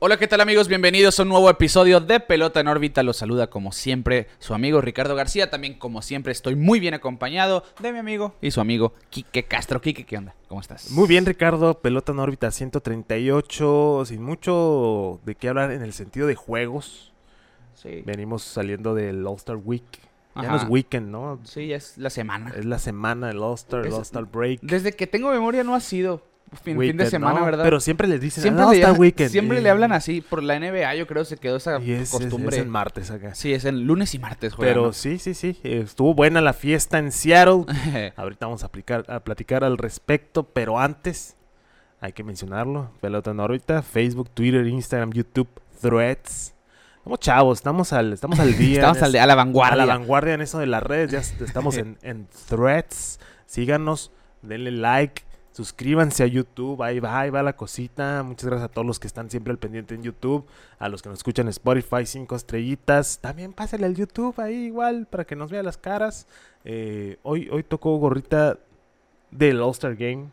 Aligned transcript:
Hola, 0.00 0.16
¿qué 0.16 0.28
tal 0.28 0.40
amigos? 0.40 0.68
Bienvenidos 0.68 1.18
a 1.18 1.24
un 1.24 1.28
nuevo 1.30 1.50
episodio 1.50 1.98
de 1.98 2.20
Pelota 2.20 2.60
en 2.60 2.68
órbita. 2.68 3.02
Los 3.02 3.16
saluda 3.16 3.48
como 3.50 3.72
siempre 3.72 4.28
su 4.38 4.54
amigo 4.54 4.80
Ricardo 4.80 5.16
García. 5.16 5.50
También 5.50 5.74
como 5.76 6.02
siempre 6.02 6.30
estoy 6.30 6.54
muy 6.54 6.78
bien 6.78 6.94
acompañado 6.94 7.64
de 7.80 7.92
mi 7.92 7.98
amigo 7.98 8.36
y 8.40 8.52
su 8.52 8.60
amigo 8.60 8.94
Quique 9.10 9.44
Castro. 9.46 9.80
Quique, 9.80 10.04
¿qué 10.06 10.16
onda? 10.18 10.36
¿Cómo 10.46 10.60
estás? 10.60 10.92
Muy 10.92 11.08
bien, 11.08 11.26
Ricardo. 11.26 11.80
Pelota 11.80 12.12
en 12.12 12.20
órbita 12.20 12.52
138, 12.52 14.04
sin 14.06 14.22
mucho 14.22 15.18
de 15.24 15.34
qué 15.34 15.48
hablar 15.48 15.72
en 15.72 15.82
el 15.82 15.92
sentido 15.92 16.28
de 16.28 16.36
juegos. 16.36 17.12
Sí. 17.74 18.02
Venimos 18.06 18.42
saliendo 18.44 18.94
del 18.94 19.26
All-Star 19.26 19.56
Week. 19.56 19.82
Ya 20.36 20.42
Ajá. 20.42 20.50
no 20.52 20.56
es 20.62 20.68
weekend, 20.68 21.08
¿no? 21.08 21.40
Sí, 21.42 21.72
es 21.72 21.98
la 21.98 22.10
semana. 22.10 22.52
Es 22.56 22.64
la 22.64 22.78
semana 22.78 23.26
del 23.26 23.38
All-Star, 23.42 23.80
el 23.80 23.88
Es- 23.88 23.94
All-Star 23.94 24.26
Break. 24.26 24.60
Desde 24.62 24.92
que 24.94 25.08
tengo 25.08 25.30
memoria 25.32 25.64
no 25.64 25.74
ha 25.74 25.80
sido 25.80 26.22
fin, 26.62 26.78
fin 26.78 26.96
de 26.96 27.06
semana, 27.06 27.40
¿no? 27.40 27.44
¿verdad? 27.46 27.64
Pero 27.64 27.80
siempre 27.80 28.06
les 28.08 28.20
dicen 28.20 28.42
siempre, 28.42 28.62
"Ah, 28.62 28.66
le, 28.66 28.70
All-Star 28.70 28.90
llaman- 28.92 29.00
Weekend. 29.00 29.30
siempre 29.30 29.60
le 29.60 29.70
hablan 29.70 29.92
así. 29.92 30.20
Por 30.20 30.42
la 30.42 30.54
NBA 30.56 30.94
yo 30.94 31.06
creo 31.06 31.24
se 31.24 31.36
quedó 31.36 31.56
esa 31.56 31.78
Y 31.80 31.92
es, 31.92 32.02
es- 32.02 32.10
costumbre. 32.10 32.56
es 32.56 32.62
en 32.62 32.68
martes 32.70 33.10
acá. 33.10 33.34
Sí, 33.34 33.52
es 33.52 33.64
el 33.64 33.82
lunes 33.82 34.14
y 34.14 34.18
martes. 34.18 34.54
juegan, 34.54 34.74
Pero 34.74 34.86
¿no? 34.86 34.92
sí, 34.92 35.18
sí, 35.18 35.34
sí. 35.34 35.58
Estuvo 35.62 36.14
buena 36.14 36.40
la 36.40 36.52
fiesta 36.52 36.98
en 36.98 37.12
Seattle. 37.12 37.64
Ahorita 38.16 38.46
vamos 38.46 38.62
a, 38.62 38.66
aplicar, 38.66 39.04
a 39.08 39.20
platicar 39.20 39.64
al 39.64 39.78
respecto, 39.78 40.44
pero 40.44 40.78
antes 40.78 41.36
hay 42.00 42.12
que 42.12 42.22
mencionarlo. 42.24 42.90
Pelota 43.00 43.30
en 43.32 43.40
órbita, 43.40 43.82
Facebook, 43.82 44.30
Twitter, 44.30 44.66
Instagram, 44.66 45.12
YouTube, 45.12 45.48
Threads. 45.80 46.54
Estamos 46.98 47.20
chavos, 47.20 47.58
estamos 47.58 47.92
al, 47.92 48.12
estamos 48.12 48.38
al 48.38 48.54
día. 48.58 48.80
Estamos 48.80 48.98
en 48.98 49.04
al 49.04 49.14
es- 49.14 49.20
a 49.22 49.26
la 49.26 49.34
vanguardia. 49.34 49.82
a 49.82 49.86
la 49.86 49.94
vanguardia 49.98 50.34
en 50.34 50.42
eso 50.42 50.58
de 50.58 50.66
las 50.66 50.82
redes. 50.82 51.10
Ya 51.10 51.18
est- 51.20 51.40
estamos 51.40 51.76
en, 51.78 51.98
en 52.02 52.26
Threads. 52.48 53.18
Síganos, 53.46 54.12
denle 54.42 54.70
like, 54.70 55.22
suscríbanse 55.58 56.22
a 56.22 56.26
YouTube. 56.28 56.80
Ahí 56.84 57.00
va, 57.00 57.18
ahí 57.18 57.30
va 57.30 57.42
la 57.42 57.56
cosita. 57.56 58.22
Muchas 58.22 58.44
gracias 58.48 58.70
a 58.70 58.72
todos 58.72 58.86
los 58.86 59.00
que 59.00 59.08
están 59.08 59.28
siempre 59.28 59.50
al 59.50 59.58
pendiente 59.58 59.96
en 59.96 60.04
YouTube. 60.04 60.46
A 60.78 60.88
los 60.88 61.02
que 61.02 61.08
nos 61.08 61.18
escuchan 61.18 61.46
en 61.46 61.50
Spotify, 61.50 62.06
cinco 62.06 62.36
estrellitas. 62.36 63.18
También 63.18 63.52
pásenle 63.52 63.86
al 63.86 63.96
YouTube 63.96 64.38
ahí 64.38 64.66
igual 64.66 65.08
para 65.10 65.24
que 65.24 65.34
nos 65.34 65.50
vean 65.50 65.64
las 65.64 65.76
caras. 65.76 66.28
Eh, 66.64 67.16
hoy, 67.24 67.48
hoy 67.50 67.64
tocó 67.64 67.96
gorrita 67.96 68.56
del 69.32 69.60
All-Star 69.60 69.96
Game. 69.96 70.30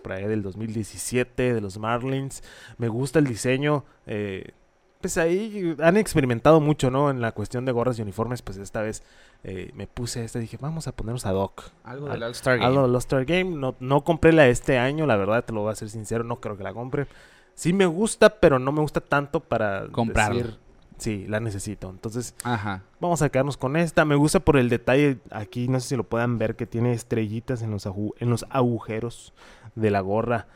Por 0.00 0.12
ahí 0.12 0.28
del 0.28 0.42
2017, 0.42 1.54
de 1.54 1.60
los 1.60 1.76
Marlins. 1.76 2.44
Me 2.76 2.86
gusta 2.86 3.18
el 3.18 3.26
diseño. 3.26 3.84
eh, 4.06 4.52
pues 5.00 5.16
ahí 5.18 5.76
han 5.80 5.96
experimentado 5.96 6.60
mucho, 6.60 6.90
¿no? 6.90 7.10
En 7.10 7.20
la 7.20 7.32
cuestión 7.32 7.64
de 7.64 7.72
gorras 7.72 7.98
y 7.98 8.02
uniformes. 8.02 8.42
Pues 8.42 8.58
esta 8.58 8.82
vez 8.82 9.02
eh, 9.44 9.70
me 9.74 9.86
puse 9.86 10.24
esta 10.24 10.38
y 10.38 10.42
dije, 10.42 10.58
vamos 10.60 10.88
a 10.88 10.92
ponernos 10.92 11.24
a 11.26 11.32
Doc. 11.32 11.64
Algo 11.84 12.06
Al- 12.06 12.12
del 12.14 12.22
All-Star 12.24 12.56
Game. 12.56 12.66
Algo 12.66 12.82
del 12.82 12.90
All-Star 12.94 13.24
Game. 13.24 13.44
No, 13.56 13.74
no 13.80 14.02
compré 14.04 14.32
la 14.32 14.44
de 14.44 14.50
este 14.50 14.78
año, 14.78 15.06
la 15.06 15.16
verdad, 15.16 15.44
te 15.44 15.52
lo 15.52 15.62
voy 15.62 15.72
a 15.72 15.76
ser 15.76 15.88
sincero. 15.90 16.24
No 16.24 16.36
creo 16.40 16.56
que 16.56 16.64
la 16.64 16.72
compre. 16.74 17.06
Sí 17.54 17.72
me 17.72 17.86
gusta, 17.86 18.30
pero 18.40 18.58
no 18.58 18.72
me 18.72 18.80
gusta 18.80 19.00
tanto 19.00 19.40
para 19.40 19.88
Comprarla. 19.90 20.38
decir, 20.42 20.58
sí, 20.96 21.26
la 21.28 21.40
necesito. 21.40 21.90
Entonces, 21.90 22.34
Ajá. 22.44 22.82
Vamos 23.00 23.20
a 23.22 23.28
quedarnos 23.30 23.56
con 23.56 23.76
esta. 23.76 24.04
Me 24.04 24.14
gusta 24.16 24.40
por 24.40 24.56
el 24.56 24.68
detalle 24.68 25.18
aquí, 25.30 25.66
no 25.68 25.80
sé 25.80 25.88
si 25.88 25.96
lo 25.96 26.04
puedan 26.04 26.38
ver, 26.38 26.54
que 26.56 26.66
tiene 26.66 26.92
estrellitas 26.92 27.62
en 27.62 27.70
los, 27.72 27.86
en 27.86 28.30
los 28.30 28.46
agujeros 28.50 29.32
de 29.74 29.90
la 29.90 30.00
gorra. 30.00 30.46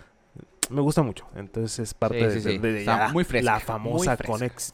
Me 0.73 0.81
gusta 0.81 1.03
mucho. 1.03 1.27
Entonces 1.37 1.79
es 1.79 1.95
parte 1.95 2.19
Sí, 2.19 2.25
de, 2.25 2.33
sí, 2.33 2.41
sí. 2.53 2.59
de- 2.59 2.73
de 2.73 2.79
Está 2.81 3.07
ya 3.09 3.13
muy 3.13 3.25
fresca, 3.25 3.53
la 3.55 3.61
famosa 3.61 4.17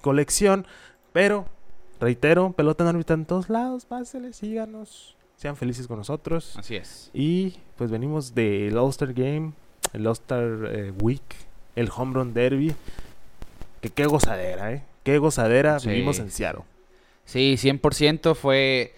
colección. 0.01 0.67
Pero, 1.13 1.47
reitero, 2.01 2.53
pelota 2.53 2.85
en 2.85 2.91
órbita 2.91 3.15
en 3.15 3.25
todos 3.27 3.49
lados. 3.51 3.85
Pásenle, 3.85 4.33
síganos. 4.33 5.17
Sean 5.37 5.57
felices 5.57 5.87
con 5.87 5.99
nosotros. 5.99 6.57
Así 6.57 6.77
es. 6.77 7.11
Y 7.15 7.57
pues 7.77 7.91
venimos 7.91 8.35
del 8.35 8.77
All-Star 8.77 9.13
Game, 9.13 9.53
el 9.93 10.07
All-Star 10.07 10.43
eh, 10.71 10.93
Week, 11.01 11.23
el 11.77 11.91
Home 11.97 12.15
Run 12.15 12.35
Derby. 12.35 12.75
Que 13.81 13.91
qué 13.91 14.07
gozadera, 14.07 14.73
¿eh? 14.73 14.85
Qué 15.05 15.19
gozadera 15.19 15.79
Sí. 15.79 15.89
vivimos 15.91 16.19
en 16.19 16.31
Seattle. 16.31 16.63
Sí, 17.25 17.57
100% 17.57 18.35
fue 18.35 18.95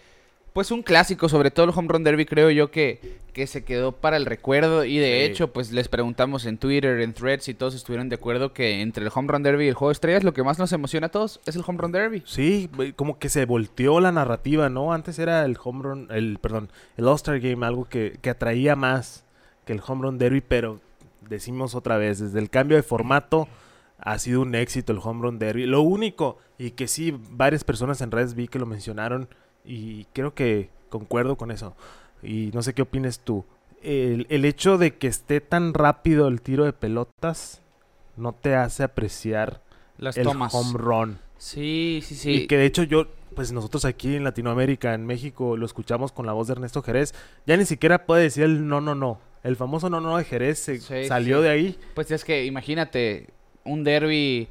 pues 0.52 0.70
un 0.70 0.82
clásico, 0.82 1.28
sobre 1.28 1.50
todo 1.50 1.66
el 1.66 1.72
Home 1.76 1.88
Run 1.88 2.04
Derby 2.04 2.26
creo 2.26 2.50
yo 2.50 2.70
que, 2.70 3.18
que 3.32 3.46
se 3.46 3.64
quedó 3.64 3.92
para 3.92 4.16
el 4.16 4.26
recuerdo 4.26 4.84
y 4.84 4.98
de 4.98 5.24
Sí. 5.26 5.30
hecho 5.32 5.52
pues 5.52 5.70
les 5.72 5.88
preguntamos 5.88 6.44
en 6.46 6.58
Twitter, 6.58 7.00
en 7.00 7.12
Threads 7.14 7.48
y 7.48 7.54
todos 7.54 7.74
estuvieron 7.74 8.08
de 8.08 8.16
acuerdo 8.16 8.52
que 8.52 8.80
entre 8.80 9.04
el 9.04 9.12
Home 9.14 9.28
Run 9.32 9.42
Derby 9.42 9.66
y 9.66 9.68
el 9.68 9.74
Juego 9.74 9.90
de 9.90 9.94
Estrellas 9.94 10.24
lo 10.24 10.34
que 10.34 10.42
más 10.42 10.58
nos 10.58 10.72
emociona 10.72 11.06
a 11.06 11.10
todos 11.10 11.40
es 11.46 11.54
el 11.56 11.62
Home 11.66 11.78
Run 11.78 11.92
Derby. 11.92 12.22
Sí, 12.26 12.68
como 12.96 13.18
que 13.18 13.28
se 13.28 13.44
volteó 13.46 14.00
la 14.00 14.10
narrativa, 14.12 14.68
¿no? 14.68 14.92
Antes 14.92 15.18
era 15.18 15.44
el 15.44 15.56
home 15.62 15.82
run, 15.82 16.08
el, 16.10 16.38
perdón, 16.40 16.68
el 16.96 17.06
All-Star 17.06 17.38
Game, 17.40 17.64
algo 17.64 17.84
que, 17.84 18.18
que 18.20 18.30
atraía 18.30 18.74
más 18.76 19.24
que 19.64 19.72
el 19.72 19.80
home 19.86 20.02
run 20.02 20.18
derby, 20.18 20.40
pero 20.40 20.80
decimos 21.28 21.74
otra 21.76 21.96
vez, 21.96 22.18
desde 22.18 22.40
el 22.40 22.50
cambio 22.50 22.76
de 22.76 22.82
formato 22.82 23.46
ha 23.98 24.18
sido 24.18 24.40
un 24.40 24.54
éxito 24.54 24.92
el 24.92 24.98
home 25.02 25.22
run 25.22 25.38
derby. 25.38 25.66
Lo 25.66 25.82
único, 25.82 26.38
y 26.58 26.70
que 26.72 26.88
sí, 26.88 27.14
varias 27.30 27.62
personas 27.62 28.00
en 28.00 28.10
redes 28.10 28.34
vi 28.34 28.48
que 28.48 28.58
lo 28.58 28.66
mencionaron, 28.66 29.28
y 29.64 30.04
creo 30.12 30.34
que 30.34 30.70
concuerdo 30.88 31.36
con 31.36 31.50
eso, 31.50 31.74
y 32.22 32.50
no 32.52 32.62
sé 32.62 32.74
qué 32.74 32.82
opines 32.82 33.20
tú. 33.20 33.44
El, 33.82 34.26
el 34.28 34.44
hecho 34.44 34.76
de 34.76 34.96
que 34.96 35.06
esté 35.06 35.40
tan 35.40 35.72
rápido 35.72 36.28
el 36.28 36.42
tiro 36.42 36.64
de 36.64 36.72
pelotas 36.72 37.62
no 38.16 38.32
te 38.34 38.54
hace 38.54 38.82
apreciar 38.82 39.62
Las 39.96 40.16
el 40.18 40.24
tomas. 40.24 40.52
home 40.54 40.72
run. 40.78 41.18
Sí, 41.38 42.00
sí, 42.04 42.14
sí. 42.14 42.30
Y 42.32 42.46
que 42.46 42.58
de 42.58 42.66
hecho 42.66 42.82
yo, 42.82 43.06
pues 43.34 43.52
nosotros 43.52 43.86
aquí 43.86 44.14
en 44.16 44.24
Latinoamérica, 44.24 44.92
en 44.92 45.06
México, 45.06 45.56
lo 45.56 45.64
escuchamos 45.64 46.12
con 46.12 46.26
la 46.26 46.32
voz 46.34 46.48
de 46.48 46.52
Ernesto 46.52 46.82
Jerez. 46.82 47.14
Ya 47.46 47.56
ni 47.56 47.64
siquiera 47.64 48.04
puede 48.04 48.24
decir 48.24 48.42
el 48.44 48.66
no, 48.68 48.82
no, 48.82 48.94
no. 48.94 49.18
El 49.42 49.56
famoso 49.56 49.88
no, 49.88 50.02
no 50.02 50.18
de 50.18 50.24
Jerez 50.24 50.58
se 50.58 50.78
Sí, 50.80 51.06
salió 51.06 51.38
sí. 51.38 51.44
de 51.44 51.48
ahí. 51.48 51.78
Pues 51.94 52.10
es 52.10 52.24
que 52.26 52.44
imagínate 52.44 53.28
un 53.64 53.84
derby, 53.84 54.48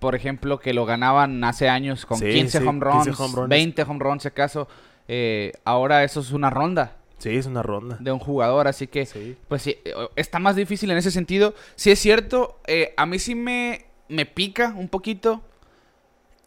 por 0.00 0.16
ejemplo, 0.16 0.58
que 0.58 0.72
lo 0.74 0.84
ganaban 0.86 1.44
hace 1.44 1.68
años 1.68 2.04
con 2.06 2.18
Sí, 2.18 2.26
15 2.32 2.58
sí, 2.60 2.66
home 2.66 2.80
runs, 2.80 3.04
15 3.06 3.22
home 3.22 3.34
runs. 3.36 3.48
20 3.48 3.82
home 3.84 4.00
runs 4.00 4.22
si 4.22 4.28
acaso. 4.28 4.66
eh, 5.06 5.52
ahora 5.64 6.02
eso 6.04 6.20
es 6.20 6.32
una 6.32 6.50
ronda 6.50 6.96
Sí, 7.18 7.36
es 7.36 7.46
una 7.46 7.62
ronda. 7.62 7.96
de 8.00 8.10
un 8.12 8.18
jugador, 8.18 8.66
así 8.66 8.86
que 8.86 9.04
Sí. 9.06 9.36
pues 9.48 9.62
sí, 9.62 9.76
eh, 9.84 9.92
está 10.16 10.38
más 10.38 10.56
difícil 10.56 10.90
en 10.90 10.96
ese 10.98 11.10
sentido. 11.10 11.54
Sí 11.76 11.90
es 11.90 11.98
cierto, 12.00 12.58
eh, 12.66 12.94
a 12.96 13.04
mí 13.06 13.18
sí 13.18 13.34
me, 13.34 13.84
me 14.08 14.24
pica 14.26 14.74
un 14.76 14.88
poquito 14.88 15.42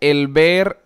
el 0.02 0.28
ver 0.28 0.80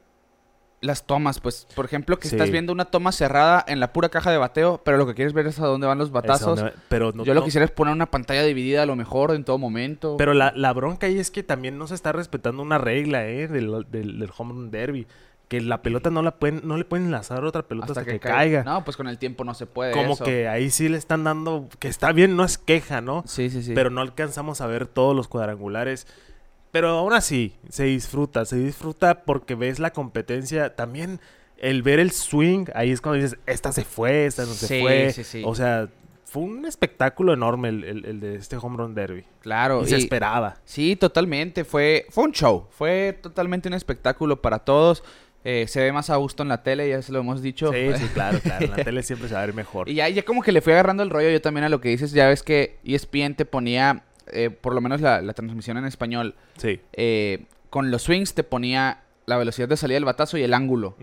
las 0.80 1.06
tomas, 1.08 1.40
pues 1.40 1.68
por 1.76 1.86
ejemplo 1.86 2.20
que 2.20 2.28
Sí. 2.28 2.36
estás 2.36 2.52
viendo 2.52 2.72
una 2.72 2.86
toma 2.86 3.12
cerrada 3.12 3.66
en 3.68 3.80
la 3.80 3.94
pura 3.94 4.10
caja 4.10 4.30
de 4.30 4.38
bateo, 4.38 4.80
pero 4.86 4.98
lo 4.98 5.08
que 5.08 5.16
quieres 5.16 5.34
ver 5.34 5.48
es 5.48 5.60
a 5.60 5.66
dónde 5.66 5.88
van 5.88 5.98
los 5.98 6.12
batazos. 6.12 6.60
donde- 6.60 6.74
pero 6.88 7.12
no, 7.14 7.24
Yo 7.24 7.34
lo 7.34 7.40
no- 7.40 7.46
quisiera 7.46 7.66
es 7.66 7.72
poner 7.72 7.94
una 7.94 8.06
pantalla 8.12 8.44
dividida 8.44 8.84
a 8.84 8.86
lo 8.86 8.96
mejor 8.96 9.34
en 9.34 9.44
todo 9.44 9.58
momento. 9.58 10.18
Pero 10.18 10.34
la, 10.36 10.54
la 10.56 10.74
bronca 10.74 11.08
ahí 11.08 11.18
es 11.18 11.32
que 11.32 11.42
también 11.42 11.78
no 11.80 11.88
se 11.88 11.96
está 11.96 12.12
respetando 12.12 12.62
una 12.62 12.78
regla, 12.78 13.26
¿eh? 13.28 13.48
Del, 13.48 13.86
del, 13.90 14.20
del 14.20 14.30
home 14.38 14.54
run 14.54 14.72
derby. 14.72 15.08
Que 15.48 15.62
la 15.62 15.82
pelota 15.82 16.10
no 16.10 16.22
la 16.22 16.32
pueden, 16.32 16.60
no 16.66 16.78
le 16.78 16.84
pueden 16.84 17.06
enlazar 17.06 17.44
otra 17.46 17.64
pelota 17.64 17.94
hasta, 17.94 18.04
que, 18.04 18.20
caiga. 18.20 18.64
No, 18.66 18.84
pues 18.84 18.98
con 18.98 19.08
el 19.08 19.18
tiempo 19.18 19.46
no 19.46 19.54
se 19.54 19.66
puede. 19.66 19.94
Como 19.94 20.14
eso. 20.14 20.26
que 20.26 20.48
ahí 20.50 20.70
sí 20.70 20.90
le 20.90 20.98
están 20.98 21.24
dando, 21.24 21.70
que 21.80 21.88
está 21.88 22.12
bien, 22.12 22.36
no 22.36 22.44
es 22.44 22.58
queja, 22.58 23.00
¿no? 23.00 23.24
Sí, 23.26 23.50
sí, 23.50 23.64
sí. 23.64 23.72
pero 23.74 23.90
no 23.90 24.02
alcanzamos 24.02 24.60
a 24.60 24.68
ver 24.68 24.88
todos 24.88 25.16
los 25.16 25.30
cuadrangulares. 25.30 26.06
Pero 26.72 26.90
aún 26.90 27.14
así, 27.14 27.56
se 27.70 27.86
disfruta, 27.86 28.46
se 28.46 28.58
disfruta 28.58 29.24
porque 29.24 29.56
ves 29.56 29.80
la 29.80 29.92
competencia. 29.92 30.76
También 30.76 31.20
el 31.58 31.82
ver 31.82 32.00
el 32.00 32.12
swing, 32.12 32.66
ahí 32.76 32.92
es 32.92 33.02
cuando 33.02 33.22
dices, 33.24 33.40
esta 33.46 33.72
se 33.72 33.84
fue, 33.84 34.26
esta 34.26 34.44
no 34.46 34.54
se 34.54 34.68
Sí, 34.68 34.82
fue. 34.82 35.12
sí, 35.14 35.24
sí. 35.24 35.42
O 35.46 35.56
sea, 35.56 35.88
fue 36.26 36.44
un 36.44 36.66
espectáculo 36.66 37.34
enorme 37.34 37.70
el, 37.70 37.84
el- 37.86 38.06
el 38.06 38.20
de 38.20 38.36
este 38.36 38.58
home 38.58 38.78
run 38.78 38.94
derby. 38.94 39.24
claro. 39.40 39.82
y 39.84 39.88
se 39.88 39.96
esperaba. 39.96 40.58
Sí, 40.66 40.96
totalmente. 40.98 41.64
Fue, 41.64 42.06
fue 42.10 42.26
un 42.26 42.32
show. 42.34 42.68
Fue 42.72 43.18
totalmente 43.22 43.70
un 43.70 43.74
espectáculo 43.74 44.42
para 44.42 44.60
todos. 44.60 45.04
Eh, 45.46 45.66
se 45.70 45.80
ve 45.80 45.94
más 45.94 46.10
a 46.10 46.18
gusto 46.18 46.44
en 46.44 46.50
la 46.50 46.62
tele, 46.62 46.90
ya 46.90 47.02
se 47.02 47.14
lo 47.14 47.20
hemos 47.20 47.42
dicho. 47.42 47.72
Sí, 47.72 47.88
sí, 47.96 48.06
claro, 48.14 48.40
claro. 48.42 48.66
En 48.66 48.72
la 48.72 48.84
tele 48.84 49.02
siempre 49.04 49.30
se 49.30 49.34
va 49.36 49.42
a 49.44 49.46
ver 49.46 49.56
mejor. 49.56 49.88
Y 49.88 49.94
ya, 49.96 50.10
ya 50.10 50.24
como 50.24 50.42
que 50.44 50.52
le 50.52 50.60
fui 50.62 50.74
agarrando 50.74 51.02
el 51.04 51.10
rollo 51.10 51.30
yo 51.30 51.42
también 51.42 51.64
a 51.64 51.70
lo 51.70 51.80
que 51.80 51.88
dices. 51.90 52.12
Ya 52.12 52.28
ves 52.28 52.44
que 52.44 52.78
ESPN 52.84 53.36
te 53.36 53.46
ponía, 53.46 54.04
eh, 54.32 54.50
por 54.50 54.74
lo 54.74 54.82
menos 54.82 55.02
la, 55.02 55.22
la 55.22 55.34
transmisión 55.34 55.78
en 55.78 55.86
español, 55.86 56.36
Sí. 56.58 56.80
eh, 56.94 57.46
con 57.70 57.92
los 57.92 58.04
swings 58.04 58.34
te 58.34 58.44
ponía 58.44 59.02
la 59.26 59.38
velocidad 59.38 59.68
de 59.68 59.78
salida 59.78 59.96
del 59.96 60.06
batazo 60.06 60.38
y 60.38 60.44
el 60.44 60.54
ángulo. 60.54 60.96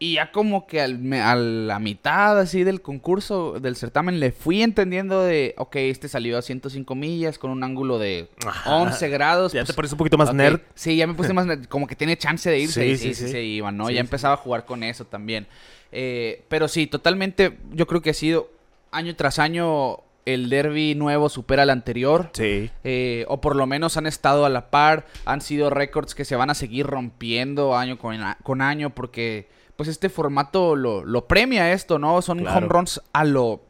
Y 0.00 0.14
ya 0.14 0.32
como 0.32 0.66
que 0.66 0.80
al 0.80 0.98
me- 0.98 1.20
a 1.22 1.36
la 1.36 1.78
mitad 1.78 2.38
así 2.38 2.64
del 2.64 2.82
concurso, 2.82 3.58
del 3.60 3.76
certamen, 3.76 4.18
le 4.18 4.32
fui 4.32 4.60
entendiendo 4.62 5.22
de, 5.22 5.54
ok, 5.56 5.76
este 5.76 6.08
salió 6.08 6.36
a 6.36 6.42
105 6.42 6.94
millas 6.94 7.38
con 7.38 7.50
un 7.50 7.62
ángulo 7.62 7.98
de 7.98 8.28
Ajá. 8.44 8.76
11 8.76 9.08
grados. 9.08 9.52
Ya 9.52 9.60
pues, 9.60 9.68
te 9.68 9.74
pones 9.74 9.92
un 9.92 9.98
poquito 9.98 10.18
más 10.18 10.34
nerd. 10.34 10.60
Sí, 10.74 10.96
ya 10.96 11.06
me 11.06 11.14
puse 11.14 11.32
más 11.32 11.46
nerd, 11.46 11.66
como 11.66 11.86
que 11.86 11.94
tiene 11.96 12.16
chance 12.18 12.50
de 12.50 12.58
irse. 12.58 12.82
Sí, 12.82 12.88
y 12.90 12.96
sí, 12.96 13.08
sí, 13.10 13.14
sí, 13.14 13.26
sí. 13.26 13.32
se 13.32 13.42
iban, 13.44 13.76
¿no? 13.76 13.86
Sí, 13.86 13.94
ya 13.94 14.00
empezaba 14.00 14.34
a 14.34 14.38
jugar 14.38 14.64
con 14.66 14.82
eso 14.82 15.04
también. 15.06 15.46
Eh, 15.92 16.42
pero 16.48 16.66
sí, 16.66 16.86
totalmente, 16.88 17.56
yo 17.72 17.86
creo 17.86 18.02
que 18.02 18.10
ha 18.10 18.14
sido 18.14 18.50
año 18.90 19.14
tras 19.14 19.38
año 19.38 19.98
el 20.26 20.48
derby 20.48 20.94
nuevo 20.94 21.28
supera 21.28 21.62
al 21.64 21.70
anterior. 21.70 22.30
Sí. 22.32 22.70
Eh, 22.82 23.24
o 23.28 23.40
por 23.40 23.56
lo 23.56 23.66
menos 23.66 23.96
han 23.96 24.06
estado 24.06 24.44
a 24.46 24.48
la 24.48 24.70
par. 24.70 25.06
Han 25.26 25.40
sido 25.40 25.70
récords 25.70 26.14
que 26.14 26.24
se 26.24 26.36
van 26.36 26.50
a 26.50 26.54
seguir 26.54 26.86
rompiendo 26.86 27.76
año 27.76 27.98
con, 27.98 28.60
año 28.62 28.90
porque 28.90 29.48
pues 29.76 29.88
este 29.88 30.08
formato 30.08 30.76
lo, 30.76 31.04
lo 31.04 31.26
premia 31.26 31.72
esto, 31.72 31.98
¿no? 31.98 32.22
Son 32.22 32.38
Claro. 32.38 32.58
home 32.58 32.68
runs 32.68 33.02
a 33.12 33.24
lo, 33.24 33.62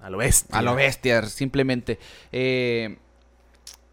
A 0.00 0.10
lo 0.10 0.18
bestia. 0.18 0.58
a 0.58 0.62
lo 0.62 0.74
bestia, 0.74 1.22
simplemente. 1.26 1.98
Eh, 2.32 2.98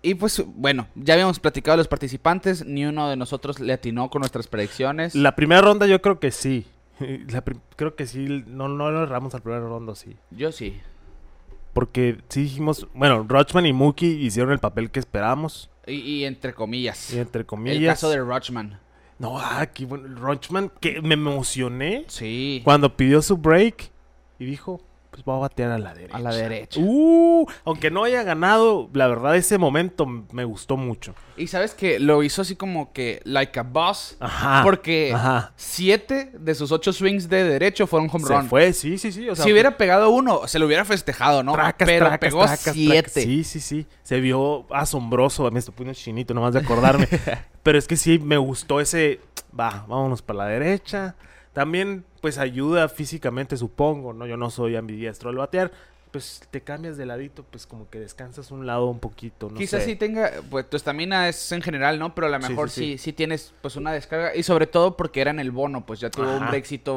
y 0.02 0.16
pues 0.16 0.44
bueno, 0.48 0.88
ya 0.96 1.14
habíamos 1.14 1.40
platicado 1.40 1.74
de 1.74 1.82
los 1.82 1.88
participantes. 1.88 2.66
Ni 2.66 2.86
uno 2.86 3.10
de 3.10 3.16
nosotros 3.16 3.60
le 3.60 3.74
atinó 3.74 4.10
con 4.10 4.22
nuestras 4.22 4.48
predicciones. 4.48 5.14
La 5.14 5.36
primera 5.36 5.62
ronda 5.62 5.86
yo 5.86 6.02
creo 6.02 6.20
que 6.20 6.32
sí. 6.32 6.66
La 7.30 7.44
creo 7.76 7.96
que 7.96 8.08
sí. 8.08 8.44
No, 8.48 8.68
no 8.68 8.90
lo 8.90 9.04
erramos 9.04 9.36
al 9.36 9.42
primer 9.44 9.62
ronda, 9.62 9.94
sí. 9.94 10.16
Yo 10.32 10.52
sí. 10.52 10.80
Porque 11.74 12.18
sí 12.30 12.44
dijimos... 12.44 12.88
Bueno, 12.94 13.26
Rochman 13.28 13.66
y 13.66 13.74
Mookie 13.74 14.08
hicieron 14.08 14.52
el 14.52 14.60
papel 14.60 14.92
que 14.92 15.00
esperábamos. 15.00 15.70
Y, 15.88 15.94
y 15.96 16.26
entre 16.26 16.54
comillas. 16.54 17.14
Y 17.14 17.20
entre 17.20 17.46
comillas... 17.46 17.78
el 17.78 17.86
caso 17.88 18.10
de 18.10 18.18
Rochman. 18.20 18.80
No, 19.20 19.40
ah, 19.40 19.66
qué 19.68 19.86
bueno. 19.86 20.20
Rochman, 20.20 20.72
que 20.80 21.02
me 21.02 21.14
emocioné 21.14 22.06
Sí. 22.08 22.62
cuando 22.64 22.96
pidió 22.98 23.22
su 23.22 23.38
break 23.38 23.92
y 24.40 24.46
dijo, 24.46 24.82
pues 25.12 25.26
voy 25.26 25.36
a 25.36 25.40
batear 25.40 25.72
a 25.72 25.78
la 25.78 25.94
derecha. 25.94 26.16
A 26.16 26.20
la 26.20 26.34
derecha. 26.34 26.80
Uh, 26.82 27.46
aunque 27.66 27.92
no 27.92 28.06
haya 28.06 28.24
ganado, 28.24 28.90
la 28.94 29.08
verdad 29.08 29.36
ese 29.36 29.58
momento 29.58 30.06
me 30.06 30.46
gustó 30.46 30.78
mucho. 30.78 31.14
Y 31.36 31.48
sabes 31.48 31.74
que 31.74 32.00
lo 32.00 32.24
hizo 32.24 32.42
así 32.42 32.56
como 32.56 32.94
que 32.94 33.22
like 33.26 33.60
a 33.60 33.64
boss. 33.64 34.16
Ajá. 34.22 34.62
porque 34.64 35.12
Ajá. 35.14 35.52
siete 35.58 36.32
de 36.34 36.56
sus 36.56 36.72
ocho 36.72 36.94
swings 36.94 37.28
de 37.28 37.44
derecho 37.44 37.88
fueron 37.88 38.10
home 38.12 38.26
Se 38.26 38.34
run. 38.34 38.48
fue, 38.48 38.72
sí, 38.74 38.98
sí, 38.98 39.12
sí. 39.12 39.30
O 39.30 39.36
sea, 39.36 39.44
si 39.44 39.52
hubiera 39.52 39.76
pegado 39.76 40.10
uno, 40.12 40.48
se 40.48 40.60
lo 40.60 40.66
hubiera 40.66 40.86
festejado, 40.86 41.44
¿no? 41.44 41.52
Tracas, 41.54 41.86
Pero 41.86 42.06
tracas, 42.06 42.20
pegó 42.30 42.46
tracas, 42.46 42.74
siete. 42.74 43.22
Sí, 43.22 43.44
sí, 43.44 43.60
sí. 43.60 43.86
Se 44.04 44.22
vio 44.22 44.66
asombroso. 44.74 45.52
Me 45.52 45.60
estoy 45.60 45.74
poniendo 45.76 46.00
chinito 46.00 46.34
nomás 46.34 46.54
de 46.54 46.60
acordarme. 46.60 47.08
Pero 47.64 47.78
es 47.78 47.86
que 47.86 47.98
sí, 47.98 48.18
me 48.18 48.38
gustó 48.38 48.80
ese... 48.80 49.20
Va, 49.58 49.86
vámonos 49.90 50.22
para 50.22 50.40
la 50.40 50.46
derecha. 50.46 51.16
También, 51.54 52.06
pues, 52.22 52.38
ayuda 52.38 52.88
físicamente, 52.90 53.58
supongo, 53.58 54.14
¿no? 54.14 54.26
Yo 54.26 54.38
no 54.38 54.50
soy 54.50 54.76
ambidiestro 54.76 55.30
al 55.30 55.36
batear. 55.38 55.72
Pues, 56.12 56.42
te 56.52 56.62
cambias 56.62 56.98
de 56.98 57.06
ladito, 57.06 57.44
pues, 57.44 57.66
como 57.66 57.90
que 57.90 58.00
descansas 58.00 58.52
un 58.52 58.66
lado 58.68 58.88
un 58.88 59.00
poquito, 59.00 59.50
no 59.50 59.58
Quizás 59.58 59.84
sé. 59.84 59.92
sí 59.92 59.96
tenga, 59.96 60.30
pues 60.50 60.70
tu 60.70 60.76
estamina 60.78 61.30
es 61.30 61.52
en 61.54 61.62
general, 61.62 62.00
¿no? 62.00 62.14
Pero 62.16 62.28
a 62.28 62.30
lo 62.30 62.42
Sí, 62.42 62.50
mejor 62.50 62.70
sí, 62.70 62.82
sí, 62.94 62.98
sí, 62.98 63.14
tienes 63.14 63.54
pues 63.62 63.76
una 63.78 63.94
descarga. 63.94 64.36
Y 64.36 64.44
sobre 64.44 64.68
todo 64.68 64.98
porque 64.98 65.22
era 65.22 65.32
en 65.32 65.40
el 65.40 65.52
bono, 65.52 65.86
pues 65.86 66.00
ya 66.02 66.10
tuvo 66.10 66.36
un 66.36 66.48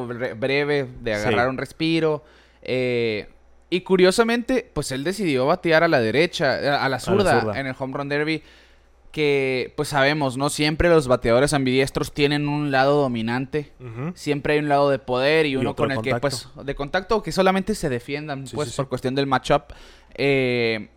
bre- 0.09 0.39
breve 0.39 0.89
de 1.01 1.15
agarrar 1.15 1.49
un 1.49 1.59
respiro. 1.59 2.25
Eh, 2.62 3.29
y 3.71 3.81
curiosamente, 3.83 4.69
pues 4.73 4.91
él 4.93 5.05
decidió 5.05 5.47
batear 5.47 5.85
a 5.85 5.89
la 5.89 6.01
derecha, 6.01 6.61
eh, 6.61 6.69
a 6.69 6.89
la 6.89 6.99
zurda, 7.01 7.41
zurda. 7.41 7.59
en 7.61 7.67
el 7.67 7.75
home 7.79 7.97
run 7.97 8.09
derby. 8.09 8.43
Que 9.15 9.73
pues 9.77 9.91
sabemos, 9.91 10.37
¿no? 10.37 10.51
Siempre 10.51 10.89
los 10.89 11.07
bateadores 11.07 11.53
ambidiestros 11.53 12.13
tienen 12.13 12.49
un 12.49 12.73
lado 12.73 13.01
dominante. 13.01 13.71
Siempre 14.17 14.55
hay 14.55 14.59
un 14.59 14.69
lado 14.69 14.91
de 14.91 14.99
poder 14.99 15.47
y 15.47 15.55
uno 15.55 15.77
con 15.77 15.93
el 15.93 16.03
que, 16.03 16.17
pues, 16.17 16.49
de 16.65 16.75
contacto 16.75 17.23
que 17.23 17.31
solamente 17.31 17.77
se 17.77 17.89
defiendan, 17.89 18.49
Sí, 18.49 18.57
pues, 18.57 18.71
sí, 18.71 18.77
por 18.77 18.87
sí. 18.87 18.89
cuestión 18.89 19.15
del 19.15 19.29
matchup. 19.29 19.63
Eh, 20.17 20.89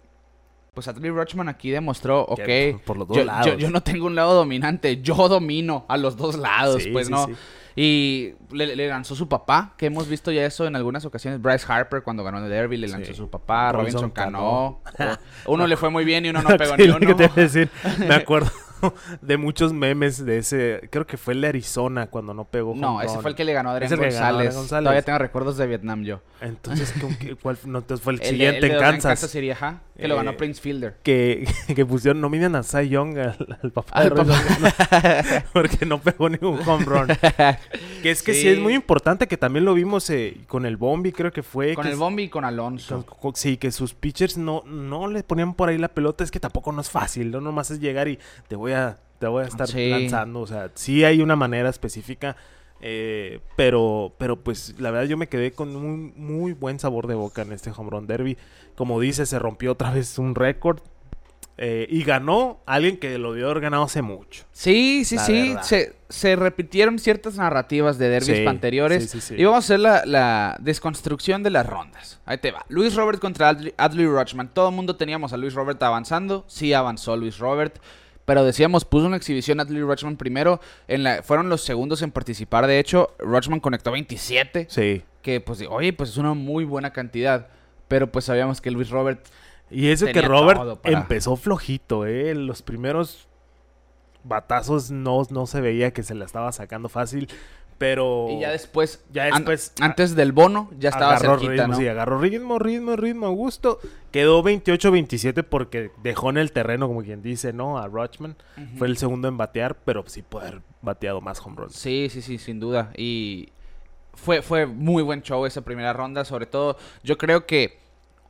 pues 0.77 0.87
Adley 0.87 1.09
Rochman 1.09 1.49
aquí 1.49 1.71
demostró, 1.71 2.21
ok, 2.21 2.35
Que 2.45 2.79
por 2.85 2.97
los 2.97 3.07
dos 3.07 3.17
yo, 3.17 3.25
lados. 3.25 3.47
yo- 3.47 3.57
yo 3.57 3.71
no 3.71 3.81
tengo 3.81 4.05
un 4.05 4.13
lado 4.13 4.35
dominante, 4.35 5.01
yo 5.01 5.27
domino 5.27 5.87
a 5.89 5.97
los 5.97 6.15
dos 6.17 6.37
lados, 6.37 6.83
Sí, 6.83 6.91
pues, 6.91 7.07
sí, 7.07 7.11
¿no? 7.13 7.25
sí. 7.25 7.33
Y 7.79 8.33
le, 8.51 8.75
le 8.75 8.87
lanzó 8.87 9.15
su 9.15 9.27
papá, 9.27 9.73
que 9.75 9.87
hemos 9.87 10.07
visto 10.07 10.31
ya 10.31 10.45
eso 10.45 10.67
en 10.67 10.75
algunas 10.75 11.03
ocasiones. 11.05 11.41
Bryce 11.41 11.65
Harper, 11.67 12.03
cuando 12.03 12.23
ganó 12.23 12.37
el 12.43 12.49
Derby, 12.49 12.77
le 12.77 12.87
lanzó 12.87 13.13
su 13.15 13.27
papá. 13.29 13.71
Robinson, 13.71 14.01
Robinson 14.01 14.11
Cano. 14.11 14.81
uno 15.47 15.65
le 15.67 15.77
fue 15.77 15.89
muy 15.89 16.05
bien 16.05 16.25
y 16.25 16.29
uno 16.29 16.41
no 16.43 16.49
pegó 16.57 16.77
ni 16.77 16.85
lo 16.85 16.99
que 16.99 17.05
uno. 17.07 17.15
te 17.15 17.41
decir. 17.41 17.69
Me 17.99 18.13
acuerdo 18.15 18.51
de 19.21 19.37
muchos 19.37 19.73
memes 19.73 20.23
de 20.25 20.37
ese. 20.39 20.87
Creo 20.91 21.05
que 21.05 21.17
fue 21.17 21.33
el 21.35 21.41
de 21.41 21.47
Arizona 21.49 22.07
cuando 22.07 22.33
no 22.33 22.45
pegó. 22.45 22.73
No, 22.75 22.99
ese 23.01 23.13
run. 23.13 23.21
fue 23.21 23.31
el 23.31 23.35
que 23.37 23.43
le 23.43 23.53
ganó 23.53 23.69
a 23.69 23.73
Adrián 23.73 23.89
ganó 23.91 24.01
González. 24.03 24.35
Adrián 24.37 24.53
González. 24.55 24.83
Todavía 24.83 25.01
tengo 25.03 25.17
recuerdos 25.19 25.57
de 25.57 25.67
Vietnam 25.67 26.03
yo. 26.03 26.21
Entonces, 26.41 26.93
¿con 26.99 27.15
qué- 27.15 27.35
¿cuál 27.35 27.57
no, 27.65 27.79
entonces 27.79 28.03
fue 28.03 28.13
el, 28.13 28.19
El 28.21 28.23
de- 28.23 28.29
siguiente 28.31 28.65
el 28.67 28.71
en 28.73 28.79
Kansas? 28.79 29.19
City, 29.19 29.51
ajá, 29.51 29.81
que 29.97 30.07
lo 30.07 30.15
ganó 30.15 30.31
Eh, 30.31 30.33
Prince 30.33 30.61
Fielder. 30.61 30.95
Que, 31.03 31.47
que 31.75 31.85
pusieron, 31.85 32.21
nominen 32.21 32.55
a 32.55 32.63
Cy 32.63 32.89
Young 32.89 33.17
al, 33.17 33.57
al 33.63 33.71
papá 33.71 33.91
Al 33.93 34.09
de 34.09 34.15
Cano, 34.15 34.33
porque 35.53 35.85
no 35.85 35.99
pegó 36.01 36.29
ningún 36.29 36.59
home 36.67 36.85
run. 36.85 37.07
que 38.01 38.11
es 38.11 38.23
que 38.23 38.33
sí. 38.33 38.41
Sí. 38.41 38.47
es 38.49 38.59
muy 38.59 38.73
importante 38.73 39.27
que 39.27 39.37
también 39.37 39.65
lo 39.65 39.73
vimos 39.73 40.09
eh, 40.09 40.37
con 40.47 40.65
el 40.65 40.77
Bombi, 40.77 41.11
creo 41.11 41.31
que 41.31 41.43
fue. 41.43 41.73
Con 41.73 41.83
que 41.85 41.91
el 41.91 41.97
Bombi 41.97 42.23
y 42.23 42.29
con 42.29 42.45
Alonso. 42.45 43.05
con- 43.05 43.17
con- 43.19 43.35
Sí, 43.35 43.57
que 43.57 43.71
sus 43.71 43.93
pitchers 43.93 44.37
no, 44.37 44.63
no 44.65 45.07
le 45.07 45.23
ponían 45.23 45.53
por 45.53 45.69
ahí 45.69 45.77
la 45.77 45.89
pelota. 45.89 46.23
Es 46.23 46.31
que 46.31 46.39
tampoco 46.39 46.71
no 46.71 46.81
es 46.81 46.89
fácil, 46.89 47.31
no 47.31 47.41
nomás 47.41 47.71
es 47.71 47.79
llegar 47.79 48.07
y 48.07 48.17
te 48.47 48.55
voy 48.55 48.71
a, 48.73 48.97
te 49.19 49.27
voy 49.27 49.43
a 49.43 49.47
estar 49.47 49.67
Sí. 49.67 49.89
lanzando. 49.89 50.39
O 50.41 50.47
sea, 50.47 50.71
sí 50.75 51.03
hay 51.03 51.21
una 51.21 51.35
manera 51.35 51.69
específica. 51.69 52.35
Eh, 52.81 53.39
pero, 53.55 54.13
pero 54.17 54.35
pues 54.43 54.75
la 54.79 54.91
verdad 54.91 55.07
yo 55.07 55.17
me 55.17 55.27
quedé 55.27 55.51
con 55.51 55.75
un 55.75 56.13
muy 56.15 56.53
buen 56.53 56.79
sabor 56.79 57.07
de 57.07 57.15
boca 57.15 57.41
en 57.41 57.51
este 57.51 57.71
home 57.75 57.89
run 57.89 58.07
derby. 58.07 58.37
Como 58.75 58.99
dice, 58.99 59.25
se 59.25 59.39
rompió 59.39 59.71
otra 59.73 59.91
vez 59.91 60.17
un 60.19 60.35
récord. 60.35 60.79
eh, 61.59 61.87
y 61.89 62.03
ganó 62.03 62.59
alguien 62.67 62.97
que 62.97 63.17
lo 63.17 63.33
dio 63.33 63.49
haber 63.49 63.61
ganado 63.61 63.81
hace 63.83 64.03
mucho. 64.03 64.43
Sí, 64.51 65.03
sí, 65.05 65.17
sí. 65.17 65.55
Se, 65.63 65.95
se 66.07 66.35
repitieron 66.35 66.99
ciertas 66.99 67.35
narrativas 67.37 67.97
de 67.97 68.09
derbis 68.09 68.37
Sí, 68.37 68.45
anteriores. 68.45 69.09
sí, 69.09 69.19
sí, 69.19 69.27
sí. 69.35 69.41
Y 69.41 69.43
vamos 69.43 69.55
a 69.55 69.65
hacer 69.65 69.79
la, 69.79 70.05
la 70.05 70.55
desconstrucción 70.59 71.41
de 71.41 71.49
las 71.49 71.65
rondas. 71.65 72.19
Ahí 72.27 72.37
te 72.37 72.51
va. 72.51 72.63
Luis 72.69 72.93
Robert 72.93 73.19
contra 73.19 73.49
Adley, 73.49 73.73
Adley 73.75 74.05
Rutschman. 74.05 74.49
Todo 74.53 74.69
el 74.69 74.75
mundo 74.75 74.97
teníamos 74.97 75.33
a 75.33 75.37
Luis 75.37 75.55
Robert 75.55 75.81
avanzando. 75.81 76.45
Sí 76.47 76.73
avanzó 76.73 77.17
Luis 77.17 77.39
Robert. 77.39 77.79
Pero 78.27 78.43
decíamos, 78.43 78.83
puso 78.83 79.05
una 79.05 79.15
exhibición 79.15 79.61
Adley 79.61 79.81
Rutschman 79.81 80.17
primero. 80.17 80.59
En 80.89 81.03
la, 81.03 81.23
fueron 81.23 81.47
los 81.47 81.61
segundos 81.61 82.01
en 82.01 82.11
participar. 82.11 82.67
De 82.67 82.77
hecho, 82.77 83.15
Rutschman 83.19 83.61
conectó 83.61 83.93
27. 83.93 84.67
Sí. 84.69 85.01
Que 85.21 85.39
pues, 85.39 85.63
oye, 85.69 85.93
pues 85.93 86.09
es 86.09 86.17
una 86.17 86.33
muy 86.33 86.65
buena 86.65 86.91
cantidad. 86.91 87.47
Pero 87.87 88.11
pues 88.11 88.25
sabíamos 88.25 88.59
que 88.59 88.69
Luis 88.69 88.89
Robert 88.89 89.25
Y 89.71 89.87
eso 89.91 90.07
que 90.07 90.21
Robert 90.21 90.59
para- 90.81 90.99
empezó 90.99 91.37
flojito, 91.37 92.05
¿eh? 92.05 92.35
Los 92.35 92.61
primeros 92.61 93.29
batazos 94.25 94.91
no, 94.91 95.23
no 95.29 95.45
se 95.47 95.61
veía 95.61 95.91
que 95.91 96.03
se 96.03 96.13
la 96.13 96.25
estaba 96.25 96.51
sacando 96.51 96.89
fácil, 96.89 97.29
pero... 97.77 98.27
Y 98.29 98.39
ya 98.39 98.51
después, 98.51 99.03
Ya 99.11 99.25
an- 99.25 99.45
después- 99.45 99.73
antes 99.79 100.15
del 100.15 100.31
bono, 100.31 100.69
ya 100.79 100.89
estaba 100.89 101.15
agarró 101.15 101.39
cerquita, 101.39 101.51
ritmo, 101.63 101.67
¿no? 101.67 101.75
sí, 101.77 101.87
agarró 101.87 102.19
ritmo, 102.19 102.59
ritmo, 102.59 102.95
ritmo, 102.95 103.27
a 103.27 103.29
gusto. 103.29 103.79
Quedó 104.11 104.43
28-27 104.43 105.43
porque 105.43 105.91
dejó 106.01 106.29
en 106.31 106.37
el 106.37 106.51
terreno, 106.51 106.87
como 106.87 107.03
quien 107.03 107.21
dice, 107.21 107.53
¿no? 107.53 107.77
A 107.77 107.87
Rochman. 107.87 108.35
Fue 108.77 108.87
el 108.87 108.97
segundo 108.97 109.27
en 109.27 109.37
batear, 109.37 109.75
pero 109.85 110.03
sí 110.07 110.21
puede 110.23 110.47
haber 110.47 110.61
bateado 110.81 111.21
más 111.21 111.39
home 111.45 111.55
runs. 111.57 111.73
Sí, 111.75 112.07
sí, 112.09 112.21
sí, 112.21 112.37
sin 112.37 112.59
duda. 112.59 112.91
Y 112.97 113.49
fue, 114.13 114.41
fue 114.41 114.65
muy 114.65 115.03
buen 115.03 115.21
show 115.21 115.45
esa 115.45 115.61
primera 115.61 115.93
ronda. 115.93 116.25
Sobre 116.25 116.45
todo, 116.47 116.77
yo 117.03 117.17
creo 117.17 117.45
que, 117.45 117.77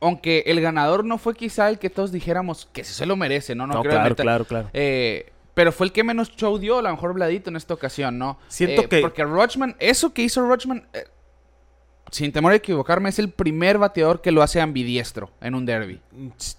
aunque 0.00 0.44
el 0.46 0.60
ganador 0.60 1.04
no 1.04 1.16
fue 1.18 1.34
quizá 1.34 1.68
el 1.70 1.78
que 1.78 1.88
todos 1.90 2.12
dijéramos 2.12 2.68
que 2.72 2.84
se 2.84 3.06
lo 3.06 3.16
merece, 3.16 3.54
¿no? 3.54 3.66
No, 3.66 3.74
No, 3.74 3.80
creo 3.80 3.92
claro, 3.92 4.10
neta- 4.10 4.22
claro, 4.22 4.44
claro. 4.44 4.70
Eh, 4.74 5.32
pero 5.58 5.72
fue 5.72 5.86
el 5.88 5.92
que 5.92 6.04
menos 6.04 6.30
show 6.36 6.56
dio, 6.56 6.78
a 6.78 6.82
lo 6.82 6.90
mejor 6.92 7.14
Bladito 7.14 7.50
en 7.50 7.56
esta 7.56 7.74
ocasión, 7.74 8.16
¿no? 8.16 8.38
Siento 8.46 8.82
Eh, 8.82 8.88
que- 8.88 9.00
Porque 9.00 9.24
Rochman, 9.24 9.74
eso 9.80 10.14
que 10.14 10.22
hizo 10.22 10.46
Rochman, 10.46 10.86
eh, 10.92 11.02
sin 12.12 12.30
temor 12.30 12.52
a 12.52 12.54
equivocarme, 12.54 13.08
es 13.08 13.18
el 13.18 13.28
primer 13.30 13.76
bateador 13.76 14.20
que 14.20 14.30
lo 14.30 14.40
hace 14.42 14.60
ambidiestro 14.60 15.30
en 15.40 15.56
un 15.56 15.66
derby. 15.66 16.00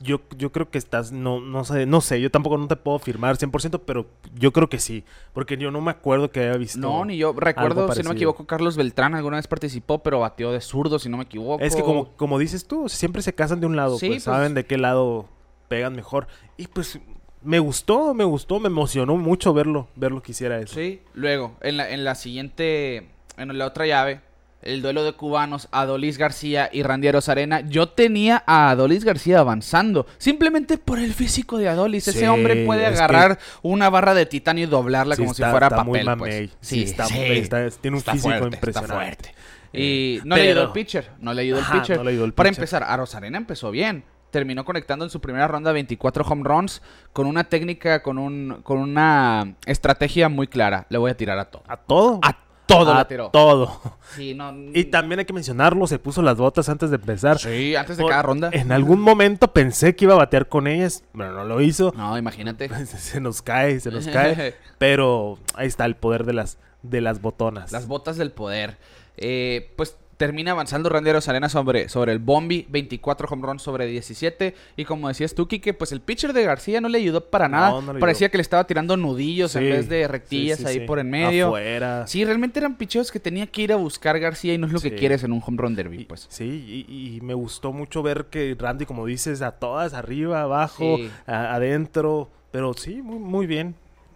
Yo, 0.01 0.19
yo 0.37 0.51
creo 0.51 0.69
que 0.69 0.77
estás, 0.77 1.13
no, 1.13 1.39
no 1.39 1.63
sé, 1.63 1.85
no 1.85 2.01
sé, 2.01 2.19
yo 2.19 2.29
tampoco 2.29 2.57
no 2.57 2.67
te 2.67 2.75
puedo 2.75 2.99
firmar 2.99 3.37
100%, 3.37 3.83
pero 3.85 4.05
yo 4.35 4.51
creo 4.51 4.67
que 4.67 4.79
sí, 4.79 5.05
porque 5.31 5.55
yo 5.55 5.71
no 5.71 5.79
me 5.79 5.91
acuerdo 5.91 6.29
que 6.29 6.41
haya 6.41 6.57
visto. 6.57 6.77
No, 6.79 7.05
ni 7.05 7.15
yo. 7.15 7.31
Recuerdo, 7.31 7.93
si 7.93 8.03
no 8.03 8.09
me 8.09 8.15
equivoco, 8.15 8.45
Carlos 8.47 8.75
Beltrán 8.75 9.15
alguna 9.15 9.37
vez 9.37 9.47
participó, 9.47 10.03
pero 10.03 10.19
bateó 10.19 10.51
de 10.51 10.59
zurdo, 10.59 10.99
si 10.99 11.07
no 11.07 11.15
me 11.15 11.23
equivoco. 11.23 11.63
Es 11.63 11.73
que 11.73 11.83
como, 11.83 12.11
como 12.17 12.37
dices 12.37 12.67
tú, 12.67 12.89
siempre 12.89 13.21
se 13.21 13.33
casan 13.33 13.61
de 13.61 13.65
un 13.65 13.77
lado, 13.77 13.97
Sí, 13.97 14.07
pues, 14.07 14.25
pues- 14.25 14.35
saben 14.35 14.53
de 14.55 14.65
qué 14.65 14.77
lado 14.77 15.29
pegan 15.69 15.95
mejor. 15.95 16.27
Y 16.57 16.67
pues 16.67 16.99
me 17.41 17.59
gustó, 17.59 18.13
me 18.13 18.23
gustó, 18.23 18.59
me 18.59 18.67
emocionó 18.67 19.15
mucho 19.17 19.53
verlo, 19.53 19.87
verlo 19.95 20.21
que 20.21 20.31
hiciera 20.31 20.59
eso. 20.59 20.75
Sí, 20.75 21.01
luego, 21.13 21.55
en 21.61 21.77
la, 21.77 21.89
en 21.89 22.03
la 22.03 22.15
siguiente, 22.15 23.09
en 23.37 23.57
la 23.57 23.65
otra 23.65 23.85
llave, 23.87 24.21
el 24.61 24.81
duelo 24.81 25.05
de 25.05 25.13
cubanos, 25.13 25.69
Adolis 25.71 26.17
García 26.17 26.69
y 26.73 26.83
Randy 26.83 27.07
Arozarena. 27.07 27.61
Yo 27.61 27.87
tenía 27.87 28.43
a 28.45 28.69
Adolis 28.71 29.05
García 29.05 29.39
avanzando, 29.39 30.05
simplemente 30.17 30.77
por 30.77 30.99
el 30.99 31.13
físico 31.13 31.57
de 31.57 31.69
Adolis. 31.69 32.03
Sí, 32.03 32.09
Ese 32.09 32.27
hombre 32.27 32.65
puede 32.65 32.81
que- 32.81 32.87
agarrar 32.87 33.39
una 33.61 33.89
barra 33.89 34.13
de 34.13 34.25
titanio 34.25 34.65
y 34.65 34.67
doblarla 34.67 35.15
Sí, 35.15 35.21
como 35.21 35.31
está- 35.31 35.45
si 35.47 35.51
fuera 35.51 35.67
está 35.67 35.83
muy 35.85 36.03
papel. 36.03 36.17
pues. 36.49 36.51
Sí, 36.59 36.83
está- 36.83 37.07
tiene 37.07 37.95
un 37.97 38.03
físico 38.03 38.19
fuerte, 38.21 38.55
impresionante. 38.57 38.93
Fuerte. 38.93 39.35
Eh, 39.71 40.19
Y 40.23 40.27
no 40.27 40.35
le 40.35 40.41
ayudó 40.41 40.61
el 40.61 40.67
pero- 40.67 40.73
pitcher, 40.73 41.09
no 41.19 41.33
le 41.33 41.41
ayudó 41.43 41.59
el 41.59 41.65
pitcher. 41.65 41.97
no 41.97 42.03
le 42.03 42.09
ayudó 42.11 42.25
el 42.25 42.33
Para 42.33 42.49
pitcher. 42.49 42.61
empezar, 42.63 42.83
Arozarena 42.83 43.37
empezó 43.37 43.71
bien. 43.71 44.03
Terminó 44.31 44.63
conectando 44.65 45.05
en 45.05 45.11
su 45.11 45.19
primera 45.19 45.47
ronda 45.47 45.71
24 45.71 46.23
home 46.23 46.43
runs 46.43 46.81
con 47.13 47.25
una 47.27 47.45
técnica, 47.45 48.03
con 48.03 48.17
un 48.17 48.59
con 48.63 48.77
una 48.77 49.55
estrategia 49.65 50.29
muy 50.29 50.47
clara. 50.47 50.85
Le 50.89 50.97
voy 50.97 51.11
a 51.11 51.17
tirar 51.17 51.39
a 51.39 51.45
todo. 51.45 51.63
A 51.67 51.77
todo. 51.77 52.19
A 52.21 52.37
todo 52.67 52.91
a 52.91 52.95
la 52.95 53.07
tiró. 53.07 53.29
Todo. 53.29 53.81
Sí, 54.15 54.35
no. 54.35 54.53
Y 54.73 54.85
también 54.85 55.19
hay 55.19 55.25
que 55.25 55.33
mencionarlo, 55.33 55.87
se 55.87 55.97
puso 55.97 56.21
las 56.21 56.37
botas 56.37 56.69
antes 56.69 56.91
de 56.91 56.97
empezar. 56.97 57.39
Sí, 57.39 57.75
antes 57.75 57.97
de 57.97 58.03
Por- 58.03 58.11
cada 58.11 58.21
ronda. 58.21 58.49
En 58.53 58.71
algún 58.71 59.01
momento 59.01 59.51
pensé 59.51 59.95
que 59.95 60.05
iba 60.05 60.13
a 60.13 60.17
batear 60.17 60.47
con 60.47 60.67
ellas, 60.67 61.03
pero 61.13 61.31
no 61.31 61.43
lo 61.45 61.61
hizo. 61.61 61.91
No, 61.97 62.17
imagínate. 62.17 62.69
se 62.85 63.19
nos 63.19 63.41
cae, 63.41 63.79
se 63.79 63.89
nos 63.91 64.07
cae. 64.07 64.53
Pero 64.77 65.39
ahí 65.55 65.67
está 65.67 65.85
el 65.85 65.95
poder 65.95 66.23
de 66.25 66.33
las, 66.33 66.57
de 66.83 67.01
las 67.01 67.21
botonas. 67.21 67.71
Las 67.71 67.87
botas 67.87 68.15
del 68.17 68.31
poder. 68.31 68.77
Eh, 69.17 69.73
pues 69.75 69.97
termina 70.19 70.51
avanzando 70.51 70.89
Randy 70.89 71.11
Arozarena 71.11 71.47
sobre, 71.47 71.87
sobre 71.87 72.11
el 72.11 72.19
Bombi, 72.19 72.67
24 72.69 73.25
home 73.31 73.41
runs 73.47 73.61
sobre 73.61 73.85
17. 73.85 74.53
Y 74.75 74.83
como 74.83 75.07
decías 75.07 75.33
tú, 75.33 75.47
Kike, 75.47 75.73
pues 75.73 75.93
el 75.93 76.01
pitcher 76.01 76.33
de 76.33 76.43
García 76.43 76.81
no 76.81 76.89
le 76.89 76.97
ayudó 76.97 77.29
para 77.29 77.47
nada. 77.47 77.69
no 77.71 77.79
le 77.79 77.89
ayudó. 77.91 77.99
Parecía 78.01 78.27
que 78.29 78.37
le 78.37 78.41
estaba 78.41 78.67
tirando 78.67 78.97
nudillos 78.97 79.55
en 79.55 79.63
vez 79.63 79.87
de 79.87 80.09
rectillas 80.09 80.57
sí, 80.57 80.65
sí, 80.65 80.69
ahí 80.69 80.79
por 80.85 80.99
en 80.99 81.09
medio. 81.09 81.47
Afuera. 81.47 82.05
Sí, 82.05 82.25
realmente 82.25 82.59
eran 82.59 82.75
picheos 82.75 83.13
que 83.13 83.21
tenía 83.21 83.47
que 83.47 83.61
ir 83.61 83.71
a 83.71 83.77
buscar 83.77 84.19
García 84.19 84.53
y 84.53 84.57
no 84.57 84.67
es 84.67 84.73
lo 84.73 84.81
que 84.81 84.93
quieres 84.93 85.23
en 85.23 85.31
un 85.31 85.41
home 85.43 85.57
run 85.57 85.75
derby, 85.75 86.03
pues. 86.03 86.27
Sí, 86.29 86.85
y, 86.89 87.15
y 87.15 87.21
me 87.21 87.33
gustó 87.33 87.71
mucho 87.71 88.03
ver 88.03 88.25
que 88.25 88.57
Randy, 88.59 88.85
como 88.85 89.05
dices, 89.05 89.41
a 89.41 89.51
todas, 89.51 89.93
arriba, 89.93 90.41
abajo, 90.41 90.97
a- 91.27 91.55
adentro. 91.55 92.29
Pero 92.51 92.73
sí, 92.73 93.01
muy, 93.01 93.19
muy 93.19 93.47
bien. 93.47 93.73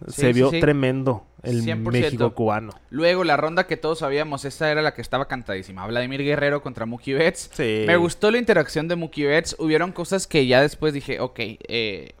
Se 0.08 0.34
vio 0.34 0.50
tremendo 0.50 1.24
el 1.44 1.62
100%. 1.62 1.90
México 1.90 2.34
cubano. 2.34 2.72
Luego, 2.90 3.24
la 3.24 3.36
ronda 3.36 3.66
que 3.66 3.76
todos 3.76 4.00
sabíamos, 4.00 4.44
esta 4.44 4.70
era 4.70 4.82
la 4.82 4.94
que 4.94 5.02
estaba 5.02 5.26
cantadísima. 5.26 5.86
Vladimir 5.86 6.22
Guerrero 6.22 6.62
contra 6.62 6.86
Mookie 6.86 7.14
Betts. 7.14 7.50
Sí. 7.52 7.84
Me 7.86 7.96
gustó 7.96 8.30
la 8.30 8.38
interacción 8.38 8.88
de 8.88 8.96
Mookie 8.96 9.26
Betts. 9.26 9.56
Hubieron 9.58 9.92
cosas 9.92 10.26
que 10.26 10.46
ya 10.46 10.60
después 10.60 10.94
dije, 10.94 11.20
ok, 11.20 11.38
eh, 11.38 12.14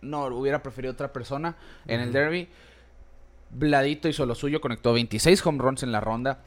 no, 0.00 0.26
hubiera 0.26 0.62
preferido 0.62 0.92
otra 0.92 1.12
persona 1.12 1.56
en 1.86 2.00
el 2.00 2.12
derby. 2.12 2.48
Vladito 3.50 4.08
hizo 4.08 4.26
lo 4.26 4.34
suyo, 4.34 4.60
conectó 4.60 4.92
26 4.92 5.46
home 5.46 5.58
runs 5.58 5.82
en 5.82 5.92
la 5.92 6.00
ronda. 6.00 6.40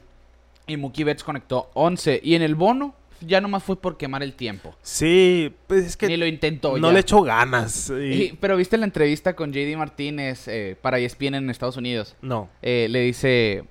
Y 0.66 0.76
Mookie 0.76 1.04
Betts 1.04 1.24
conectó 1.24 1.70
11. 1.74 2.20
Y 2.22 2.34
en 2.34 2.42
el 2.42 2.54
bono, 2.54 2.94
ya 3.20 3.40
nomás 3.40 3.62
fue 3.62 3.80
por 3.80 3.96
quemar 3.96 4.22
el 4.22 4.34
tiempo. 4.34 4.74
Sí, 4.82 5.52
pues 5.66 5.84
es 5.86 5.96
que 5.96 6.06
Ni 6.08 6.16
lo 6.16 6.26
intentó. 6.26 6.78
no 6.78 6.88
ya. 6.88 6.94
le 6.94 7.00
echó 7.00 7.22
ganas. 7.22 7.90
y- 7.90 7.92
Y- 8.24 8.38
pero 8.40 8.56
viste 8.56 8.76
la 8.76 8.84
entrevista 8.84 9.34
con 9.36 9.52
JD 9.52 9.76
Martínez 9.76 10.48
eh, 10.48 10.76
para 10.80 10.98
ESPN 10.98 11.34
en 11.36 11.50
Estados 11.50 11.76
Unidos. 11.76 12.16
No. 12.22 12.48
Eh, 12.62 12.88
le 12.90 13.00
dice, 13.00 13.64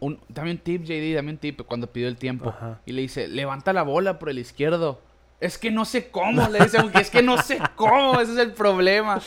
un, 0.00 0.18
dame 0.28 0.50
un 0.50 0.58
tip, 0.58 0.84
JD, 0.84 1.14
dame 1.14 1.30
un 1.30 1.38
tip 1.38 1.62
cuando 1.62 1.86
pidió 1.92 2.08
el 2.08 2.16
tiempo. 2.16 2.50
Ajá. 2.50 2.80
Y 2.86 2.92
le 2.92 3.02
dice, 3.02 3.28
levanta 3.28 3.72
la 3.72 3.82
bola 3.82 4.18
por 4.18 4.30
el 4.30 4.38
izquierdo. 4.38 5.00
Es 5.38 5.58
que 5.58 5.70
no 5.70 5.84
sé 5.84 6.08
cómo, 6.08 6.48
le 6.48 6.60
dice 6.60 6.80
Mookie, 6.82 7.02
es 7.02 7.10
que 7.10 7.20
no 7.22 7.36
sé 7.42 7.58
cómo, 7.76 8.18
ese 8.20 8.32
es 8.32 8.38
el 8.38 8.52
problema. 8.52 9.20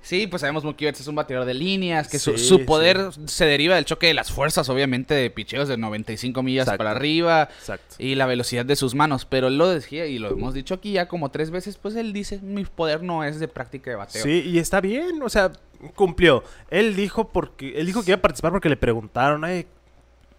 Sí, 0.00 0.26
pues 0.26 0.40
sabemos 0.40 0.64
Mookie 0.64 0.86
Betts 0.86 1.00
es 1.02 1.06
un 1.06 1.14
bateador 1.14 1.46
de 1.46 1.54
líneas, 1.54 2.08
que 2.08 2.18
su, 2.18 2.32
Sí, 2.36 2.44
su 2.44 2.58
sí. 2.58 2.64
poder 2.64 3.10
se 3.26 3.46
deriva 3.46 3.76
del 3.76 3.84
choque 3.84 4.08
de 4.08 4.14
las 4.14 4.32
fuerzas, 4.32 4.68
obviamente, 4.68 5.14
de 5.14 5.30
picheos 5.30 5.68
de 5.68 5.76
95 5.76 6.42
millas 6.42 6.64
Exacto. 6.64 6.78
para 6.78 6.90
arriba 6.90 7.48
Exacto. 7.60 7.94
y 8.00 8.16
la 8.16 8.26
velocidad 8.26 8.64
de 8.66 8.74
sus 8.74 8.96
manos. 8.96 9.24
Pero 9.24 9.46
él 9.46 9.56
lo 9.56 9.68
decía, 9.68 10.06
y 10.06 10.18
lo 10.18 10.30
hemos 10.30 10.52
dicho 10.52 10.74
aquí 10.74 10.90
ya 10.92 11.06
como 11.06 11.30
tres 11.30 11.52
veces, 11.52 11.76
pues 11.78 11.94
él 11.94 12.12
dice, 12.12 12.40
mi 12.42 12.64
poder 12.64 13.04
no 13.04 13.22
es 13.22 13.38
de 13.38 13.46
práctica 13.46 13.90
de 13.90 13.96
bateo. 13.96 14.20
Sí, 14.22 14.42
y 14.44 14.58
está 14.58 14.80
bien, 14.80 15.22
o 15.22 15.28
sea, 15.28 15.52
cumplió. 15.94 16.42
Él 16.70 16.96
dijo 16.96 17.28
porque 17.28 17.78
él 17.78 17.86
dijo 17.86 18.02
que 18.02 18.10
iba 18.10 18.18
a 18.18 18.22
participar 18.22 18.50
porque 18.50 18.68
le 18.68 18.76
preguntaron, 18.76 19.44
"Ay, 19.44 19.66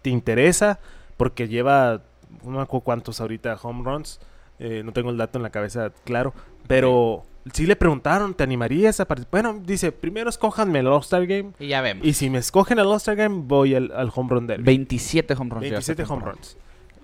¿te 0.02 0.10
interesa?" 0.10 0.78
Porque 1.16 1.48
lleva 1.48 2.02
no 2.42 2.50
me 2.50 2.60
acuerdo 2.62 2.84
cuántos 2.84 3.22
ahorita 3.22 3.56
home 3.62 3.82
runs. 3.84 4.20
Eh, 4.58 4.82
no 4.84 4.92
tengo 4.92 5.10
el 5.10 5.16
dato 5.16 5.38
en 5.38 5.42
la 5.42 5.50
cabeza 5.50 5.92
claro, 6.04 6.32
pero 6.66 7.24
sí 7.52 7.66
le 7.66 7.76
preguntaron, 7.76 8.34
¿te 8.34 8.42
animarías 8.44 9.00
a 9.00 9.04
participar? 9.06 9.42
Bueno, 9.42 9.60
dice, 9.64 9.92
primero 9.92 10.30
escójanme 10.30 10.78
el 10.78 10.86
All-Star 10.86 11.26
Game 11.26 11.52
Y 11.58 11.68
ya 11.68 11.80
vemos. 11.82 12.06
y 12.06 12.12
si 12.14 12.30
me 12.30 12.38
escogen 12.38 12.78
el 12.78 12.86
All-Star 12.86 13.16
Game 13.16 13.42
voy 13.46 13.74
al, 13.74 13.92
al 13.94 14.10
home 14.14 14.30
run 14.30 14.46
derby. 14.46 14.64
27 14.64 15.34
home 15.34 15.50
runs. 15.50 15.64
lleva 15.64 15.78
esta 15.78 15.92
27 15.94 16.12
home 16.12 16.24
runs. 16.24 16.56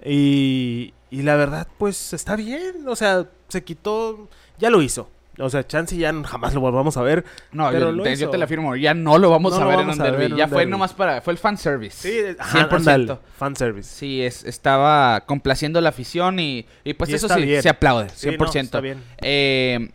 Y, 0.04 0.94
y 1.10 1.22
la 1.22 1.36
verdad, 1.36 1.68
pues 1.78 2.12
está 2.12 2.36
bien. 2.36 2.88
O 2.88 2.96
sea, 2.96 3.28
se 3.48 3.62
quitó. 3.64 4.28
Ya 4.58 4.70
lo 4.70 4.80
hizo. 4.82 5.10
O 5.40 5.50
sea, 5.50 5.66
chance 5.66 5.96
ya 5.96 6.12
jamás 6.24 6.54
lo 6.54 6.60
volvamos 6.60 6.96
a 6.96 7.02
ver. 7.02 7.24
No, 7.52 7.70
Pero 7.70 7.94
yo, 7.94 8.02
te, 8.02 8.16
yo 8.16 8.30
te 8.30 8.38
la 8.38 8.44
afirmo, 8.44 8.76
ya 8.76 8.94
no 8.94 9.18
lo 9.18 9.30
vamos 9.30 9.52
No 9.52 9.58
a 9.58 9.60
lo 9.62 9.66
ver 9.68 9.76
vamos 9.78 9.96
en 9.96 10.00
un 10.02 10.06
a 10.06 10.10
ver 10.10 10.20
derby. 10.20 10.32
en 10.32 10.38
Ya 10.38 10.48
fue 10.48 10.58
derby. 10.58 10.70
nomás 10.70 10.92
para, 10.94 11.20
fue 11.20 11.32
el 11.32 11.38
fanservice. 11.38 11.96
Sí, 12.08 12.36
100%. 12.38 13.18
fan 13.36 13.56
service. 13.56 13.88
Sí, 13.94 14.22
es, 14.22 14.44
estaba 14.44 15.20
complaciendo 15.26 15.80
la 15.80 15.88
afición 15.90 16.38
y, 16.38 16.66
y 16.84 16.94
pues 16.94 17.10
Y 17.10 17.14
eso 17.14 17.28
sí, 17.28 17.42
bien. 17.42 17.62
se 17.62 17.68
aplaude, 17.68 18.08
Sí, 18.14 18.28
100%. 18.28 18.38
no, 18.54 18.60
está 18.60 18.80
bien. 18.80 19.02
Eh, 19.22 19.90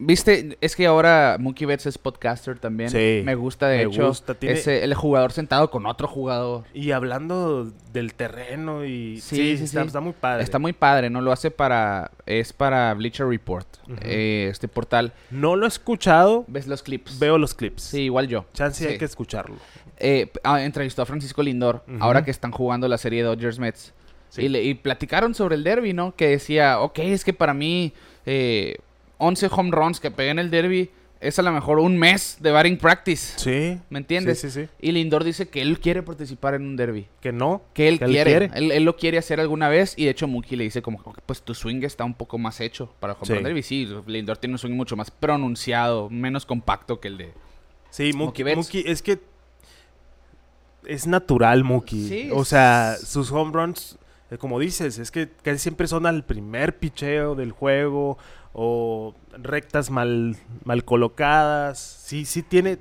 Viste, 0.00 0.56
es 0.60 0.76
que 0.76 0.86
ahora 0.86 1.36
Mookie 1.40 1.64
Betts 1.66 1.86
es 1.86 1.98
podcaster 1.98 2.58
también. 2.58 2.88
Sí, 2.88 3.22
me 3.24 3.34
gusta, 3.34 3.66
de 3.66 3.78
me 3.86 3.92
hecho. 3.92 4.06
gusta, 4.06 4.34
tiene- 4.34 4.60
el 4.84 4.94
jugador 4.94 5.32
sentado 5.32 5.70
con 5.70 5.86
otro 5.86 6.06
jugador. 6.06 6.64
Y 6.72 6.92
hablando 6.92 7.64
del 7.92 8.14
terreno 8.14 8.84
y... 8.84 9.20
Sí, 9.20 9.36
Sí, 9.36 9.56
sí, 9.58 9.64
está, 9.64 9.80
sí. 9.82 9.86
está 9.88 10.00
muy 10.00 10.12
padre. 10.12 10.44
Está 10.44 10.58
muy 10.60 10.72
padre, 10.72 11.10
¿no? 11.10 11.20
Lo 11.20 11.32
hace 11.32 11.50
para. 11.50 12.12
Es 12.26 12.52
para 12.52 12.94
Bleacher 12.94 13.26
Report. 13.26 13.66
Eh, 14.02 14.48
este 14.50 14.68
portal. 14.68 15.12
No 15.30 15.56
lo 15.56 15.64
he 15.64 15.68
escuchado, 15.68 16.44
¿Ves 16.46 16.68
los 16.68 16.82
clips? 16.84 17.18
veo 17.18 17.36
los 17.36 17.54
clips. 17.54 17.82
Sí, 17.82 18.02
igual 18.02 18.28
yo. 18.28 18.44
Chance 18.52 18.84
Sí. 18.84 18.90
hay 18.92 18.98
que 18.98 19.04
escucharlo. 19.04 19.56
Eh, 19.98 20.30
ah, 20.44 20.62
entrevistó 20.62 21.02
a 21.02 21.06
Francisco 21.06 21.42
Lindor, 21.42 21.82
ahora 21.98 22.24
que 22.24 22.30
están 22.30 22.52
jugando 22.52 22.86
la 22.86 22.98
serie 22.98 23.24
Dodgers 23.24 23.58
Mets. 23.58 23.92
Sí. 24.28 24.42
Y, 24.42 24.48
le- 24.48 24.62
y 24.62 24.74
platicaron 24.74 25.34
sobre 25.34 25.56
el 25.56 25.64
derby, 25.64 25.92
¿no? 25.92 26.14
Que 26.14 26.28
decía, 26.28 26.78
ok, 26.80 26.98
es 27.00 27.24
que 27.24 27.32
para 27.32 27.52
mí 27.54 27.92
eh, 28.26 28.76
11 29.18 29.48
home 29.50 29.70
runs 29.70 30.00
que 30.00 30.10
pegué 30.10 30.30
en 30.30 30.38
el 30.38 30.50
derby 30.50 30.90
es 31.20 31.36
a 31.40 31.42
lo 31.42 31.50
mejor 31.50 31.80
un 31.80 31.98
mes 31.98 32.36
de 32.40 32.52
batting 32.52 32.78
practice. 32.78 33.34
Sí. 33.38 33.80
¿Me 33.90 33.98
entiendes? 33.98 34.38
Sí, 34.40 34.50
sí, 34.50 34.62
sí. 34.62 34.68
Y 34.80 34.92
Lindor 34.92 35.24
dice 35.24 35.48
que 35.48 35.60
él 35.60 35.80
quiere 35.80 36.04
participar 36.04 36.54
en 36.54 36.62
un 36.62 36.76
derby. 36.76 37.08
Que 37.20 37.32
no. 37.32 37.60
Que 37.74 37.88
él 37.88 37.98
Que 37.98 38.04
él 38.04 38.10
quiere. 38.12 38.50
Él, 38.54 38.70
él 38.70 38.84
lo 38.84 38.94
quiere 38.96 39.18
hacer 39.18 39.40
alguna 39.40 39.68
vez. 39.68 39.94
Y 39.96 40.04
de 40.04 40.12
hecho, 40.12 40.28
Mookie 40.28 40.54
le 40.54 40.62
dice 40.62 40.80
como, 40.80 41.02
pues 41.26 41.42
tu 41.42 41.54
swing 41.54 41.82
está 41.82 42.04
un 42.04 42.14
poco 42.14 42.38
más 42.38 42.60
hecho 42.60 42.94
para 43.00 43.14
home 43.14 43.26
Sí. 43.26 43.34
run 43.34 43.42
derby. 43.42 43.62
Sí, 43.64 43.88
Lindor 44.06 44.36
tiene 44.38 44.54
un 44.54 44.58
swing 44.58 44.74
mucho 44.76 44.94
más 44.94 45.10
pronunciado, 45.10 46.08
menos 46.08 46.46
compacto 46.46 47.00
que 47.00 47.08
el 47.08 47.18
de... 47.18 47.32
Sí, 47.90 48.12
Mookie 48.12 48.44
Mookie, 48.54 48.84
es 48.86 49.02
que 49.02 49.18
es 50.86 51.06
natural 51.06 51.64
Mookie. 51.64 52.08
Sí, 52.08 52.30
o 52.32 52.44
sea, 52.44 52.96
sus 53.02 53.30
home 53.32 53.50
runs, 53.52 53.98
eh, 54.30 54.38
como 54.38 54.58
dices, 54.60 54.98
es 54.98 55.10
que 55.10 55.28
casi 55.42 55.58
siempre 55.58 55.86
son 55.88 56.06
al 56.06 56.24
primer 56.24 56.78
picheo 56.78 57.34
del 57.34 57.50
juego 57.52 58.18
o 58.52 59.14
rectas 59.32 59.90
mal, 59.90 60.36
mal 60.64 60.84
colocadas. 60.84 61.78
Sí, 61.78 62.24
sí 62.24 62.42
tiene, 62.42 62.78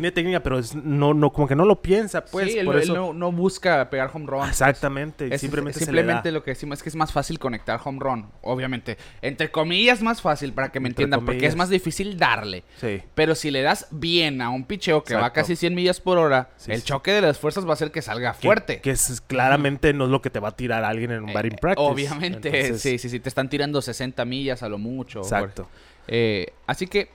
tiene 0.00 0.10
técnica, 0.10 0.40
pero 0.42 0.58
es, 0.58 0.74
no, 0.74 1.14
no, 1.14 1.32
como 1.32 1.46
que 1.46 1.54
no 1.54 1.64
lo 1.64 1.80
piensa, 1.80 2.24
pues. 2.24 2.52
sí, 2.52 2.58
por 2.64 2.74
él 2.76 2.82
eso. 2.82 2.94
no, 2.94 3.12
no 3.12 3.30
busca 3.30 3.88
pegar 3.90 4.10
home 4.12 4.26
runs. 4.26 4.48
Exactamente, 4.48 5.32
Es- 5.32 5.40
simplemente, 5.40 5.78
se 5.78 5.84
le 5.84 5.86
simplemente 5.86 6.30
da. 6.30 6.32
lo 6.32 6.42
que 6.42 6.50
decimos 6.50 6.78
es 6.78 6.82
que 6.82 6.88
es 6.88 6.96
más 6.96 7.12
fácil 7.12 7.38
conectar 7.38 7.80
home 7.84 7.98
run. 8.00 8.26
Obviamente, 8.42 8.98
entre 9.22 9.50
comillas 9.52 10.02
más 10.02 10.20
fácil 10.20 10.52
para 10.52 10.70
que 10.72 10.80
me 10.80 10.88
Entre 10.88 11.04
entiendan, 11.04 11.24
porque 11.24 11.46
es 11.46 11.54
más 11.54 11.68
difícil 11.68 12.18
darle. 12.18 12.64
Sí, 12.80 13.02
Pero 13.14 13.34
si 13.36 13.50
le 13.52 13.62
das 13.62 13.86
bien 13.92 14.42
a 14.42 14.50
un 14.50 14.64
picheo 14.64 15.04
que 15.04 15.14
va 15.14 15.32
casi 15.32 15.54
100 15.54 15.74
millas 15.74 16.00
por 16.00 16.18
hora, 16.18 16.50
Sí, 16.56 16.72
el 16.72 16.80
sí. 16.80 16.86
choque 16.86 17.12
de 17.12 17.20
las 17.20 17.38
fuerzas 17.38 17.64
va 17.64 17.70
a 17.70 17.74
hacer 17.74 17.92
que 17.92 18.02
salga 18.02 18.32
que- 18.32 18.46
fuerte. 18.46 18.80
Que, 18.80 18.90
es, 18.90 19.20
claramente 19.20 19.92
no 19.92 20.06
es 20.06 20.10
lo 20.10 20.20
que 20.20 20.30
te 20.30 20.40
va 20.40 20.48
a 20.48 20.56
tirar 20.56 20.82
alguien 20.84 21.12
en 21.12 21.22
un 21.22 21.28
Eh, 21.28 21.34
batting 21.34 21.56
practice. 21.60 21.86
Obviamente, 21.88 22.48
Entonces, 22.48 22.82
sí, 22.82 22.98
sí, 22.98 23.08
sí, 23.08 23.20
te 23.20 23.28
están 23.28 23.48
tirando 23.48 23.80
60 23.80 24.24
millas 24.24 24.62
a 24.64 24.68
lo 24.68 24.78
mucho. 24.78 25.20
Exacto. 25.20 25.68
Eh, 26.08 26.48
así 26.66 26.86
que 26.86 27.10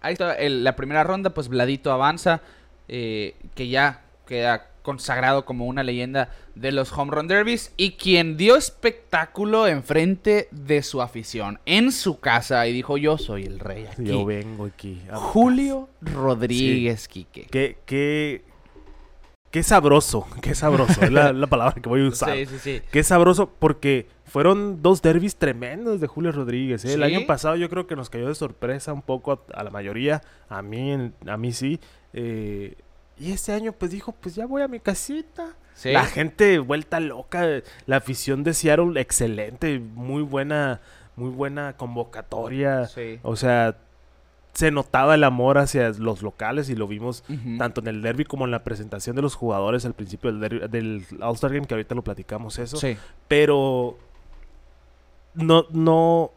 ahí 0.00 0.12
está 0.12 0.34
el- 0.34 0.64
la 0.64 0.76
primera 0.76 1.04
ronda, 1.04 1.30
pues 1.30 1.48
Vladito 1.48 1.92
avanza, 1.92 2.40
eh, 2.88 3.34
que 3.54 3.68
ya 3.68 4.02
queda 4.26 4.68
consagrado 4.82 5.44
como 5.44 5.66
una 5.66 5.82
leyenda 5.82 6.30
de 6.54 6.70
los 6.70 6.92
home 6.92 7.10
run 7.10 7.26
derbies 7.26 7.72
y 7.76 7.92
quien 7.92 8.36
dio 8.36 8.54
espectáculo 8.56 9.66
enfrente 9.66 10.46
de 10.52 10.82
su 10.84 11.02
afición 11.02 11.58
en 11.66 11.90
su 11.90 12.20
casa 12.20 12.66
y 12.68 12.72
dijo 12.72 12.96
yo 12.96 13.18
soy 13.18 13.44
el 13.44 13.58
rey 13.58 13.86
aquí. 13.90 14.04
Yo 14.04 14.24
vengo 14.24 14.66
aquí. 14.66 15.02
Julio 15.12 15.88
Rodríguez 16.00 17.08
Quique. 17.08 17.46
Qué, 17.50 17.78
qué, 17.84 18.44
qué 19.56 19.62
sabroso, 19.62 20.26
qué 20.42 20.54
sabroso, 20.54 21.02
es 21.02 21.10
la, 21.10 21.32
la 21.32 21.46
palabra 21.46 21.80
que 21.80 21.88
voy 21.88 22.04
a 22.04 22.08
usar. 22.08 22.34
Sí, 22.34 22.44
sí, 22.44 22.58
sí. 22.58 22.82
Qué 22.92 23.02
sabroso 23.02 23.48
porque 23.58 24.06
fueron 24.26 24.82
dos 24.82 25.00
derbis 25.00 25.36
tremendos 25.36 25.98
de 25.98 26.06
Julio 26.06 26.30
Rodríguez. 26.30 26.84
¿eh? 26.84 26.92
El 26.92 27.02
año 27.02 27.26
pasado 27.26 27.56
yo 27.56 27.70
creo 27.70 27.86
que 27.86 27.96
nos 27.96 28.10
cayó 28.10 28.28
de 28.28 28.34
sorpresa 28.34 28.92
un 28.92 29.00
poco 29.00 29.32
a, 29.32 29.40
a 29.58 29.64
la 29.64 29.70
mayoría, 29.70 30.20
a 30.50 30.60
mí, 30.60 31.10
a 31.26 31.36
mí 31.38 31.52
sí. 31.52 31.80
eh, 32.12 32.74
y 33.18 33.32
este 33.32 33.52
año 33.52 33.72
pues 33.72 33.92
dijo, 33.92 34.12
pues 34.12 34.34
ya 34.34 34.44
voy 34.44 34.60
a 34.60 34.68
mi 34.68 34.78
casita. 34.78 35.54
Sí. 35.72 35.90
La 35.90 36.04
gente 36.04 36.58
vuelta 36.58 37.00
loca, 37.00 37.46
la 37.86 37.96
afición 37.96 38.44
de 38.44 38.52
Seattle 38.52 39.00
excelente, 39.00 39.78
muy 39.78 40.20
buena, 40.20 40.82
muy 41.16 41.30
buena 41.30 41.78
convocatoria. 41.78 42.88
Sí. 42.88 43.20
O 43.22 43.36
sea, 43.36 43.78
se 44.56 44.70
notaba 44.70 45.14
el 45.14 45.22
amor 45.24 45.58
hacia 45.58 45.90
los 45.90 46.22
locales 46.22 46.70
y 46.70 46.74
lo 46.74 46.88
vimos 46.88 47.22
tanto 47.58 47.80
en 47.82 47.88
el 47.88 48.00
derby 48.02 48.24
como 48.24 48.46
en 48.46 48.50
la 48.50 48.64
presentación 48.64 49.14
de 49.14 49.20
los 49.22 49.34
jugadores 49.34 49.84
al 49.84 49.92
principio 49.94 50.32
del, 50.32 50.40
derbi- 50.40 50.68
del 50.68 51.04
All-Star 51.20 51.52
Game, 51.52 51.66
que 51.66 51.74
ahorita 51.74 51.94
lo 51.94 52.02
platicamos 52.02 52.58
eso. 52.58 52.76
Sí. 52.78 52.96
Pero 53.28 53.98
no, 55.34 55.66
no, 55.70 56.30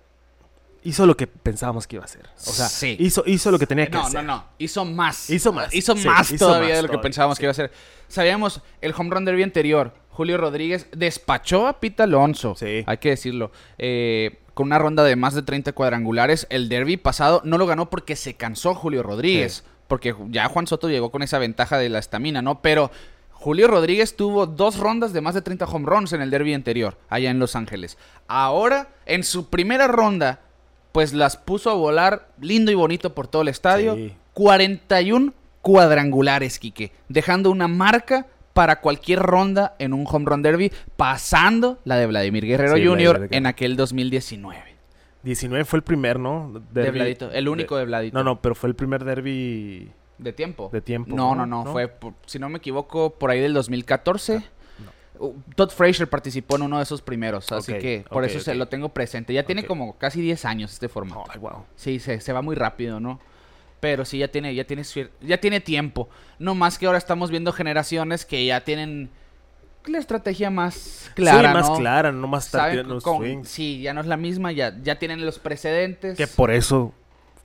hizo 0.84 1.06
lo 1.06 1.16
que 1.16 1.28
pensábamos 1.28 1.88
que 1.88 1.96
iba 1.96 2.04
a 2.04 2.06
hacer. 2.06 2.26
O 2.36 2.52
sea, 2.52 2.68
Sí. 2.68 2.98
hizo, 3.00 3.24
hizo 3.26 3.52
lo 3.52 3.60
que 3.60 3.66
tenía 3.68 3.86
que 3.88 3.94
No, 3.94 4.02
hacer. 4.06 4.24
no, 4.24 4.36
no. 4.36 4.46
Hizo 4.58 4.84
más. 4.86 5.30
Hizo 5.30 5.54
más. 5.54 5.74
Hizo 5.74 5.96
Sí, 5.96 6.08
más 6.08 6.32
hizo 6.32 6.46
todavía 6.46 6.70
más 6.70 6.78
de 6.78 6.84
lo 6.84 6.90
que 6.90 6.98
pensábamos 7.00 7.38
que 7.40 7.46
iba 7.46 7.52
a 7.52 7.52
hacer. 7.52 7.72
Sabíamos, 8.08 8.62
el 8.82 8.94
home 8.98 9.10
run 9.12 9.26
derby 9.26 9.44
anterior, 9.44 9.94
Julio 10.20 10.36
Rodríguez 10.36 10.86
despachó 10.92 11.66
a 11.66 11.80
Pete 11.80 12.04
Alonso. 12.04 12.54
Sí. 12.54 12.84
Hay 12.86 12.98
que 12.98 13.12
decirlo. 13.12 13.54
eh, 13.78 14.40
con 14.54 14.68
una 14.68 14.78
ronda 14.78 15.06
de 15.06 15.16
más 15.16 15.34
de 15.34 15.44
30 15.44 15.72
cuadrangulares. 15.72 16.46
El 16.50 16.68
derby 16.68 16.98
pasado 16.98 17.40
no 17.46 17.58
lo 17.58 17.66
ganó 17.66 17.90
porque 17.90 18.18
se 18.18 18.34
cansó 18.34 18.76
Julio 18.76 19.02
Rodríguez. 19.02 19.64
Sí. 19.64 19.72
Porque 19.88 20.14
ya 20.28 20.50
Juan 20.50 20.68
Soto 20.68 20.90
llegó 20.90 21.10
con 21.10 21.24
esa 21.24 21.40
ventaja 21.40 21.78
de 21.78 21.88
la 21.88 22.00
estamina, 22.00 22.42
¿no? 22.42 22.62
Pero 22.62 22.92
Julio 23.32 23.70
Rodríguez 23.70 24.18
tuvo 24.18 24.46
dos 24.46 24.78
rondas 24.78 25.14
de 25.14 25.22
más 25.22 25.36
de 25.36 25.42
30 25.42 25.64
home 25.64 25.86
runs 25.86 26.12
en 26.12 26.22
el 26.22 26.32
derby 26.32 26.54
anterior, 26.54 26.98
allá 27.08 27.30
en 27.32 27.40
Los 27.40 27.56
Ángeles. 27.56 27.98
Ahora, 28.28 28.90
en 29.06 29.24
su 29.24 29.50
primera 29.50 29.88
ronda, 29.88 30.42
pues 30.92 31.14
las 31.14 31.38
puso 31.38 31.70
a 31.70 31.76
volar 31.76 32.28
lindo 32.42 32.74
y 32.74 32.76
bonito 32.76 33.16
por 33.16 33.28
todo 33.28 33.44
el 33.44 33.48
estadio. 33.48 33.96
Sí. 33.96 34.14
41 34.34 35.34
cuadrangulares, 35.62 36.60
Quique, 36.60 36.92
dejando 37.08 37.52
una 37.52 37.70
marca 37.70 38.28
para 38.60 38.82
cualquier 38.82 39.20
ronda 39.20 39.78
en 39.80 39.94
un 39.94 40.06
home 40.06 40.26
run 40.26 40.42
derby, 40.42 40.70
pasando 40.98 41.80
la 41.86 41.96
de 41.96 42.08
Vladimir 42.08 42.46
Guerrero 42.46 42.76
Sí, 42.76 42.86
Jr. 42.86 43.30
En 43.32 43.46
aquel 43.46 43.78
2019. 43.78 44.62
19 45.24 45.64
fue 45.64 45.78
el 45.78 45.84
primer, 45.84 46.20
¿no? 46.20 46.62
De 46.74 46.92
Vladito, 46.92 47.32
el 47.32 47.48
único 47.48 47.78
de 47.78 47.86
Vladito. 47.86 48.18
No, 48.18 48.22
no, 48.26 48.42
pero 48.42 48.56
fue 48.56 48.68
el 48.68 48.76
primer 48.76 49.06
derby. 49.06 49.90
¿De 50.18 50.34
tiempo? 50.34 50.70
De 50.74 50.82
tiempo, 50.82 51.16
No, 51.16 51.36
¿no? 51.36 51.46
no, 51.46 51.64
no. 51.64 51.72
Fue, 51.72 51.88
por- 51.88 52.16
si 52.26 52.38
no 52.38 52.50
me 52.50 52.58
equivoco, 52.58 53.12
por 53.12 53.32
ahí 53.32 53.40
del 53.40 53.54
2014. 53.54 54.44
Uh, 55.20 55.34
Todd 55.56 55.70
Frazier 55.70 56.10
participó 56.10 56.58
en 56.58 56.64
uno 56.64 56.78
de 56.80 56.84
esos 56.84 57.02
primeros, 57.02 57.50
así 57.54 57.72
que 57.78 58.04
por 58.10 58.26
eso 58.26 58.42
se 58.42 58.56
lo 58.56 58.68
tengo 58.68 58.90
presente. 58.90 59.34
Ya 59.34 59.44
tiene 59.44 59.64
como 59.64 59.98
casi 59.98 60.20
10 60.20 60.44
años 60.44 60.74
este 60.74 60.90
formato. 60.90 61.24
Ay, 61.30 61.40
wow. 61.40 61.64
Sí, 61.78 62.00
se, 62.00 62.20
se 62.20 62.34
va 62.34 62.42
muy 62.42 62.56
rápido, 62.58 63.00
¿no? 63.00 63.22
Pero 63.80 64.04
sí, 64.06 64.18
ya 64.18 64.28
tiene, 64.28 64.54
ya 64.56 64.66
tiene, 64.66 64.84
ya 65.22 65.38
tiene 65.40 65.60
tiempo. 65.62 66.10
No 66.38 66.54
más 66.56 66.78
que 66.78 66.86
ahora 66.86 66.98
estamos 66.98 67.32
viendo 67.32 67.52
generaciones 67.54 68.26
que 68.26 68.46
ya 68.46 68.64
tienen 68.64 69.10
la 69.86 69.98
estrategia 69.98 70.50
más 70.50 71.10
clara, 71.16 71.50
sí, 71.50 71.54
más 71.58 71.70
¿no? 71.70 71.78
clara, 71.78 72.12
no 72.12 72.28
más 72.28 72.52
tirando 72.52 73.00
swings. 73.00 73.48
sí, 73.48 73.82
ya 73.82 73.94
no 73.94 74.02
es 74.02 74.08
la 74.08 74.18
misma, 74.18 74.52
ya, 74.52 74.78
ya 74.84 75.00
tienen 75.00 75.26
los 75.26 75.40
precedentes. 75.40 76.18
Que 76.18 76.28
por 76.28 76.52
eso 76.52 76.94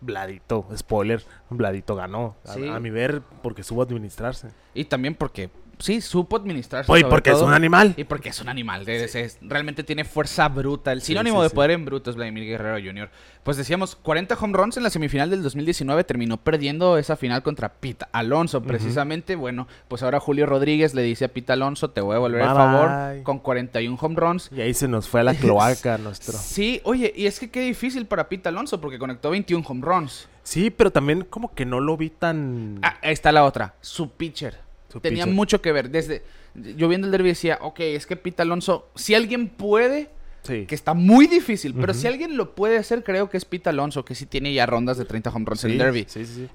Vladito, 0.01 0.67
spoiler, 0.77 1.23
Vladito 1.49 1.95
ganó. 1.97 2.37
A, 2.45 2.55
Sí. 2.55 2.69
a 2.69 2.79
mi 2.81 2.91
ver, 2.91 3.23
porque 3.43 3.63
supo 3.63 3.83
administrarse. 3.83 4.49
Y 4.75 4.85
también 4.85 5.15
porque, 5.15 5.49
sí, 5.79 6.01
supo 6.01 6.37
administrarse. 6.37 6.91
Oye, 6.91 7.05
porque 7.05 7.31
es 7.31 7.39
un 7.41 7.53
animal. 7.53 7.95
Y 7.97 8.05
porque 8.05 8.29
es 8.31 8.41
un 8.41 8.49
animal, 8.49 8.85
de- 8.85 9.05
es- 9.05 9.39
realmente 9.43 9.85
tiene 9.85 10.05
fuerza 10.05 10.49
bruta. 10.49 10.93
El 10.93 11.03
sinónimo 11.03 11.39
sí, 11.43 11.49
de 11.49 11.55
poder 11.55 11.71
en 11.73 11.85
bruto 11.85 12.11
es 12.11 12.17
Vladimir 12.17 12.45
Guerrero 12.45 12.77
Jr. 12.85 13.11
Pues 13.43 13.57
decíamos, 13.59 13.95
40 13.97 14.37
home 14.41 14.57
runs 14.57 14.77
en 14.79 14.83
la 14.83 14.91
semifinal 14.91 15.29
del 15.29 15.43
2019, 15.43 16.03
terminó 16.05 16.39
perdiendo 16.39 16.97
esa 16.97 17.17
final 17.17 17.43
contra 17.43 17.69
Pete 17.75 18.07
Alonso, 18.13 18.63
precisamente. 18.63 19.37
Bueno, 19.37 19.69
pues 19.89 20.03
ahora 20.03 20.19
Julio 20.21 20.47
Rodríguez 20.47 20.95
le 20.95 21.03
dice 21.03 21.27
a 21.27 21.29
Pete 21.29 21.53
Alonso, 21.53 21.91
te 21.91 22.01
voy 22.01 22.17
a 22.17 22.19
volver 22.21 22.41
el 22.41 22.47
favor, 22.49 23.23
con 23.23 23.39
41 23.39 23.99
home 24.01 24.17
runs. 24.17 24.51
Y 24.51 24.61
ahí 24.63 24.73
se 24.73 24.89
nos 24.89 25.09
fue 25.09 25.21
a 25.21 25.25
la 25.25 25.35
cloaca 25.35 25.99
nuestro. 25.99 26.39
Sí, 26.39 26.81
oye, 26.85 27.13
y 27.15 27.27
es 27.27 27.39
que 27.39 27.51
qué 27.51 27.61
difícil 27.61 28.07
para 28.07 28.29
Pete 28.31 28.49
Alonso, 28.49 28.81
porque 28.81 28.99
conectó 28.99 29.31
21 29.31 29.65
home 29.69 29.83
runs. 29.85 30.29
Sí, 30.43 30.71
pero 30.71 30.91
también 30.91 31.23
como 31.25 31.55
que 31.55 31.65
no 31.65 31.81
lo 31.81 31.97
vi 31.97 32.11
tan... 32.11 32.79
Ah, 32.83 32.97
ahí 33.03 33.13
está 33.13 33.33
la 33.33 33.45
otra, 33.45 33.75
su 33.81 34.11
pitcher. 34.11 34.64
Su 34.95 35.01
Tenía 35.01 35.27
mucho 35.27 35.61
que 35.61 35.73
ver. 35.73 35.91
Desde 35.91 36.23
yo 36.55 36.89
viendo 36.89 37.07
el 37.09 37.11
derby 37.11 37.29
decía, 37.31 37.59
ok, 37.61 37.81
es 37.81 38.07
que 38.07 38.17
Pete 38.17 38.43
Alonso, 38.43 38.89
si 38.95 39.15
alguien 39.15 39.49
puede, 39.49 40.09
Sí. 40.43 40.67
que 40.67 40.75
está 40.75 40.95
muy 40.95 41.27
difícil, 41.27 41.75
pero 41.75 41.93
si 41.95 42.07
alguien 42.07 42.37
lo 42.37 42.55
puede 42.55 42.77
hacer, 42.79 43.03
creo 43.03 43.29
que 43.31 43.37
es 43.39 43.45
Pete 43.45 43.71
Alonso, 43.71 44.05
que 44.05 44.15
sí 44.15 44.27
tiene 44.27 44.53
ya 44.55 44.67
rondas 44.67 44.99
de 44.99 45.05
30 45.05 45.31
home 45.31 45.47
runs 45.47 45.61
sí, 45.61 45.67
en 45.67 45.73
el 45.73 45.79
derby. 45.79 46.05
Sí, 46.07 46.25
sí, 46.27 46.35
sí. 46.35 46.49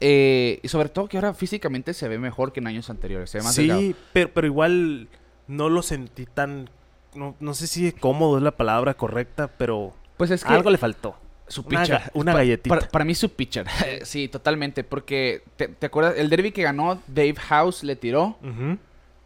Eh, 0.00 0.60
y 0.62 0.68
sobre 0.68 0.88
todo 0.88 1.08
que 1.08 1.16
ahora 1.16 1.32
físicamente 1.34 1.94
se 1.94 2.08
ve 2.08 2.18
mejor 2.18 2.52
que 2.52 2.60
en 2.60 2.66
años 2.66 2.90
anteriores, 2.90 3.30
se 3.30 3.38
ve 3.38 3.44
más 3.44 3.56
delgado. 3.56 3.80
Sí, 3.80 3.94
pero, 4.12 4.30
pero 4.34 4.46
igual 4.46 5.08
no 5.46 5.68
lo 5.68 5.82
sentí 5.82 6.26
tan... 6.26 6.68
No, 7.14 7.34
no 7.40 7.54
sé 7.54 7.66
si 7.66 7.92
cómodo 7.92 8.36
es 8.36 8.42
la 8.42 8.56
palabra 8.56 8.94
correcta, 8.94 9.48
pero 9.56 9.94
Pues 10.16 10.30
es 10.30 10.44
que 10.44 10.52
algo 10.52 10.70
le 10.70 10.78
faltó. 10.78 11.16
Su 11.50 11.60
una 11.66 11.80
pitcher. 11.82 12.02
una 12.14 12.32
Pa- 12.32 12.38
galletita. 12.38 12.74
Para, 12.74 12.88
para 12.88 13.04
mí 13.04 13.14
su 13.14 13.28
pitcher. 13.30 13.66
sí, 14.04 14.28
totalmente, 14.28 14.82
porque 14.84 15.42
te, 15.56 15.68
te 15.68 15.86
acuerdas, 15.86 16.14
el 16.16 16.30
derby 16.30 16.52
que 16.52 16.62
ganó 16.62 17.02
Dave 17.06 17.34
House 17.36 17.82
le 17.84 17.96
tiró 17.96 18.38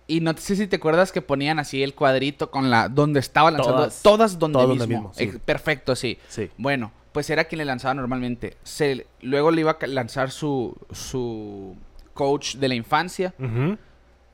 y 0.07 0.21
no 0.21 0.37
sé 0.37 0.57
si 0.57 0.67
te 0.67 0.77
acuerdas 0.77 1.13
que 1.13 1.23
ponían 1.23 1.59
así 1.59 1.83
el 1.83 1.95
cuadrito 1.95 2.51
con 2.51 2.71
la 2.71 2.89
donde 2.89 3.21
estaba 3.21 3.51
lanzando 3.51 3.77
Todas. 3.79 4.03
todas, 4.03 4.39
donde 4.39 4.59
mismo. 4.59 4.69
donde 4.75 4.87
mismo, 4.87 5.13
sí. 5.15 5.25
Ex- 5.25 5.39
Perfecto, 5.39 5.95
sí. 5.97 6.19
Sí. 6.29 6.51
Bueno, 6.59 6.91
pues 7.13 7.31
era 7.31 7.45
quien 7.45 7.59
le 7.61 7.65
lanzaba 7.65 7.95
normalmente. 7.95 8.57
Se, 8.65 9.07
luego 9.23 9.51
le 9.51 9.61
iba 9.61 9.79
a 9.81 9.87
lanzar 9.87 10.31
su, 10.31 10.77
su 10.91 11.77
coach 12.13 12.57
de 12.57 12.69
la 12.69 12.75
infancia, 12.75 13.33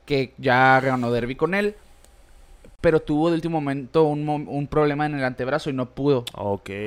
que 0.05 0.33
ya 0.37 0.79
ganó 0.81 1.11
derby 1.11 1.35
con 1.35 1.53
él, 1.53 1.75
pero 2.81 2.99
tuvo 2.99 3.29
de 3.29 3.35
último 3.35 3.61
momento 3.61 4.03
un, 4.03 4.25
mo- 4.25 4.35
un 4.35 4.65
problema 4.67 5.05
en 5.05 5.13
el 5.15 5.23
antebrazo 5.23 5.69
y 5.69 5.73
no 5.73 5.91
pudo. 5.91 6.25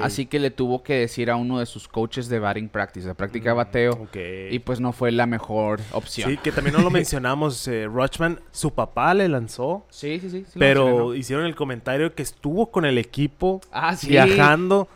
Así 0.02 0.26
que 0.26 0.40
le 0.40 0.50
tuvo 0.50 0.82
que 0.82 0.94
decir 0.94 1.30
a 1.30 1.36
uno 1.36 1.60
de 1.60 1.66
sus 1.66 1.86
coaches 1.88 2.28
de 2.28 2.40
batting 2.40 2.68
practice, 2.68 3.06
de 3.06 3.14
práctica 3.14 3.50
de 3.50 3.54
bateo, 3.56 3.92
Ok. 3.92 4.16
y 4.50 4.58
pues 4.58 4.80
no 4.80 4.92
fue 4.92 5.12
la 5.12 5.26
mejor 5.26 5.80
opción. 5.92 6.30
Sí, 6.30 6.36
que 6.38 6.50
también 6.52 6.74
no 6.76 6.82
lo 6.82 6.90
mencionamos. 6.90 7.66
eh, 7.68 7.86
Rochman, 7.86 8.40
su 8.50 8.72
papá 8.72 9.14
le 9.14 9.28
lanzó, 9.28 9.86
sí, 9.88 10.18
sí, 10.20 10.28
sí. 10.30 10.44
sí 10.48 10.58
lo 10.58 10.60
mencioné, 10.60 10.60
pero 10.60 10.98
¿no? 10.98 11.14
hicieron 11.14 11.46
el 11.46 11.54
comentario 11.54 12.14
que 12.14 12.22
estuvo 12.22 12.70
con 12.70 12.84
el 12.84 12.98
equipo 12.98 13.60
Ah, 13.70 13.94
sí. 13.96 14.08
viajando. 14.08 14.88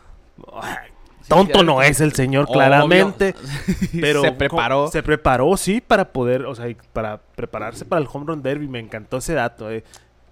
Ay, 0.61 0.89
tonto 1.29 1.63
no 1.63 1.81
es 1.83 2.01
el 2.01 2.13
señor, 2.13 2.45
Obvio. 2.45 2.55
claramente. 2.55 3.35
Pero 4.01 4.23
se 4.23 4.33
preparó. 4.33 4.89
Se 4.89 5.03
preparó, 5.03 5.57
sí, 5.57 5.81
para 5.81 6.13
poder, 6.13 6.45
o 6.47 6.55
sea, 6.55 6.67
para 6.93 7.19
prepararse 7.19 7.85
para 7.85 8.01
el 8.03 8.09
home 8.13 8.25
run 8.27 8.43
derby. 8.43 8.67
Me 8.69 8.79
encantó 8.79 9.19
ese 9.19 9.35
dato, 9.35 9.71
eh, 9.71 9.85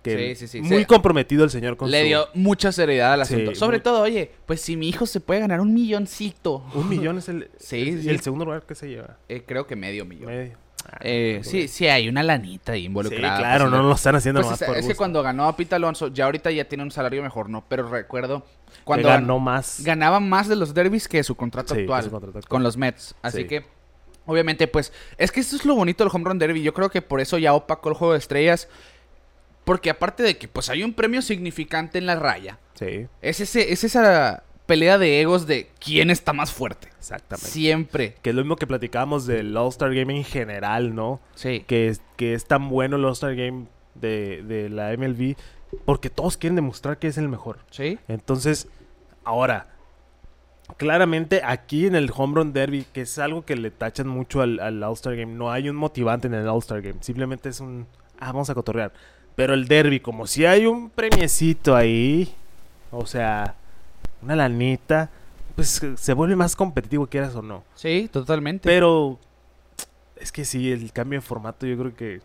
que 0.06 0.34
Sí, 0.36 0.46
sí, 0.46 0.62
sí. 0.62 0.62
Muy 0.62 0.84
comprometido 0.84 1.44
el 1.44 1.50
señor 1.50 1.76
con 1.76 1.90
Le 1.90 2.00
su- 2.00 2.06
dio 2.06 2.28
mucha 2.34 2.72
seriedad 2.72 3.12
al 3.12 3.22
asunto. 3.22 3.54
Sobre 3.54 3.78
muy- 3.78 3.82
todo, 3.82 4.00
oye, 4.02 4.30
pues 4.46 4.60
si 4.60 4.76
mi 4.76 4.88
hijo 4.88 5.06
se 5.06 5.20
puede 5.20 5.40
ganar 5.40 5.60
un 5.60 5.72
milloncito. 5.74 6.64
Un 6.74 6.88
millón 6.88 7.18
es 7.18 7.28
el... 7.28 7.50
Sí. 7.58 8.00
el 8.08 8.20
segundo 8.20 8.44
lugar 8.44 8.62
que 8.64 8.74
se 8.74 8.88
lleva. 8.88 9.16
Eh, 9.28 9.42
creo 9.46 9.66
que 9.66 9.76
medio 9.76 10.04
millón. 10.04 10.26
Medio. 10.26 10.56
Ah, 10.88 10.98
Eh, 11.00 11.40
sí, 11.42 11.66
sí, 11.66 11.88
hay 11.88 12.08
una 12.08 12.22
lanita 12.22 12.72
ahí 12.72 12.82
Sí, 12.82 12.86
involucrada. 12.86 13.38
claro, 13.38 13.64
pues, 13.64 13.72
no 13.72 13.88
lo 13.88 13.94
están 13.94 14.14
haciendo 14.14 14.40
Pues 14.40 14.46
nomás 14.46 14.62
es, 14.62 14.68
por 14.68 14.76
es 14.76 14.86
que 14.86 14.94
cuando 14.94 15.20
ganó 15.22 15.46
a 15.46 15.56
Pete 15.56 15.74
Alonso, 15.74 16.08
ya 16.08 16.26
ahorita 16.26 16.50
ya 16.52 16.64
tiene 16.68 16.84
un 16.84 16.92
salario 16.92 17.22
mejor, 17.24 17.48
¿no? 17.50 17.64
Pero 17.68 17.88
recuerdo 17.88 18.44
cuando 18.84 19.08
ganó 19.08 19.20
ganó, 19.22 19.38
más. 19.40 19.80
ganaba 19.82 20.20
más 20.20 20.46
de 20.48 20.54
los 20.54 20.74
derbis 20.74 21.08
que 21.08 21.24
su 21.24 21.34
contrato 21.34 21.74
Sí, 21.74 21.80
actual 21.80 22.04
su 22.04 22.10
contrato 22.10 22.38
actual. 22.38 22.48
con 22.48 22.62
los 22.62 22.76
Mets. 22.76 23.16
Así 23.22 23.38
Sí. 23.38 23.46
que, 23.48 23.64
obviamente, 24.26 24.68
pues, 24.68 24.92
es 25.18 25.32
que 25.32 25.40
esto 25.40 25.56
es 25.56 25.64
lo 25.64 25.74
bonito 25.74 26.04
del 26.04 26.12
home 26.14 26.24
run 26.24 26.38
derby. 26.38 26.62
Yo 26.62 26.72
creo 26.72 26.88
que 26.88 27.02
por 27.02 27.20
eso 27.20 27.36
ya 27.38 27.52
opacó 27.54 27.88
el 27.88 27.96
juego 27.96 28.12
de 28.12 28.20
estrellas. 28.20 28.68
Porque 29.66 29.90
aparte 29.90 30.22
de 30.22 30.38
que, 30.38 30.48
pues, 30.48 30.70
hay 30.70 30.82
un 30.82 30.94
premio 30.94 31.20
significante 31.20 31.98
en 31.98 32.06
la 32.06 32.14
raya. 32.14 32.58
Sí, 32.74 33.08
Es, 33.20 33.40
ese, 33.40 33.72
es 33.72 33.84
esa 33.84 34.44
pelea 34.64 34.96
de 34.96 35.20
egos 35.20 35.46
de 35.46 35.68
quién 35.78 36.10
está 36.10 36.32
más 36.32 36.52
fuerte. 36.52 36.88
exactamente. 36.98 37.50
Siempre. 37.50 38.14
Que 38.22 38.30
es 38.30 38.36
lo 38.36 38.42
mismo 38.42 38.56
que 38.56 38.66
platicábamos 38.66 39.26
del 39.26 39.54
All-Star 39.56 39.92
Game 39.94 40.16
en 40.16 40.24
general, 40.24 40.94
¿no? 40.94 41.20
Sí. 41.34 41.64
Que 41.66 41.88
es, 41.88 42.00
que 42.16 42.32
es 42.32 42.46
tan 42.46 42.68
bueno 42.68 42.96
el 42.96 43.04
All-Star 43.04 43.34
Game 43.34 43.66
de, 43.94 44.42
de 44.44 44.68
la 44.70 44.96
MLB 44.96 45.34
porque 45.84 46.10
todos 46.10 46.36
quieren 46.36 46.56
demostrar 46.56 46.98
que 46.98 47.08
es 47.08 47.18
el 47.18 47.28
mejor. 47.28 47.58
Sí. 47.70 47.98
Entonces, 48.08 48.68
ahora, 49.24 49.66
claramente 50.76 51.42
aquí 51.44 51.86
en 51.86 51.94
el 51.96 52.10
Home 52.14 52.36
Run 52.36 52.52
Derby, 52.52 52.86
que 52.92 53.02
es 53.02 53.18
algo 53.18 53.44
que 53.44 53.56
le 53.56 53.70
tachan 53.70 54.08
mucho 54.08 54.42
al, 54.42 54.60
al 54.60 54.82
All-Star 54.82 55.16
Game, 55.16 55.32
no 55.34 55.50
hay 55.50 55.68
un 55.68 55.76
motivante 55.76 56.26
en 56.28 56.34
el 56.34 56.48
All-Star 56.48 56.82
Game. 56.82 56.98
Simplemente 57.02 57.48
es 57.48 57.60
un, 57.60 57.86
ah, 58.18 58.32
vamos 58.32 58.50
a 58.50 58.54
cotorrear. 58.54 58.92
Pero 59.36 59.54
el 59.54 59.68
Derby, 59.68 60.00
como 60.00 60.26
si 60.26 60.44
hay 60.46 60.66
un 60.66 60.90
premiecito 60.90 61.76
ahí, 61.76 62.34
o 62.90 63.06
sea, 63.06 63.54
una 64.22 64.34
lanita, 64.34 65.10
pues 65.54 65.80
se 65.96 66.12
vuelve 66.14 66.34
más 66.36 66.56
competitivo, 66.56 67.06
quieras 67.06 67.34
o 67.36 67.42
no. 67.42 67.62
Sí, 67.74 68.08
totalmente. 68.12 68.68
Pero 68.68 69.18
es 70.16 70.32
que 70.32 70.44
sí, 70.44 70.72
el 70.72 70.90
cambio 70.92 71.18
de 71.18 71.22
formato 71.26 71.66
yo 71.66 71.76
creo 71.78 71.94
que 71.94 72.20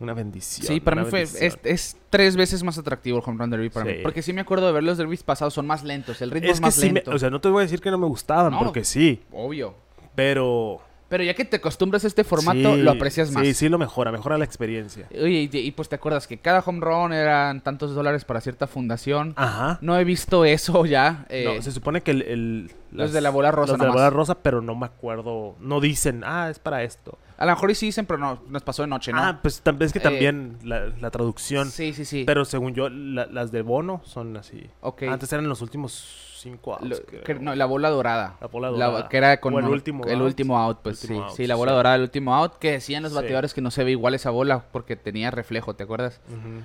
una 0.00 0.14
bendición. 0.14 0.66
Sí, 0.66 0.80
para 0.80 1.04
mí 1.04 1.08
fue, 1.10 1.22
es, 1.22 1.36
es 1.62 1.96
tres 2.10 2.34
veces 2.34 2.62
más 2.64 2.76
atractivo 2.78 3.18
el 3.18 3.24
home 3.24 3.38
run 3.38 3.50
derby 3.50 3.68
para 3.70 3.86
Sí. 3.90 3.96
mí. 3.98 4.02
Porque 4.02 4.22
sí 4.22 4.32
me 4.32 4.40
acuerdo 4.40 4.66
de 4.66 4.72
ver 4.72 4.82
los 4.82 4.98
derbis 4.98 5.22
pasados, 5.22 5.54
son 5.54 5.66
más 5.66 5.84
lentos, 5.84 6.20
el 6.22 6.30
ritmo 6.30 6.48
es, 6.48 6.54
Es 6.54 6.60
que 6.60 6.66
más 6.66 6.74
sí, 6.74 6.86
me- 6.88 6.92
lento. 6.94 7.10
o 7.12 7.18
sea, 7.18 7.30
no 7.30 7.40
te 7.40 7.48
voy 7.48 7.60
a 7.60 7.62
decir 7.64 7.80
que 7.80 7.90
no 7.90 7.98
me 7.98 8.06
gustaban, 8.06 8.52
No. 8.52 8.58
porque 8.60 8.84
sí, 8.84 9.22
Obvio. 9.30 9.74
pero... 10.14 10.80
Pero 11.12 11.24
ya 11.24 11.34
que 11.34 11.44
te 11.44 11.56
acostumbras 11.56 12.04
a 12.04 12.06
este 12.06 12.24
formato, 12.24 12.74
sí, 12.74 12.80
lo 12.80 12.90
aprecias 12.90 13.30
más. 13.32 13.44
Sí, 13.46 13.52
sí 13.52 13.68
lo 13.68 13.76
mejora, 13.76 14.10
mejora 14.10 14.38
la 14.38 14.46
experiencia. 14.46 15.08
Oye, 15.12 15.50
y, 15.52 15.58
y 15.58 15.70
pues 15.72 15.90
te 15.90 15.96
acuerdas 15.96 16.26
que 16.26 16.38
cada 16.38 16.60
home 16.60 16.80
run 16.80 17.12
eran 17.12 17.60
tantos 17.60 17.94
dólares 17.94 18.24
para 18.24 18.40
cierta 18.40 18.66
fundación. 18.66 19.34
Ajá. 19.36 19.76
No 19.82 19.98
he 19.98 20.04
visto 20.04 20.46
eso 20.46 20.86
ya. 20.86 21.26
eh, 21.28 21.44
no, 21.56 21.60
se 21.60 21.70
supone 21.70 22.00
que 22.00 22.12
el... 22.12 22.22
el- 22.22 22.70
los 22.92 23.12
de 23.12 23.20
la 23.20 23.28
bola 23.30 23.50
rosa 23.50 23.72
Los 23.72 23.80
de 23.80 23.86
la 23.86 23.92
bola 23.92 24.10
rosa, 24.10 24.34
pero 24.42 24.60
no 24.62 24.74
me 24.74 24.86
acuerdo. 24.86 25.54
No 25.60 25.80
dicen, 25.80 26.22
ah, 26.24 26.48
es 26.50 26.58
para 26.58 26.82
esto. 26.82 27.18
A 27.38 27.44
lo 27.46 27.52
mejor 27.52 27.74
sí 27.74 27.86
dicen, 27.86 28.06
pero 28.06 28.18
no, 28.18 28.42
nos 28.48 28.62
pasó 28.62 28.82
de 28.82 28.88
noche, 28.88 29.12
¿no? 29.12 29.18
Ah, 29.22 29.38
pues 29.42 29.62
es 29.80 29.92
que 29.92 29.98
Eh, 29.98 30.02
también 30.02 30.58
la, 30.62 30.86
la 31.00 31.10
traducción. 31.10 31.70
sí, 31.70 31.92
sí, 31.94 32.04
sí. 32.04 32.24
Pero 32.26 32.44
según 32.46 32.74
yo, 32.74 32.88
la- 32.88 33.26
las 33.26 33.50
de 33.52 33.60
Bono 33.62 34.00
son 34.04 34.36
así. 34.38 34.66
Ok. 34.80 35.02
Antes 35.04 35.30
eran 35.32 35.48
los 35.48 35.60
últimos 35.62 36.31
cinco 36.42 36.74
outs. 36.74 36.84
Lo- 36.88 37.02
creo. 37.04 37.22
que- 37.24 37.34
no, 37.36 37.54
la 37.54 37.64
bola 37.66 37.88
dorada. 37.88 38.36
La 38.40 38.46
bola 38.48 38.68
dorada. 38.68 39.08
que 39.08 39.16
era 39.16 39.40
con 39.40 39.54
O 39.54 39.58
el 39.58 39.66
último 39.66 40.04
el 40.04 40.14
out. 40.18 40.22
último 40.26 40.58
out, 40.58 40.78
pues 40.82 41.02
Último 41.02 41.20
sí. 41.20 41.24
out, 41.28 41.36
sí, 41.36 41.46
la 41.46 41.54
sí. 41.54 41.58
bola 41.58 41.72
dorada, 41.72 41.96
el 41.96 42.02
último 42.02 42.34
out, 42.34 42.58
que 42.58 42.72
decían 42.72 43.02
los 43.02 43.14
bateadores 43.14 43.54
que 43.54 43.60
no 43.60 43.70
se 43.70 43.84
ve 43.84 43.92
igual 43.92 44.14
esa 44.14 44.30
bola 44.30 44.64
porque 44.72 44.96
tenía 44.96 45.30
reflejo, 45.30 45.74
¿te 45.74 45.84
acuerdas? 45.84 46.20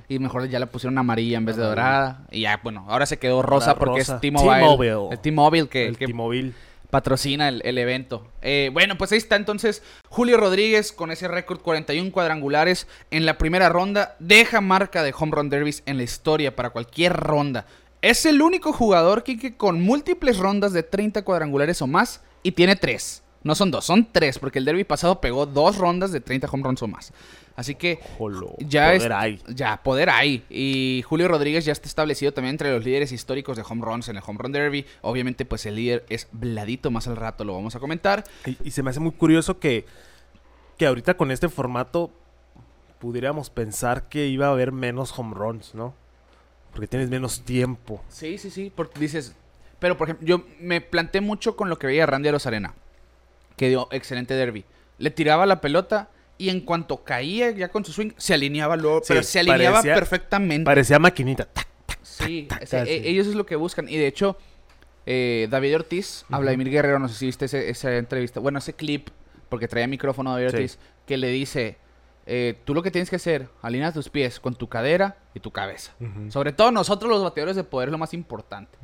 Y 0.10 0.20
mejor 0.20 0.48
ya 0.50 0.60
la 0.60 0.66
pusieron 0.66 0.98
amarilla 0.98 1.38
en 1.38 1.46
vez 1.46 1.56
de 1.56 1.64
dorada. 1.64 2.26
Y 2.32 2.42
ya, 2.42 2.60
bueno, 2.64 2.86
ahora 2.90 3.06
se 3.06 3.18
quedó 3.20 3.42
rosa 3.42 3.76
porque 3.76 4.00
rosa. 4.00 4.16
es 4.16 4.22
T-Mobile. 4.22 5.08
El 5.12 5.20
T-Mobile 5.20 5.68
que, 5.70 5.88
el 5.88 5.98
que 5.98 6.08
T-Mobile. 6.08 6.54
patrocina 6.90 7.50
el, 7.50 7.62
el 7.66 7.78
evento. 7.78 8.28
Eh, 8.42 8.70
bueno, 8.72 8.98
pues 8.98 9.12
ahí 9.12 9.18
está 9.18 9.36
entonces 9.36 9.84
Julio 10.10 10.38
Rodríguez 10.38 10.94
con 10.94 11.12
ese 11.12 11.28
récord 11.28 11.60
41 11.60 12.12
cuadrangulares 12.14 12.88
en 13.12 13.26
la 13.26 13.38
primera 13.38 13.68
ronda. 13.70 14.16
Deja 14.20 14.62
marca 14.62 15.04
de 15.04 15.14
home 15.18 15.34
run 15.36 15.50
derbies 15.50 15.84
en 15.86 15.98
la 15.98 16.04
historia 16.04 16.56
para 16.56 16.70
cualquier 16.70 17.14
ronda. 17.14 17.66
Es 18.08 18.26
el 18.26 18.42
único 18.42 18.72
jugador, 18.72 19.24
Kike, 19.24 19.58
con 19.58 19.82
múltiples 19.82 20.38
rondas 20.38 20.72
de 20.72 20.82
30 20.82 21.24
cuadrangulares 21.24 21.82
o 21.82 21.88
más 21.88 22.22
y 22.42 22.54
tiene 22.54 22.78
tres. 22.78 23.22
No 23.44 23.54
son 23.54 23.70
dos, 23.70 23.84
son 23.84 24.08
tres, 24.14 24.40
porque 24.40 24.60
el 24.60 24.66
derby 24.66 24.86
pasado 24.86 25.20
pegó 25.20 25.46
dos 25.46 25.78
rondas 25.78 26.14
de 26.14 26.22
30 26.22 26.48
home 26.50 26.64
runs 26.64 26.82
o 26.82 26.88
más. 26.88 27.12
Así 27.58 27.76
que 27.76 28.00
Jolo, 28.18 28.56
ya 28.60 28.86
poder 28.94 29.12
es, 29.12 29.18
hay. 29.18 29.42
ya 29.50 29.84
poder 29.84 30.10
hay 30.10 30.46
y 30.50 31.04
Julio 31.06 31.28
Rodríguez 31.28 31.66
ya 31.66 31.74
está 31.74 31.90
establecido 31.90 32.32
también 32.32 32.54
entre 32.54 32.72
los 32.72 32.86
líderes 32.86 33.12
históricos 33.12 33.58
de 33.58 33.66
home 33.68 33.84
runs 33.84 34.08
en 34.08 34.16
el 34.16 34.24
home 34.26 34.40
run 34.42 34.54
derby 34.54 34.86
obviamente 35.02 35.44
pues 35.44 35.66
el 35.66 35.76
líder 35.76 36.06
es 36.08 36.28
Bladito 36.32 36.92
más 36.92 37.08
al 37.08 37.16
rato 37.16 37.44
lo 37.44 37.56
vamos 37.56 37.76
a 37.76 37.80
comentar 37.80 38.24
Y, 38.46 38.58
y 38.64 38.72
se 38.72 38.84
me 38.84 38.92
hace 38.92 39.00
muy 39.00 39.12
curioso 39.12 39.60
que, 39.60 39.86
que 40.78 40.86
ahorita 40.86 41.18
con 41.18 41.32
este 41.32 41.50
formato 41.50 42.12
pudiéramos 43.00 43.50
pensar 43.50 44.08
que 44.08 44.28
iba 44.28 44.48
a 44.48 44.52
haber 44.52 44.72
menos 44.72 45.18
home 45.18 45.34
runs, 45.34 45.74
¿no? 45.74 45.96
Porque 46.78 46.88
tienes 46.88 47.10
menos 47.10 47.42
tiempo. 47.42 48.04
sí 48.08 48.38
sí 48.38 48.50
sí 48.52 48.72
porque 48.74 49.00
dices 49.00 49.34
pero 49.80 49.98
por 49.98 50.08
ejemplo 50.08 50.28
yo 50.28 50.46
me 50.60 50.80
planté 50.80 51.22
mucho 51.22 51.56
con 51.56 51.70
lo 51.70 51.78
que 51.80 51.88
veía 51.88 52.06
Randy 52.06 52.30
Arozarena 52.30 52.74
que 53.56 53.70
dio 53.70 53.88
excelente 53.92 54.34
derby 54.36 54.64
le 55.00 55.10
tiraba 55.12 55.46
la 55.48 55.60
pelota 55.60 56.10
y 56.38 56.50
en 56.50 56.62
cuanto 56.62 57.04
caía 57.04 57.50
ya 57.50 57.70
con 57.70 57.84
su 57.84 57.92
swing 57.94 58.12
se 58.18 58.36
alineaba 58.36 58.76
luego 58.76 59.00
Sí, 59.00 59.06
pero 59.10 59.24
se 59.24 59.40
alineaba 59.40 59.78
parecía- 59.78 59.96
perfectamente 59.96 60.66
Parecía 60.66 61.00
maquinita. 61.00 61.46
tac. 61.46 61.68
Sí, 62.04 62.46
tac, 62.48 62.62
e- 62.74 63.10
ellos 63.10 63.26
es 63.28 63.34
lo 63.36 63.46
que 63.48 63.56
buscan. 63.56 63.90
Y 63.90 63.98
de 63.98 64.06
hecho, 64.08 64.38
eh, 65.08 65.48
David 65.50 65.76
Ortiz, 65.76 66.26
a. 66.30 66.38
Vladimir 66.40 66.70
Guerrero, 66.70 67.00
no 67.00 67.08
sé 67.10 67.16
si 67.16 67.26
viste 67.28 67.46
ese- 67.46 67.70
esa 67.70 67.96
entrevista, 67.98 68.40
bueno, 68.40 68.60
ese 68.60 68.74
clip, 68.74 69.10
porque 69.50 69.68
traía 69.68 69.88
micrófono 69.88 70.32
David 70.34 70.50
Sí. 70.50 70.56
Ortiz, 70.56 70.80
que 71.06 71.18
le 71.18 71.30
dice, 71.30 71.78
eh, 72.28 72.60
tú 72.66 72.74
lo 72.74 72.84
que 72.84 72.92
tienes 72.92 73.10
que 73.10 73.16
hacer, 73.16 73.48
alinea 73.62 73.92
tus 73.94 74.10
pies 74.10 74.40
con 74.40 74.54
tu 74.54 74.68
cadera 74.68 75.18
y 75.34 75.40
tu 75.40 75.50
cabeza. 75.52 75.94
Sobre 76.30 76.52
todo 76.52 76.72
nosotros 76.72 77.10
los 77.10 77.24
bateadores 77.24 77.56
de 77.56 77.64
poder 77.64 77.88
es 77.90 77.92
lo 77.94 77.98
más 77.98 78.14
importante. 78.14 78.78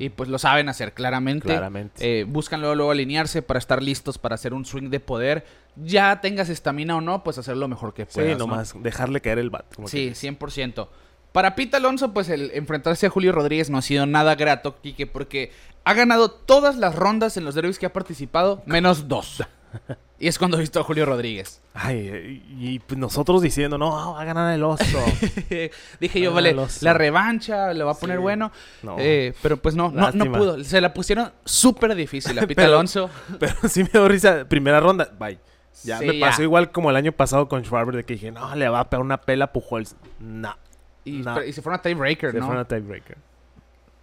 Y 0.00 0.10
pues 0.10 0.28
lo 0.28 0.38
saben 0.38 0.68
hacer 0.68 0.94
claramente. 0.94 1.46
Claramente. 1.48 2.20
Eh, 2.20 2.24
buscan 2.24 2.60
luego, 2.60 2.74
luego 2.76 2.92
alinearse 2.92 3.42
para 3.42 3.58
estar 3.58 3.82
listos 3.82 4.16
para 4.16 4.36
hacer 4.36 4.54
un 4.54 4.64
swing 4.64 4.90
de 4.90 5.00
poder. 5.00 5.44
Ya 5.76 6.20
tengas 6.20 6.48
estamina 6.48 6.96
o 6.96 7.00
no, 7.00 7.24
pues 7.24 7.36
hacer 7.38 7.56
lo 7.56 7.66
mejor 7.68 7.94
que 7.94 8.06
puedas. 8.06 8.30
sí, 8.30 8.38
¿no? 8.38 8.46
nomás 8.46 8.74
dejarle 8.80 9.20
caer 9.20 9.38
el 9.40 9.50
bat. 9.50 9.74
como 9.74 9.88
Sí, 9.88 10.08
que- 10.08 10.14
100%. 10.14 10.88
Para 11.32 11.54
Pete 11.56 11.76
Alonso, 11.76 12.14
pues 12.14 12.28
el 12.30 12.52
enfrentarse 12.54 13.06
a 13.06 13.10
Julio 13.10 13.32
Rodríguez 13.32 13.68
no 13.70 13.76
ha 13.78 13.82
sido 13.82 14.06
nada 14.06 14.34
grato, 14.34 14.80
Quique, 14.80 15.06
porque 15.06 15.52
ha 15.84 15.92
ganado 15.94 16.30
todas 16.30 16.76
las 16.76 16.94
rondas 16.94 17.36
en 17.36 17.44
los 17.44 17.54
derbis 17.54 17.78
que 17.78 17.86
ha 17.86 17.92
participado, 17.92 18.62
menos 18.66 19.08
dos. 19.08 19.42
Y 20.20 20.26
es 20.26 20.36
cuando 20.36 20.56
he 20.56 20.60
visto 20.60 20.80
a 20.80 20.82
Julio 20.82 21.06
Rodríguez. 21.06 21.60
Ay, 21.74 22.42
y, 22.58 22.80
pues 22.80 22.98
nosotros 22.98 23.40
diciendo, 23.40 23.78
no, 23.78 24.14
va 24.14 24.20
a 24.20 24.24
ganar 24.24 24.52
el 24.52 24.64
oso. 24.64 24.82
Dije 26.00 26.20
yo, 26.20 26.32
vale, 26.34 26.52
lo 26.54 26.66
la 26.80 26.92
revancha 26.92 27.72
le 27.72 27.84
va 27.84 27.92
a 27.92 27.94
poner 27.94 28.16
Sí. 28.16 28.22
bueno. 28.22 28.50
No. 28.82 28.96
Eh, 28.98 29.32
pero 29.42 29.58
pues 29.58 29.76
no, 29.76 29.92
no, 29.92 30.10
no 30.10 30.32
pudo. 30.32 30.64
Se 30.64 30.80
la 30.80 30.92
pusieron 30.92 31.30
súper 31.44 31.94
difícil 31.94 32.36
a 32.36 32.42
Pete 32.42 32.54
Pero- 32.56 32.68
Alonso. 32.74 33.08
Pero 33.38 33.54
sí 33.68 33.84
me 33.84 33.90
dio 33.90 34.08
risa. 34.08 34.44
Primera 34.48 34.80
ronda, 34.80 35.08
bye. 35.20 35.38
Ya 35.84 35.98
Sí, 35.98 36.06
me 36.06 36.18
ya. 36.18 36.26
pasó 36.26 36.42
igual 36.42 36.72
como 36.72 36.90
el 36.90 36.96
año 36.96 37.12
pasado 37.12 37.46
con 37.48 37.62
Schwarber, 37.64 37.94
de 37.94 38.04
que 38.04 38.14
dije, 38.14 38.32
no, 38.32 38.52
le 38.56 38.68
va 38.68 38.80
a 38.80 38.90
pegar 38.90 39.04
una 39.04 39.20
pela 39.20 39.44
a 39.44 39.52
Pujols. 39.52 39.94
No. 40.18 40.56
Y, 41.04 41.22
se 41.52 41.62
fueron 41.62 41.78
a 41.78 41.82
tiebreaker, 41.82 42.32
Se 42.32 42.38
¿no? 42.40 42.46
fue 42.46 42.54
una 42.56 42.64
tiebreaker. 42.64 43.16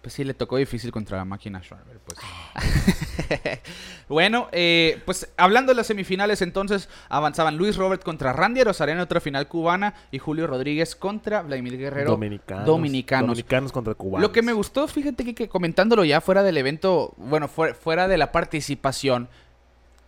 Pues 0.06 0.14
sí, 0.14 0.22
le 0.22 0.34
tocó 0.34 0.56
difícil 0.56 0.92
contra 0.92 1.16
la 1.18 1.24
máquina 1.24 1.60
Schwarber, 1.60 1.98
pues. 1.98 2.16
bueno, 4.08 4.46
eh, 4.52 5.02
pues 5.04 5.28
hablando 5.36 5.72
de 5.72 5.76
las 5.76 5.88
semifinales, 5.88 6.42
entonces 6.42 6.88
avanzaban 7.08 7.56
Luis 7.56 7.74
Robert 7.74 8.04
contra 8.04 8.32
Randy 8.32 8.62
Rosarena, 8.62 9.02
otra 9.02 9.20
final 9.20 9.48
cubana, 9.48 9.94
y 10.12 10.18
Julio 10.20 10.46
Rodríguez 10.46 10.94
contra 10.94 11.42
Vladimir 11.42 11.76
Guerrero. 11.76 12.12
Dominicanos. 12.12 12.66
dominicanos. 12.66 13.26
Dominicanos 13.26 13.72
contra 13.72 13.94
cubanos. 13.94 14.22
Lo 14.22 14.30
que 14.30 14.42
me 14.42 14.52
gustó, 14.52 14.86
fíjate 14.86 15.24
que, 15.24 15.34
que 15.34 15.48
comentándolo 15.48 16.04
ya 16.04 16.20
fuera 16.20 16.44
del 16.44 16.56
evento, 16.56 17.12
bueno, 17.16 17.48
fuera, 17.48 17.74
fuera 17.74 18.06
de 18.06 18.16
la 18.16 18.30
participación, 18.30 19.28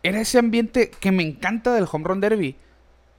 era 0.05 0.21
ese 0.21 0.39
ambiente 0.39 0.93
que 0.93 1.11
me 1.11 1.25
encanta 1.25 1.75
del 1.75 1.89
Home 1.91 2.05
Run 2.05 2.21
Derby. 2.21 2.55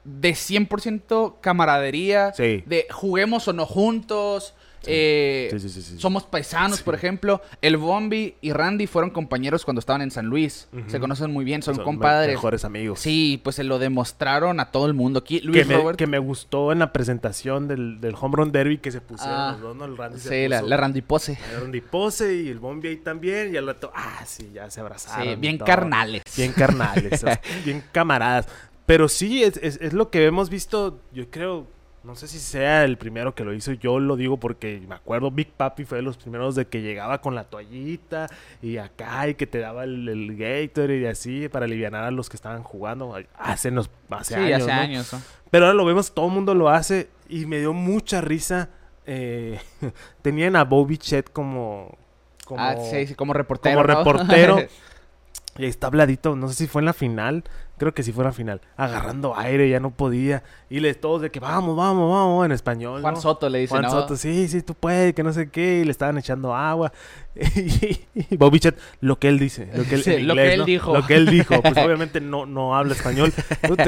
De 0.05 0.31
100% 0.31 1.41
camaradería, 1.41 2.31
Sí. 2.31 2.63
de 2.65 2.87
juguemos 2.89 3.49
o 3.49 3.51
no 3.51 3.65
juntos, 3.65 4.53
Sí, 4.81 5.59
sí, 5.59 5.69
sí, 5.69 5.81
sí. 5.81 5.99
somos 5.99 6.23
paisanos, 6.23 6.81
por 6.81 6.95
ejemplo. 6.95 7.41
El 7.61 7.77
Bombi 7.77 8.35
y 8.41 8.53
Randy 8.53 8.87
fueron 8.87 9.09
compañeros 9.09 9.65
cuando 9.65 9.79
estaban 9.79 10.01
en 10.01 10.09
San 10.11 10.27
Luis. 10.27 10.67
Se 10.87 10.99
conocen 10.99 11.31
muy 11.31 11.43
bien, 11.45 11.61
son, 11.61 11.75
Son 11.75 11.83
compadres. 11.83 12.35
Mejores 12.35 12.63
amigos. 12.65 12.99
Sí, 12.99 13.39
pues 13.43 13.55
se 13.57 13.63
lo 13.63 13.77
demostraron 13.79 14.59
a 14.59 14.71
todo 14.71 14.85
el 14.87 14.93
mundo. 14.93 15.19
Aquí, 15.19 15.41
Luis 15.41 15.57
que, 15.59 15.65
me, 15.65 15.75
Robert. 15.75 15.97
que 15.99 16.07
me 16.07 16.19
gustó 16.19 16.71
en 16.71 16.79
la 16.79 16.93
presentación 16.93 17.67
del, 17.67 17.99
del 17.99 18.15
Home 18.19 18.35
Run 18.37 18.51
Derby 18.51 18.77
que 18.77 18.91
se 18.91 19.01
pusieron 19.01 19.35
Ah, 19.35 19.51
los 19.53 19.61
dos, 19.61 19.75
¿no? 19.75 19.85
El 19.85 19.97
Randy 19.97 20.19
se 20.19 20.29
sí, 20.29 20.47
la, 20.47 20.61
puso- 20.61 20.67
la 20.69 20.77
Randy 20.77 21.01
Pose. 21.01 21.37
el 21.53 21.61
Randy 21.61 21.81
Pose 21.81 22.35
y 22.35 22.49
el 22.49 22.59
Bombi 22.59 22.87
ahí 22.89 22.97
también. 22.97 23.53
Y 23.53 23.57
al 23.57 23.67
rato, 23.67 23.91
ah, 23.93 24.23
sí, 24.25 24.49
ya 24.53 24.69
se 24.69 24.79
abrazaron. 24.79 25.39
Bien 25.41 25.57
todo. 25.57 25.65
carnales. 25.67 26.23
Bien 26.37 26.53
carnales, 26.53 27.23
bien 27.65 27.83
camaradas. 27.91 28.47
Pero 28.85 29.07
sí, 29.09 29.43
es, 29.43 29.57
es- 29.61 29.79
es 29.81 29.93
lo 29.93 30.09
que 30.09 30.25
hemos 30.25 30.49
visto, 30.49 30.99
yo 31.13 31.29
creo, 31.29 31.67
no 32.03 32.15
sé 32.15 32.27
si 32.27 32.39
sea 32.39 32.85
el 32.85 32.97
primero 32.97 33.35
que 33.35 33.43
lo 33.43 33.53
hizo, 33.53 33.73
yo 33.73 33.99
lo 33.99 34.15
digo 34.15 34.37
porque 34.37 34.81
me 34.87 34.95
acuerdo, 34.95 35.31
Big 35.31 35.51
Papi 35.51 35.83
fue 35.83 35.97
de 35.97 36.01
los 36.01 36.17
primeros 36.17 36.55
de 36.55 36.65
que 36.67 36.81
llegaba 36.81 37.19
con 37.19 37.35
la 37.35 37.43
toallita 37.43 38.27
y 38.61 38.77
acá 38.77 39.27
y 39.27 39.35
que 39.35 39.45
te 39.47 39.59
daba 39.59 39.83
el, 39.83 40.07
el 40.07 40.37
Gatorade 40.37 40.99
y 40.99 41.05
así 41.05 41.49
para 41.49 41.65
aliviar 41.65 41.95
a 41.95 42.09
los 42.11 42.29
que 42.29 42.37
estaban 42.37 42.63
jugando 42.63 43.15
hace, 43.37 43.69
unos, 43.69 43.89
hace 44.09 44.35
sí, 44.35 44.39
años. 44.39 44.61
hace 44.61 44.73
¿no? 44.73 44.81
años. 44.81 45.13
¿no? 45.13 45.21
Pero 45.51 45.65
ahora 45.65 45.75
lo 45.75 45.85
vemos, 45.85 46.13
todo 46.13 46.27
el 46.27 46.33
mundo 46.33 46.55
lo 46.55 46.69
hace 46.69 47.09
y 47.27 47.45
me 47.45 47.59
dio 47.59 47.73
mucha 47.73 48.21
risa. 48.21 48.69
eh, 49.05 49.59
tenían 50.21 50.55
a 50.55 50.63
Bobby 50.63 50.97
Chet 50.97 51.31
como... 51.31 51.97
como 52.45 52.61
ah, 52.63 52.75
sí, 52.77 53.07
sí, 53.07 53.15
como 53.15 53.33
reportero. 53.33 53.75
como 53.75 53.87
¿no? 53.87 53.95
reportero. 53.97 54.57
y 55.57 55.65
está 55.65 55.87
habladito, 55.87 56.35
no 56.37 56.47
sé 56.47 56.55
si 56.55 56.67
fue 56.67 56.81
en 56.81 56.85
la 56.85 56.93
final, 56.93 57.43
creo 57.79 57.93
que 57.93 58.03
sí 58.03 58.11
fue 58.11 58.23
en 58.23 58.27
la 58.27 58.33
final, 58.33 58.61
agarrando 58.77 59.35
aire, 59.35 59.67
ya 59.69 59.79
no 59.79 59.89
podía. 59.89 60.43
Y 60.69 60.81
les 60.81 60.99
todos 60.99 61.21
de 61.21 61.31
que 61.31 61.39
vamos, 61.39 61.75
vamos, 61.75 62.11
vamos, 62.11 62.45
en 62.45 62.51
español. 62.51 63.01
Juan 63.01 63.15
¿no? 63.15 63.21
Soto 63.21 63.49
le 63.49 63.59
dice, 63.59 63.71
Juan 63.71 63.83
¿no? 63.83 63.89
Soto, 63.89 64.15
sí, 64.15 64.47
sí, 64.47 64.61
tú 64.61 64.75
puedes, 64.75 65.15
que 65.15 65.23
no 65.23 65.33
sé 65.33 65.49
qué, 65.49 65.79
y 65.79 65.85
le 65.85 65.91
estaban 65.91 66.17
echando 66.17 66.53
agua. 66.53 66.91
y, 67.35 68.35
Bobby 68.35 68.59
Chat, 68.59 68.75
lo 68.99 69.17
que 69.17 69.29
él 69.29 69.39
dice, 69.39 69.69
lo 69.73 69.83
que 69.85 69.95
él, 69.95 70.03
Sí, 70.03 70.13
en 70.13 70.27
lo 70.27 70.35
que 70.35 70.41
inglés, 70.41 70.53
él 70.53 70.59
¿no? 70.59 70.65
dijo. 70.65 70.93
Lo 70.93 71.07
que 71.07 71.15
él 71.15 71.25
dijo, 71.25 71.61
pues 71.61 71.77
obviamente 71.85 72.21
no, 72.21 72.45
no 72.45 72.75
habla 72.75 72.93
español. 72.93 73.33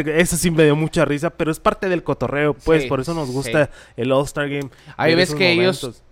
Eso 0.06 0.38
sí 0.38 0.50
me 0.50 0.64
dio 0.64 0.76
mucha 0.76 1.06
risa, 1.06 1.30
pero 1.30 1.52
es 1.52 1.60
parte 1.60 1.90
del 1.90 2.04
cotorreo, 2.04 2.54
pues, 2.54 2.84
Sí, 2.84 2.90
por 2.90 3.02
eso 3.02 3.14
nos 3.14 3.30
gusta 3.30 3.70
el 3.98 4.12
All-Star 4.12 4.50
Game. 4.50 4.70
Ahí 4.98 5.14
ves 5.14 5.36
que 5.36 5.52
ellos. 5.52 6.04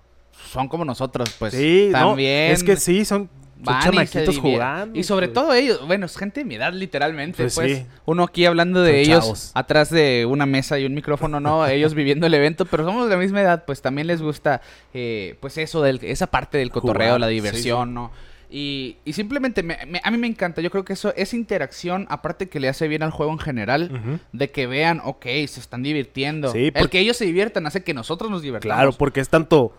Son 0.52 0.68
como 0.68 0.84
nosotros, 0.84 1.36
pues. 1.38 1.54
sí, 1.54 1.90
no, 1.92 2.10
también. 2.10 2.52
es 2.52 2.64
que 2.64 2.76
sí, 2.76 3.06
son 3.06 3.30
van 3.60 3.82
chamaquitos 3.84 4.14
divierten. 4.36 4.42
jugando. 4.42 5.00
Y 5.00 5.04
sobre 5.04 5.28
pues. 5.28 5.34
todo 5.34 5.54
ellos, 5.54 5.86
bueno, 5.86 6.06
es 6.06 6.18
gente 6.18 6.40
de 6.42 6.46
mi 6.46 6.56
edad 6.56 6.74
literalmente, 6.74 7.44
Pues 7.44 7.56
pues. 7.56 7.78
sí. 7.80 7.86
Uno 8.06 8.24
aquí 8.24 8.46
hablando 8.46 8.82
de 8.82 8.92
Son 8.92 9.00
ellos 9.00 9.24
chavos. 9.26 9.52
atrás 9.54 9.90
de 9.90 10.26
una 10.28 10.46
mesa 10.46 10.80
y 10.80 10.86
un 10.86 10.94
micrófono, 10.94 11.40
no, 11.40 11.66
ellos 11.68 11.94
viviendo 11.94 12.26
el 12.28 12.34
evento, 12.34 12.66
pero 12.66 12.84
somos 12.86 13.10
de 13.10 13.16
la 13.16 13.22
misma 13.22 13.42
edad, 13.42 13.66
pues 13.66 13.82
también 13.82 14.08
les 14.08 14.22
gusta, 14.22 14.62
eh, 14.94 15.36
pues 15.42 15.58
eso, 15.58 15.82
del, 15.82 16.00
esa 16.04 16.28
parte 16.28 16.58
del 16.58 16.72
cotorreo, 16.72 17.08
Jugar, 17.10 17.20
la 17.22 17.28
sí, 17.28 17.34
diversión, 17.34 17.94
¿no? 17.94 18.12
Y, 18.52 18.98
y 19.06 19.14
simplemente 19.14 19.62
me- 19.62 19.78
me- 19.86 20.02
a 20.04 20.10
mí 20.10 20.18
me 20.18 20.26
encanta, 20.26 20.60
yo 20.62 20.72
creo 20.72 20.84
que 20.84 20.94
eso, 20.94 21.14
esa 21.16 21.36
interacción, 21.36 22.08
aparte 22.10 22.50
que 22.50 22.60
le 22.60 22.68
hace 22.68 22.88
bien 22.88 23.04
al 23.04 23.12
juego 23.12 23.32
en 23.32 23.38
general, 23.38 24.20
de 24.34 24.50
que 24.50 24.66
vean, 24.66 25.02
ok, 25.04 25.24
se 25.46 25.60
están 25.60 25.84
divirtiendo. 25.84 26.52
Sí, 26.52 26.66
El 26.66 26.74
porque- 26.74 26.90
que 26.90 27.00
ellos 27.02 27.16
se 27.18 27.26
diviertan 27.26 27.68
hace 27.68 27.84
que 27.84 27.94
nosotros 27.94 28.32
nos 28.32 28.42
divertamos. 28.42 28.76
Claro, 28.76 28.92
porque 28.94 29.20
es 29.20 29.30
tanto 29.30 29.74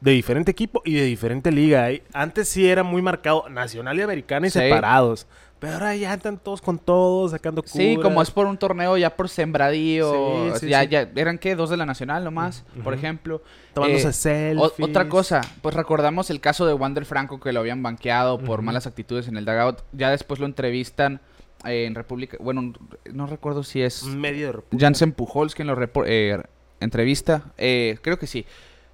de 0.00 0.12
diferente 0.12 0.50
equipo 0.50 0.82
y 0.84 0.94
de 0.94 1.04
diferente 1.04 1.50
liga. 1.52 1.84
Hay- 1.84 2.02
Antes 2.12 2.48
sí 2.48 2.68
era 2.68 2.82
muy 2.82 3.02
marcado 3.02 3.48
nacional 3.48 3.98
y 3.98 4.02
americana 4.02 4.46
y 4.46 4.50
Sí. 4.50 4.58
separados. 4.58 5.26
Pero 5.58 5.74
ahora 5.74 5.94
ya 5.94 6.14
están 6.14 6.38
todos 6.38 6.62
con 6.62 6.78
todos, 6.78 7.32
sacando 7.32 7.62
Sí, 7.66 7.98
como 8.00 8.22
es 8.22 8.30
por 8.30 8.46
un 8.46 8.56
torneo 8.56 8.96
ya 8.96 9.14
por 9.14 9.28
sembradío. 9.28 10.54
Sí, 10.54 10.60
sí, 10.60 10.68
ya, 10.70 10.80
sí. 10.82 10.88
ya, 10.88 11.10
¿eran 11.16 11.36
qué? 11.36 11.54
Dos 11.54 11.68
de 11.68 11.76
la 11.76 11.84
Nacional 11.84 12.24
nomás, 12.24 12.64
por 12.82 12.94
Ujú. 12.94 12.98
ejemplo. 13.02 13.42
Tomándose 13.74 14.08
Eh, 14.08 14.12
selfies. 14.14 14.72
otra 14.80 15.08
cosa, 15.10 15.42
pues 15.60 15.74
recordamos 15.74 16.30
el 16.30 16.40
caso 16.40 16.66
de 16.66 16.72
Wander 16.72 17.04
Franco 17.04 17.38
que 17.40 17.52
lo 17.52 17.60
habían 17.60 17.82
banqueado 17.82 18.38
por 18.38 18.62
malas 18.62 18.86
actitudes 18.86 19.28
en 19.28 19.36
el 19.36 19.44
dugout. 19.44 19.80
Ya 19.92 20.10
después 20.10 20.40
lo 20.40 20.46
entrevistan 20.46 21.20
eh, 21.66 21.84
en 21.84 21.94
República, 21.94 22.38
bueno, 22.40 22.72
no 23.12 23.26
recuerdo 23.26 23.62
si 23.62 23.82
es 23.82 24.04
Medio 24.04 24.46
de 24.46 24.52
República. 24.52 24.86
Jansen 24.86 25.12
Pujols 25.12 25.54
quien 25.54 25.68
lo 25.68 25.76
eh, 26.06 26.42
entrevista, 26.80 27.52
eh, 27.58 27.98
creo 28.00 28.18
que 28.18 28.26
sí. 28.26 28.46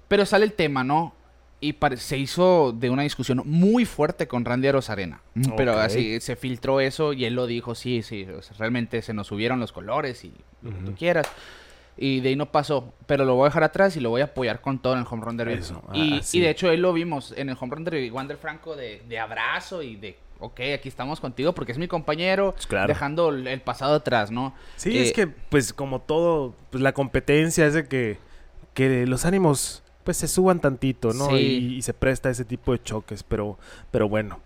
Pero 0.07 0.25
sale 0.25 0.45
el 0.45 0.53
tema, 0.53 0.83
¿no? 0.83 1.13
Y 1.59 1.75
se 1.95 2.17
hizo 2.17 2.71
de 2.71 2.89
una 2.91 3.01
discusión 3.01 3.41
muy 3.45 3.85
fuerte 3.85 4.27
con 4.27 4.45
Randy 4.45 4.67
Arozarena. 4.67 5.21
Pero 5.57 5.73
Ok. 5.73 5.79
así 5.79 6.19
se 6.21 6.35
filtró 6.35 6.79
eso 6.79 7.13
y 7.13 7.25
él 7.25 7.33
lo 7.33 7.47
dijo, 7.47 7.73
sí, 7.73 8.03
sí, 8.03 8.25
o 8.25 8.41
sea, 8.43 8.55
realmente 8.59 9.01
se 9.01 9.13
nos 9.13 9.27
subieron 9.27 9.59
los 9.59 9.71
colores 9.71 10.23
y 10.23 10.33
lo 10.61 10.69
que 10.71 10.77
tú 10.85 10.93
quieras. 10.95 11.27
Y 11.99 12.19
de 12.19 12.29
ahí 12.29 12.35
no 12.35 12.51
pasó. 12.51 12.93
Pero 13.07 13.25
lo 13.25 13.33
voy 13.33 13.45
a 13.45 13.49
dejar 13.49 13.63
atrás 13.63 13.97
y 13.97 13.99
lo 13.99 14.11
voy 14.11 14.21
a 14.21 14.25
apoyar 14.25 14.61
con 14.61 14.77
todo 14.79 14.93
en 14.93 14.99
el 14.99 15.05
home 15.09 15.25
run 15.25 15.35
derby. 15.35 15.59
Y, 15.93 16.13
ah, 16.13 16.19
sí. 16.21 16.37
y 16.37 16.41
de 16.41 16.51
hecho, 16.51 16.69
él 16.69 16.79
lo 16.81 16.93
vimos 16.93 17.33
en 17.35 17.49
el 17.49 17.57
home 17.59 17.73
run 17.75 17.83
derby. 17.85 18.11
Wander 18.11 18.37
Franco 18.37 18.75
de, 18.75 19.01
de 19.09 19.17
abrazo 19.17 19.81
y 19.81 19.95
de, 19.95 20.15
ok, 20.39 20.59
aquí 20.75 20.87
estamos 20.89 21.19
contigo 21.19 21.53
porque 21.55 21.71
es 21.71 21.79
mi 21.79 21.87
compañero. 21.87 22.51
Pues 22.51 22.67
claro. 22.67 22.87
Dejando 22.87 23.29
el, 23.29 23.47
el 23.47 23.61
pasado 23.61 23.95
atrás, 23.95 24.29
¿no? 24.29 24.53
Sí, 24.75 24.95
Eh, 24.95 25.01
es 25.01 25.11
que, 25.11 25.25
pues, 25.25 25.73
como 25.73 25.99
todo, 26.01 26.53
pues 26.69 26.83
la 26.83 26.93
competencia 26.93 27.65
es 27.65 27.73
de 27.73 27.87
que, 27.87 28.19
que 28.75 29.07
los 29.07 29.25
ánimos, 29.25 29.81
pues, 30.07 30.15
se 30.17 30.29
suban 30.29 30.61
tantito, 30.61 31.11
¿no? 31.13 31.27
Sí. 31.31 31.35
Y, 31.35 31.75
y 31.75 31.81
se 31.81 31.93
presta 31.93 32.29
ese 32.29 32.45
tipo 32.45 32.71
de 32.71 32.81
choques, 32.81 33.23
pero, 33.23 33.57
pero 33.91 34.07
bueno, 34.07 34.39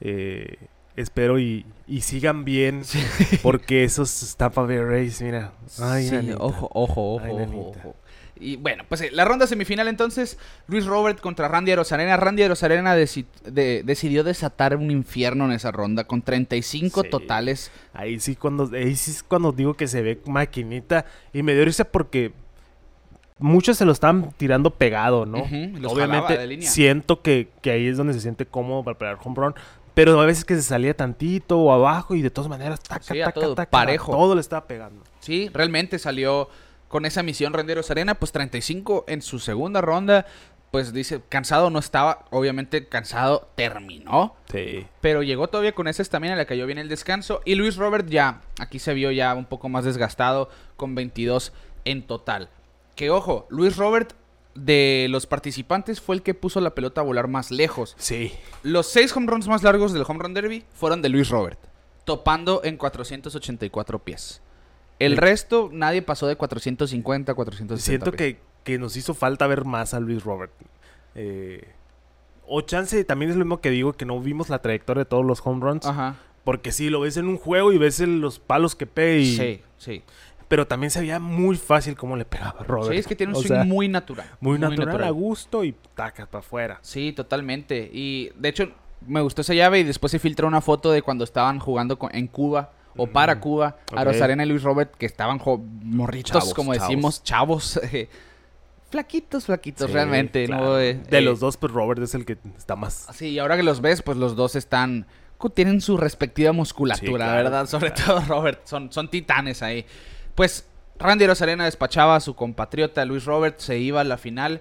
eh, 0.00 0.56
espero 0.94 1.40
y, 1.40 1.66
y 1.88 2.02
sigan 2.02 2.44
bien, 2.44 2.82
porque 3.42 3.82
esos 3.82 4.36
Tampa 4.36 4.62
Bay 4.62 4.78
Rays, 4.78 5.20
mira, 5.20 5.52
ay, 5.80 6.04
Sí, 6.08 6.14
nanita. 6.14 6.36
ojo, 6.38 6.70
ojo, 6.72 7.14
ojo, 7.14 7.24
Ay, 7.24 7.32
ojo, 7.48 7.70
ojo. 7.76 7.96
Y 8.42 8.56
bueno, 8.56 8.84
pues 8.88 9.00
eh, 9.02 9.10
la 9.12 9.24
ronda 9.26 9.46
semifinal 9.46 9.86
entonces, 9.88 10.38
Luis 10.68 10.86
Robert 10.86 11.20
contra 11.20 11.46
Randy 11.48 11.72
Arozarena. 11.72 12.16
Randy 12.16 12.42
Arozarena 12.44 12.96
deci- 12.96 13.26
de- 13.44 13.82
decidió 13.84 14.24
desatar 14.24 14.76
un 14.76 14.90
infierno 14.90 15.44
en 15.44 15.52
esa 15.52 15.72
ronda 15.72 16.04
con 16.04 16.22
35 16.22 17.02
Sí. 17.02 17.10
totales. 17.10 17.70
Ahí 17.92 18.18
sí 18.20 18.36
cuando, 18.36 18.70
ahí 18.74 18.96
sí 18.96 19.10
es 19.10 19.22
cuando 19.22 19.52
digo 19.52 19.74
que 19.74 19.86
se 19.88 20.00
ve 20.00 20.20
maquinita 20.24 21.04
y 21.34 21.42
me 21.42 21.54
dio 21.54 21.66
risa 21.66 21.84
porque 21.84 22.32
muchos 23.40 23.76
se 23.76 23.84
lo 23.84 23.92
están 23.92 24.32
tirando 24.36 24.70
pegado, 24.70 25.26
¿no? 25.26 25.38
Obviamente 25.88 26.62
siento 26.62 27.22
que, 27.22 27.48
que 27.62 27.70
ahí 27.72 27.86
es 27.88 27.96
donde 27.96 28.12
se 28.14 28.20
siente 28.20 28.46
cómodo 28.46 28.84
para 28.84 28.98
pegar 28.98 29.18
home 29.22 29.36
run, 29.36 29.54
pero 29.94 30.20
a 30.20 30.26
veces 30.26 30.44
que 30.44 30.54
se 30.54 30.62
salía 30.62 30.94
tantito 30.96 31.58
o 31.58 31.72
abajo 31.72 32.14
y 32.14 32.22
de 32.22 32.30
todas 32.30 32.48
maneras 32.48 32.80
taca, 32.80 33.02
Sí, 33.02 33.18
taca, 33.18 33.32
todo, 33.32 33.54
taca, 33.54 33.70
parejo. 33.70 34.12
todo 34.12 34.34
le 34.34 34.40
estaba 34.40 34.66
pegando. 34.66 35.02
Sí, 35.20 35.50
realmente 35.52 35.98
salió 35.98 36.48
con 36.88 37.04
esa 37.06 37.22
misión 37.22 37.52
Randy 37.52 37.72
Arozarena, 37.72 38.14
pues 38.14 38.32
35 38.32 39.04
en 39.08 39.22
su 39.22 39.38
segunda 39.38 39.80
ronda. 39.80 40.26
Pues 40.70 40.92
dice, 40.92 41.20
cansado 41.28 41.68
no 41.68 41.80
estaba, 41.80 42.26
obviamente 42.30 42.86
cansado 42.86 43.48
terminó. 43.56 44.36
Sí. 44.52 44.86
Pero 45.00 45.24
llegó 45.24 45.48
todavía 45.48 45.72
con 45.72 45.88
esa 45.88 46.00
estamina, 46.02 46.36
le 46.36 46.46
cayó 46.46 46.64
bien 46.66 46.78
el 46.78 46.88
descanso. 46.88 47.40
Y 47.44 47.56
Luis 47.56 47.74
Robert 47.76 48.08
ya, 48.08 48.40
aquí 48.60 48.78
se 48.78 48.94
vio 48.94 49.10
ya 49.10 49.34
un 49.34 49.46
poco 49.46 49.68
más 49.68 49.84
desgastado, 49.84 50.48
con 50.76 50.94
22 50.94 51.52
en 51.84 52.06
total. 52.06 52.50
Que 53.00 53.08
ojo, 53.10 53.46
Luis 53.48 53.78
Robert 53.78 54.12
de 54.54 55.06
los 55.08 55.24
participantes 55.24 56.02
fue 56.02 56.16
el 56.16 56.22
que 56.22 56.34
puso 56.34 56.60
la 56.60 56.74
pelota 56.74 57.00
a 57.00 57.04
volar 57.04 57.28
más 57.28 57.50
lejos. 57.50 57.94
Sí. 57.98 58.30
Los 58.62 58.88
seis 58.88 59.16
home 59.16 59.26
runs 59.26 59.48
más 59.48 59.62
largos 59.62 59.94
del 59.94 60.04
home 60.06 60.22
run 60.22 60.34
derby 60.34 60.64
fueron 60.74 61.00
de 61.00 61.08
Luis 61.08 61.30
Robert, 61.30 61.58
topando 62.04 62.60
en 62.62 62.76
484 62.76 64.00
pies. 64.00 64.42
El 64.98 65.12
Sí. 65.14 65.18
resto, 65.18 65.70
nadie 65.72 66.02
pasó 66.02 66.26
de 66.26 66.36
450, 66.36 67.32
460 67.32 67.82
Siento 68.04 68.12
pies. 68.12 68.34
que, 68.34 68.40
que 68.64 68.78
nos 68.78 68.98
hizo 68.98 69.14
falta 69.14 69.46
ver 69.46 69.64
más 69.64 69.94
a 69.94 70.00
Luis 70.00 70.22
Robert. 70.22 70.52
Eh, 71.14 71.72
o 72.46 72.60
chance, 72.60 73.02
también 73.04 73.30
es 73.30 73.36
lo 73.38 73.46
mismo 73.46 73.62
que 73.62 73.70
digo, 73.70 73.94
que 73.94 74.04
no 74.04 74.20
vimos 74.20 74.50
la 74.50 74.60
trayectoria 74.60 75.04
de 75.04 75.08
todos 75.08 75.24
los 75.24 75.40
home 75.42 75.60
runs. 75.64 75.86
Ajá. 75.86 76.16
Porque 76.44 76.70
sí, 76.72 76.90
lo 76.90 77.00
ves 77.00 77.16
en 77.16 77.28
un 77.28 77.38
juego 77.38 77.72
y 77.72 77.78
ves 77.78 78.00
el- 78.00 78.20
los 78.20 78.38
palos 78.40 78.74
que 78.74 78.86
pega 78.86 79.16
y... 79.20 79.36
Sí, 79.36 79.62
sí. 79.78 80.02
Pero 80.50 80.66
también 80.66 80.90
se 80.90 81.00
veía 81.00 81.18
muy 81.20 81.56
fácil 81.56 81.96
cómo 81.96 82.16
le 82.16 82.24
pegaba 82.26 82.62
Robert. 82.66 82.92
Sí, 82.92 82.98
es 82.98 83.06
que 83.06 83.14
tiene 83.14 83.32
un 83.32 83.36
O 83.38 83.40
swing 83.40 83.48
sea, 83.54 83.64
muy 83.64 83.86
natural. 83.88 84.26
muy 84.40 84.58
natural, 84.58 85.02
a 85.04 85.10
gusto 85.10 85.62
y 85.64 85.74
tacas 85.94 86.26
para 86.26 86.40
afuera. 86.40 86.78
Sí, 86.82 87.12
totalmente. 87.12 87.88
Y 87.92 88.30
de 88.36 88.48
hecho, 88.48 88.68
me 89.06 89.20
gustó 89.20 89.42
esa 89.42 89.54
llave 89.54 89.78
y 89.78 89.84
después 89.84 90.10
se 90.10 90.18
filtró 90.18 90.48
una 90.48 90.60
foto 90.60 90.90
de 90.90 91.02
cuando 91.02 91.22
estaban 91.24 91.60
jugando 91.60 91.98
con- 91.98 92.14
en 92.14 92.26
Cuba 92.26 92.72
o 92.96 93.06
para 93.06 93.36
Mm, 93.36 93.40
Cuba 93.40 93.76
a. 93.96 94.02
Rosarena 94.04 94.44
y 94.44 94.48
Luis 94.48 94.64
Robert, 94.64 94.92
que 94.96 95.06
estaban 95.06 95.40
morritos, 95.84 96.32
Chavos, 96.32 96.52
como 96.52 96.74
chavos. 96.74 96.88
decimos, 96.88 97.22
chavos. 97.22 97.76
eh, 97.92 98.08
flaquitos, 98.90 99.44
flaquitos, 99.46 99.86
Sí, 99.86 99.92
realmente. 99.92 100.46
claro. 100.46 100.64
¿no? 100.64 100.78
Eh, 100.80 100.94
de 100.94 101.18
eh, 101.18 101.20
los 101.22 101.38
dos, 101.38 101.56
pues 101.56 101.72
Robert 101.72 102.02
es 102.02 102.14
el 102.16 102.24
que 102.26 102.38
está 102.58 102.74
más... 102.74 103.06
Sí, 103.14 103.28
y 103.28 103.38
ahora 103.38 103.56
que 103.56 103.62
los 103.62 103.80
ves, 103.80 104.02
pues 104.02 104.16
los 104.18 104.34
dos 104.36 104.56
están. 104.56 105.06
Tienen 105.54 105.80
su 105.80 105.96
respectiva 105.96 106.52
musculatura, 106.52 107.06
Sí, 107.08 107.14
claro, 107.14 107.36
¿verdad? 107.44 107.66
Sobre 107.66 107.92
claro. 107.92 108.14
todo 108.16 108.20
Robert. 108.28 108.60
Son, 108.66 108.92
son 108.92 109.08
titanes 109.08 109.62
ahí. 109.62 109.86
Pues 110.34 110.66
Randy 110.98 111.26
Rosarena 111.26 111.64
despachaba 111.64 112.16
a 112.16 112.20
su 112.20 112.34
compatriota 112.34 113.04
Luis 113.04 113.24
Robert, 113.24 113.58
se 113.58 113.78
iba 113.78 114.00
a 114.00 114.04
la 114.04 114.18
final. 114.18 114.60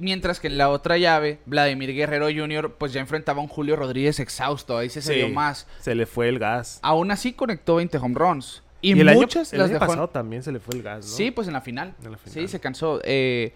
Mientras 0.00 0.38
que 0.38 0.46
en 0.46 0.58
la 0.58 0.68
otra 0.68 0.96
llave, 0.96 1.40
Vladimir 1.46 1.92
Guerrero 1.92 2.26
Jr., 2.26 2.74
pues 2.78 2.92
ya 2.92 3.00
enfrentaba 3.00 3.40
a 3.40 3.42
un 3.42 3.48
Julio 3.48 3.74
Rodríguez 3.74 4.20
exhausto. 4.20 4.78
Ahí 4.78 4.90
se 4.90 5.02
Sí. 5.02 5.14
vio 5.14 5.28
más. 5.28 5.66
Se 5.80 5.94
le 5.96 6.06
fue 6.06 6.28
el 6.28 6.38
gas. 6.38 6.78
Aún 6.82 7.10
así 7.10 7.32
conectó 7.32 7.76
20 7.76 7.98
home 7.98 8.14
runs. 8.14 8.62
Y, 8.80 8.92
el 8.92 9.08
año- 9.08 9.18
muchas 9.20 9.52
el 9.52 9.58
las 9.58 9.70
año 9.70 9.80
dejó. 9.80 9.86
pasado 9.90 10.08
también 10.08 10.44
se 10.44 10.52
le 10.52 10.60
fue 10.60 10.76
el 10.76 10.84
gas, 10.84 11.04
¿no? 11.04 11.10
Sí, 11.16 11.32
pues 11.32 11.48
en 11.48 11.54
la 11.54 11.60
final. 11.60 11.94
En 12.04 12.12
la 12.12 12.18
Sí, 12.18 12.30
final. 12.30 12.48
se 12.48 12.60
cansó. 12.60 13.00
Eh, 13.02 13.52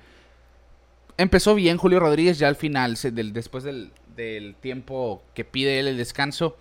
empezó 1.17 1.55
bien 1.55 1.77
Julio 1.77 2.01
Rodríguez 2.01 2.39
ya 2.41 2.49
al 2.49 2.57
final, 2.57 2.97
se- 2.97 3.13
del- 3.13 3.33
después 3.33 3.63
del, 3.63 3.93
del 4.17 4.57
tiempo 4.57 5.23
que 5.35 5.45
pide 5.45 5.79
él 5.79 5.87
el 5.89 5.97
descanso. 5.97 6.57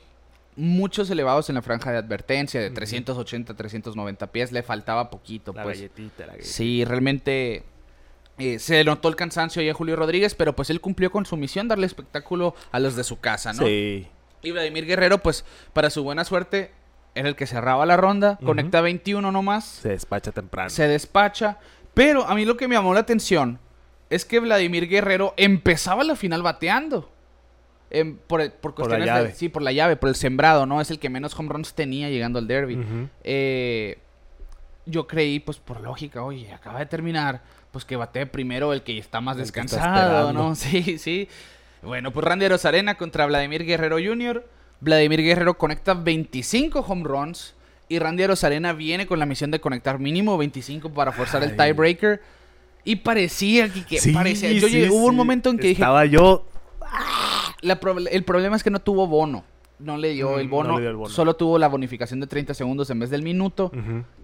Muchos 0.55 1.09
elevados 1.09 1.47
en 1.49 1.55
la 1.55 1.61
franja 1.61 1.91
de 1.91 1.97
advertencia, 1.97 2.59
de 2.59 2.67
Ujú. 2.67 2.75
380, 2.75 3.53
390 3.55 4.27
pies, 4.27 4.51
le 4.51 4.63
faltaba 4.63 5.09
poquito. 5.09 5.53
La 5.55 5.63
pues. 5.63 5.77
galletita, 5.77 6.25
la 6.25 6.33
galletita. 6.33 6.53
Sí, 6.53 6.83
realmente 6.85 7.63
eh, 8.37 8.59
se 8.59 8.83
notó 8.83 9.07
el 9.09 9.15
cansancio 9.15 9.61
ahí 9.61 9.69
a 9.69 9.73
Julio 9.73 9.95
Rodríguez, 9.95 10.35
pero 10.35 10.55
pues 10.55 10.69
él 10.69 10.81
cumplió 10.81 11.11
con 11.11 11.25
su 11.25 11.37
misión, 11.37 11.67
darle 11.67 11.85
espectáculo 11.85 12.53
a 12.71 12.79
los 12.79 12.95
de 12.95 13.03
su 13.03 13.19
casa, 13.19 13.53
¿no? 13.53 13.65
Sí. 13.65 14.07
Y 14.43 14.51
Vladimir 14.51 14.85
Guerrero, 14.85 15.19
pues 15.19 15.45
para 15.73 15.89
su 15.89 16.03
buena 16.03 16.25
suerte, 16.25 16.71
era 17.15 17.29
el 17.29 17.35
que 17.35 17.45
cerraba 17.45 17.85
la 17.85 17.95
ronda, 17.97 18.39
conecta 18.43 18.81
21 18.81 19.31
nomás 19.31 19.65
Se 19.65 19.89
despacha 19.89 20.31
temprano. 20.31 20.69
se 20.69 20.87
despacha. 20.87 21.59
Pero 21.93 22.25
a 22.25 22.35
mí 22.35 22.45
lo 22.45 22.57
que 22.57 22.67
me 22.67 22.75
llamó 22.75 22.93
la 22.93 23.01
atención 23.01 23.59
es 24.09 24.25
que 24.25 24.39
Vladimir 24.39 24.87
Guerrero 24.87 25.33
empezaba 25.37 26.03
la 26.03 26.15
final 26.15 26.41
bateando. 26.41 27.09
Em, 27.93 28.15
por, 28.27 28.49
por 28.53 28.73
cuestiones 28.73 29.05
de- 29.05 29.33
sí, 29.35 29.49
por 29.49 29.61
la 29.61 29.71
llave, 29.71 29.95
por 29.97 30.09
el 30.09 30.15
sembrado, 30.15 30.65
¿no? 30.65 30.79
Es 30.81 30.89
el 30.91 30.99
que 30.99 31.09
menos 31.09 31.37
home 31.37 31.49
runs 31.49 31.73
tenía 31.73 32.09
llegando 32.09 32.39
al 32.39 32.47
derby. 32.47 32.77
Eh, 33.23 33.97
yo 34.85 35.07
creí, 35.07 35.39
pues 35.39 35.57
por 35.57 35.81
lógica, 35.81 36.23
oye, 36.23 36.51
acaba 36.53 36.79
de 36.79 36.85
terminar, 36.85 37.41
pues 37.71 37.85
que 37.85 37.95
batee 37.95 38.25
primero 38.25 38.73
el 38.73 38.81
que 38.81 38.97
está 38.97 39.21
más 39.21 39.35
El 39.37 39.43
descansado, 39.43 40.33
¿no? 40.33 40.55
Sí, 40.55 40.97
sí. 40.97 41.27
Bueno, 41.83 42.11
pues 42.11 42.25
Randy 42.25 42.45
Arena 42.63 42.95
contra 42.95 43.25
Vladimir 43.25 43.65
Guerrero 43.65 43.97
Jr. 43.97 44.45
Vladimir 44.79 45.21
Guerrero 45.21 45.57
conecta 45.57 45.93
25 45.93 46.79
home 46.79 47.03
runs 47.03 47.55
y 47.89 47.99
Randy 47.99 48.23
Arena 48.23 48.73
viene 48.73 49.05
con 49.05 49.19
la 49.19 49.25
misión 49.25 49.51
de 49.51 49.59
conectar 49.59 49.99
mínimo 49.99 50.37
25 50.37 50.91
para 50.91 51.11
forzar 51.11 51.43
el 51.43 51.55
tiebreaker. 51.57 52.21
Y 52.83 52.95
parecía 52.97 53.67
que, 53.71 53.85
que 53.85 53.99
Sí, 53.99 54.11
parecía. 54.11 54.51
Yo 54.53 54.67
sí, 54.67 54.73
llegué- 54.75 54.89
hubo 54.89 55.05
un 55.07 55.15
momento 55.15 55.49
en 55.49 55.57
que 55.57 55.67
dije, 55.67 55.81
Estaba 55.81 56.05
yo... 56.05 56.47
la 57.61 57.79
prob- 57.79 58.07
el 58.11 58.23
problema 58.23 58.55
es 58.55 58.63
que 58.63 58.69
no 58.69 58.79
tuvo 58.79 59.07
bono. 59.07 59.43
No 59.79 59.97
le 59.97 60.09
dio 60.09 60.33
Mm, 60.35 60.39
el 60.39 60.45
no 60.45 60.51
bono, 60.55 60.75
le 60.75 60.81
dio 60.81 60.89
el 60.91 60.95
bono. 60.95 61.09
solo 61.09 61.35
tuvo 61.35 61.57
la 61.57 61.67
bonificación 61.67 62.19
de 62.19 62.27
30 62.27 62.53
segundos 62.53 62.89
en 62.91 62.99
vez 62.99 63.09
del 63.09 63.23
minuto. 63.23 63.71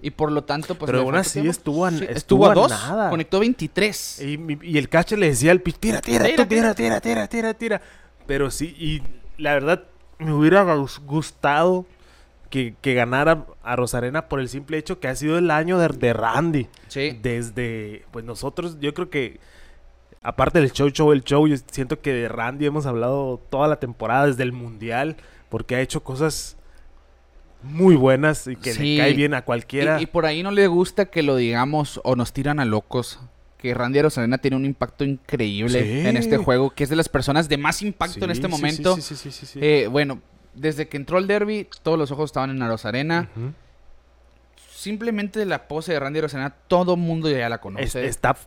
Y 0.04 0.12
por 0.12 0.32
lo 0.32 0.44
tanto, 0.44 0.76
pues. 0.76 0.92
Pero 0.92 1.02
aún 1.04 1.16
así 1.16 1.48
estuvo 1.48 1.86
a- 1.86 1.92
Sí, 1.92 2.06
estuvo 2.08 2.48
a 2.48 2.54
dos. 2.54 2.70
nada. 2.70 3.10
Conectó 3.10 3.40
23. 3.40 4.22
Y, 4.22 4.78
el 4.78 4.88
catcher 4.90 5.18
le 5.18 5.30
decía 5.30 5.52
al 5.52 5.62
pitch, 5.62 5.78
tira, 5.78 6.00
tira, 6.02 6.26
Tira, 6.26 6.36
tú, 6.44 6.46
tira, 6.48 6.76
tira, 6.76 7.02
tira, 7.02 7.28
tira, 7.28 7.54
tira. 7.56 7.82
Pero 8.28 8.52
sí, 8.52 8.76
y 8.78 9.02
la 9.42 9.54
verdad, 9.54 9.84
me 10.20 10.32
hubiera 10.32 10.64
gus- 10.76 11.00
gustado 11.04 11.86
que, 12.52 12.76
que 12.82 12.94
ganara 12.94 13.46
a 13.64 13.76
Rosarena 13.76 14.28
por 14.30 14.40
el 14.40 14.50
simple 14.50 14.78
hecho 14.78 15.00
que 15.00 15.08
ha 15.08 15.16
sido 15.16 15.38
el 15.40 15.50
año 15.50 15.80
de, 15.80 15.88
de 15.90 16.14
Randy. 16.14 16.68
Sí. 16.88 17.18
Desde, 17.22 18.06
pues 18.12 18.24
nosotros, 18.26 18.78
yo 18.80 18.94
creo 18.94 19.10
que, 19.10 19.40
aparte 20.22 20.60
del 20.60 20.72
show, 20.72 20.90
show, 20.90 21.12
el 21.12 21.24
show, 21.24 21.48
yo 21.48 21.56
siento 21.72 22.02
que 22.02 22.14
de 22.14 22.28
Randy 22.28 22.66
hemos 22.66 22.86
hablado 22.86 23.42
toda 23.50 23.68
la 23.68 23.80
temporada, 23.80 24.28
desde 24.28 24.44
el 24.44 24.52
Mundial, 24.52 25.18
porque 25.50 25.76
ha 25.76 25.82
hecho 25.82 26.04
cosas 26.04 26.58
muy 27.64 27.96
buenas 27.96 28.48
y 28.48 28.56
que 28.56 28.74
Sí. 28.74 28.96
le 28.98 29.02
cae 29.04 29.14
bien 29.14 29.34
a 29.34 29.44
cualquiera. 29.44 30.00
Y, 30.00 30.04
y 30.04 30.06
por 30.06 30.26
ahí 30.26 30.44
no 30.44 30.52
le 30.52 30.68
gusta 30.68 31.06
que 31.06 31.24
lo 31.24 31.36
digamos 31.36 32.00
o 32.04 32.16
nos 32.16 32.34
tiran 32.34 32.60
a 32.60 32.66
locos. 32.66 33.20
Que 33.58 33.74
Randy 33.74 33.98
Arozarena 34.00 34.38
tiene 34.38 34.56
un 34.56 34.66
impacto 34.66 35.04
increíble 35.04 35.82
Sí. 35.84 36.08
en 36.08 36.16
este 36.18 36.38
juego, 36.38 36.70
que 36.70 36.84
es 36.84 36.90
de 36.92 36.96
las 36.96 37.10
personas 37.10 37.50
de 37.50 37.58
más 37.58 37.82
impacto 37.82 38.24
en 38.24 38.32
este 38.32 38.48
momento. 38.48 38.96
sí, 38.98 39.02
sí, 39.02 39.16
sí, 39.16 39.32
sí, 39.32 39.46
sí. 39.48 39.60
Eh, 39.62 39.88
bueno, 39.90 40.22
desde 40.54 40.88
que 40.88 40.98
entró 40.98 41.18
el 41.18 41.26
derby, 41.26 41.68
todos 41.82 41.98
los 41.98 42.12
ojos 42.12 42.30
estaban 42.30 42.52
en 42.52 42.62
Arozarena. 42.62 43.30
Ujú. 43.36 43.54
Simplemente 44.72 45.44
la 45.46 45.68
pose 45.68 45.94
de 45.94 46.00
Randy 46.00 46.20
Arozarena, 46.20 46.52
todo 46.68 46.96
mundo 46.96 47.30
ya 47.30 47.50
la 47.50 47.56
Es- 47.56 47.62
conoce. 47.62 48.06
está 48.06 48.38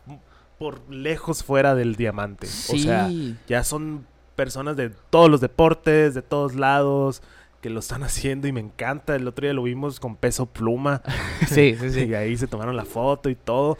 por 0.61 0.87
lejos 0.93 1.43
fuera 1.43 1.73
del 1.73 1.95
diamante. 1.95 2.45
O 2.45 2.77
sea, 2.77 3.09
ya 3.47 3.63
son 3.63 4.05
personas 4.35 4.77
de 4.77 4.91
todos 5.09 5.27
los 5.27 5.41
deportes, 5.41 6.13
de 6.13 6.21
todos 6.21 6.53
lados, 6.53 7.23
que 7.61 7.71
lo 7.71 7.79
están 7.79 8.03
haciendo 8.03 8.47
y 8.47 8.51
me 8.51 8.59
encanta. 8.59 9.15
El 9.15 9.27
otro 9.27 9.43
día 9.47 9.53
lo 9.53 9.63
vimos 9.63 9.99
con 9.99 10.15
peso 10.15 10.45
pluma. 10.45 11.01
Sí, 11.47 11.75
sí, 11.79 11.89
sí. 11.89 12.01
Y 12.05 12.13
ahí 12.13 12.37
se 12.37 12.45
tomaron 12.45 12.77
la 12.77 12.85
foto 12.85 13.27
y 13.31 13.35
todo. 13.35 13.75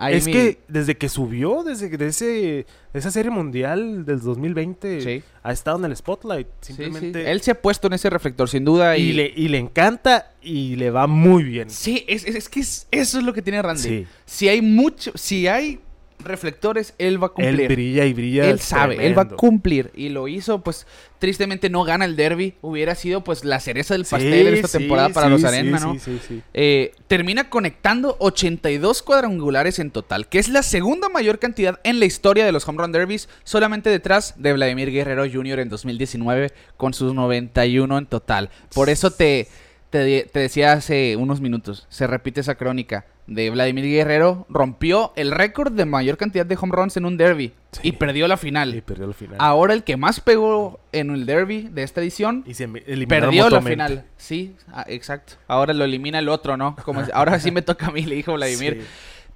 Ahí 0.00 0.14
es 0.14 0.26
mi- 0.26 0.32
que 0.32 0.60
desde 0.68 0.96
que 0.96 1.08
subió, 1.08 1.64
desde 1.64 1.90
que 1.90 1.98
de 1.98 2.06
ese, 2.06 2.66
esa 2.94 3.10
serie 3.10 3.32
mundial 3.32 4.04
del 4.04 4.20
2020, 4.20 5.00
Sí. 5.00 5.22
ha 5.42 5.50
estado 5.52 5.78
en 5.78 5.86
el 5.86 5.96
spotlight. 5.96 6.46
Sí, 6.60 6.72
sí. 6.74 6.84
Simplemente. 6.84 7.28
Él 7.32 7.40
se 7.40 7.50
ha 7.50 7.60
puesto 7.60 7.88
en 7.88 7.94
ese 7.94 8.08
reflector, 8.08 8.48
sin 8.48 8.64
duda. 8.64 8.96
Y, 8.96 9.10
y, 9.10 9.12
le, 9.14 9.32
y 9.34 9.48
le 9.48 9.58
encanta 9.58 10.30
y 10.40 10.76
le 10.76 10.92
va 10.92 11.08
muy 11.08 11.42
bien. 11.42 11.68
Sí, 11.68 12.04
es, 12.06 12.24
es- 12.24 12.36
es 12.36 12.48
que 12.48 12.60
es- 12.60 12.86
eso 12.92 13.18
es 13.18 13.24
lo 13.24 13.32
que 13.34 13.42
tiene 13.42 13.60
Randy. 13.60 14.06
Si 14.24 14.48
hay 14.48 14.62
mucho, 14.62 15.10
si 15.16 15.48
hay 15.48 15.80
reflectores, 16.18 16.94
él 16.98 17.22
va 17.22 17.28
a 17.28 17.30
cumplir. 17.30 17.60
Él 17.60 17.68
brilla 17.68 18.04
y 18.04 18.12
brilla. 18.12 18.48
Él 18.48 18.60
sabe, 18.60 19.06
él 19.06 19.16
va 19.16 19.22
a 19.22 19.28
cumplir. 19.28 19.90
Y 19.94 20.08
lo 20.08 20.28
hizo, 20.28 20.62
pues, 20.62 20.86
tristemente 21.18 21.70
no 21.70 21.84
gana 21.84 22.04
el 22.04 22.16
derby. 22.16 22.54
Hubiera 22.60 22.94
sido, 22.94 23.22
pues, 23.24 23.44
la 23.44 23.60
cereza 23.60 23.94
del 23.94 24.04
pastel 24.04 24.48
en 24.48 24.54
esta 24.54 24.68
sí, 24.68 24.78
temporada 24.78 25.10
para 25.10 25.26
sí, 25.26 25.32
los 25.32 25.40
sí, 25.40 25.46
Arena, 25.46 25.78
¿no? 25.78 25.94
Sí, 25.94 26.00
sí, 26.00 26.20
sí. 26.26 26.42
Eh, 26.54 26.92
termina 27.06 27.50
conectando 27.50 28.16
82 28.18 29.02
cuadrangulares 29.02 29.78
en 29.78 29.90
total, 29.90 30.28
que 30.28 30.38
es 30.38 30.48
la 30.48 30.62
segunda 30.62 31.08
mayor 31.08 31.38
cantidad 31.38 31.80
en 31.84 32.00
la 32.00 32.06
historia 32.06 32.44
de 32.44 32.52
los 32.52 32.66
home 32.68 32.82
run 32.82 32.92
derbies, 32.92 33.28
solamente 33.44 33.90
detrás 33.90 34.34
de 34.36 34.52
Vladimir 34.52 34.90
Guerrero 34.90 35.24
Jr. 35.30 35.60
en 35.60 35.68
2019 35.68 36.52
con 36.76 36.94
sus 36.94 37.14
91 37.14 37.98
en 37.98 38.06
total. 38.06 38.50
Por 38.74 38.90
eso 38.90 39.10
te, 39.10 39.48
te 39.90 40.28
decía 40.32 40.72
hace 40.72 41.16
unos 41.16 41.40
minutos, 41.40 41.86
se 41.88 42.06
repite 42.06 42.40
esa 42.40 42.56
crónica 42.56 43.06
de 43.28 43.50
Vladimir 43.50 43.84
Guerrero, 43.84 44.46
rompió 44.48 45.12
el 45.14 45.30
récord 45.30 45.70
de 45.72 45.84
mayor 45.84 46.16
cantidad 46.16 46.44
de 46.46 46.56
home 46.60 46.72
runs 46.74 46.96
en 46.96 47.04
un 47.04 47.16
derby 47.16 47.52
Sí. 47.70 47.80
y 47.84 47.92
perdió 47.92 48.26
la 48.26 48.38
final. 48.38 48.74
Y 48.74 48.80
perdió 48.80 49.06
la 49.06 49.12
final. 49.12 49.36
Ahora 49.38 49.74
el 49.74 49.84
que 49.84 49.98
más 49.98 50.20
pegó 50.20 50.80
en 50.92 51.10
el 51.10 51.26
derby 51.26 51.68
de 51.70 51.82
esta 51.82 52.00
edición 52.00 52.42
y 52.46 52.54
se 52.54 52.66
Perdió 53.06 53.50
la 53.50 53.60
final. 53.60 54.04
Sí, 54.16 54.56
ah, 54.72 54.84
exacto. 54.88 55.34
Ahora 55.46 55.74
lo 55.74 55.84
elimina 55.84 56.18
el 56.18 56.30
otro, 56.30 56.56
¿no? 56.56 56.74
Como 56.84 57.02
ahora 57.12 57.38
sí 57.38 57.50
me 57.50 57.60
toca 57.60 57.86
a 57.88 57.90
mí, 57.90 58.02
le 58.02 58.16
dijo 58.16 58.32
Vladimir. 58.32 58.78
Sí. 58.80 58.86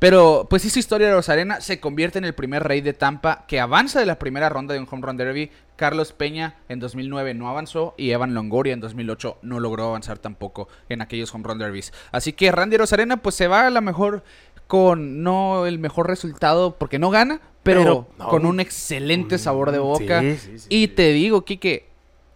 Pero 0.02 0.48
pues 0.50 0.64
hizo 0.64 0.80
historia 0.80 1.06
de 1.06 1.14
Rosarena, 1.14 1.60
se 1.60 1.78
convierte 1.78 2.18
en 2.18 2.24
el 2.24 2.34
primer 2.34 2.64
rey 2.64 2.80
de 2.80 2.92
Tampa 2.92 3.44
que 3.46 3.60
avanza 3.60 4.00
de 4.00 4.06
la 4.06 4.18
primera 4.18 4.48
ronda 4.48 4.74
de 4.74 4.80
un 4.80 4.88
home 4.90 5.06
run 5.06 5.16
derby. 5.16 5.50
Carlos 5.76 6.12
Peña 6.12 6.56
en 6.68 6.80
2009 6.80 7.34
no 7.34 7.48
avanzó 7.48 7.94
y 7.96 8.10
Evan 8.10 8.34
Longoria 8.34 8.72
en 8.72 8.80
2008 8.80 9.38
no 9.42 9.60
logró 9.60 9.84
avanzar 9.90 10.18
tampoco 10.18 10.66
en 10.88 11.02
aquellos 11.02 11.32
home 11.32 11.44
run 11.46 11.58
derbies. 11.58 11.92
Así 12.10 12.32
que 12.32 12.50
Randy 12.50 12.78
Rosarena 12.78 13.18
pues 13.18 13.36
se 13.36 13.46
va 13.46 13.64
a 13.64 13.70
la 13.70 13.80
mejor 13.80 14.24
con 14.66 15.22
no 15.22 15.66
el 15.66 15.78
mejor 15.78 16.08
resultado 16.08 16.76
porque 16.78 16.98
no 16.98 17.10
gana, 17.10 17.40
pero, 17.62 17.80
Pero, 17.82 18.08
no, 18.18 18.28
con 18.28 18.44
un 18.44 18.58
excelente 18.58 19.38
sabor 19.38 19.70
de 19.70 19.78
Mm, 19.78 19.82
boca. 19.82 20.20
sí, 20.20 20.36
sí, 20.36 20.58
sí, 20.58 20.66
y 20.68 20.86
sí. 20.86 20.88
te 20.88 21.12
digo, 21.12 21.44
Kike, 21.44 21.86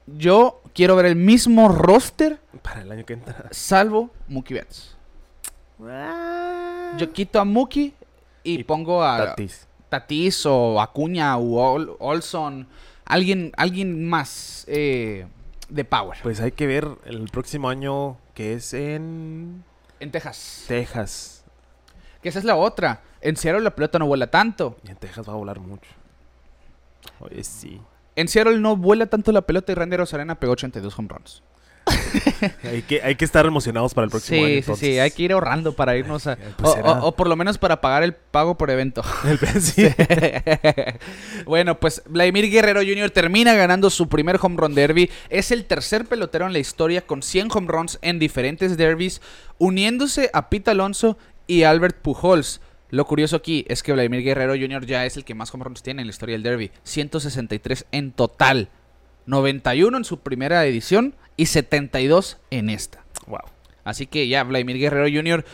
yo 0.07 0.63
quiero 0.73 0.95
ver 0.95 1.07
el 1.07 1.17
mismo 1.17 1.69
roster 1.69 2.39
Para 2.63 2.83
el 2.83 2.93
año 2.93 3.05
que 3.05 3.15
entra. 3.15 3.49
salvo 3.51 4.11
Mookie 4.29 4.55
Betts. 4.55 4.95
Yo 6.99 7.13
quito 7.13 7.41
a 7.41 7.45
Mookie 7.45 7.95
y, 8.43 8.61
Y 8.61 8.65
pongo 8.65 9.03
a 9.05 9.19
Tatis. 9.19 9.67
Tatis 9.89 10.47
o 10.47 10.81
Acuña 10.81 11.37
o 11.37 11.57
Ol- 11.75 11.97
Olson. 11.99 12.67
Alguien, 13.05 13.53
alguien 13.57 14.09
más 14.09 14.65
eh, 14.69 15.27
de 15.69 15.85
power. 15.85 16.19
Pues 16.23 16.41
hay 16.41 16.53
que 16.53 16.67
ver 16.67 16.89
el 17.05 17.29
próximo 17.29 17.69
año 17.69 18.17
que 18.35 18.55
es 18.55 18.73
en 18.75 19.65
en 20.01 20.11
Texas. 20.11 20.65
Texas. 20.69 21.45
Que 22.23 22.29
esa 22.31 22.39
es 22.39 22.45
la 22.45 22.57
otra. 22.57 23.03
En 23.21 23.37
Seattle 23.37 23.63
la 23.63 23.75
pelota 23.75 23.99
no 23.99 24.07
vuela 24.07 24.27
tanto. 24.29 24.77
Y 24.85 24.91
en 24.91 24.97
Texas 24.97 25.29
va 25.29 25.33
a 25.33 25.37
volar 25.37 25.61
mucho. 25.61 25.91
Oye, 27.21 27.45
sí. 27.45 27.81
En 28.17 28.29
Seattle 28.29 28.59
no 28.59 28.77
vuela 28.77 29.07
tanto 29.07 29.31
la 29.33 29.43
pelota 29.43 29.73
y 29.73 29.75
Randy 29.75 29.97
Rosarena 29.97 30.39
pegó 30.41 30.53
82 30.55 30.99
home 30.99 31.09
runs. 31.09 31.43
Hay 32.65 32.83
que, 32.83 33.01
hay 33.03 33.15
que 33.15 33.25
estar 33.25 33.47
emocionados 33.47 33.95
para 33.95 34.05
el 34.07 34.11
próximo 34.11 34.45
Sí, 34.45 34.53
año. 34.55 34.63
sí, 34.63 34.73
sí. 34.77 34.99
Hay 34.99 35.11
que 35.11 35.23
ir 35.23 35.33
ahorrando 35.33 35.75
para 35.75 35.97
irnos 35.97 36.27
a... 36.27 36.37
Pues 36.37 36.73
o, 36.73 36.75
será. 36.75 36.93
o- 36.93 37.07
o 37.09 37.17
por 37.17 37.29
lo 37.29 37.37
menos 37.37 37.59
para 37.59 37.81
pagar 37.81 38.03
el 38.03 38.13
pago 38.15 38.59
por 38.59 38.71
evento. 38.71 39.03
El- 39.25 39.63
sí. 39.63 39.87
bueno, 41.47 41.79
pues 41.79 42.03
Vladimir 42.07 42.51
Guerrero 42.51 42.81
Jr. 42.81 43.11
termina 43.11 43.55
ganando 43.55 43.91
su 43.91 44.09
primer 44.09 44.39
home 44.41 44.57
run 44.59 44.75
derby. 44.75 45.11
Es 45.29 45.51
el 45.51 45.65
tercer 45.65 46.07
pelotero 46.07 46.47
en 46.47 46.53
la 46.53 46.59
historia 46.59 47.03
con 47.03 47.23
100 47.23 47.49
home 47.53 47.69
runs 47.69 47.99
en 48.03 48.19
diferentes 48.19 48.77
derbys, 48.77 49.21
uniéndose 49.59 50.31
a 50.33 50.49
Pete 50.51 50.71
Alonso 50.71 51.17
y 51.47 51.63
Albert 51.63 51.99
Pujols. 52.03 52.61
Lo 52.91 53.05
curioso 53.07 53.37
aquí 53.37 53.65
es 53.69 53.83
que 53.83 53.93
Vladimir 53.93 54.23
Guerrero 54.23 54.55
Jr. 54.55 54.87
ya 54.87 55.07
es 55.07 55.17
el 55.17 55.25
que 55.25 55.35
más 55.35 55.53
home 55.53 55.65
runs 55.65 55.83
tiene 55.83 56.03
en 56.03 56.07
la 56.09 56.11
historia 56.13 56.35
del 56.35 56.43
derby. 56.43 56.71
163 56.85 57.87
en 57.93 58.13
total. 58.13 58.69
91 59.27 59.97
en 59.99 60.05
su 60.05 60.21
primera 60.21 60.65
edición 60.67 61.17
y 61.37 61.47
72 61.47 62.39
en 62.51 62.71
esta. 62.71 63.05
Wow. 63.27 63.41
Así 63.85 64.07
que 64.07 64.27
ya 64.29 64.43
Vladimir 64.45 64.79
Guerrero 64.79 65.07
Jr. 65.15 65.45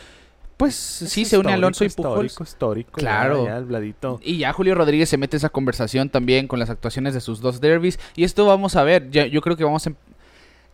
Pues 0.57 0.75
sí 0.75 1.25
se 1.25 1.37
une 1.37 1.51
a 1.51 1.55
Alonso 1.55 1.83
y 1.83 1.89
Pujols. 1.89 2.25
Histórico, 2.31 2.43
histórico. 2.43 2.91
Claro. 2.93 3.45
Ya, 3.45 3.59
ya. 3.59 4.17
Y 4.21 4.37
ya 4.37 4.53
Julio 4.53 4.75
Rodríguez 4.75 5.09
se 5.09 5.17
mete 5.17 5.35
esa 5.37 5.49
conversación 5.49 6.09
también 6.09 6.47
con 6.47 6.59
las 6.59 6.69
actuaciones 6.69 7.13
de 7.13 7.21
sus 7.21 7.41
dos 7.41 7.59
derbis. 7.59 7.99
Y 8.15 8.23
esto 8.23 8.45
vamos 8.45 8.75
a 8.75 8.83
ver. 8.83 9.09
ya- 9.09 9.25
yo 9.25 9.41
creo 9.41 9.57
que 9.57 9.63
vamos 9.63 9.85
a... 9.85 9.89
em- 9.89 9.95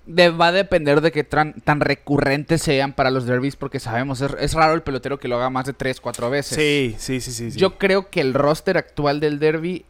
de- 0.06 0.30
va 0.30 0.48
a 0.48 0.52
depender 0.52 1.02
de 1.02 1.12
qué 1.12 1.24
tan, 1.24 1.54
tan 1.62 1.80
recurrentes 1.80 2.62
sean 2.62 2.94
para 2.94 3.10
los 3.10 3.26
derbis. 3.26 3.56
Porque 3.56 3.80
sabemos, 3.80 4.22
es, 4.22 4.36
es 4.40 4.54
raro 4.54 4.74
el 4.74 4.82
pelotero 4.84 5.18
que 5.18 5.28
lo 5.30 5.38
haga 5.38 5.50
más 5.50 5.66
de 5.66 5.74
3, 5.74 6.02
4 6.02 6.30
veces. 6.30 6.58
Sí, 6.58 6.96
sí, 7.00 7.22
sí, 7.22 7.32
sí. 7.32 7.52
sí. 7.52 7.58
Yo 7.60 7.78
creo 7.78 8.10
que 8.10 8.20
el 8.22 8.34
roster 8.34 8.78
actual 8.78 9.20
del 9.22 9.40
derby 9.40 9.86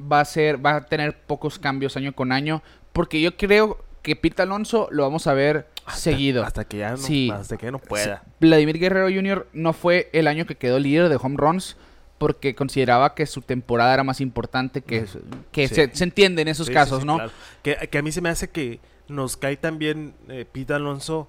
va 0.00 0.20
a 0.20 0.24
ser, 0.24 0.64
va 0.64 0.76
a 0.76 0.80
tener 0.86 1.18
pocos 1.18 1.58
cambios 1.58 1.96
año 1.96 2.14
con 2.14 2.32
año. 2.32 2.62
Porque 2.92 3.20
yo 3.20 3.36
creo 3.36 3.84
que 4.02 4.16
Pete 4.16 4.42
Alonso 4.42 4.88
lo 4.90 5.02
vamos 5.04 5.26
a 5.26 5.34
ver 5.34 5.68
Hasta- 5.86 6.00
seguido. 6.00 6.44
Hasta 6.44 6.64
que 6.64 6.78
ya 6.78 6.90
no, 6.92 6.96
Sí. 6.96 7.30
hasta 7.32 7.56
que 7.56 7.66
ya 7.66 7.72
no 7.72 7.78
pueda. 7.78 8.22
Vladimir 8.40 8.78
Guerrero 8.78 9.06
Jr. 9.14 9.46
no 9.52 9.72
fue 9.72 10.10
el 10.12 10.26
año 10.26 10.44
que 10.46 10.56
quedó 10.56 10.78
líder 10.78 11.08
de 11.08 11.16
home 11.20 11.36
runs 11.38 11.76
porque 12.18 12.54
consideraba 12.54 13.14
que 13.14 13.26
su 13.26 13.42
temporada 13.42 13.94
era 13.94 14.04
más 14.04 14.20
importante 14.20 14.82
que, 14.82 15.06
que 15.50 15.68
Sí. 15.68 15.74
se, 15.74 15.90
se 15.94 16.04
entiende 16.04 16.42
en 16.42 16.48
esos 16.48 16.66
Sí, 16.66 16.72
sí, 16.72 16.74
casos, 16.74 17.00
sí, 17.00 17.06
¿no? 17.06 17.16
claro. 17.16 17.32
Que, 17.62 17.88
que 17.90 17.98
a 17.98 18.02
mí 18.02 18.12
se 18.12 18.20
me 18.20 18.28
hace 18.28 18.48
que 18.50 18.80
nos 19.08 19.36
cae 19.36 19.56
también 19.56 20.14
eh, 20.28 20.46
Pete 20.50 20.74
Alonso 20.74 21.28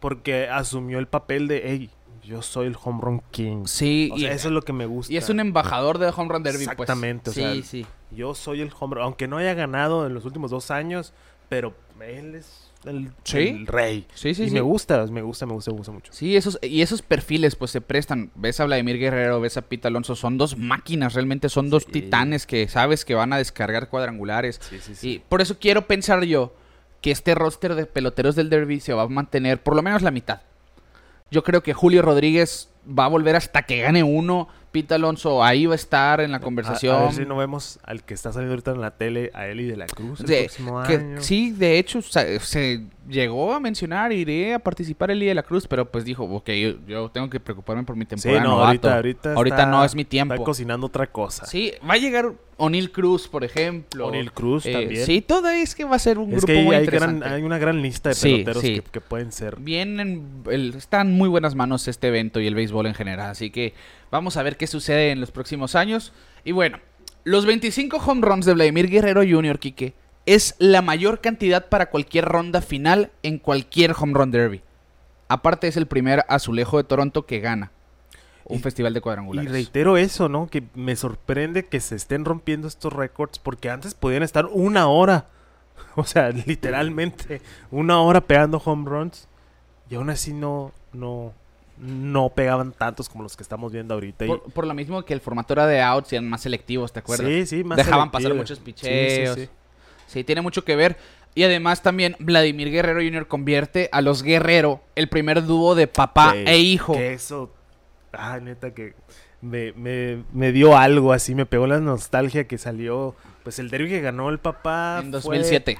porque 0.00 0.48
asumió 0.48 0.98
el 0.98 1.06
papel 1.06 1.48
de, 1.48 1.62
hey, 1.64 1.90
yo 2.22 2.40
soy 2.42 2.66
el 2.66 2.76
home 2.82 3.00
run 3.02 3.22
king. 3.30 3.64
Sí, 3.66 4.10
O 4.12 4.16
y, 4.18 4.26
eso 4.26 4.48
es 4.48 4.54
lo 4.54 4.62
que 4.62 4.72
me 4.72 4.86
gusta. 4.86 5.12
y 5.12 5.16
es 5.18 5.28
un 5.30 5.40
embajador 5.40 5.98
de 5.98 6.08
home 6.08 6.28
run 6.32 6.42
derby, 6.42 6.64
pues. 6.64 6.68
Exactamente, 6.72 7.30
o 7.30 7.32
sí, 7.32 7.40
sea, 7.40 7.62
sí. 7.62 7.86
Yo 8.10 8.34
soy 8.34 8.60
el 8.60 8.70
home 8.78 8.94
run, 8.96 9.04
aunque 9.04 9.28
no 9.28 9.36
haya 9.38 9.54
ganado 9.54 10.06
en 10.06 10.14
los 10.14 10.24
últimos 10.26 10.50
dos 10.50 10.70
años, 10.70 11.12
pero 11.48 11.74
él 12.00 12.34
es 12.34 12.70
el, 12.84 13.10
Sí. 13.24 13.38
el 13.48 13.66
rey. 13.66 14.06
Sí, 14.14 14.34
sí, 14.34 14.44
y 14.44 14.48
sí. 14.48 14.54
me 14.54 14.60
gusta, 14.60 15.06
me 15.06 15.22
gusta, 15.22 15.46
me 15.46 15.52
gusta, 15.54 15.70
me 15.70 15.76
gusta 15.78 15.92
mucho. 15.92 16.12
Sí, 16.12 16.36
esos, 16.36 16.58
y 16.62 16.82
esos 16.82 17.02
perfiles 17.02 17.56
pues 17.56 17.70
se 17.70 17.80
prestan. 17.80 18.30
Ves 18.34 18.60
a 18.60 18.64
Vladimir 18.66 18.98
Guerrero, 18.98 19.40
ves 19.40 19.56
a 19.56 19.62
Pete 19.62 19.88
Alonso, 19.88 20.14
son 20.16 20.36
dos 20.38 20.56
máquinas, 20.58 21.14
realmente 21.14 21.48
son 21.48 21.70
dos 21.70 21.84
Sí. 21.84 21.92
titanes 21.92 22.46
que 22.46 22.68
sabes 22.68 23.04
que 23.04 23.14
van 23.14 23.32
a 23.32 23.38
descargar 23.38 23.88
cuadrangulares. 23.88 24.60
Sí, 24.68 24.78
sí, 24.94 25.08
Y 25.08 25.18
por 25.20 25.40
eso 25.40 25.58
quiero 25.58 25.86
pensar 25.86 26.22
yo 26.24 26.54
que 27.00 27.10
este 27.10 27.34
roster 27.34 27.74
de 27.74 27.86
peloteros 27.86 28.34
del 28.36 28.50
derby 28.50 28.80
se 28.80 28.92
va 28.94 29.02
a 29.02 29.08
mantener 29.08 29.62
por 29.62 29.76
lo 29.76 29.82
menos 29.82 30.02
la 30.02 30.10
mitad. 30.10 30.40
Yo 31.30 31.42
creo 31.42 31.62
que 31.62 31.72
Julio 31.74 32.02
Rodríguez 32.02 32.68
va 32.86 33.06
a 33.06 33.08
volver 33.08 33.34
hasta 33.36 33.62
que 33.62 33.80
gane 33.80 34.02
uno. 34.02 34.48
Pete 34.74 34.92
Alonso 34.94 35.44
ahí 35.44 35.66
va 35.66 35.74
a 35.74 35.76
estar 35.76 36.20
en 36.20 36.32
la 36.32 36.40
conversación. 36.40 36.96
A, 36.96 36.98
a 36.98 37.02
ver 37.04 37.12
si 37.14 37.24
no 37.24 37.36
vemos 37.36 37.78
al 37.84 38.02
que 38.02 38.12
está 38.12 38.32
saliendo 38.32 38.54
ahorita 38.54 38.72
en 38.72 38.80
la 38.80 38.90
tele, 38.90 39.30
a 39.32 39.46
Eli 39.46 39.66
de 39.66 39.76
la 39.76 39.86
Cruz 39.86 40.18
el 40.18 40.26
De- 40.26 40.40
próximo 40.46 40.82
que- 40.82 40.94
año. 40.96 41.22
sí, 41.22 41.52
de 41.52 41.78
hecho, 41.78 42.02
se 42.02 42.80
llegó 43.08 43.52
a 43.52 43.60
mencionar, 43.60 44.12
iré 44.12 44.54
a 44.54 44.58
participar 44.58 45.10
el 45.10 45.20
día 45.20 45.30
de 45.30 45.34
la 45.34 45.42
Cruz, 45.42 45.66
pero 45.66 45.90
pues 45.90 46.04
dijo, 46.04 46.24
ok, 46.24 46.48
yo, 46.50 46.72
yo 46.86 47.08
tengo 47.10 47.28
que 47.30 47.40
preocuparme 47.40 47.84
por 47.84 47.96
mi 47.96 48.04
Sí, 48.04 48.08
temporada 48.08 48.42
no, 48.42 48.50
novato. 48.50 48.66
ahorita, 48.66 48.94
ahorita, 48.96 49.32
Ahorita 49.34 49.56
está- 49.56 49.66
no 49.70 49.84
es 49.84 49.94
mi 49.94 50.04
tiempo. 50.04 50.34
Está 50.34 50.44
cocinando 50.44 50.86
otra 50.86 51.06
cosa. 51.06 51.46
Sí, 51.46 51.72
va 51.88 51.94
a 51.94 51.96
llegar 51.98 52.32
O'Neill 52.56 52.90
Cruz, 52.92 53.26
por 53.28 53.42
ejemplo. 53.44 54.06
O'Neal 54.06 54.32
Cruz 54.32 54.64
Eh, 54.66 54.72
también. 54.72 55.04
Sí, 55.06 55.20
todo 55.20 55.48
es 55.48 55.74
que 55.74 55.84
va 55.84 55.96
a 55.96 55.98
ser 55.98 56.18
un 56.18 56.30
es 56.32 56.36
grupo 56.38 56.46
que 56.46 56.62
muy 56.62 56.74
hay 56.76 56.86
gran- 56.86 57.10
interesante. 57.16 57.28
hay 57.28 57.42
una 57.42 57.58
gran 57.58 57.82
lista 57.82 58.10
de 58.10 58.14
Sí, 58.14 58.30
peloteros 58.32 58.62
sí. 58.62 58.74
Que, 58.76 58.82
que 58.82 59.00
pueden 59.00 59.32
ser. 59.32 59.56
Vienen, 59.60 60.42
el- 60.50 60.74
está 60.74 61.00
en 61.00 61.12
muy 61.12 61.28
buenas 61.28 61.54
manos 61.54 61.88
este 61.88 62.08
evento 62.08 62.40
y 62.40 62.46
el 62.46 62.54
béisbol 62.54 62.86
en 62.86 62.94
general. 62.94 63.30
Así 63.30 63.50
que 63.50 63.74
vamos 64.10 64.36
a 64.36 64.42
ver 64.42 64.56
qué 64.56 64.66
sucede 64.66 65.10
en 65.10 65.20
los 65.20 65.30
próximos 65.32 65.74
años. 65.74 66.12
Y 66.44 66.52
bueno, 66.52 66.78
los 67.24 67.44
25 67.46 67.96
home 67.98 68.20
runs 68.26 68.46
de 68.46 68.54
Vladimir 68.54 68.88
Guerrero 68.88 69.22
Jr., 69.28 69.58
Quique, 69.58 69.94
es 70.26 70.54
la 70.58 70.82
mayor 70.82 71.20
cantidad 71.20 71.68
para 71.68 71.90
cualquier 71.90 72.24
ronda 72.24 72.60
final 72.60 73.10
en 73.22 73.38
cualquier 73.38 73.94
home 73.98 74.14
run 74.14 74.30
derby. 74.30 74.62
Aparte 75.28 75.68
es 75.68 75.76
el 75.76 75.86
primer 75.86 76.24
azulejo 76.28 76.76
de 76.78 76.84
Toronto 76.84 77.26
que 77.26 77.40
gana 77.40 77.70
un 78.46 78.58
Y- 78.58 78.62
festival 78.62 78.92
de 78.92 78.98
Y 78.98 79.02
cuadrangulares. 79.02 79.50
reitero 79.52 79.96
eso, 79.96 80.28
¿no? 80.28 80.48
Que 80.48 80.62
me 80.74 80.96
sorprende 80.96 81.66
que 81.66 81.80
se 81.80 81.96
estén 81.96 82.24
rompiendo 82.24 82.68
estos 82.68 82.92
récords 82.92 83.38
porque 83.38 83.70
antes 83.70 83.94
podían 83.94 84.22
estar 84.22 84.46
una 84.46 84.86
hora. 84.88 85.26
O 85.96 86.04
sea, 86.04 86.30
literalmente 86.30 87.40
una 87.70 88.00
hora 88.00 88.20
pegando 88.20 88.60
home 88.64 88.88
runs 88.88 89.28
y 89.90 89.94
aún 89.96 90.10
así 90.10 90.32
no, 90.32 90.72
no, 90.92 91.32
no 91.78 92.30
pegaban 92.30 92.72
tantos 92.72 93.08
como 93.08 93.22
los 93.22 93.36
que 93.36 93.42
estamos 93.42 93.72
viendo 93.72 93.94
ahorita. 93.94 94.24
Y- 94.26 94.28
Por, 94.52 94.66
lo 94.66 94.74
mismo 94.74 95.04
que 95.04 95.14
el 95.14 95.20
formato 95.20 95.52
era 95.52 95.66
de 95.66 95.80
outs 95.82 96.12
y 96.12 96.16
eran 96.16 96.28
más 96.28 96.42
selectivos, 96.42 96.92
¿te 96.92 96.98
acuerdas? 97.00 97.26
Sí, 97.28 97.46
sí, 97.46 97.64
más 97.64 97.76
Dejaban 97.76 98.10
pasar 98.10 98.34
muchos 98.34 98.58
Sí, 98.58 98.64
sí, 98.64 98.72
picheos. 98.72 99.34
sí. 99.36 99.48
Sí, 100.06 100.24
tiene 100.24 100.40
mucho 100.40 100.64
que 100.64 100.76
ver. 100.76 100.96
Y 101.34 101.42
además 101.42 101.82
también 101.82 102.14
Vladimir 102.20 102.70
Guerrero 102.70 103.00
Jr. 103.00 103.26
convierte 103.26 103.88
a 103.92 104.00
los 104.00 104.22
Guerrero 104.22 104.82
el 104.94 105.08
primer 105.08 105.44
dúo 105.44 105.74
de 105.74 105.86
papá 105.88 106.34
e 106.36 106.58
hijo. 106.58 106.92
Que 106.92 107.12
eso. 107.14 107.52
Ah, 108.12 108.38
neta, 108.40 108.72
que 108.72 108.94
me, 109.40 109.72
me, 109.72 110.22
me 110.32 110.52
dio 110.52 110.76
algo 110.76 111.12
así. 111.12 111.34
Me 111.34 111.44
pegó 111.46 111.66
la 111.66 111.80
nostalgia 111.80 112.46
que 112.46 112.56
salió. 112.58 113.16
Pues 113.42 113.58
el 113.58 113.68
derby 113.68 113.88
que 113.88 114.00
ganó 114.00 114.30
el 114.30 114.38
papá. 114.38 114.98
En 115.02 115.10
fue- 115.10 115.38
2007. 115.38 115.78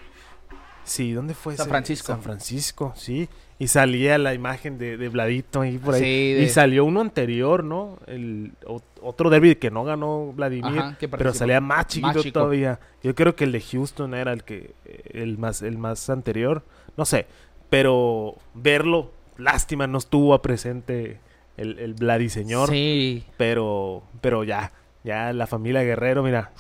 Sí, 0.83 1.13
¿dónde 1.13 1.35
fue? 1.35 1.57
San 1.57 1.65
ese? 1.65 1.71
Francisco. 1.71 2.07
San 2.09 2.23
Francisco, 2.23 2.93
sí. 2.97 3.29
Y 3.59 3.69
salía 3.69 4.19
la 4.19 4.35
imagen 4.35 4.79
de, 4.79 4.97
de 4.97 5.09
Vladito 5.09 5.61
ahí 5.61 5.79
por 5.79 5.95
ahí. 5.95 6.01
Sí, 6.01 6.33
de- 6.35 6.43
Y 6.43 6.49
salió 6.49 6.85
uno 6.85 7.01
anterior, 7.01 7.63
¿no? 7.63 7.99
El 8.07 8.53
otro 9.01 9.31
derby 9.31 9.55
que 9.55 9.71
no 9.71 9.85
ganó 9.85 10.33
Vladimir. 10.33 10.79
Ajá, 10.81 10.97
pero 11.19 11.33
salía 11.33 11.61
más 11.61 11.87
chiquito 11.87 12.21
todavía. 12.33 12.81
Yo 13.03 13.15
creo 13.15 13.37
que 13.37 13.45
el 13.45 13.53
de 13.53 13.61
Houston 13.61 14.15
era 14.15 14.33
el 14.33 14.43
que 14.45 14.75
el 15.13 15.39
más 15.39 15.63
el 15.63 15.79
más 15.79 16.11
anterior. 16.11 16.65
No 16.97 17.05
sé. 17.05 17.27
Pero 17.71 18.37
verlo, 18.55 19.13
lástima, 19.37 19.87
no 19.87 19.99
estuvo 19.99 20.37
presente 20.43 21.19
el, 21.57 21.79
el 21.79 21.95
Vladi 21.95 22.29
señor. 22.29 22.69
Sí. 22.71 23.25
Pero, 23.37 24.03
pero 24.21 24.43
ya, 24.45 24.73
ya 25.05 25.33
la 25.33 25.47
familia 25.47 25.83
Guerrero, 25.83 26.23
mira, 26.23 26.51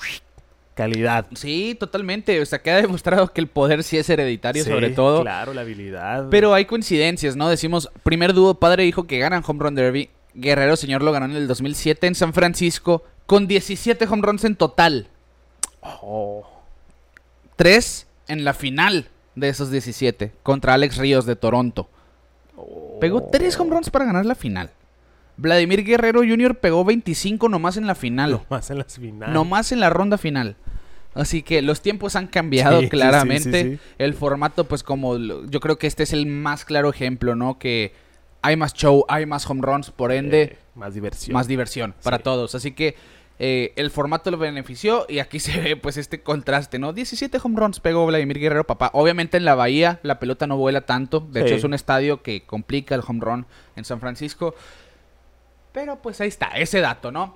calidad. 0.74 1.26
Sí, 1.34 1.76
totalmente. 1.78 2.40
O 2.40 2.46
sea, 2.46 2.60
queda 2.60 2.82
demostrado 2.82 3.32
que 3.32 3.40
el 3.40 3.46
poder 3.46 3.82
sí 3.82 3.96
es 3.96 4.08
hereditario, 4.10 4.64
Sí, 4.64 4.70
sobre 4.70 4.90
todo. 4.90 5.22
Claro, 5.22 5.54
la 5.54 5.62
habilidad. 5.62 6.28
Pero 6.30 6.54
hay 6.54 6.64
coincidencias, 6.64 7.36
¿no? 7.36 7.48
Decimos, 7.48 7.90
primer 8.02 8.34
dúo 8.34 8.54
padre 8.54 8.82
e 8.82 8.86
hijo 8.86 9.06
que 9.06 9.18
ganan 9.18 9.42
Home 9.46 9.60
Run 9.60 9.74
Derby. 9.74 10.10
Guerrero 10.34 10.76
Señor 10.76 11.02
lo 11.02 11.12
ganó 11.12 11.26
en 11.26 11.36
el 11.36 11.46
2007 11.46 12.06
en 12.08 12.14
San 12.14 12.32
Francisco 12.34 13.04
con 13.26 13.46
17 13.46 14.06
home 14.06 14.22
runs 14.22 14.44
en 14.44 14.56
total. 14.56 15.06
Oh, 15.80 16.44
Tres 17.56 18.06
en 18.26 18.44
la 18.44 18.52
final 18.54 19.08
de 19.34 19.48
esos 19.48 19.70
17 19.70 20.32
contra 20.42 20.74
Alex 20.74 20.96
Ríos 20.96 21.26
de 21.26 21.36
Toronto. 21.36 21.88
Pegó 23.00 23.22
tres 23.30 23.58
home 23.58 23.70
runs 23.70 23.90
para 23.90 24.04
ganar 24.04 24.26
la 24.26 24.34
final. 24.34 24.70
Vladimir 25.36 25.84
Guerrero 25.84 26.20
Jr. 26.20 26.56
pegó 26.56 26.84
25 26.84 27.48
nomás 27.48 27.76
en 27.76 27.86
la 27.86 27.94
final. 27.94 28.30
Lo 28.32 28.46
más 28.48 28.70
en 28.70 28.78
las 28.78 28.94
finales. 28.98 29.34
Nomás 29.34 29.72
en 29.72 29.80
la 29.80 29.90
ronda 29.90 30.18
final. 30.18 30.56
Así 31.14 31.42
que 31.42 31.62
los 31.62 31.80
tiempos 31.80 32.16
han 32.16 32.26
cambiado 32.26 32.80
Sí, 32.80 32.88
claramente. 32.88 33.42
sí, 33.62 33.70
sí, 33.70 33.76
sí. 33.76 33.80
El 33.98 34.14
formato, 34.14 34.64
pues 34.64 34.82
como 34.82 35.16
yo 35.18 35.60
creo 35.60 35.78
que 35.78 35.86
este 35.86 36.02
es 36.02 36.12
el 36.12 36.26
más 36.26 36.64
claro 36.64 36.90
ejemplo, 36.90 37.34
¿no? 37.36 37.58
Que 37.58 37.92
hay 38.42 38.56
más 38.56 38.74
show, 38.74 39.04
hay 39.08 39.24
más 39.26 39.48
home 39.48 39.62
runs, 39.62 39.90
por 39.90 40.12
ende, 40.12 40.42
Eh, 40.42 40.58
más 40.74 40.92
diversión. 40.94 41.34
más 41.34 41.46
diversión 41.48 41.94
para 42.02 42.18
todos. 42.18 42.54
Así 42.54 42.72
que 42.72 42.94
eh, 43.38 43.72
el 43.76 43.90
formato 43.90 44.30
lo 44.30 44.38
benefició 44.38 45.06
y 45.08 45.18
aquí 45.20 45.38
se 45.40 45.60
ve 45.60 45.76
pues 45.76 45.96
este 45.96 46.20
contraste, 46.20 46.78
¿no? 46.78 46.92
17 46.92 47.38
home 47.42 47.58
runs 47.60 47.80
pegó 47.80 48.04
Vladimir 48.06 48.38
Guerrero, 48.40 48.64
papá. 48.64 48.90
Obviamente 48.92 49.36
en 49.36 49.44
la 49.44 49.54
bahía 49.54 50.00
la 50.02 50.18
pelota 50.18 50.46
no 50.48 50.56
vuela 50.56 50.80
tanto. 50.82 51.20
De 51.20 51.42
hecho 51.42 51.54
es 51.54 51.64
un 51.64 51.74
estadio 51.74 52.22
que 52.22 52.42
complica 52.44 52.94
el 52.96 53.02
home 53.06 53.20
run 53.20 53.46
en 53.76 53.84
San 53.84 54.00
Francisco. 54.00 54.54
Pero 55.74 55.96
pues 56.00 56.18
ahí 56.22 56.28
está, 56.28 56.46
ese 56.56 56.80
dato, 56.80 57.12
¿no? 57.12 57.34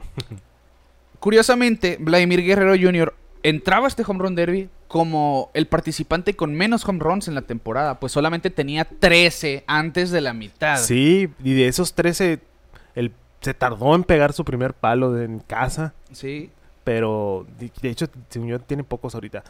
Curiosamente, 1.20 1.97
Vladimir 2.01 2.43
Guerrero 2.45 2.74
Jr. 2.80 3.14
entraba 3.43 3.86
a 3.86 3.89
este 3.89 4.05
home 4.07 4.20
run 4.20 4.34
derby 4.34 4.70
como 4.86 5.51
el 5.53 5.66
participante 5.66 6.34
con 6.34 6.55
menos 6.55 6.84
home 6.89 7.01
runs 7.01 7.28
en 7.28 7.34
la 7.34 7.43
temporada, 7.43 7.99
pues 8.01 8.12
solamente 8.12 8.49
tenía 8.51 8.84
13 8.86 9.64
antes 9.66 10.11
de 10.11 10.20
la 10.20 10.32
mitad. 10.32 10.78
Sí, 10.78 11.28
y 11.43 11.55
de 11.55 11.66
esos 11.68 11.93
13, 11.95 12.39
el, 12.95 13.12
se 13.41 13.53
tardó 13.53 13.95
en 13.95 14.05
pegar 14.05 14.32
su 14.32 14.45
primer 14.45 14.72
palo 14.72 15.12
de- 15.12 15.24
en 15.24 15.41
casa, 15.41 15.93
Sí. 16.12 16.51
pero 16.84 17.47
de, 17.59 17.70
de 17.82 17.91
hecho, 17.91 18.07
según 18.30 18.49
yo, 18.49 18.59
tiene 18.61 18.84
pocos 18.84 19.14
ahorita. 19.14 19.43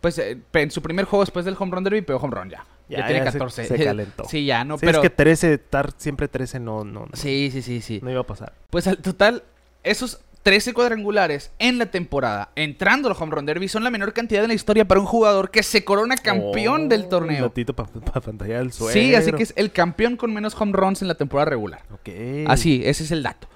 Pues 0.00 0.18
eh, 0.18 0.38
en 0.54 0.70
su 0.72 0.82
primer 0.82 1.04
juego 1.04 1.22
después 1.22 1.44
del 1.44 1.54
home 1.56 1.70
run 1.76 1.84
derby 1.84 2.02
pegó 2.02 2.18
home 2.18 2.34
run 2.34 2.50
ya. 2.50 2.64
Ya, 2.92 2.98
Ya, 3.00 3.06
tiene 3.06 3.24
ya 3.24 3.32
se- 3.32 3.38
14. 3.38 3.64
se 3.66 3.78
calentó. 3.84 4.24
Sí, 4.28 4.44
ya, 4.44 4.64
no, 4.64 4.76
Sí, 4.78 4.86
pero... 4.86 4.98
Es 4.98 5.02
que 5.02 5.10
13, 5.10 5.54
estar 5.54 5.92
siempre 5.96 6.28
13 6.28 6.60
no, 6.60 6.84
no, 6.84 7.00
no, 7.06 7.08
Sí, 7.14 7.48
sí, 7.52 7.62
sí, 7.62 7.80
sí. 7.80 8.00
no 8.02 8.10
iba 8.10 8.20
a 8.20 8.26
pasar. 8.26 8.52
Pues 8.70 8.86
al 8.86 8.98
total, 8.98 9.42
esos 9.82 10.20
13 10.42 10.72
cuadrangulares 10.74 11.52
en 11.60 11.78
la 11.78 11.86
temporada, 11.86 12.50
entrando 12.56 13.08
al 13.08 13.16
home 13.16 13.30
run 13.34 13.46
derby, 13.46 13.68
son 13.68 13.84
la 13.84 13.90
menor 13.90 14.12
cantidad 14.12 14.42
en 14.42 14.48
la 14.48 14.54
historia 14.54 14.84
para 14.86 15.00
un 15.00 15.06
jugador 15.06 15.50
que 15.52 15.62
se 15.62 15.84
corona 15.84 16.16
campeón 16.16 16.86
Oh, 16.86 16.88
del 16.88 17.02
Un 17.02 17.08
torneo. 17.08 17.44
ratito 17.44 17.74
para 17.74 17.88
pantalla 18.20 18.58
del 18.58 18.72
suelo. 18.72 18.92
Sí, 18.92 19.14
así 19.14 19.32
que 19.32 19.44
es 19.44 19.52
el 19.56 19.70
campeón 19.72 20.16
con 20.16 20.34
menos 20.34 20.54
home 20.60 20.72
runs 20.72 21.00
en 21.00 21.08
la 21.08 21.14
temporada 21.14 21.48
regular. 21.50 21.82
Ok. 21.92 22.08
Así, 22.48 22.82
ese 22.84 23.04
es 23.04 23.10
el 23.12 23.22
dato. 23.22 23.46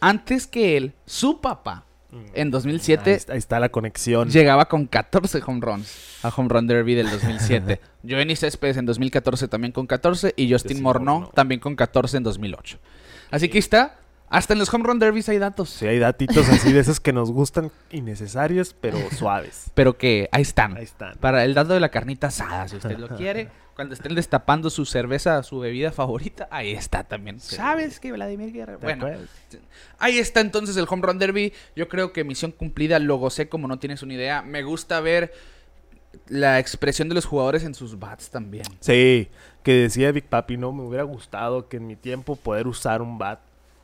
Antes 0.00 0.46
que 0.46 0.76
él, 0.76 0.92
su 1.06 1.40
papá, 1.40 1.84
en 2.34 2.50
2007, 2.50 3.10
Ahí 3.10 3.16
está, 3.16 3.32
ahí 3.32 3.38
está 3.38 3.58
la 3.60 3.68
conexión. 3.70 4.28
llegaba 4.30 4.66
con 4.68 4.86
14 4.86 5.40
home 5.46 5.60
runs 5.60 6.18
a 6.22 6.28
Home 6.28 6.48
Run 6.48 6.66
Derby 6.66 6.94
del 6.94 7.10
2007. 7.10 7.80
Joenny 8.08 8.36
Céspedes 8.36 8.76
en 8.76 8.86
2014 8.86 9.48
también 9.48 9.72
con 9.72 9.86
14 9.86 10.34
y 10.36 10.50
Justin 10.52 10.82
Morneau 10.82 11.30
también 11.34 11.60
con 11.60 11.76
14 11.76 12.18
en 12.18 12.22
2008. 12.22 12.78
Así 13.30 13.48
que 13.48 13.58
está. 13.58 13.98
Hasta 14.28 14.54
en 14.54 14.58
los 14.58 14.74
Home 14.74 14.82
Run 14.84 14.98
Derbies 14.98 15.28
hay 15.28 15.38
datos. 15.38 15.70
Sí, 15.70 15.86
hay 15.86 16.00
datitos 16.00 16.48
así 16.48 16.72
de 16.72 16.80
esos 16.80 16.98
que 16.98 17.12
nos 17.12 17.30
gustan, 17.30 17.70
innecesarios, 17.92 18.74
pero 18.80 18.98
suaves. 19.16 19.70
Pero 19.74 19.96
que 19.96 20.28
ahí 20.32 20.42
están. 20.42 20.76
Ahí 20.76 20.82
están. 20.82 21.14
Para 21.20 21.44
el 21.44 21.54
dato 21.54 21.74
de 21.74 21.78
la 21.78 21.90
carnita 21.90 22.26
asada, 22.26 22.66
si 22.66 22.76
usted 22.76 22.98
lo 22.98 23.08
quiere. 23.16 23.48
Cuando 23.76 23.94
estén 23.94 24.14
destapando 24.14 24.68
su 24.70 24.84
cerveza, 24.86 25.42
su 25.44 25.60
bebida 25.60 25.92
favorita, 25.92 26.48
ahí 26.50 26.72
está 26.72 27.04
también. 27.04 27.38
¿Sabes 27.38 28.00
que 28.00 28.10
Vladimir 28.10 28.50
Guerrero? 28.52 28.78
¿Te 28.78 28.86
Bueno, 28.86 29.04
acuerdas? 29.06 29.28
Ahí 29.98 30.18
está 30.18 30.40
entonces 30.40 30.76
el 30.78 30.86
Home 30.88 31.02
Run 31.06 31.18
Derby. 31.18 31.52
Yo 31.76 31.86
creo 31.86 32.12
que 32.12 32.24
misión 32.24 32.50
cumplida, 32.52 32.98
lo 32.98 33.18
gocé 33.18 33.48
como 33.48 33.68
no 33.68 33.78
tienes 33.78 34.02
una 34.02 34.14
idea. 34.14 34.42
Me 34.42 34.62
gusta 34.62 34.98
ver 35.00 35.32
la 36.28 36.58
expresión 36.58 37.08
de 37.08 37.14
los 37.14 37.24
jugadores 37.24 37.64
en 37.64 37.74
sus 37.74 37.98
bats 37.98 38.30
también. 38.30 38.64
Sí, 38.80 39.28
que 39.62 39.72
decía 39.72 40.12
Big 40.12 40.24
Papi, 40.24 40.56
no, 40.56 40.72
me 40.72 40.82
hubiera 40.82 41.04
gustado 41.04 41.68
que 41.68 41.76
en 41.78 41.86
mi 41.86 41.96
tiempo 41.96 42.36
poder 42.36 42.66
usar 42.66 43.02
un 43.02 43.18
bat 43.18 43.40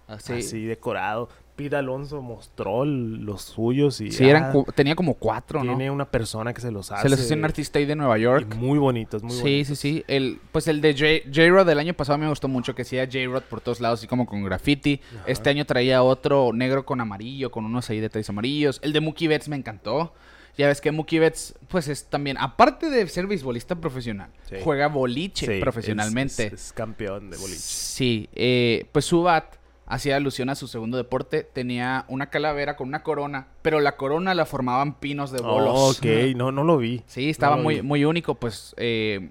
Así. 0.07 0.33
así 0.35 0.65
decorado. 0.65 1.29
Pete 1.55 1.77
Alonso 1.77 2.23
mostró 2.23 2.85
los 2.87 3.43
suyos 3.43 4.01
y 4.01 4.11
Sí, 4.11 4.25
ah, 4.25 4.31
eran 4.31 4.65
tenía 4.75 4.95
como 4.95 5.15
cuatro, 5.15 5.63
¿no? 5.63 5.77
tiene 5.77 5.91
una 5.91 6.07
persona 6.11 6.55
que 6.55 6.63
se 6.63 6.71
los 6.73 6.91
hace. 6.91 7.03
Se 7.03 7.09
los 7.11 7.21
hizo 7.21 7.35
en 7.35 7.45
Artist 7.45 7.75
Day 7.75 7.85
de 7.85 7.95
Nueva 7.95 8.19
y 8.19 8.23
York. 8.23 8.55
muy 8.57 8.79
bonitos, 8.79 9.23
muy 9.23 9.33
Sí, 9.33 9.43
bonitos. 9.43 9.67
sí, 9.69 9.77
sí. 9.77 10.05
El, 10.09 10.41
pues 10.51 10.67
el 10.67 10.81
de 10.81 11.23
J-Rod 11.31 11.67
del 11.67 11.79
año 11.79 11.93
pasado 11.93 12.17
me 12.17 12.27
gustó 12.29 12.49
mucho, 12.49 12.75
que 12.75 12.83
hacía 12.83 13.05
J-Rod 13.05 13.43
por 13.45 13.61
todos 13.61 13.81
lados, 13.83 14.01
así 14.01 14.07
como 14.07 14.25
con 14.25 14.43
graffiti. 14.43 15.03
Ajá. 15.15 15.25
Este 15.27 15.51
año 15.51 15.67
traía 15.67 16.03
otro 16.03 16.53
negro 16.55 16.87
con 16.87 17.03
amarillo, 17.03 17.51
con 17.51 17.67
unos 17.67 17.89
ahí 17.91 18.01
detalles 18.01 18.31
amarillos. 18.31 18.81
El 18.83 18.95
de 18.95 19.01
Mookie 19.01 19.29
Betts 19.29 19.49
me 19.49 19.57
encantó. 19.57 20.15
Ya 20.59 20.67
ves 20.67 20.81
que 20.83 20.93
Mookie 20.93 21.19
Betts, 21.19 21.55
pues 21.69 21.89
es 21.89 22.05
también, 22.07 22.37
aparte 22.39 22.91
de 22.91 23.07
ser 23.09 23.27
beisbolista 23.27 23.75
profesional, 23.77 24.31
Sí. 24.51 24.57
juega 24.63 24.89
boliche 24.89 25.47
Sí, 25.47 25.61
profesionalmente. 25.61 26.47
Es, 26.49 26.53
es 26.53 26.73
campeón 26.75 27.31
de 27.31 27.39
boliche. 27.39 27.59
Sí, 27.59 28.29
eh, 28.35 28.87
pues 28.93 29.07
su 29.07 29.23
bat 29.23 29.57
hacía 29.87 30.17
alusión 30.17 30.51
a 30.51 30.55
su 30.55 30.69
segundo 30.69 30.99
deporte. 30.99 31.43
Tenía 31.43 32.05
una 32.09 32.29
calavera 32.29 32.77
con 32.77 32.89
una 32.89 33.03
corona, 33.03 33.49
pero 33.63 33.81
la 33.81 33.97
corona 33.97 34.35
la 34.35 34.45
formaban 34.45 34.99
pinos 35.01 35.33
de 35.33 35.41
bolos. 35.41 35.73
Oh, 35.75 35.91
ok, 35.93 36.35
no, 36.37 36.53
no 36.53 36.65
lo 36.65 36.77
vi. 36.77 37.03
Sí, 37.07 37.31
estaba 37.31 37.57
No 37.57 37.63
muy, 37.63 37.77
vi. 37.77 37.83
muy 37.83 38.05
único. 38.05 38.35
Pues 38.35 38.75
eh, 38.77 39.31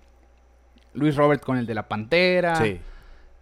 Luis 0.94 1.16
Robert 1.16 1.44
con 1.44 1.58
el 1.58 1.66
de 1.68 1.76
la 1.76 1.88
Pantera. 1.88 2.56
Sí, 2.56 2.80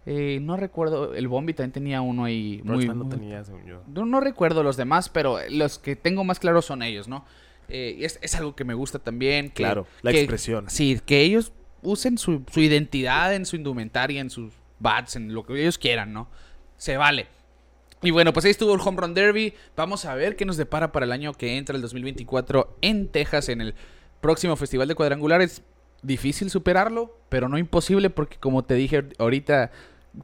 Eh, 0.06 0.38
no 0.40 0.56
recuerdo, 0.56 1.14
el 1.14 1.28
Bombi 1.28 1.52
también 1.52 1.72
tenía 1.72 2.00
uno 2.00 2.24
ahí. 2.24 2.62
Muy, 2.64 2.86
no 2.88 2.94
muy- 2.94 3.08
tenía, 3.10 3.44
según 3.44 3.64
yo. 3.66 3.82
no, 3.86 4.06
no 4.06 4.20
recuerdo 4.20 4.62
los 4.62 4.76
demás, 4.78 5.08
pero 5.10 5.38
los 5.50 5.78
que 5.78 5.94
tengo 5.94 6.24
más 6.24 6.38
claros 6.40 6.64
son 6.64 6.82
ellos, 6.82 7.06
¿no? 7.06 7.24
Eh, 7.70 7.98
es, 8.04 8.18
es 8.22 8.34
algo 8.34 8.54
que 8.56 8.64
me 8.64 8.74
gusta 8.74 8.98
también. 8.98 9.48
que- 9.48 9.62
Claro, 9.62 9.86
la 10.02 10.12
que- 10.12 10.20
expresión. 10.20 10.68
Sí, 10.68 11.00
que 11.04 11.20
ellos 11.22 11.52
usen 11.82 12.18
su, 12.18 12.42
su 12.52 12.60
identidad 12.60 13.34
en 13.34 13.46
su 13.46 13.56
indumentaria, 13.56 14.20
en 14.20 14.30
sus 14.30 14.52
bats, 14.78 15.16
en 15.16 15.32
lo 15.34 15.44
que 15.44 15.60
ellos 15.60 15.78
quieran, 15.78 16.12
¿no? 16.12 16.28
Se 16.76 16.96
vale. 16.96 17.26
Y 18.02 18.10
bueno, 18.12 18.32
pues 18.32 18.44
ahí 18.46 18.50
estuvo 18.50 18.74
el 18.74 18.80
Home 18.82 19.00
Run 19.00 19.14
Derby. 19.14 19.52
Vamos 19.76 20.04
a 20.06 20.14
ver 20.14 20.34
qué 20.36 20.44
nos 20.46 20.56
depara 20.56 20.90
para 20.92 21.04
el 21.04 21.12
año 21.12 21.34
que 21.34 21.56
entra, 21.58 21.76
el 21.76 21.82
2024, 21.82 22.76
en 22.80 23.08
Texas, 23.08 23.48
en 23.50 23.60
el 23.60 23.74
próximo 24.22 24.56
Festival 24.56 24.88
de 24.88 24.94
Cuadrangulares. 24.94 25.62
Difícil 26.02 26.48
superarlo, 26.48 27.14
pero 27.28 27.48
no 27.50 27.58
imposible, 27.58 28.08
porque 28.08 28.38
como 28.38 28.64
te 28.64 28.72
dije 28.74 29.04
ahorita, 29.18 29.70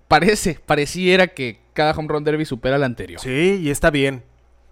parece, 0.08 0.58
pareciera 0.64 1.26
que 1.28 1.60
cada 1.74 1.92
Home 1.92 2.08
Run 2.08 2.24
Derby 2.24 2.46
supera 2.46 2.76
al 2.76 2.84
anterior. 2.84 3.20
Sí, 3.20 3.60
y 3.62 3.68
está 3.70 3.90
bien. 3.90 4.22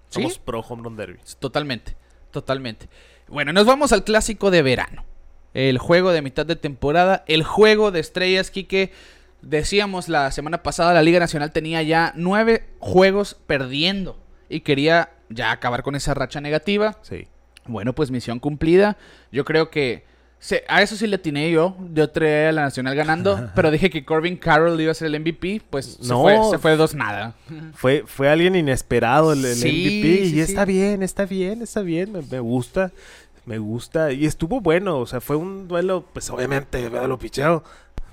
¿Sí? 0.08 0.20
Somos 0.22 0.38
pro 0.38 0.60
home 0.60 0.82
run 0.84 0.96
derby. 0.96 1.18
Totalmente, 1.40 1.96
totalmente. 2.34 2.88
Bueno, 3.28 3.54
nos 3.54 3.64
vamos 3.64 3.92
al 3.92 4.04
clásico 4.04 4.50
de 4.50 4.60
verano. 4.60 5.06
El 5.54 5.78
juego 5.78 6.10
de 6.12 6.20
mitad 6.20 6.44
de 6.44 6.56
temporada, 6.56 7.24
el 7.26 7.44
juego 7.44 7.90
de 7.90 8.00
estrellas, 8.00 8.50
Quique. 8.50 8.92
Decíamos 9.40 10.08
la 10.08 10.30
semana 10.32 10.62
pasada, 10.62 10.92
la 10.92 11.02
Liga 11.02 11.20
Nacional 11.20 11.52
tenía 11.52 11.82
ya 11.82 12.12
nueve 12.16 12.66
juegos 12.80 13.36
perdiendo 13.46 14.18
y 14.48 14.60
quería 14.60 15.10
ya 15.28 15.52
acabar 15.52 15.82
con 15.82 15.94
esa 15.94 16.12
racha 16.12 16.40
negativa. 16.40 16.98
Sí. 17.02 17.28
Bueno, 17.66 17.94
pues 17.94 18.10
misión 18.10 18.40
cumplida. 18.40 18.98
Yo 19.32 19.44
creo 19.44 19.70
que 19.70 20.04
se- 20.44 20.62
a 20.68 20.82
eso 20.82 20.94
sí 20.94 21.06
le 21.06 21.16
atiné 21.16 21.50
yo. 21.50 21.74
Yo 21.94 22.10
traía 22.10 22.50
a 22.50 22.52
la 22.52 22.62
Nacional 22.64 22.94
ganando, 22.94 23.48
pero 23.54 23.70
dije 23.70 23.88
que 23.88 24.04
Corbin 24.04 24.36
Carroll 24.36 24.78
iba 24.78 24.90
a 24.92 24.94
ser 24.94 25.06
el 25.06 25.18
MVP. 25.20 25.62
Pues 25.70 25.98
se 26.00 26.06
No. 26.08 26.20
fue, 26.20 26.38
se 26.50 26.58
fue 26.58 26.76
dos 26.76 26.94
nada. 26.94 27.34
Fue, 27.72 28.04
fue 28.06 28.28
alguien 28.28 28.54
inesperado 28.54 29.32
el, 29.32 29.42
el 29.44 29.54
Sí, 29.54 29.68
MVP 29.68 30.26
sí, 30.28 30.36
y 30.36 30.40
está 30.40 30.66
bien, 30.66 31.02
está 31.02 31.24
bien, 31.24 31.62
está 31.62 31.80
bien, 31.80 32.12
me, 32.12 32.20
me 32.20 32.40
gusta. 32.40 32.90
me 33.46 33.56
gusta. 33.58 34.12
Y 34.12 34.26
estuvo 34.26 34.60
bueno, 34.60 34.98
o 34.98 35.06
sea, 35.06 35.22
fue 35.22 35.36
un 35.36 35.66
duelo, 35.66 36.04
pues 36.12 36.28
obviamente, 36.28 36.90
lo 36.90 37.18
picheo. 37.18 37.64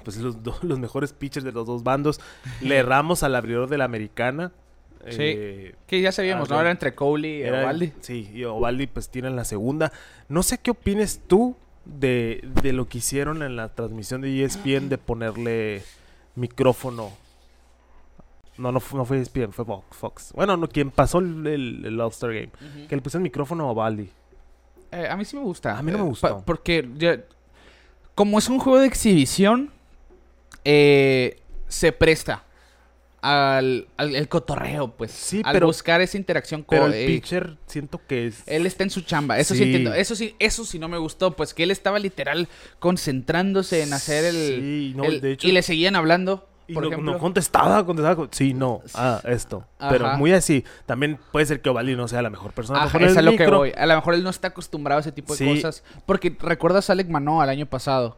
Pues 0.05 0.17
los, 0.17 0.41
do- 0.41 0.57
los 0.61 0.79
mejores 0.79 1.11
pitchers 1.13 1.43
de 1.45 1.51
los 1.51 1.67
dos 1.67 1.83
bandos. 1.83 2.21
Le 2.61 2.77
erramos 2.77 3.23
al 3.23 3.35
abridor 3.35 3.67
de 3.69 3.77
la 3.77 3.83
americana. 3.85 4.51
Sí. 5.09 5.17
Eh, 5.19 5.75
Que 5.85 5.99
ya 5.99 6.11
sabíamos, 6.11 6.47
Ah, 6.49 6.53
¿no? 6.53 6.57
ya. 6.57 6.61
Era 6.61 6.71
entre 6.71 6.95
Cowley 6.95 7.43
y 7.43 7.49
Ovaldi. 7.49 7.91
Sí, 8.01 8.29
y 8.33 8.43
Ovaldi 8.45 8.87
pues 8.87 9.09
tiene 9.09 9.29
la 9.31 9.43
segunda. 9.45 9.91
No 10.29 10.43
sé 10.43 10.57
qué 10.59 10.71
opines 10.71 11.19
tú 11.27 11.55
de, 11.85 12.41
de 12.61 12.73
lo 12.73 12.87
que 12.87 12.99
hicieron 12.99 13.41
en 13.43 13.55
la 13.55 13.69
transmisión 13.69 14.21
de 14.21 14.43
ESPN 14.43 14.89
de 14.89 14.97
ponerle 14.97 15.83
micrófono. 16.35 17.11
No, 18.57 18.71
no, 18.71 18.79
fu- 18.79 18.97
no 18.97 19.05
fue 19.05 19.19
ESPN, 19.19 19.51
fue 19.51 19.65
Fox. 19.65 19.85
Fox. 19.97 20.33
Bueno, 20.33 20.55
no, 20.57 20.67
quien 20.67 20.91
pasó 20.91 21.19
el, 21.19 21.45
el- 21.47 21.85
el 21.85 21.99
All-Star 22.01 22.31
Game. 22.33 22.49
Que 22.87 22.95
le 22.95 23.01
pusieron 23.01 23.23
micrófono 23.23 23.67
a 23.67 23.71
Ovaldi. 23.71 24.09
Eh, 24.91 25.07
a 25.09 25.15
mí 25.15 25.25
sí 25.25 25.35
me 25.37 25.43
gusta. 25.43 25.77
A 25.77 25.81
mí 25.81 25.91
no 25.91 25.97
me 25.99 26.03
Eh, 26.03 26.07
gustó. 26.07 26.37
pa- 26.37 26.45
porque 26.45 26.87
ya- 26.97 27.21
como 28.13 28.37
es 28.37 28.49
un 28.49 28.59
juego 28.59 28.79
de 28.79 28.87
exhibición, 28.87 29.71
eh, 30.65 31.39
se 31.67 31.91
presta 31.91 32.43
al, 33.21 33.87
al- 33.97 34.15
el 34.15 34.27
cotorreo, 34.27 34.89
pues. 34.97 35.11
Sí, 35.11 35.41
al 35.45 35.53
pero- 35.53 35.67
buscar 35.67 36.01
esa 36.01 36.17
interacción 36.17 36.63
con 36.63 36.77
Pero 36.79 36.87
el 36.93 37.05
pitcher 37.05 37.57
siento 37.67 38.01
que 38.07 38.27
es... 38.27 38.43
Él 38.47 38.65
está 38.65 38.83
en 38.83 38.89
su 38.89 39.01
chamba, 39.01 39.37
eso 39.37 39.53
sí. 39.53 39.59
Sí. 39.59 39.63
entiendo. 39.65 39.93
Eso 39.93 40.15
sí, 40.15 40.35
eso 40.39 40.65
sí 40.65 40.79
no 40.79 40.87
me 40.87 40.97
gustó, 40.97 41.31
pues 41.35 41.53
que 41.53 41.63
él 41.63 41.71
estaba 41.71 41.99
literal 41.99 42.47
concentrándose 42.79 43.83
en 43.83 43.93
hacer 43.93 44.25
el. 44.25 44.35
Sí, 44.35 44.93
no, 44.95 45.03
el- 45.03 45.21
de 45.21 45.31
hecho- 45.33 45.47
y 45.47 45.51
le 45.51 45.61
seguían 45.61 45.95
hablando. 45.95 46.47
Y 46.67 46.73
por 46.73 46.83
no, 46.83 46.89
ejemplo. 46.89 47.11
no 47.13 47.19
contestaba, 47.19 47.85
contestaba. 47.85 48.15
con- 48.15 48.29
Sí, 48.31 48.53
no. 48.53 48.81
Ah, 48.93 49.19
esto. 49.25 49.67
Pero 49.89 50.15
muy 50.17 50.31
así. 50.31 50.63
También 50.85 51.19
puede 51.31 51.45
ser 51.45 51.61
que 51.61 51.69
Ovaldi 51.69 51.95
no 51.97 52.07
sea 52.07 52.21
la 52.21 52.29
mejor 52.29 52.53
persona. 52.53 52.83
Ajá, 52.83 52.97
es 52.99 53.17
a 53.17 53.21
lo 53.21 53.35
que 53.35 53.45
voy. 53.47 53.73
A 53.75 53.85
lo 53.85 53.95
mejor 53.95 54.13
él 54.13 54.23
no 54.23 54.29
está 54.29 54.49
acostumbrado 54.49 54.99
a 54.99 55.01
ese 55.01 55.11
tipo 55.11 55.33
de 55.35 55.37
Sí. 55.37 55.55
cosas. 55.55 55.83
Porque 56.05 56.35
recuerdas 56.39 56.89
a 56.89 56.93
Alec 56.93 57.09
Manoa 57.09 57.43
el 57.43 57.49
año 57.49 57.65
pasado. 57.65 58.17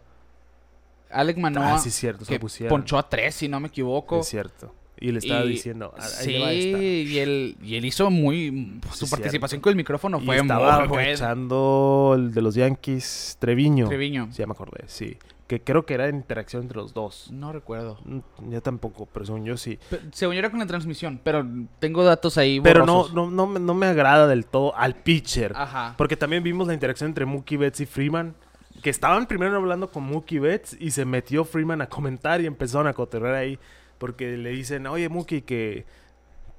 Alec 1.10 1.38
Manoa 1.38 1.76
Ah, 1.76 1.80
sí, 1.80 1.90
cierto. 1.90 2.26
Que 2.26 2.40
ponchó 2.70 2.98
a 3.00 3.10
tres, 3.10 3.34
si 3.36 3.48
no 3.48 3.60
me 3.60 3.70
equivoco. 3.70 4.20
Es 4.20 4.28
cierto. 4.28 4.74
Y 5.04 5.12
le 5.12 5.20
estaba 5.20 5.44
Y- 5.44 5.50
diciendo. 5.50 5.94
"Ah, 5.98 6.02
ahí 6.20 6.26
Sí, 6.26 6.40
va 6.40 6.52
esta". 6.54 6.82
y 6.82 7.18
él, 7.20 7.58
y 7.62 7.76
él 7.76 7.84
hizo 7.84 8.10
muy... 8.10 8.80
Su 8.94 9.06
Sí, 9.06 9.12
participación 9.12 9.58
cierto. 9.58 9.64
con 9.64 9.72
el 9.72 9.76
micrófono 9.76 10.20
Y 10.22 10.26
fue 10.26 10.38
estaba 10.38 10.80
muy 10.80 10.88
buena. 10.88 11.12
cachando 11.12 12.14
el 12.16 12.34
de 12.34 12.42
los 12.42 12.56
Yankees, 12.56 13.36
Treviño. 13.40 13.88
Treviño. 13.90 14.28
Sí, 14.32 14.38
ya 14.40 14.48
me 14.48 14.54
acordé, 14.54 14.86
sí. 14.88 15.18
Que 15.46 15.60
creo 15.62 15.86
que 15.86 15.94
era 15.96 16.08
interacción 16.08 16.62
entre 16.62 16.78
los 16.78 16.94
dos. 16.94 17.30
No 17.34 17.52
recuerdo. 17.52 18.00
Mm, 18.06 18.20
Ya 18.50 18.62
tampoco, 18.62 19.08
pero 19.12 19.26
según 19.26 19.44
yo 19.44 19.58
sí. 19.58 19.78
Pe- 19.90 20.00
Según 20.14 20.36
yo 20.36 20.40
era 20.40 20.50
con 20.50 20.60
la 20.60 20.66
transmisión, 20.68 21.20
pero 21.22 21.46
tengo 21.80 22.04
datos 22.06 22.38
ahí 22.38 22.62
Pero 22.62 22.86
no, 22.86 23.10
no, 23.10 23.30
no, 23.30 23.46
me- 23.46 23.60
no 23.60 23.74
me 23.74 23.88
agrada 23.88 24.26
del 24.28 24.46
todo 24.46 24.74
al 24.78 24.96
pitcher. 24.96 25.52
Ajá. 25.54 25.96
Porque 25.98 26.16
también 26.16 26.44
vimos 26.44 26.66
la 26.68 26.74
interacción 26.74 27.10
entre 27.10 27.26
Mookie 27.26 27.58
Betts 27.58 27.82
y 27.82 27.86
Freeman. 27.86 28.36
Que 28.82 28.90
estaban 28.90 29.28
primero 29.28 29.56
hablando 29.58 29.90
con 29.92 30.04
Mookie 30.04 30.40
Betts 30.40 30.78
y 30.80 30.92
se 30.92 31.04
metió 31.06 31.44
Freeman 31.44 31.82
a 31.82 31.88
comentar 31.88 32.40
y 32.42 32.46
empezaron 32.46 32.88
a 32.88 32.94
cotorrear 32.94 33.36
ahí. 33.36 33.60
Porque 33.98 34.38
le 34.38 34.50
dicen, 34.52 34.88
oye 34.88 35.10
Mookie, 35.10 35.42
que 35.42 35.86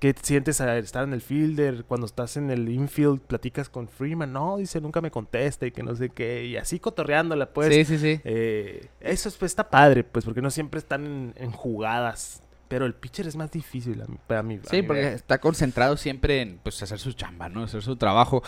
¿qué 0.01 0.14
sientes 0.20 0.61
a 0.61 0.76
estar 0.76 1.05
en 1.05 1.14
el 1.14 1.22
fielder? 1.22 1.85
Cuando 1.85 2.07
estás 2.07 2.37
en 2.37 2.51
el 2.51 2.68
infield, 2.68 3.20
platicas 3.20 3.68
con 3.70 3.89
Freeman. 3.89 4.32
No, 4.32 4.59
dice, 4.59 4.80
nunca 4.80 5.01
me 5.01 5.11
contesta 5.11 5.66
y 5.66 5.70
que 5.70 5.82
no 5.82 5.95
sé 5.97 6.11
qué. 6.11 6.45
Y 6.45 6.57
así 6.57 6.78
cotorreándola, 6.78 7.53
pues. 7.55 7.74
sí, 7.74 7.85
sí, 7.85 7.99
sí. 7.99 8.20
Eh, 8.24 8.87
eso 9.01 9.28
es- 9.28 9.37
pues, 9.37 9.53
está 9.53 9.70
padre, 9.70 10.05
pues, 10.05 10.24
porque 10.26 10.43
no 10.43 10.51
siempre 10.51 10.78
están 10.78 11.07
en, 11.07 11.35
en 11.37 11.51
jugadas. 11.53 12.43
Pero 12.68 12.87
el 12.87 12.95
pitcher 12.95 13.26
es 13.26 13.37
más 13.37 13.51
difícil 13.51 14.01
a 14.03 14.07
mí- 14.07 14.18
para 14.26 14.43
mí. 14.43 14.59
Sí, 14.70 14.82
porque 14.82 15.03
ver. 15.03 15.12
está 15.14 15.39
concentrado 15.39 15.97
siempre 15.97 16.41
en 16.43 16.59
pues, 16.62 16.82
hacer 16.82 16.99
su 16.99 17.12
chamba, 17.12 17.49
¿no? 17.49 17.62
Hacer 17.62 17.82
su 17.82 17.97
trabajo. 17.97 18.43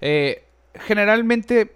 Eh, 0.00 0.44
generalmente, 0.74 1.72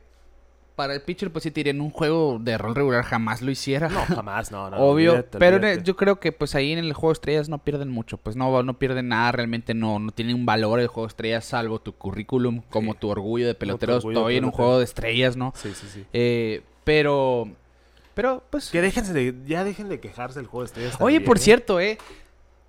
para 0.75 0.95
el 0.95 1.03
pitcher, 1.03 1.31
pues 1.31 1.45
sí, 1.45 1.51
te 1.51 1.69
en 1.71 1.81
un 1.81 1.91
juego 1.91 2.39
de 2.41 2.59
rol 2.59 2.75
regular 2.75 3.05
jamás 3.05 3.43
lo 3.43 3.51
hiciera. 3.51 3.89
No, 3.89 4.01
jamás, 4.07 4.51
no, 4.51 4.71
no. 4.71 4.77
Obvio, 4.79 5.13
olvídate, 5.13 5.39
pero 5.39 5.57
olvídate. 5.57 5.83
yo 5.85 5.97
creo 5.97 6.19
que 6.21 6.33
pues 6.33 6.55
ahí 6.55 6.73
en 6.73 6.79
el 6.79 6.93
juego 6.93 7.11
de 7.11 7.15
estrellas 7.15 7.49
no 7.49 7.59
pierden 7.59 7.91
mucho, 7.91 8.17
pues 8.19 8.37
no, 8.37 8.63
no 8.63 8.79
pierden 8.79 9.09
nada, 9.09 9.33
realmente 9.33 9.73
no, 9.75 9.99
no 9.99 10.11
tiene 10.11 10.35
un 10.35 10.47
valor 10.47 10.81
el 10.81 10.89
juego 10.89 11.07
de 11.07 11.11
estrellas 11.11 11.45
salvo 11.45 11.81
tu 11.81 11.93
currículum, 11.93 12.63
como 12.71 12.93
Sí. 12.93 12.99
tu 13.01 13.09
orgullo 13.09 13.47
de 13.47 13.55
de 13.55 13.57
todavía 13.57 14.39
en 14.39 14.45
un 14.45 14.51
pelotero. 14.51 14.51
juego 14.53 14.79
de 14.79 14.85
estrellas, 14.85 15.37
¿no? 15.37 15.53
Sí, 15.57 15.73
sí, 15.75 15.87
sí. 15.93 16.05
Eh, 16.13 16.63
pero, 16.85 17.49
pero 18.15 18.43
pues... 18.51 18.71
Que 18.71 18.81
déjense 18.83 19.13
de, 19.13 19.35
ya 19.47 19.65
dejen 19.65 19.89
de 19.89 20.01
quejarse 20.01 20.39
del 20.39 20.47
juego 20.49 20.63
de 20.63 20.67
estrellas. 20.67 20.95
Oye, 21.01 21.17
también, 21.17 21.25
por 21.25 21.37
¿eh? 21.37 21.41
cierto, 21.41 21.81
eh, 21.81 21.99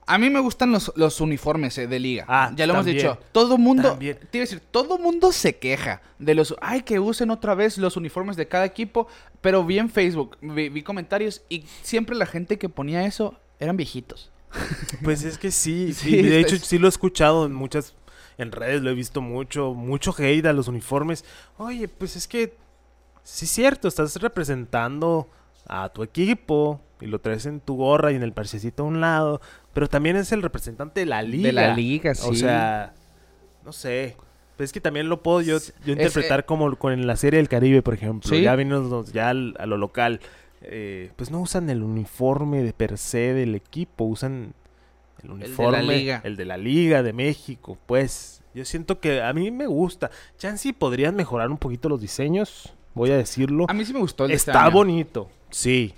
a 0.08 0.18
mí 0.18 0.30
me 0.30 0.40
gustan 0.40 0.72
los, 0.72 0.92
los 0.96 1.20
uniformes 1.22 1.78
eh, 1.78 1.88
de 1.88 2.00
liga. 2.00 2.26
Ah, 2.28 2.52
ya 2.56 2.68
lo 2.68 2.74
hemos 2.74 2.86
dicho. 2.86 3.18
Todo 3.32 3.58
mundo, 3.58 3.90
También. 3.92 4.18
te 4.30 4.38
iba 4.38 4.44
a 4.44 4.48
decir, 4.48 4.60
todo 4.72 4.98
mundo 4.98 5.32
se 5.32 5.58
queja 5.58 6.02
de 6.20 6.36
los, 6.36 6.56
ay, 6.62 6.82
que 6.84 7.00
usen 7.00 7.32
otra 7.32 7.56
vez 7.56 7.78
los 7.78 7.98
uniformes 7.98 8.36
de 8.38 8.48
cada 8.48 8.66
equipo, 8.66 9.08
pero 9.42 9.64
vi 9.66 9.80
en 9.80 9.90
Facebook, 9.90 10.38
vi, 10.42 10.70
vi 10.70 10.82
comentarios 10.84 11.42
y 11.50 11.66
siempre 11.82 12.16
la 12.16 12.26
gente 12.26 12.58
que 12.58 12.70
ponía 12.70 13.06
eso 13.06 13.36
eran 13.60 13.78
viejitos. 13.78 14.32
Pues 15.04 15.24
es 15.24 15.38
que 15.38 15.52
sí, 15.52 15.94
Sí, 15.96 16.22
de 16.22 16.40
hecho 16.40 16.56
es- 16.56 16.66
sí 16.66 16.78
lo 16.78 16.88
he 16.88 16.90
escuchado 16.90 17.46
en 17.46 17.54
muchas, 17.54 17.96
en 18.38 18.52
redes 18.52 18.82
lo 18.82 18.90
he 18.92 18.94
visto 18.94 19.22
mucho, 19.22 19.74
mucho 19.74 20.14
hate 20.18 20.46
a 20.46 20.54
los 20.54 20.68
uniformes. 20.68 21.26
Oye, 21.58 21.88
pues 21.88 22.16
es 22.16 22.28
que 22.28 22.56
sí 23.24 23.46
es 23.46 23.52
cierto, 23.52 23.88
estás 23.88 24.16
representando 24.18 25.30
a 25.68 25.90
tu 25.90 26.04
equipo 26.04 26.80
y 27.02 27.08
lo 27.08 27.20
traes 27.20 27.46
en 27.46 27.60
tu 27.60 27.76
gorra 27.76 28.12
y 28.12 28.16
en 28.16 28.24
el 28.24 28.32
parchecito 28.34 28.84
a 28.84 28.86
un 28.86 29.02
lado, 29.02 29.42
pero 29.76 29.88
también 29.88 30.16
es 30.16 30.32
el 30.32 30.42
representante 30.42 31.02
de 31.02 31.06
la 31.06 31.22
liga. 31.22 31.48
De 31.48 31.54
la 31.54 31.76
liga, 31.76 32.16
sí. 32.16 32.28
O 32.28 32.34
sea, 32.34 32.94
no 33.64 33.72
sé. 33.72 34.18
Pues 34.58 34.70
es 34.70 34.74
que 34.74 34.80
también 34.82 35.10
lo 35.10 35.22
puedo 35.22 35.42
yo, 35.42 35.58
yo 35.60 35.60
Es- 35.60 35.88
interpretar 35.90 36.46
como 36.46 36.76
con 36.78 37.06
la 37.06 37.16
serie 37.18 37.38
del 37.38 37.50
Caribe, 37.50 37.82
por 37.84 37.94
ejemplo. 37.94 38.30
Sí. 38.30 38.42
Ya 38.42 38.56
vimos 38.56 39.12
ya 39.12 39.30
al- 39.30 39.56
a 39.60 39.66
lo 39.68 39.78
local. 39.78 40.20
eh, 40.68 41.12
pues 41.16 41.30
no 41.30 41.42
usan 41.42 41.70
el 41.70 41.84
uniforme 41.84 42.64
de 42.64 42.74
per 42.74 42.98
se 42.98 43.34
del 43.36 43.54
equipo, 43.54 44.06
usan 44.06 44.54
el 45.22 45.22
de 45.22 45.28
la 45.28 45.34
uniforme, 45.36 45.98
liga. 45.98 46.22
el 46.24 46.38
de 46.38 46.46
la 46.46 46.58
Liga 46.58 47.04
de 47.04 47.14
México, 47.14 47.78
pues. 47.86 48.42
Yo 48.56 48.66
siento 48.66 49.00
que 49.00 49.22
a 49.22 49.32
mí 49.34 49.52
me 49.52 49.68
gusta. 49.68 50.10
Chance 50.40 50.74
podrían 50.74 51.16
mejorar 51.16 51.52
un 51.52 51.58
poquito 51.58 51.88
los 51.90 52.02
diseños, 52.02 52.74
voy 52.96 53.12
a 53.12 53.18
decirlo. 53.18 53.66
A 53.70 53.74
mí 53.76 53.86
sí 53.86 53.94
me 53.94 54.00
gustó 54.00 54.26
el 54.26 54.32
este 54.32 54.50
Está 54.52 54.70
bonito, 54.70 55.30
sí. 55.52 55.94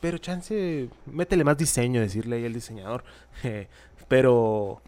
Pero 0.00 0.18
chance, 0.18 0.88
métele 1.06 1.44
más 1.44 1.56
diseño, 1.56 2.00
decirle 2.00 2.36
ahí 2.36 2.46
al 2.46 2.52
diseñador. 2.54 3.04
Eh, 3.44 3.68
pero 4.08 4.82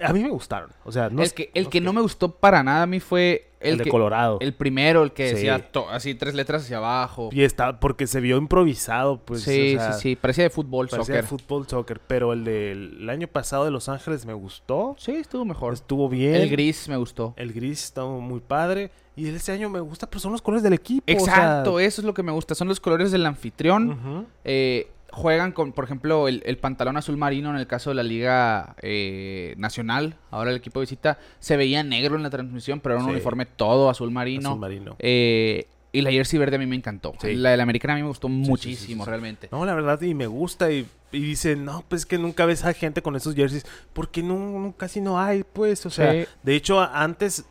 a 0.00 0.12
mí 0.12 0.22
me 0.22 0.30
gustaron. 0.30 0.70
O 0.84 0.90
sea, 0.90 1.08
no 1.10 1.20
el 1.20 1.26
es- 1.26 1.32
que, 1.32 1.50
el 1.54 1.64
no 1.64 1.70
que 1.70 1.80
no 1.80 1.92
me 1.92 2.00
gustó 2.00 2.30
para 2.34 2.62
nada 2.62 2.82
a 2.82 2.86
mí 2.86 2.98
fue 2.98 3.50
el, 3.60 3.72
el, 3.72 3.78
de 3.78 3.84
que- 3.84 3.90
Colorado. 3.90 4.38
el 4.40 4.52
primero, 4.54 5.02
el 5.04 5.12
que 5.12 5.28
Sí. 5.28 5.34
decía 5.36 5.70
to- 5.70 5.88
así 5.90 6.14
tres 6.14 6.34
letras 6.34 6.62
hacia 6.64 6.78
abajo. 6.78 7.28
Y 7.32 7.42
está, 7.42 7.78
porque 7.78 8.06
se 8.08 8.20
vio 8.20 8.36
improvisado, 8.38 9.18
pues. 9.18 9.42
sí, 9.42 9.76
o 9.76 9.78
sea, 9.80 9.92
sí, 9.92 10.00
sí, 10.00 10.16
parecía 10.16 10.44
de 10.44 10.50
fútbol, 10.50 10.88
Parecía 10.88 11.16
de 11.16 11.22
soccer. 11.22 11.38
fútbol, 11.40 11.68
soccer. 11.68 12.00
Pero 12.06 12.32
el 12.32 12.42
del 12.44 13.08
año 13.10 13.28
pasado 13.28 13.64
de 13.64 13.70
Los 13.70 13.88
Ángeles 13.88 14.26
me 14.26 14.32
gustó. 14.34 14.96
Sí, 14.98 15.12
estuvo 15.12 15.44
mejor. 15.44 15.74
Estuvo 15.74 16.08
bien. 16.08 16.34
El 16.36 16.48
gris 16.50 16.88
me 16.88 16.96
gustó. 16.96 17.34
El 17.36 17.52
gris 17.52 17.84
está 17.84 18.04
muy 18.04 18.40
padre. 18.40 18.90
Y 19.16 19.28
este 19.28 19.52
año 19.52 19.70
me 19.70 19.80
gusta, 19.80 20.08
pero 20.08 20.20
son 20.20 20.32
los 20.32 20.42
colores 20.42 20.62
del 20.62 20.72
equipo. 20.72 21.04
o 21.06 21.10
sea, 21.24 21.34
Exacto, 21.34 21.78
eso 21.80 22.00
es 22.00 22.04
lo 22.04 22.14
que 22.14 22.22
me 22.22 22.32
gusta. 22.32 22.54
Son 22.54 22.66
los 22.68 22.80
colores 22.80 23.12
del 23.12 23.24
anfitrión. 23.26 24.26
Eh, 24.44 24.88
juegan 25.12 25.52
con, 25.52 25.72
por 25.72 25.84
ejemplo, 25.84 26.26
el, 26.26 26.42
el 26.44 26.58
pantalón 26.58 26.96
azul 26.96 27.16
marino 27.16 27.50
en 27.50 27.56
el 27.56 27.68
caso 27.68 27.90
de 27.90 27.94
la 27.94 28.02
Liga 28.02 28.74
eh, 28.82 29.54
Nacional. 29.56 30.16
Ahora 30.32 30.50
el 30.50 30.56
equipo 30.56 30.80
de 30.80 30.84
visita 30.86 31.18
se 31.38 31.56
veía 31.56 31.84
negro 31.84 32.16
en 32.16 32.24
la 32.24 32.30
transmisión, 32.30 32.80
pero 32.80 32.96
era 32.96 33.04
un 33.04 33.10
Sí. 33.10 33.14
uniforme 33.14 33.46
todo 33.46 33.88
azul 33.90 34.10
marino. 34.10 34.48
Azul 34.50 34.60
marino. 34.60 34.96
Eh, 34.98 35.68
y 35.92 36.00
la 36.02 36.10
jersey 36.10 36.36
verde 36.40 36.56
a 36.56 36.58
mí 36.58 36.66
me 36.66 36.74
encantó. 36.74 37.12
Sí. 37.20 37.34
La 37.36 37.50
de 37.50 37.56
la 37.56 37.62
americana 37.62 37.94
a 37.94 37.96
mí 37.98 38.02
me 38.02 38.08
gustó 38.08 38.26
sí, 38.26 38.34
muchísimo, 38.34 39.04
realmente. 39.04 39.48
No, 39.52 39.64
la 39.64 39.74
verdad, 39.74 40.00
y 40.02 40.12
me 40.14 40.26
gusta. 40.26 40.72
Y, 40.72 40.88
y 41.12 41.20
dicen, 41.20 41.64
no, 41.64 41.84
pues 41.88 42.00
es 42.02 42.06
que 42.06 42.18
nunca 42.18 42.44
ves 42.46 42.64
a 42.64 42.72
gente 42.72 43.00
con 43.00 43.14
esos 43.14 43.36
jerseys. 43.36 43.64
Porque 43.92 44.20
no, 44.24 44.36
no- 44.58 44.74
casi 44.76 45.00
no 45.00 45.20
hay, 45.20 45.44
pues. 45.44 45.86
O 45.86 45.90
sea, 45.90 46.12
de 46.42 46.56
hecho, 46.56 46.80
antes, 46.80 47.44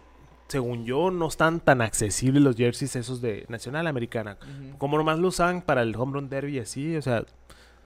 según 0.53 0.85
yo, 0.85 1.09
no 1.11 1.27
están 1.27 1.59
tan 1.59 1.81
accesibles 1.81 2.41
los 2.41 2.55
jerseys 2.55 2.95
esos 2.95 3.21
de 3.21 3.45
Nacional 3.49 3.87
Americana. 3.87 4.37
Ujú. 4.41 4.77
Como 4.77 4.97
nomás 4.97 5.17
lo 5.19 5.27
usan 5.29 5.61
para 5.63 5.81
el 5.81 5.95
home 5.95 6.13
run 6.13 6.29
derby 6.29 6.59
así, 6.59 6.95
o 6.95 7.01
sea. 7.01 7.25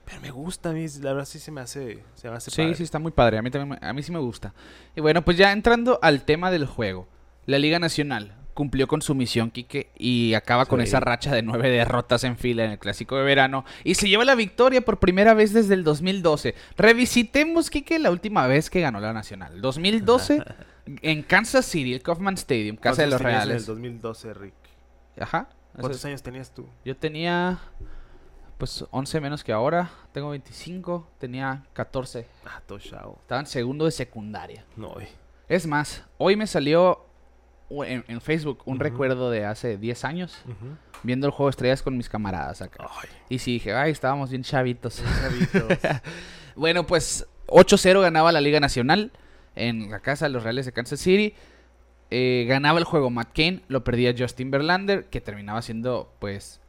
Pero 0.04 0.20
me 0.20 0.30
gusta 0.30 0.70
a 0.70 0.72
mí, 0.72 0.86
la 1.00 1.12
verdad 1.12 1.24
sí 1.26 1.38
se 1.38 1.50
me 1.50 1.60
hace, 1.62 2.02
se 2.14 2.30
me 2.30 2.36
hace 2.36 2.50
Sí, 2.50 2.62
padre. 2.62 2.74
sí, 2.76 2.82
está 2.82 2.98
muy 2.98 3.12
padre. 3.12 3.38
A 3.38 3.42
mí 3.42 3.50
también, 3.50 3.82
a 3.82 3.92
mí 3.92 4.02
sí 4.02 4.12
me 4.12 4.18
gusta. 4.18 4.52
Y 4.96 5.00
bueno, 5.00 5.22
pues 5.24 5.36
ya 5.36 5.52
entrando 5.52 5.98
al 6.02 6.24
tema 6.24 6.50
del 6.50 6.66
juego. 6.66 7.06
La 7.46 7.58
Liga 7.58 7.78
Nacional 7.78 8.34
cumplió 8.54 8.86
con 8.88 9.02
su 9.02 9.14
misión, 9.14 9.50
Quique, 9.50 9.90
y 9.96 10.34
acaba 10.34 10.66
con 10.66 10.80
esa 10.80 10.98
racha 11.00 11.32
de 11.34 11.42
nueve 11.42 11.70
derrotas 11.70 12.24
en 12.24 12.36
fila 12.36 12.64
en 12.64 12.72
el 12.72 12.78
Clásico 12.78 13.16
de 13.16 13.22
Verano. 13.22 13.64
Y 13.84 13.94
se 13.94 14.08
lleva 14.08 14.24
la 14.24 14.34
victoria 14.34 14.80
por 14.82 14.98
primera 14.98 15.32
vez 15.32 15.52
desde 15.52 15.74
el 15.74 15.84
2012. 15.84 16.54
Revisitemos, 16.76 17.70
Quique, 17.70 17.98
la 17.98 18.10
última 18.10 18.46
vez 18.46 18.68
que 18.68 18.80
ganó 18.80 19.00
la 19.00 19.12
Nacional. 19.12 19.60
2012 19.60 20.42
en 21.02 21.22
Kansas 21.22 21.64
City, 21.66 21.94
el 21.94 22.02
Kaufman 22.02 22.34
Stadium, 22.34 22.76
Casa 22.76 23.02
de 23.02 23.08
¿Cuántos 23.08 23.10
los 23.10 23.18
tenías 23.20 23.34
En 23.36 23.42
el 23.42 23.48
Reales. 23.48 23.66
2012, 23.66 24.34
Rick. 24.34 24.54
Ajá. 25.20 25.48
¿Cuántos 25.78 26.04
años 26.04 26.22
tenías 26.22 26.50
tú? 26.52 26.66
yo 26.84 26.96
tenía, 26.96 27.58
pues, 28.56 28.84
11 28.90 29.20
menos 29.20 29.44
que 29.44 29.52
ahora. 29.52 29.90
Tengo 30.12 30.30
25, 30.30 31.08
tenía 31.18 31.64
14. 31.72 32.26
Ah, 32.46 32.60
todo 32.66 32.78
chavo. 32.78 33.18
Estaba 33.20 33.40
en 33.40 33.46
segundo 33.46 33.84
de 33.84 33.90
secundaria. 33.92 34.64
No, 34.76 34.98
eh. 35.00 35.08
Es 35.48 35.66
más, 35.66 36.04
hoy 36.18 36.36
me 36.36 36.46
salió 36.46 37.04
en, 37.70 38.04
en 38.08 38.20
Facebook 38.20 38.62
un 38.64 38.80
recuerdo 38.80 39.30
de 39.30 39.44
hace 39.44 39.76
10 39.78 40.04
años 40.04 40.42
viendo 41.02 41.26
el 41.26 41.30
juego 41.32 41.48
de 41.48 41.50
estrellas 41.50 41.82
con 41.82 41.96
mis 41.96 42.08
camaradas 42.08 42.60
acá. 42.62 42.86
Ay, 42.90 43.08
Y 43.28 43.38
sí 43.38 43.52
dije, 43.52 43.72
ay, 43.74 43.92
estábamos 43.92 44.30
bien 44.30 44.42
chavitos. 44.42 45.02
chavitos. 45.20 45.78
Bueno, 46.56 46.84
pues 46.88 47.24
8-0 47.46 48.00
ganaba 48.02 48.32
la 48.32 48.40
Liga 48.40 48.58
Nacional 48.58 49.12
en 49.58 49.90
la 49.90 50.00
casa 50.00 50.26
de 50.26 50.30
los 50.30 50.42
Reales 50.42 50.66
de 50.66 50.72
Kansas 50.72 51.00
City. 51.00 51.34
Eh, 52.10 52.46
ganaba 52.48 52.78
el 52.78 52.84
juego 52.84 53.10
Matt 53.10 53.30
Kane, 53.34 53.60
lo 53.68 53.84
perdía 53.84 54.14
Justin 54.16 54.50
Verlander, 54.50 55.04
que 55.06 55.20
terminaba 55.20 55.60
siendo, 55.60 56.14
pues... 56.20 56.60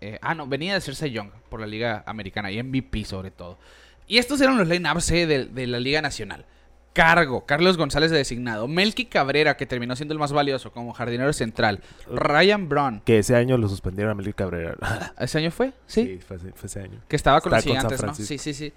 eh, 0.00 0.18
ah, 0.22 0.34
no, 0.34 0.46
venía 0.46 0.72
de 0.74 0.80
Cersei 0.80 1.10
Young 1.10 1.30
por 1.50 1.60
la 1.60 1.66
Liga 1.66 2.02
Americana 2.06 2.50
y 2.50 2.62
MVP 2.62 3.04
sobre 3.04 3.30
todo. 3.30 3.58
Y 4.06 4.18
estos 4.18 4.40
eran 4.40 4.56
los 4.56 4.66
lineups 4.66 5.10
eh, 5.10 5.26
de, 5.26 5.44
de 5.46 5.66
la 5.66 5.78
Liga 5.80 6.00
Nacional. 6.00 6.46
Cargo, 6.92 7.46
Carlos 7.46 7.76
González 7.76 8.10
de 8.10 8.16
designado, 8.16 8.66
Melky 8.66 9.04
Cabrera, 9.04 9.56
que 9.56 9.64
terminó 9.66 9.94
siendo 9.94 10.12
el 10.12 10.18
más 10.18 10.32
valioso 10.32 10.72
como 10.72 10.92
jardinero 10.92 11.32
central, 11.32 11.80
Ryan 12.10 12.68
Braun, 12.68 13.00
que 13.04 13.18
ese 13.18 13.36
año 13.36 13.56
lo 13.58 13.68
suspendieron 13.68 14.10
a 14.10 14.14
Melky 14.16 14.32
Cabrera. 14.32 14.74
¿ese 15.20 15.38
año 15.38 15.52
fue? 15.52 15.72
Sí, 15.86 16.18
fue, 16.26 16.36
ese- 16.38 16.52
fue 16.52 16.66
ese 16.66 16.80
año. 16.80 17.00
que 17.06 17.14
estaba 17.14 17.40
con 17.40 17.54
Está 17.54 17.58
los 17.58 17.64
con 17.82 17.88
gigantes, 17.90 18.02
¿no? 18.20 18.26
Sí, 18.26 18.38
sí, 18.38 18.52
sí. 18.54 18.72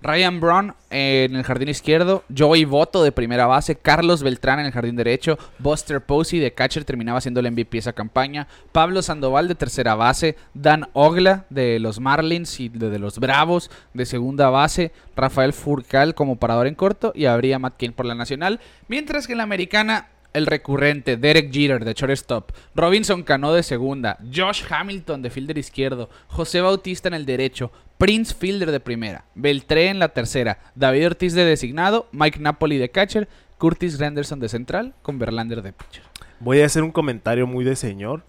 Ryan 0.00 0.74
eh, 0.90 1.26
en 1.28 1.34
el 1.34 1.42
jardín 1.42 1.68
izquierdo, 1.68 2.22
Joey 2.36 2.64
Voto 2.64 3.02
de 3.02 3.10
primera 3.10 3.46
base, 3.46 3.74
Carlos 3.74 4.22
Beltrán 4.22 4.60
en 4.60 4.66
el 4.66 4.72
jardín 4.72 4.94
derecho, 4.94 5.38
Buster 5.58 6.00
Posey 6.00 6.38
de 6.38 6.54
catcher 6.54 6.84
terminaba 6.84 7.20
siendo 7.20 7.40
el 7.40 7.50
MVP 7.50 7.78
esa 7.78 7.92
campaña, 7.92 8.46
Pablo 8.70 9.02
Sandoval 9.02 9.48
de 9.48 9.56
tercera 9.56 9.96
base, 9.96 10.36
Dan 10.54 10.88
Ogla 10.92 11.46
de 11.50 11.80
los 11.80 11.98
Marlins 11.98 12.60
y 12.60 12.68
de, 12.68 12.98
los 13.00 13.18
Bravos 13.18 13.72
de 13.92 14.06
segunda 14.06 14.50
base, 14.50 14.92
Rafael 15.16 15.52
Furcal 15.52 16.14
como 16.14 16.36
parador 16.36 16.68
en 16.68 16.76
corto 16.76 17.12
y 17.14 17.24
habría 17.24 17.58
Matt 17.58 17.74
Kane 17.78 17.92
por 17.92 18.06
la 18.06 18.14
nacional, 18.14 18.60
mientras 18.86 19.26
que 19.26 19.32
en 19.32 19.38
la 19.38 19.44
americana 19.44 20.10
el 20.32 20.46
recurrente 20.46 21.16
Derek 21.16 21.52
Jeter 21.52 21.84
de 21.84 21.94
shortstop, 21.94 22.52
Robinson 22.74 23.22
Cano 23.22 23.52
de 23.52 23.62
segunda, 23.62 24.18
Josh 24.32 24.62
Hamilton 24.68 25.22
de 25.22 25.30
fielder 25.30 25.58
izquierdo, 25.58 26.08
José 26.28 26.60
Bautista 26.60 27.08
en 27.08 27.14
el 27.14 27.26
derecho, 27.26 27.72
Prince 27.98 28.34
Fielder 28.34 28.70
de 28.70 28.80
primera, 28.80 29.24
Beltré 29.34 29.88
en 29.88 29.98
la 29.98 30.08
tercera, 30.10 30.58
David 30.74 31.06
Ortiz 31.06 31.34
de 31.34 31.44
designado, 31.44 32.08
Mike 32.12 32.38
Napoli 32.38 32.78
de 32.78 32.90
catcher, 32.90 33.28
Curtis 33.58 33.98
Renderson 33.98 34.38
de 34.40 34.48
central, 34.48 34.94
con 35.02 35.18
Verlander 35.18 35.62
de 35.62 35.72
pitcher. 35.72 36.04
Voy 36.40 36.60
a 36.60 36.66
hacer 36.66 36.84
un 36.84 36.92
comentario 36.92 37.46
muy 37.48 37.64
de 37.64 37.74
señor. 37.74 38.22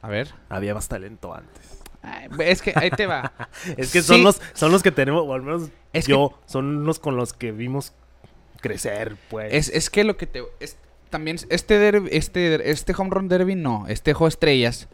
A 0.00 0.08
ver. 0.08 0.32
Había 0.48 0.74
más 0.74 0.88
talento 0.88 1.34
antes. 1.34 1.78
Ay, 2.02 2.28
es 2.40 2.62
que 2.62 2.72
ahí 2.76 2.90
te 2.90 3.06
va. 3.06 3.32
Es 3.76 3.92
que 3.92 4.00
Sí. 4.00 4.06
son 4.08 4.22
los 4.24 4.40
son 4.54 4.72
los 4.72 4.82
que 4.82 4.92
tenemos, 4.92 5.24
o 5.26 5.34
al 5.34 5.42
menos 5.42 5.68
Es 5.92 6.06
que- 6.06 6.12
yo, 6.12 6.38
son 6.46 6.84
los 6.84 6.98
con 6.98 7.16
los 7.16 7.32
que 7.32 7.52
vimos 7.52 7.92
crecer, 8.60 9.16
pues. 9.28 9.52
Es, 9.52 9.68
es 9.68 9.90
que 9.90 10.04
lo 10.04 10.16
que 10.16 10.26
te. 10.26 10.42
es- 10.60 10.78
también 11.10 11.38
este, 11.50 11.78
derbi- 11.92 12.08
este, 12.12 12.70
este 12.70 12.94
home 12.96 13.10
run 13.10 13.28
derby 13.28 13.54
no, 13.54 13.86
este 13.88 14.12
juego 14.14 14.28
estrellas. 14.28 14.88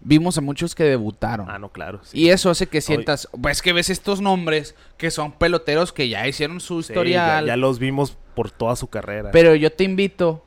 Vimos 0.00 0.38
a 0.38 0.40
muchos 0.40 0.74
que 0.74 0.84
debutaron. 0.84 1.50
Ah, 1.50 1.58
no, 1.58 1.70
claro. 1.70 2.00
sí. 2.04 2.18
Y 2.18 2.30
eso 2.30 2.50
hace 2.50 2.66
que 2.68 2.80
sientas, 2.80 3.28
pues 3.42 3.60
que 3.62 3.72
ves 3.72 3.90
estos 3.90 4.20
nombres 4.20 4.74
que 4.98 5.10
son 5.10 5.32
peloteros 5.32 5.92
que 5.92 6.08
ya 6.08 6.26
hicieron 6.28 6.60
su 6.60 6.82
Sí, 6.82 6.92
historial. 6.92 7.44
ya, 7.46 7.52
ya 7.52 7.56
los 7.56 7.78
vimos 7.78 8.16
por 8.34 8.50
toda 8.50 8.76
su 8.76 8.86
carrera. 8.88 9.30
Pero 9.32 9.54
yo 9.54 9.72
te 9.72 9.84
invito 9.84 10.44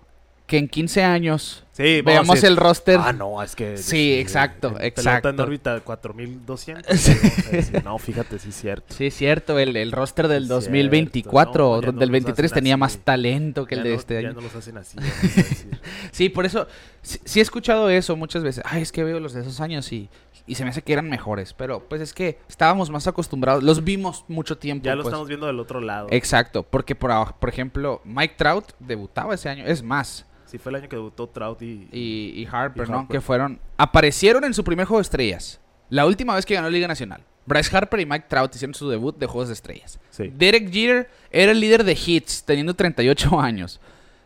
que 0.50 0.58
en 0.58 0.68
15 0.68 1.04
años 1.04 1.64
sí, 1.72 2.02
veamos 2.02 2.43
el 2.43 2.58
roster. 2.58 3.00
Ah, 3.02 3.14
no, 3.14 3.41
es 3.41 3.56
que. 3.56 3.78
Sí, 3.78 4.14
exacto, 4.20 4.70
Pelota 4.74 4.86
exacto. 4.88 5.30
en 5.30 5.39
órbita 5.39 5.80
4200. 5.80 7.00
Sí, 7.00 7.14
no, 7.84 7.97
fíjate, 7.97 8.38
sí 8.39 8.50
es 8.50 8.56
cierto. 8.60 8.93
Sí, 8.93 9.06
es 9.08 9.14
cierto, 9.16 9.58
el, 9.60 9.76
el 9.78 9.91
roster 9.91 10.28
del 10.28 10.43
Cierto, 10.47 10.56
2024 10.56 11.64
no, 11.64 11.82
ya 11.82 11.86
no 11.91 11.91
del 12.00 12.10
los 12.10 12.12
23 12.12 12.52
hacen 12.52 12.56
tenía 12.56 12.74
así. 12.76 12.80
más 12.80 12.97
talento 12.97 13.66
que 13.66 13.76
el 13.76 13.80
Ya 13.82 13.84
de 13.86 13.89
no- 13.91 13.95
este 14.00 14.14
Ya 14.22 14.30
año. 14.30 14.34
no 14.34 14.41
los 14.41 14.56
hacen 14.56 14.78
así. 14.78 14.97
Sí, 16.12 16.30
por 16.30 16.45
eso, 16.45 16.68
sí, 17.02 17.20
sí 17.24 17.39
he 17.39 17.41
escuchado 17.43 17.89
eso 17.89 18.16
muchas 18.16 18.43
veces. 18.43 18.64
Ay, 18.66 18.82
es 18.82 18.91
que 18.91 19.04
veo 19.04 19.20
los 19.20 19.34
de 19.34 19.41
esos 19.41 19.62
años 19.62 19.91
y, 19.93 20.10
y 20.47 20.56
se 20.56 20.64
me 20.64 20.72
hace 20.72 20.82
que 20.82 20.93
eran 20.93 21.10
mejores. 21.10 21.54
Pero 21.54 21.88
pues 21.88 22.02
es 22.02 22.14
que 22.14 22.39
estábamos 22.50 22.89
más 22.89 23.08
acostumbrados, 23.08 23.64
los 23.64 23.84
vimos 23.84 24.26
mucho 24.28 24.58
tiempo. 24.58 24.86
ya 24.86 24.95
lo 24.95 25.04
pues. 25.04 25.12
estamos 25.14 25.28
viendo 25.28 25.45
del 25.47 25.60
otro 25.60 25.80
lado. 25.82 26.08
Exacto, 26.12 26.64
porque 26.64 26.95
por, 26.95 27.12
por 27.36 27.50
ejemplo, 27.50 28.02
Mike 28.06 28.36
Trout 28.38 28.66
debutaba 28.80 29.36
ese 29.36 29.50
año, 29.50 29.66
es 29.66 29.84
más, 29.84 30.26
Sí, 30.50 30.58
fue 30.58 30.72
el 30.72 30.78
año 30.78 30.89
que 30.89 30.95
debutó 30.95 31.28
Trout 31.28 31.62
y. 31.62 31.88
y, 31.91 32.41
y 32.41 32.47
Harper, 32.52 32.88
Y 32.88 32.91
¿no? 32.91 33.08
Que 33.08 33.22
fueron, 33.22 33.60
aparecieron 33.78 34.43
en 34.43 34.54
su 34.54 34.64
primer 34.64 34.88
juego 34.88 34.97
de 35.00 35.04
estrellas. 35.04 35.60
La 35.89 36.06
última 36.08 36.34
vez 36.36 36.45
que 36.45 36.56
ganó 36.56 36.70
Liga 36.70 36.88
Nacional. 36.88 37.24
Bryce 37.45 37.76
Harper 37.76 38.00
y 38.00 38.06
Mike 38.06 38.26
Trout 38.28 38.56
hicieron 38.56 38.74
su 38.74 38.89
debut 38.89 39.18
de 39.18 39.26
juegos 39.26 39.47
de 39.50 39.54
estrellas. 39.54 40.00
Sí. 40.12 40.32
Derek 40.36 40.72
Jeter 40.72 41.10
era 41.32 41.52
el 41.52 41.60
líder 41.60 41.84
de 41.84 41.93
hits, 41.93 42.43
teniendo 42.43 42.76
38 42.76 43.39
años. 43.39 43.80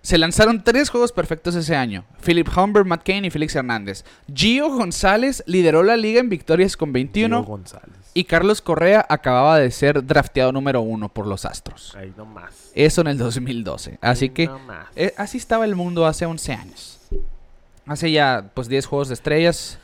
Se 0.04 0.18
lanzaron 0.18 0.66
tres 0.66 0.89
juegos 0.89 1.14
perfectos 1.14 1.56
ese 1.56 1.78
año. 1.78 2.04
Philip 2.26 2.49
Humber, 2.58 2.84
Matt 2.84 3.04
Cain 3.06 3.24
y 3.24 3.30
Félix 3.30 3.56
Hernández. 3.56 4.04
Gio 4.32 4.70
González 4.70 5.41
lideró 5.47 5.82
la 5.82 5.95
liga 5.95 6.20
en 6.20 6.28
victorias 6.28 6.76
con 6.76 6.91
21. 6.91 7.39
Gio 7.39 7.47
González. 7.47 7.95
Y 8.14 8.26
Carlos 8.26 8.62
Correa 8.62 9.06
acababa 9.08 9.60
de 9.60 9.72
ser 9.72 10.06
drafteado 10.06 10.51
número 10.51 10.82
uno 10.82 11.08
por 11.08 11.26
los 11.26 11.45
Astros. 11.45 11.95
Ahí 11.95 12.14
nomás. 12.18 12.72
Eso 12.76 12.99
en 12.99 13.08
el 13.08 13.18
2012. 13.18 13.97
Así 14.01 14.30
que 14.30 14.49
eh, 14.97 15.14
así 15.18 15.38
estaba 15.38 15.64
el 15.64 15.76
mundo 15.76 16.06
hace 16.06 16.26
11 16.26 16.51
años. 16.51 16.99
Hace 17.86 18.12
ya 18.12 18.51
pues 18.54 18.68
10 18.68 18.86
juegos 18.86 19.08
de 19.08 19.14
estrellas. 19.14 19.80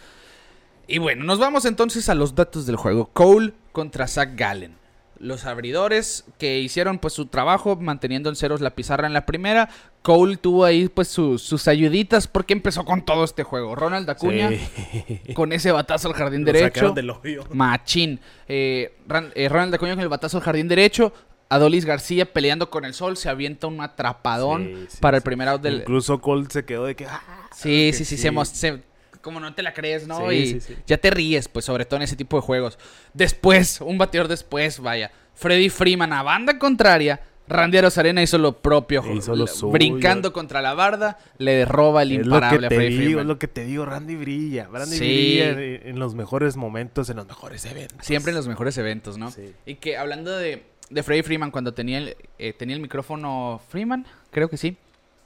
Y 0.86 0.98
bueno, 0.98 1.24
nos 1.24 1.40
vamos 1.40 1.64
entonces 1.64 2.10
a 2.10 2.14
los 2.14 2.36
datos 2.36 2.66
del 2.66 2.76
juego. 2.76 3.10
Cole 3.14 3.54
contra 3.72 4.06
Zach 4.06 4.32
Gallen. 4.36 4.79
Los 5.20 5.46
abridores 5.46 6.24
que 6.38 6.60
hicieron 6.60 6.98
pues 6.98 7.14
su 7.14 7.26
trabajo 7.26 7.76
manteniendo 7.76 8.30
en 8.30 8.36
ceros 8.38 8.62
la 8.62 8.70
pizarra 8.76 9.06
en 9.06 9.14
la 9.14 9.26
primera. 9.26 9.70
Cole 10.02 10.38
tuvo 10.38 10.64
ahí 10.64 10.88
pues 10.88 11.10
sus, 11.10 11.42
sus 11.42 11.68
ayuditas 11.68 12.28
porque 12.28 12.54
empezó 12.54 12.86
con 12.86 13.04
todo 13.04 13.26
este 13.26 13.44
juego. 13.44 13.76
Ronald 13.76 14.10
Acuña 14.10 14.50
Sí. 14.50 15.20
con 15.34 15.52
ese 15.52 15.74
batazo 15.74 16.08
al 16.08 16.14
jardín 16.14 16.46
Lo 16.46 16.54
derecho. 16.54 16.92
del 16.92 17.10
hoyo. 17.10 17.44
Machín. 17.52 18.22
Eh, 18.48 18.96
eh, 19.36 19.50
Ronald 19.50 19.76
Acuña 19.76 19.96
con 19.96 20.04
el 20.04 20.10
batazo 20.10 20.38
al 20.38 20.44
jardín 20.44 20.70
derecho. 20.70 21.12
Adolis 21.50 21.84
García 21.84 22.32
peleando 22.32 22.70
con 22.70 22.86
el 22.86 22.94
sol. 22.94 23.18
Se 23.18 23.28
avienta 23.28 23.68
un 23.68 23.82
atrapadón 23.82 24.66
Sí, 24.66 24.86
sí, 24.92 24.98
para 25.02 25.18
el 25.18 25.24
primer 25.24 25.48
out 25.50 25.62
del. 25.62 25.80
Incluso 25.82 26.22
Cole 26.22 26.46
se 26.50 26.64
quedó 26.64 26.86
de 26.86 26.96
que. 26.96 27.06
ah, 27.08 27.22
Sí, 27.54 27.90
que 27.90 27.94
sí, 27.94 28.06
sí, 28.06 28.18
se 28.18 28.32
se- 28.46 28.84
como 29.22 29.40
no 29.40 29.54
te 29.54 29.64
la 29.64 29.74
crees, 29.74 30.08
¿no? 30.08 30.30
Sí, 30.30 30.36
y 30.36 30.46
sí, 30.54 30.62
sí. 30.62 30.76
ya 30.88 30.98
te 30.98 31.10
ríes, 31.10 31.48
pues, 31.48 31.66
sobre 31.66 31.86
todo 31.86 31.98
en 31.98 32.04
ese 32.04 32.16
tipo 32.16 32.38
de 32.38 32.42
juegos. 32.42 32.78
Después, 33.14 33.82
un 33.82 33.98
bateador 33.98 34.28
después, 34.28 34.80
vaya. 34.80 35.12
Freddy 35.36 35.70
Freeman 35.70 36.14
a 36.14 36.24
banda 36.24 36.58
contraria. 36.60 37.22
Randy 37.48 37.80
Arozarena 37.80 38.22
hizo 38.22 38.38
lo 38.38 38.60
propio. 38.62 39.04
Hizo 39.12 39.36
lo. 39.36 39.48
Brincando 39.72 40.32
contra 40.34 40.62
la 40.62 40.76
barda, 40.76 41.18
le 41.40 41.66
roba 41.66 42.04
el 42.04 42.12
Es 42.12 42.18
lo 42.20 42.36
imparable 42.36 42.68
a 42.68 42.70
Freddy 42.70 42.90
digo, 42.90 43.02
Freeman. 43.02 43.22
es 43.22 43.26
lo 43.28 43.40
que 43.40 43.48
te 43.48 43.66
digo, 43.66 43.86
Randy 43.86 44.16
brilla. 44.16 44.68
Randy 44.72 44.98
Sí. 44.98 45.00
brilla 45.00 45.50
en, 45.50 45.88
en 45.88 46.00
los 46.00 46.14
mejores 46.14 46.58
momentos, 46.58 47.10
en 47.10 47.18
los 47.18 47.28
mejores 47.28 47.66
eventos. 47.66 48.06
Siempre 48.06 48.30
en 48.32 48.36
los 48.36 48.48
mejores 48.48 48.78
eventos, 48.78 49.18
¿no? 49.18 49.32
Sí. 49.32 49.52
Y 49.66 49.76
que 49.76 49.98
hablando 49.98 50.38
de, 50.38 50.64
de 50.92 51.04
Freddy 51.04 51.24
Freeman, 51.24 51.50
cuando 51.50 51.74
tenía 51.74 51.98
el, 51.98 52.16
eh, 52.38 52.54
tenía 52.54 52.76
el 52.76 52.82
micrófono 52.84 53.60
Freeman, 53.70 54.06
creo 54.30 54.48
que 54.48 54.58
sí, 54.58 54.78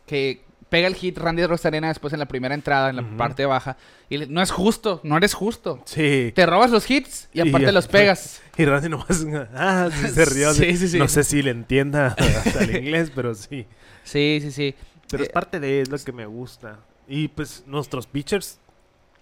que 0.08 0.44
pega 0.74 0.88
el 0.88 0.96
hit 0.96 1.16
Randy 1.20 1.46
Rosarena 1.46 1.90
después 1.90 2.14
en 2.14 2.20
la 2.20 2.26
primera 2.26 2.56
entrada, 2.56 2.90
en 2.90 2.96
la 2.96 3.04
parte 3.16 3.46
baja, 3.46 3.78
y 4.10 4.18
le- 4.18 4.26
no 4.26 4.42
es 4.42 4.50
justo, 4.50 5.00
no 5.04 5.16
eres 5.18 5.36
justo. 5.36 5.80
Sí. 5.86 6.32
Te 6.34 6.48
robas 6.48 6.72
los 6.72 6.90
hits 6.90 7.30
y 7.32 7.42
aparte 7.48 7.72
los 7.72 7.88
pegas. 7.88 8.42
Y 8.58 8.66
Randy 8.66 8.90
nomás. 8.90 9.24
Ah, 9.54 9.90
sí 9.94 10.08
se 10.08 10.26
rió. 10.26 10.52
Sí, 10.56 10.76
sí, 10.76 10.88
sí. 10.88 10.98
No 10.98 11.08
sé 11.08 11.24
si 11.24 11.44
le 11.44 11.52
entienda 11.52 12.16
hasta 12.18 12.64
el 12.64 12.76
inglés, 12.76 13.12
pero 13.14 13.36
sí. 13.36 13.68
Sí, 14.04 14.40
sí, 14.42 14.52
sí. 14.52 14.74
Pero 15.12 15.22
es 15.24 15.30
Eh, 15.30 15.32
parte 15.32 15.60
de 15.60 15.82
es 15.82 15.90
lo 15.90 15.98
que 16.00 16.12
me 16.12 16.26
gusta. 16.26 16.80
Y 17.08 17.28
pues 17.28 17.64
nuestros 17.68 18.08
pitchers. 18.08 18.58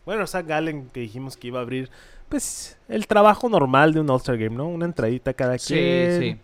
Bueno, 0.05 0.25
Zach 0.27 0.45
Gallen 0.47 0.87
que 0.93 1.01
dijimos 1.01 1.35
que 1.35 1.47
iba 1.47 1.59
a 1.59 1.63
abrir. 1.63 1.89
Pues 2.29 2.77
el 2.87 3.07
trabajo 3.07 3.49
normal 3.49 3.93
de 3.93 3.99
un 3.99 4.09
All-Star 4.09 4.37
Game, 4.37 4.55
¿no? 4.55 4.69
Una 4.69 4.85
entradita 4.85 5.33
cada 5.33 5.57
Sí, 5.57 5.73
quien. 5.73 6.19
sí. 6.21 6.37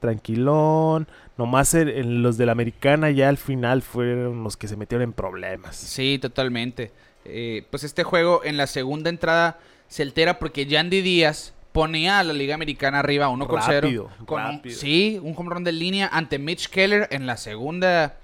Tranquilón. 0.00 1.06
Nomás 1.38 1.74
el- 1.74 1.88
en 1.90 2.22
los 2.22 2.36
de 2.36 2.46
la 2.46 2.52
americana 2.52 3.10
ya 3.10 3.28
al 3.28 3.36
final 3.38 3.82
fueron 3.82 4.42
los 4.44 4.56
que 4.56 4.68
se 4.68 4.76
metieron 4.76 5.02
en 5.04 5.12
problemas. 5.12 5.76
Sí, 5.76 6.18
totalmente. 6.20 6.90
Eh, 7.24 7.64
pues 7.70 7.84
este 7.84 8.02
juego 8.02 8.42
en 8.44 8.56
la 8.56 8.66
segunda 8.66 9.10
entrada 9.10 9.58
se 9.88 10.02
altera 10.02 10.38
porque 10.38 10.66
Yandy 10.66 11.02
Díaz 11.02 11.52
ponía 11.72 12.18
a 12.18 12.24
la 12.24 12.32
Liga 12.32 12.54
Americana 12.54 12.98
arriba 12.98 13.28
1 13.28 13.46
con 13.46 13.60
0. 13.62 13.80
Rápido, 13.82 14.10
Con 14.26 14.42
un- 14.42 14.56
rápido. 14.56 14.76
sí, 14.78 15.20
un 15.22 15.34
home 15.36 15.50
run 15.50 15.64
de 15.64 15.72
línea 15.72 16.08
ante 16.12 16.38
Mitch 16.38 16.68
Keller 16.68 17.06
en 17.10 17.26
la 17.26 17.36
segunda 17.36 18.16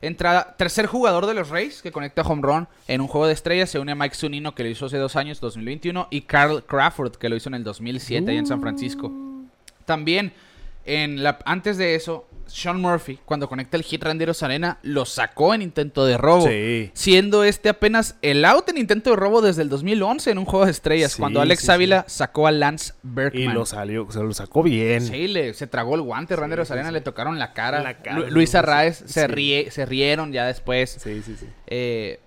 entrada. 0.00 0.54
Tercer 0.56 0.86
jugador 0.86 1.26
de 1.26 1.34
los 1.34 1.48
Rays 1.50 1.82
que 1.82 1.92
conecta 1.92 2.22
home 2.22 2.42
run 2.42 2.68
en 2.88 3.00
un 3.00 3.06
juego 3.08 3.26
de 3.26 3.32
estrellas. 3.34 3.70
Se 3.70 3.78
une 3.78 3.92
a 3.92 3.94
Mike 3.94 4.14
Zunino 4.14 4.54
que 4.54 4.62
lo 4.62 4.68
hizo 4.70 4.86
hace 4.86 4.96
dos 4.98 5.16
años, 5.16 5.40
2021. 5.40 6.08
Y 6.10 6.22
Carl 6.22 6.62
Crawford 6.64 7.16
que 7.16 7.28
lo 7.28 7.36
hizo 7.36 7.48
en 7.48 7.54
el 7.56 7.64
2007 7.64 8.30
allá 8.30 8.38
en 8.40 8.46
San 8.46 8.60
Francisco. 8.60 9.12
También, 9.84 10.32
en 10.84 11.22
la, 11.22 11.38
antes 11.44 11.76
de 11.78 11.94
eso, 11.94 12.26
Sean 12.46 12.80
Murphy, 12.80 13.18
cuando 13.24 13.48
conecta 13.48 13.76
el 13.78 13.82
hit 13.82 14.02
Randy 14.02 14.26
Arena, 14.42 14.78
lo 14.82 15.06
sacó 15.06 15.54
en 15.54 15.62
intento 15.62 16.04
de 16.04 16.18
robo. 16.18 16.46
Sí. 16.46 16.90
Siendo 16.92 17.42
este 17.42 17.70
apenas 17.70 18.16
el 18.20 18.44
out 18.44 18.68
en 18.68 18.76
intento 18.76 19.10
de 19.10 19.16
robo 19.16 19.40
desde 19.40 19.62
el 19.62 19.70
2011 19.70 20.30
en 20.30 20.38
un 20.38 20.44
juego 20.44 20.66
de 20.66 20.70
estrellas, 20.70 21.12
Sí, 21.12 21.20
cuando 21.20 21.40
Alex 21.40 21.62
sí, 21.62 21.70
Ávila 21.70 22.04
sacó 22.06 22.46
a 22.46 22.52
Lance 22.52 22.92
Y 23.02 23.08
Berkman. 23.08 23.54
lo 23.54 23.64
salió, 23.64 24.06
se 24.10 24.20
lo 24.22 24.32
sacó 24.34 24.62
bien. 24.62 25.00
Sí, 25.00 25.26
le, 25.26 25.54
se 25.54 25.66
tragó 25.66 25.94
el 25.94 26.02
guante, 26.02 26.36
Randy 26.36 26.54
Arena 26.68 26.90
le 26.92 27.00
tocaron 27.00 27.38
la 27.38 27.54
cara. 27.54 27.82
La 27.82 28.02
cara, 28.02 28.18
Lu- 28.18 28.30
Luis 28.30 28.54
Arraez 28.54 28.98
se, 29.06 29.70
se 29.70 29.86
rieron 29.86 30.32
ya 30.32 30.44
después. 30.46 30.98
Sí, 31.02 31.22
sí, 31.22 31.34
sí. 31.40 31.46
Eh, 31.66 32.20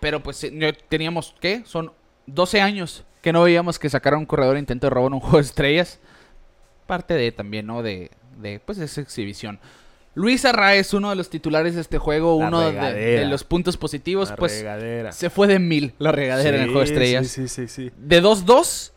pero 0.00 0.22
pues 0.22 0.42
eh, 0.44 0.78
teníamos, 0.88 1.34
¿qué? 1.40 1.62
Son 1.66 1.92
12 2.26 2.60
años 2.62 3.04
que 3.20 3.32
no 3.32 3.42
veíamos 3.42 3.78
que 3.78 3.90
sacara 3.90 4.16
un 4.16 4.24
corredor 4.26 4.54
de 4.54 4.60
intento 4.60 4.86
de 4.86 4.90
robo 4.90 5.08
en 5.08 5.14
un 5.14 5.20
juego 5.20 5.36
de 5.38 5.42
estrellas. 5.42 6.00
Parte 6.88 7.14
de 7.14 7.30
también, 7.30 7.66
¿no? 7.66 7.84
De, 7.84 8.10
de 8.40 8.58
pues, 8.58 8.78
esa 8.78 9.00
exhibición. 9.00 9.60
Luis 10.14 10.44
Arraez, 10.44 10.92
uno 10.94 11.10
de 11.10 11.14
los 11.16 11.30
titulares 11.30 11.76
de 11.76 11.80
este 11.82 11.98
juego, 11.98 12.40
La 12.40 12.48
uno 12.48 12.60
de, 12.60 12.72
de 12.72 13.24
los 13.26 13.44
puntos 13.44 13.76
positivos, 13.76 14.30
La 14.30 14.36
pues 14.36 14.58
regadera. 14.58 15.12
se 15.12 15.30
fue 15.30 15.46
de 15.46 15.60
mil 15.60 15.92
la 16.00 16.10
regadera 16.10 16.56
en 16.56 16.62
el 16.64 16.68
juego 16.70 16.80
de 16.80 16.86
estrellas. 16.86 17.28
Sí, 17.28 17.46
sí, 17.46 17.68
sí, 17.68 17.88
sí. 17.88 17.92
De 17.96 18.20
2-2 18.20 18.90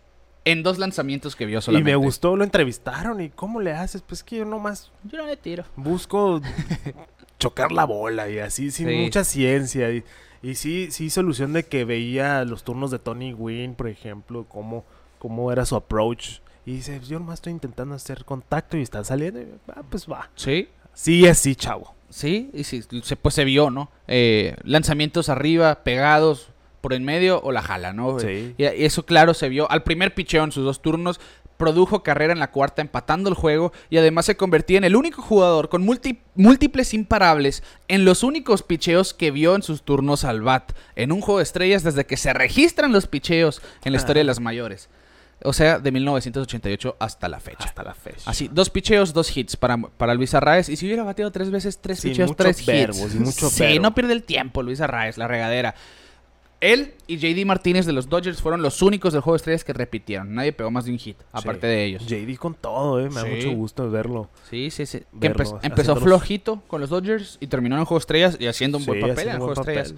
en 0.45 0.63
dos 0.63 0.79
lanzamientos 0.79 1.35
que 1.35 1.45
vio 1.45 1.59
Y 1.59 1.61
solamente. 1.61 1.91
me 1.91 1.95
gustó, 1.97 2.35
lo 2.35 2.43
entrevistaron. 2.43 3.21
¿Y 3.21 3.29
cómo 3.29 3.61
le 3.61 3.73
haces? 3.73 4.01
Pues 4.01 4.23
que 4.23 4.37
yo 4.37 4.45
nomás 4.45 4.89
Yo 5.03 5.19
no 5.19 5.27
le 5.27 5.37
tiro. 5.37 5.63
busco 5.75 6.41
chocar 7.39 7.71
la 7.71 7.85
bola 7.85 8.29
y 8.29 8.39
así, 8.39 8.71
sin 8.71 8.87
Sí. 8.87 8.95
mucha 8.95 9.23
ciencia. 9.23 9.91
Y, 9.91 10.03
y 10.41 10.55
sí, 10.55 10.87
sí, 10.91 11.11
solución 11.11 11.53
de 11.53 11.63
que 11.63 11.85
veía 11.85 12.43
los 12.45 12.63
turnos 12.63 12.89
de 12.89 12.97
Tony 12.97 13.33
Wynn, 13.33 13.75
por 13.75 13.87
ejemplo, 13.89 14.45
cómo, 14.49 14.85
cómo 15.19 15.51
era 15.51 15.65
su 15.65 15.75
approach. 15.75 16.39
Y 16.71 16.75
dice, 16.75 17.01
yo 17.01 17.19
nomás 17.19 17.35
estoy 17.35 17.51
intentando 17.51 17.95
hacer 17.95 18.23
contacto 18.23 18.77
y 18.77 18.81
está 18.81 19.03
saliendo. 19.03 19.41
Y, 19.41 19.47
ah, 19.75 19.83
pues 19.89 20.07
va. 20.09 20.29
Sí, 20.35 20.69
Sí, 20.93 21.27
así, 21.27 21.55
chavo. 21.55 21.93
Sí, 22.09 22.49
y 22.53 22.63
sí, 22.63 22.81
se, 23.03 23.15
pues 23.15 23.35
se 23.35 23.43
vio, 23.45 23.69
¿no? 23.69 23.89
Eh, 24.07 24.55
lanzamientos 24.63 25.29
arriba, 25.29 25.83
pegados, 25.83 26.49
por 26.81 26.93
en 26.93 27.03
medio 27.03 27.41
o 27.41 27.51
la 27.51 27.61
jala, 27.61 27.93
¿no? 27.93 28.19
Sí. 28.19 28.55
Y 28.57 28.63
eso, 28.63 29.05
claro, 29.05 29.33
se 29.33 29.49
vio 29.49 29.69
al 29.69 29.83
primer 29.83 30.13
picheo 30.13 30.43
en 30.43 30.51
sus 30.51 30.63
dos 30.63 30.81
turnos. 30.81 31.19
Produjo 31.57 32.03
carrera 32.03 32.33
en 32.33 32.39
la 32.39 32.51
cuarta, 32.51 32.81
empatando 32.81 33.29
el 33.29 33.35
juego. 33.35 33.71
Y 33.89 33.97
además 33.97 34.25
se 34.25 34.35
convertía 34.35 34.77
en 34.77 34.83
el 34.83 34.95
único 34.95 35.21
jugador 35.21 35.69
con 35.69 35.83
múltiples 35.83 36.93
imparables 36.93 37.63
en 37.87 38.03
los 38.03 38.23
únicos 38.23 38.63
picheos 38.63 39.13
que 39.13 39.31
vio 39.31 39.55
en 39.55 39.61
sus 39.61 39.83
turnos 39.83 40.23
al 40.23 40.41
bat. 40.41 40.71
En 40.95 41.11
un 41.11 41.21
juego 41.21 41.37
de 41.37 41.43
estrellas 41.43 41.83
desde 41.83 42.05
que 42.05 42.17
se 42.17 42.33
registran 42.33 42.91
los 42.91 43.07
picheos 43.07 43.61
en 43.83 43.93
la 43.93 43.99
historia 43.99 44.21
de 44.21 44.25
las 44.25 44.39
mayores. 44.39 44.89
O 45.43 45.53
sea, 45.53 45.79
de 45.79 45.91
1988 45.91 46.97
hasta 46.99 47.27
la 47.27 47.39
fecha. 47.39 47.65
Hasta 47.65 47.83
la 47.83 47.93
fecha. 47.93 48.29
Así, 48.29 48.49
dos 48.51 48.69
picheos, 48.69 49.13
dos 49.13 49.35
hits 49.35 49.55
para, 49.57 49.77
para 49.77 50.13
Luis 50.13 50.33
Arraez. 50.33 50.69
Y 50.69 50.75
si 50.75 50.85
hubiera 50.85 51.03
bateado 51.03 51.31
tres 51.31 51.49
veces, 51.49 51.79
tres 51.79 51.99
Sin 51.99 52.11
picheos, 52.11 52.35
tres 52.35 52.65
verbo, 52.65 52.97
hits. 52.99 53.11
sin 53.11 53.23
mucho 53.23 53.49
sí, 53.49 53.63
verbo. 53.63 53.81
no 53.81 53.95
pierde 53.95 54.13
el 54.13 54.23
tiempo 54.23 54.61
Luis 54.63 54.81
Arraez, 54.81 55.17
la 55.17 55.27
regadera. 55.27 55.73
Él 56.59 56.93
y 57.07 57.17
JD 57.17 57.43
Martínez 57.47 57.87
de 57.87 57.91
los 57.91 58.07
Dodgers 58.07 58.39
fueron 58.39 58.61
los 58.61 58.83
únicos 58.83 59.13
del 59.13 59.23
juego 59.23 59.33
de 59.33 59.37
estrellas 59.37 59.63
que 59.63 59.73
repitieron. 59.73 60.35
Nadie 60.35 60.53
pegó 60.53 60.69
más 60.69 60.85
de 60.85 60.91
un 60.91 60.99
hit, 60.99 61.17
aparte 61.31 61.61
Sí. 61.61 61.67
de 61.67 61.85
ellos. 61.85 62.05
JD 62.05 62.37
con 62.37 62.53
todo, 62.53 62.99
eh. 62.99 63.09
Me 63.09 63.15
da 63.15 63.23
Sí. 63.23 63.29
mucho 63.31 63.51
gusto 63.53 63.89
verlo. 63.89 64.29
Sí, 64.47 64.69
sí, 64.69 64.85
sí. 64.85 64.99
Que 64.99 65.29
Verlo, 65.29 65.43
empe- 65.43 65.59
empezó 65.63 65.95
flojito 65.95 66.61
con 66.67 66.79
los 66.81 66.91
Dodgers 66.91 67.37
y 67.39 67.47
terminó 67.47 67.75
en 67.77 67.79
el 67.79 67.85
juego 67.87 67.97
de 67.97 68.01
estrellas 68.03 68.37
y 68.39 68.45
haciendo 68.45 68.77
un 68.77 68.85
buen 68.85 69.01
Sí, 69.01 69.07
papel 69.09 69.27
en 69.29 69.33
el 69.33 69.37
juego 69.39 69.55
de 69.55 69.59
estrellas. 69.61 69.95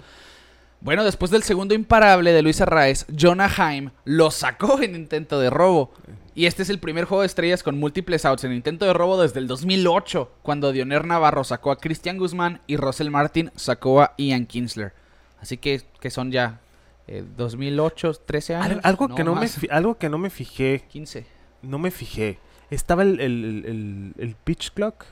Bueno, 0.84 1.02
después 1.02 1.30
del 1.30 1.42
segundo 1.42 1.74
imparable 1.74 2.32
de 2.32 2.42
Luis 2.42 2.60
Arraez, 2.60 3.06
Jonah 3.18 3.48
Heim 3.58 3.90
lo 4.04 4.30
sacó 4.30 4.80
en 4.82 4.94
intento 4.94 5.40
de 5.40 5.48
robo. 5.50 5.92
Y 6.34 6.44
este 6.46 6.62
es 6.62 6.68
el 6.68 6.78
primer 6.78 7.04
juego 7.06 7.22
de 7.22 7.26
estrellas 7.26 7.62
con 7.62 7.78
múltiples 7.78 8.24
outs 8.26 8.44
en 8.44 8.52
intento 8.52 8.84
de 8.84 8.92
robo 8.92 9.20
desde 9.20 9.40
el 9.40 9.46
2008, 9.46 10.30
cuando 10.42 10.72
Dioner 10.72 11.06
Navarro 11.06 11.42
sacó 11.42 11.70
a 11.70 11.78
Cristian 11.78 12.18
Guzmán 12.18 12.60
y 12.66 12.76
Russell 12.76 13.08
Martin 13.08 13.50
sacó 13.56 14.02
a 14.02 14.12
Ian 14.18 14.44
Kinsler. 14.46 14.92
Así 15.40 15.56
que, 15.56 15.80
que 16.00 16.10
son 16.10 16.30
ya 16.32 16.60
eh, 17.06 17.24
2008, 17.36 18.12
13 18.26 18.54
años. 18.56 18.66
Al- 18.72 18.80
algo, 18.82 19.08
No, 19.08 19.14
que 19.14 19.24
no 19.24 19.34
me, 19.36 19.48
algo 19.70 19.96
que 19.96 20.08
no 20.10 20.18
me 20.18 20.28
fijé, 20.28 20.84
15. 20.90 21.24
no 21.62 21.78
me 21.78 21.90
fijé. 21.90 22.38
Estaba 22.70 23.04
el- 23.04 23.20
el- 23.20 24.12
el 24.18 24.34
pitch 24.44 24.72
clock, 24.72 25.04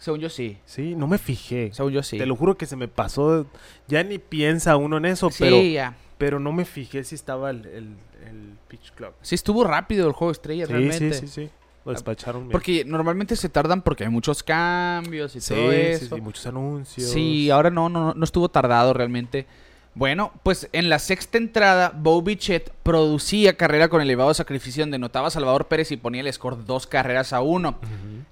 Según 0.00 0.18
yo 0.20 0.28
sí. 0.28 0.58
sí, 0.64 0.94
no 0.96 1.06
me 1.06 1.18
fijé. 1.18 1.70
Según 1.72 1.92
yo 1.92 2.02
sí. 2.02 2.18
Te 2.18 2.26
lo 2.26 2.34
juro 2.34 2.56
que 2.56 2.66
se 2.66 2.74
me 2.74 2.88
pasó. 2.88 3.46
Ya 3.86 4.02
ni 4.02 4.18
piensa 4.18 4.76
uno 4.76 4.96
en 4.96 5.04
eso, 5.04 5.30
sí, 5.30 5.36
pero, 5.44 5.62
ya. 5.62 5.94
pero 6.18 6.40
no 6.40 6.52
me 6.52 6.64
fijé 6.64 7.04
si 7.04 7.14
estaba 7.14 7.50
el, 7.50 7.66
el, 7.66 7.96
el 8.26 8.56
pitch 8.66 8.92
clock. 8.94 9.14
Sí, 9.20 9.34
estuvo 9.36 9.62
rápido 9.62 10.06
el 10.08 10.12
juego 10.12 10.30
de 10.30 10.32
estrellas 10.32 10.68
Sí, 10.68 10.72
realmente. 10.74 11.12
sí, 11.12 11.28
sí, 11.28 11.46
sí. 11.46 11.50
Lo 11.84 11.92
despacharon 11.92 12.42
bien. 12.42 12.52
Porque 12.52 12.84
normalmente 12.84 13.36
se 13.36 13.48
tardan 13.48 13.82
porque 13.82 14.04
hay 14.04 14.10
muchos 14.10 14.42
cambios 14.42 15.36
y 15.36 15.40
sí, 15.40 15.54
todo 15.54 15.70
sí, 15.70 15.76
eso. 15.76 16.14
sí, 16.16 16.20
muchos 16.20 16.46
anuncios. 16.46 17.10
Sí, 17.10 17.50
ahora 17.50 17.70
no, 17.70 17.88
no, 17.88 18.12
no 18.12 18.24
estuvo 18.24 18.48
tardado 18.48 18.92
realmente. 18.92 19.46
Bueno, 19.94 20.32
pues 20.44 20.68
en 20.72 20.88
la 20.88 21.00
sexta 21.00 21.36
entrada, 21.36 21.92
Bo 21.94 22.22
Bichette 22.22 22.72
producía 22.84 23.56
carrera 23.56 23.88
con 23.88 24.00
elevado 24.00 24.32
sacrificio 24.34 24.84
donde 24.84 25.00
notaba 25.00 25.28
a 25.28 25.30
Salvador 25.30 25.66
Pérez 25.66 25.90
y 25.90 25.96
ponía 25.96 26.20
el 26.20 26.32
score 26.32 26.64
dos 26.64 26.86
carreras 26.86 27.32
a 27.32 27.40
uno. 27.40 27.78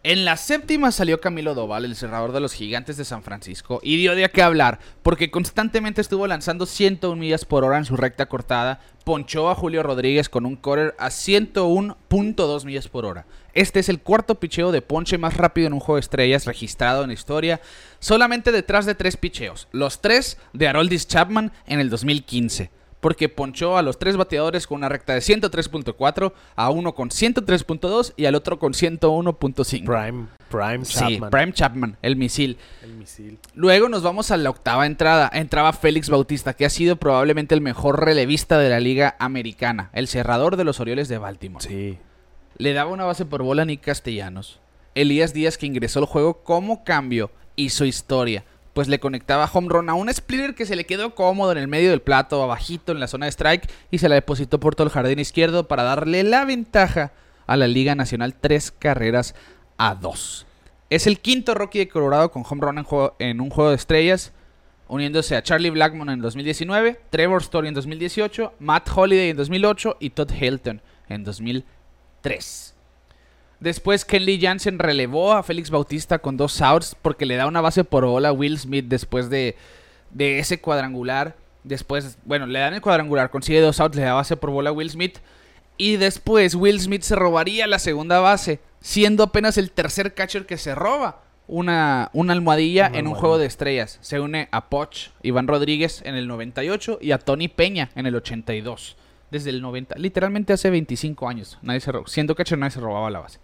En 0.04 0.24
la 0.24 0.36
séptima 0.36 0.92
salió 0.92 1.20
Camilo 1.20 1.54
Doval, 1.54 1.84
el 1.84 1.96
cerrador 1.96 2.30
de 2.30 2.38
los 2.38 2.52
gigantes 2.52 2.96
de 2.96 3.04
San 3.04 3.24
Francisco, 3.24 3.80
y 3.82 3.96
dio 3.96 4.14
de 4.14 4.28
qué 4.30 4.42
hablar, 4.42 4.78
porque 5.02 5.32
constantemente 5.32 6.00
estuvo 6.00 6.28
lanzando 6.28 6.64
101 6.64 7.16
millas 7.16 7.44
por 7.44 7.64
hora 7.64 7.78
en 7.78 7.84
su 7.84 7.96
recta 7.96 8.26
cortada, 8.26 8.80
ponchó 9.02 9.50
a 9.50 9.56
Julio 9.56 9.82
Rodríguez 9.82 10.28
con 10.28 10.46
un 10.46 10.54
cutter 10.54 10.94
a 10.98 11.08
101.2 11.08 12.64
millas 12.64 12.86
por 12.86 13.04
hora. 13.04 13.26
Este 13.54 13.80
es 13.80 13.88
el 13.88 14.00
cuarto 14.00 14.36
picheo 14.36 14.72
de 14.72 14.82
ponche 14.82 15.18
más 15.18 15.36
rápido 15.36 15.66
en 15.66 15.72
un 15.72 15.80
juego 15.80 15.96
de 15.96 16.00
estrellas 16.00 16.44
registrado 16.44 17.02
en 17.02 17.08
la 17.08 17.14
historia, 17.14 17.60
solamente 17.98 18.52
detrás 18.52 18.86
de 18.86 18.94
tres 18.94 19.16
picheos, 19.16 19.68
los 19.72 20.00
tres 20.00 20.38
de 20.52 20.68
Haroldis 20.68 21.08
Chapman 21.08 21.52
en 21.66 21.80
el 21.80 21.90
2015 21.90 22.70
porque 23.00 23.28
ponchó 23.28 23.76
a 23.76 23.82
los 23.82 23.98
tres 23.98 24.16
bateadores 24.16 24.66
con 24.66 24.78
una 24.78 24.88
recta 24.88 25.14
de 25.14 25.20
103.4, 25.20 26.32
a 26.56 26.70
uno 26.70 26.94
con 26.94 27.10
103.2 27.10 28.14
y 28.16 28.26
al 28.26 28.34
otro 28.34 28.58
con 28.58 28.72
101.5. 28.72 29.84
Prime, 29.84 30.26
Prime 30.50 30.84
Sí, 30.84 30.98
Chapman. 30.98 31.30
Prime 31.30 31.52
Chapman, 31.52 31.96
el 32.02 32.16
misil. 32.16 32.58
El 32.82 32.94
misil. 32.94 33.38
Luego 33.54 33.88
nos 33.88 34.02
vamos 34.02 34.30
a 34.30 34.36
la 34.36 34.50
octava 34.50 34.86
entrada. 34.86 35.30
Entraba 35.32 35.72
Félix 35.72 36.10
Bautista, 36.10 36.54
que 36.54 36.64
ha 36.64 36.70
sido 36.70 36.96
probablemente 36.96 37.54
el 37.54 37.60
mejor 37.60 38.04
relevista 38.04 38.58
de 38.58 38.70
la 38.70 38.80
liga 38.80 39.16
americana, 39.18 39.90
el 39.92 40.08
cerrador 40.08 40.56
de 40.56 40.64
los 40.64 40.80
Orioles 40.80 41.08
de 41.08 41.18
Baltimore. 41.18 41.64
Sí. 41.64 41.98
Le 42.58 42.72
daba 42.72 42.90
una 42.90 43.04
base 43.04 43.24
por 43.24 43.44
bola 43.44 43.62
a 43.62 43.64
Nick 43.64 43.82
Castellanos. 43.82 44.58
Elías 44.96 45.32
Díaz, 45.32 45.56
que 45.56 45.66
ingresó 45.66 46.00
al 46.00 46.06
juego 46.06 46.42
como 46.42 46.82
cambio, 46.82 47.30
hizo 47.54 47.84
historia. 47.84 48.44
Pues 48.72 48.88
le 48.88 48.98
conectaba 48.98 49.48
home 49.52 49.68
run 49.68 49.88
a 49.88 49.94
un 49.94 50.12
splitter 50.12 50.56
que 50.56 50.66
se 50.66 50.74
le 50.74 50.84
quedó 50.84 51.14
cómodo 51.14 51.52
en 51.52 51.58
el 51.58 51.68
medio 51.68 51.90
del 51.90 52.02
plato, 52.02 52.42
abajito 52.42 52.90
en 52.90 52.98
la 52.98 53.06
zona 53.06 53.26
de 53.26 53.30
strike, 53.30 53.70
y 53.92 53.98
se 53.98 54.08
la 54.08 54.16
depositó 54.16 54.58
por 54.58 54.74
todo 54.74 54.88
el 54.88 54.92
jardín 54.92 55.20
izquierdo 55.20 55.68
para 55.68 55.84
darle 55.84 56.24
la 56.24 56.44
ventaja 56.44 57.12
a 57.46 57.56
la 57.56 57.68
Liga 57.68 57.94
Nacional 57.94 58.34
tres 58.34 58.72
carreras 58.72 59.36
a 59.76 59.94
dos. 59.94 60.44
Es 60.90 61.06
el 61.06 61.20
quinto 61.20 61.54
rookie 61.54 61.78
de 61.78 61.88
Colorado 61.88 62.32
con 62.32 62.42
home 62.48 62.60
run 62.60 62.78
en, 62.78 62.86
en 63.20 63.40
un 63.40 63.50
juego 63.50 63.70
de 63.70 63.76
estrellas, 63.76 64.32
uniéndose 64.88 65.36
a 65.36 65.44
Charlie 65.44 65.70
Blackmon 65.70 66.10
en 66.10 66.20
2019, 66.20 67.00
Trevor 67.10 67.40
Story 67.40 67.68
en 67.68 67.74
2018, 67.74 68.54
Matt 68.58 68.88
Holiday 68.92 69.30
en 69.30 69.36
2008 69.36 69.98
y 70.00 70.10
Todd 70.10 70.32
Hilton 70.32 70.82
en 71.08 71.22
2003. 72.22 72.74
Después 73.60 74.04
Kenley 74.04 74.40
Jansen 74.40 74.78
relevó 74.78 75.32
a 75.32 75.42
Félix 75.42 75.70
Bautista 75.70 76.20
con 76.20 76.36
dos 76.36 76.60
outs 76.62 76.96
porque 77.00 77.26
le 77.26 77.36
da 77.36 77.46
una 77.46 77.60
base 77.60 77.82
por 77.82 78.06
bola 78.06 78.28
a 78.28 78.32
Will 78.32 78.58
Smith 78.58 78.86
después 78.88 79.30
de, 79.30 79.56
de 80.10 80.38
ese 80.38 80.60
cuadrangular. 80.60 81.34
Después, 81.64 82.18
bueno, 82.24 82.46
le 82.46 82.60
dan 82.60 82.74
el 82.74 82.80
cuadrangular, 82.80 83.30
consigue 83.30 83.60
dos 83.60 83.80
outs, 83.80 83.96
le 83.96 84.02
da 84.02 84.14
base 84.14 84.36
por 84.36 84.50
bola 84.50 84.70
a 84.70 84.72
Will 84.72 84.90
Smith. 84.90 85.18
Y 85.76 85.96
después 85.96 86.54
Will 86.54 86.80
Smith 86.80 87.02
se 87.02 87.16
robaría 87.16 87.66
la 87.66 87.78
segunda 87.78 88.20
base, 88.20 88.60
siendo 88.80 89.24
apenas 89.24 89.58
el 89.58 89.70
tercer 89.72 90.14
catcher 90.14 90.46
que 90.46 90.56
se 90.56 90.74
roba 90.74 91.22
una, 91.48 92.10
una 92.12 92.32
almohadilla 92.34 92.88
Una 92.88 92.98
en 92.98 93.06
un 93.08 93.14
juego 93.14 93.38
de 93.38 93.46
estrellas. 93.46 93.98
Se 94.02 94.20
une 94.20 94.48
a 94.52 94.68
Poch, 94.68 95.10
Iván 95.22 95.48
Rodríguez 95.48 96.02
en 96.04 96.14
el 96.14 96.28
98 96.28 96.98
y 97.00 97.10
a 97.10 97.18
Tony 97.18 97.48
Peña 97.48 97.90
en 97.96 98.06
el 98.06 98.14
82. 98.14 98.96
Desde 99.30 99.50
el 99.50 99.60
90, 99.60 99.96
literalmente 99.98 100.52
hace 100.54 100.70
25 100.70 101.28
años. 101.28 101.58
Nadie 101.62 101.80
se 101.80 101.92
ro- 101.92 102.06
siendo 102.06 102.34
catcher 102.34 102.56
nadie 102.58 102.70
se 102.70 102.80
robaba 102.80 103.10
la 103.10 103.20
base. 103.20 103.38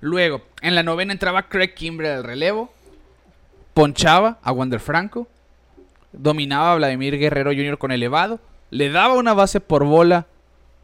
Luego, 0.00 0.42
en 0.60 0.74
la 0.74 0.82
novena 0.82 1.12
entraba 1.12 1.48
Craig 1.48 1.74
Kimbrell 1.74 2.16
al 2.18 2.24
relevo. 2.24 2.72
Ponchaba 3.74 4.38
a 4.42 4.52
Wander 4.52 4.80
Franco. 4.80 5.26
Dominaba 6.12 6.72
a 6.72 6.76
Vladimir 6.76 7.18
Guerrero 7.18 7.50
Jr. 7.50 7.78
con 7.78 7.90
elevado. 7.92 8.40
Le 8.70 8.90
daba 8.90 9.14
una 9.14 9.34
base 9.34 9.60
por 9.60 9.84
bola 9.84 10.26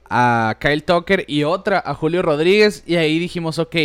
a 0.08 0.56
Kyle 0.60 0.82
Tucker 0.82 1.24
y 1.28 1.44
otra 1.44 1.82
a 1.84 1.94
Julio 1.94 2.22
Rodríguez. 2.22 2.82
Y 2.86 2.96
ahí 2.96 3.18
dijimos, 3.18 3.58
ok, 3.58 3.76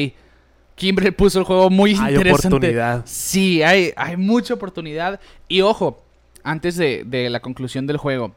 Kimbrell 0.75 1.13
puso 1.13 1.39
el 1.39 1.45
juego 1.45 1.69
muy 1.69 1.91
Hay 2.01 2.15
interesante. 2.15 2.47
oportunidad. 2.47 3.01
Sí, 3.05 3.61
hay, 3.63 3.93
hay 3.95 4.17
mucha 4.17 4.55
oportunidad. 4.55 5.19
Y 5.47 5.61
ojo, 5.61 6.03
antes 6.43 6.75
de, 6.77 7.03
de 7.05 7.29
la 7.29 7.39
conclusión 7.41 7.85
del 7.87 7.97
juego, 7.97 8.33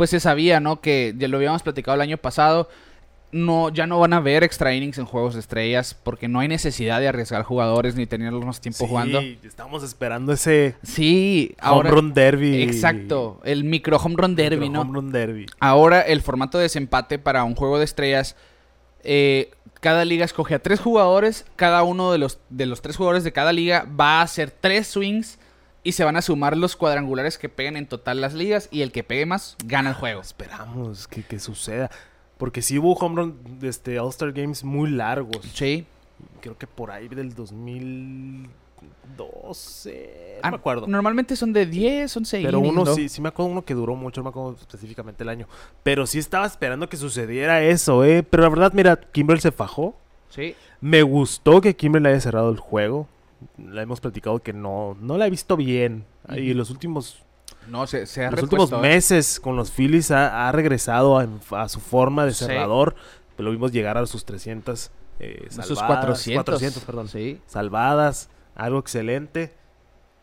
pues 0.00 0.08
se 0.08 0.18
sabía, 0.18 0.60
¿no? 0.60 0.80
Que 0.80 1.14
ya 1.18 1.28
lo 1.28 1.36
habíamos 1.36 1.62
platicado 1.62 1.94
el 1.94 2.00
año 2.00 2.16
pasado. 2.16 2.70
no, 3.32 3.68
ya 3.68 3.86
no 3.86 3.98
van 4.00 4.14
a 4.14 4.20
ver 4.20 4.42
extra 4.44 4.72
innings 4.74 4.96
en 4.96 5.04
juegos 5.04 5.34
de 5.34 5.40
estrellas 5.40 5.94
porque 6.02 6.26
no 6.26 6.40
hay 6.40 6.48
necesidad 6.48 7.00
de 7.00 7.08
arriesgar 7.08 7.42
jugadores 7.42 7.96
ni 7.96 8.06
tenerlos 8.06 8.42
más 8.46 8.62
tiempo 8.62 8.86
jugando. 8.86 9.20
Sí, 9.20 9.38
estamos 9.44 9.82
esperando 9.82 10.32
ese 10.32 10.74
Sí, 10.82 11.54
home 11.60 11.68
ahora. 11.70 11.90
run 11.90 12.14
derby. 12.14 12.62
Exacto, 12.62 13.42
el 13.44 13.64
micro 13.64 13.98
home 13.98 14.14
run 14.16 14.34
derby, 14.36 14.70
Micro 14.70 14.72
¿no? 14.72 14.80
Home 14.80 14.94
run 14.94 15.12
derby. 15.12 15.44
Ahora 15.58 16.00
el 16.00 16.22
formato 16.22 16.56
de 16.56 16.62
desempate 16.62 17.18
para 17.18 17.44
un 17.44 17.54
juego 17.54 17.76
de 17.78 17.84
estrellas, 17.84 18.36
eh, 19.04 19.50
cada 19.82 20.06
liga 20.06 20.24
escoge 20.24 20.54
a 20.54 20.58
tres 20.60 20.80
jugadores, 20.80 21.44
cada 21.56 21.82
uno 21.82 22.10
de 22.12 22.16
los, 22.16 22.38
de 22.48 22.64
los 22.64 22.80
tres 22.80 22.96
jugadores 22.96 23.22
de 23.22 23.32
cada 23.32 23.52
liga 23.52 23.86
va 24.00 24.20
a 24.20 24.22
hacer 24.22 24.50
tres 24.50 24.86
swings 24.86 25.38
y 25.82 25.92
se 25.92 26.04
van 26.04 26.16
a 26.16 26.22
sumar 26.22 26.56
los 26.56 26.76
cuadrangulares 26.76 27.38
que 27.38 27.48
peguen 27.48 27.76
en 27.76 27.86
total 27.86 28.20
las 28.20 28.34
ligas 28.34 28.68
y 28.70 28.82
el 28.82 28.92
que 28.92 29.02
pegue 29.04 29.26
más 29.26 29.56
gana 29.64 29.90
el 29.90 29.96
juego. 29.96 30.20
Esperamos 30.20 31.08
que, 31.08 31.22
que 31.22 31.38
suceda. 31.38 31.90
Porque 32.38 32.62
sí 32.62 32.78
hubo 32.78 32.92
home 32.94 33.16
run 33.16 33.58
de 33.58 33.68
este 33.68 33.98
All-Star 33.98 34.32
Games 34.32 34.64
muy 34.64 34.90
largos. 34.90 35.44
Sí. 35.54 35.86
Creo 36.40 36.56
que 36.56 36.66
por 36.66 36.90
ahí 36.90 37.08
del 37.08 37.34
2012. 37.34 38.48
No 39.18 39.26
Ah, 40.42 40.50
me 40.50 40.56
acuerdo. 40.56 40.86
Normalmente 40.86 41.36
son 41.36 41.52
de 41.52 41.66
10, 41.66 42.16
11 42.16 42.42
Pero 42.42 42.58
innings, 42.58 42.72
uno 42.72 42.84
¿no? 42.84 42.94
sí, 42.94 43.08
sí 43.08 43.20
me 43.20 43.28
acuerdo 43.28 43.52
uno 43.52 43.62
que 43.64 43.74
duró 43.74 43.94
mucho, 43.94 44.20
no 44.20 44.24
me 44.24 44.30
acuerdo 44.30 44.56
específicamente 44.58 45.22
el 45.22 45.28
año. 45.28 45.46
Pero 45.82 46.06
sí 46.06 46.18
estaba 46.18 46.46
esperando 46.46 46.88
que 46.88 46.96
sucediera 46.96 47.62
eso, 47.62 48.04
¿eh? 48.04 48.22
Pero 48.22 48.42
la 48.44 48.48
verdad, 48.48 48.72
mira, 48.72 48.96
Kimbrel 48.98 49.40
se 49.40 49.52
fajó. 49.52 49.94
Sí. 50.30 50.54
Me 50.80 51.02
gustó 51.02 51.60
que 51.60 51.76
Kimbrel 51.76 52.06
haya 52.06 52.20
cerrado 52.20 52.50
el 52.50 52.58
juego. 52.58 53.06
La 53.58 53.82
hemos 53.82 54.00
platicado 54.00 54.38
que 54.40 54.52
no, 54.52 54.96
no 55.00 55.16
la 55.18 55.26
he 55.26 55.30
visto 55.30 55.56
bien. 55.56 56.04
Y 56.30 56.50
Ujú. 56.50 56.58
los 56.58 56.70
últimos, 56.70 57.22
No, 57.68 57.86
se, 57.86 58.06
se 58.06 58.24
ha 58.24 58.30
los 58.30 58.42
últimos 58.42 58.70
repuesto, 58.70 58.84
¿eh? 58.86 58.88
meses 58.94 59.40
con 59.40 59.56
los 59.56 59.70
Phillies 59.70 60.10
ha, 60.10 60.48
ha 60.48 60.52
regresado 60.52 61.18
a, 61.18 61.26
a 61.52 61.68
su 61.68 61.80
forma 61.80 62.24
de 62.26 62.32
Sí. 62.34 62.44
cerrador. 62.44 62.94
Lo 63.38 63.50
vimos 63.50 63.72
llegar 63.72 63.96
a 63.98 64.04
sus 64.06 64.24
300 64.24 64.90
eh, 65.18 65.46
Sus 65.50 65.78
salvadas, 65.78 65.86
400. 66.04 66.44
400, 66.44 66.84
perdón. 66.84 67.08
Sí. 67.08 67.40
Salvadas, 67.46 68.28
algo 68.54 68.78
excelente. 68.78 69.52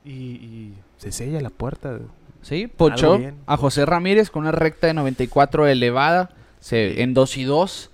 Y, 0.05 0.11
y 0.11 0.74
se 0.97 1.11
sella 1.11 1.41
la 1.41 1.49
puerta. 1.49 1.99
Sí, 2.41 2.68
ponchó 2.68 3.20
a 3.45 3.57
José 3.57 3.86
Ramírez 3.86 4.30
con 4.30 4.43
una 4.43 4.51
recta 4.51 4.88
de 4.88 4.93
94 4.93 5.68
elevada 5.68 6.30
se- 6.59 7.01
en 7.01 7.13
2 7.13 7.38
y 7.38 7.43
2. 7.43 7.91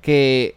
Que 0.00 0.55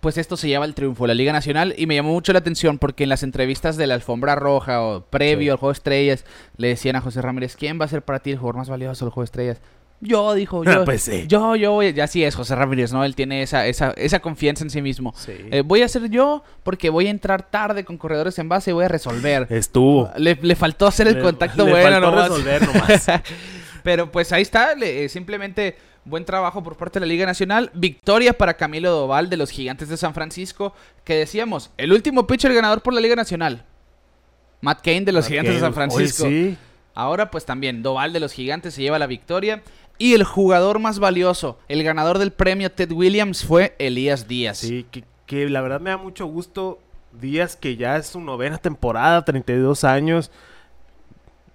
pues 0.00 0.18
esto 0.18 0.36
se 0.36 0.48
lleva 0.48 0.64
el 0.64 0.74
triunfo 0.74 1.04
de 1.04 1.08
la 1.08 1.14
Liga 1.14 1.32
Nacional. 1.32 1.74
Y 1.76 1.86
me 1.86 1.94
llamó 1.94 2.12
mucho 2.12 2.32
la 2.32 2.38
atención 2.40 2.78
porque 2.78 3.04
en 3.04 3.08
las 3.10 3.22
entrevistas 3.22 3.76
de 3.76 3.86
la 3.86 3.94
alfombra 3.94 4.34
roja 4.34 4.82
o 4.82 5.02
previo 5.06 5.46
Sí. 5.46 5.50
al 5.50 5.56
juego 5.58 5.72
de 5.72 5.76
estrellas 5.78 6.24
le 6.56 6.68
decían 6.68 6.96
a 6.96 7.00
José 7.00 7.22
Ramírez: 7.22 7.56
¿Quién 7.56 7.80
va 7.80 7.84
a 7.84 7.88
ser 7.88 8.02
para 8.02 8.18
ti 8.20 8.30
el 8.32 8.38
jugador 8.38 8.56
más 8.56 8.68
valioso 8.68 9.04
del 9.04 9.12
juego 9.12 9.22
de 9.22 9.26
estrellas? 9.26 9.60
Yo, 10.00 10.34
dijo, 10.34 10.62
yo. 10.62 10.84
pues 10.84 11.00
sí. 11.02 11.24
Yo, 11.26 11.56
yo 11.56 11.72
voy. 11.72 11.94
Ya 11.94 12.04
así 12.04 12.22
es, 12.22 12.34
José 12.34 12.54
Ramírez, 12.54 12.92
¿no? 12.92 13.02
Él 13.04 13.14
tiene 13.14 13.40
esa, 13.42 13.66
esa, 13.66 13.92
esa 13.96 14.18
confianza 14.20 14.62
en 14.62 14.68
sí 14.70 14.82
mismo. 14.82 15.14
Sí. 15.16 15.32
Eh, 15.50 15.62
voy 15.64 15.80
a 15.82 15.88
ser 15.88 16.10
yo 16.10 16.44
porque 16.62 16.90
voy 16.90 17.06
a 17.06 17.10
entrar 17.10 17.48
tarde 17.50 17.84
con 17.84 17.96
corredores 17.96 18.38
en 18.38 18.48
base 18.50 18.70
y 18.70 18.74
voy 18.74 18.84
a 18.84 18.88
resolver. 18.88 19.46
Estuvo. 19.48 20.10
Le, 20.18 20.38
le 20.42 20.54
faltó 20.54 20.86
hacer 20.86 21.08
el 21.08 21.14
Le- 21.14 21.22
contacto 21.22 21.64
le 21.64 21.70
bueno 21.72 21.90
faltó 21.90 22.10
nomás. 22.10 22.28
resolver 22.28 22.66
nomás. 22.66 23.06
Pero 23.82 24.10
pues 24.10 24.32
ahí 24.32 24.42
está, 24.42 24.72
eh, 24.72 25.08
simplemente 25.08 25.76
buen 26.06 26.24
trabajo 26.24 26.62
por 26.62 26.76
parte 26.76 26.98
de 26.98 27.06
la 27.06 27.10
Liga 27.10 27.26
Nacional. 27.26 27.70
Victoria 27.74 28.32
para 28.32 28.54
Camilo 28.54 28.90
Doval 28.90 29.28
de 29.28 29.36
los 29.36 29.50
Gigantes 29.50 29.88
de 29.88 29.96
San 29.96 30.14
Francisco, 30.14 30.72
que 31.04 31.14
decíamos, 31.14 31.70
el 31.76 31.92
último 31.92 32.26
pitcher 32.26 32.54
ganador 32.54 32.80
por 32.80 32.94
la 32.94 33.00
Liga 33.00 33.16
Nacional. 33.16 33.64
Matt 34.60 34.80
Cain 34.82 35.04
de 35.04 35.12
los 35.12 35.26
Gigantes 35.26 35.54
de 35.54 35.60
San 35.60 35.74
Francisco. 35.74 36.24
sí. 36.24 36.56
Ahora 36.94 37.30
pues 37.30 37.44
también 37.44 37.82
Doval 37.82 38.14
de 38.14 38.20
los 38.20 38.32
Gigantes 38.32 38.72
se 38.72 38.80
lleva 38.80 38.98
la 38.98 39.06
victoria. 39.06 39.62
Y 39.98 40.14
el 40.14 40.24
jugador 40.24 40.78
más 40.78 40.98
valioso, 40.98 41.58
el 41.68 41.82
ganador 41.82 42.18
del 42.18 42.32
premio 42.32 42.72
Ted 42.72 42.90
Williams 42.90 43.44
fue 43.44 43.74
Elías 43.78 44.28
Díaz. 44.28 44.58
Sí, 44.58 44.86
que, 44.90 45.04
que 45.26 45.48
la 45.48 45.60
verdad 45.60 45.80
me 45.80 45.90
da 45.90 45.98
mucho 45.98 46.26
gusto. 46.26 46.78
Díaz, 47.12 47.56
que 47.56 47.76
ya 47.76 47.96
es 47.96 48.08
su 48.08 48.20
novena 48.20 48.58
temporada, 48.58 49.24
32 49.24 49.84
años. 49.84 50.30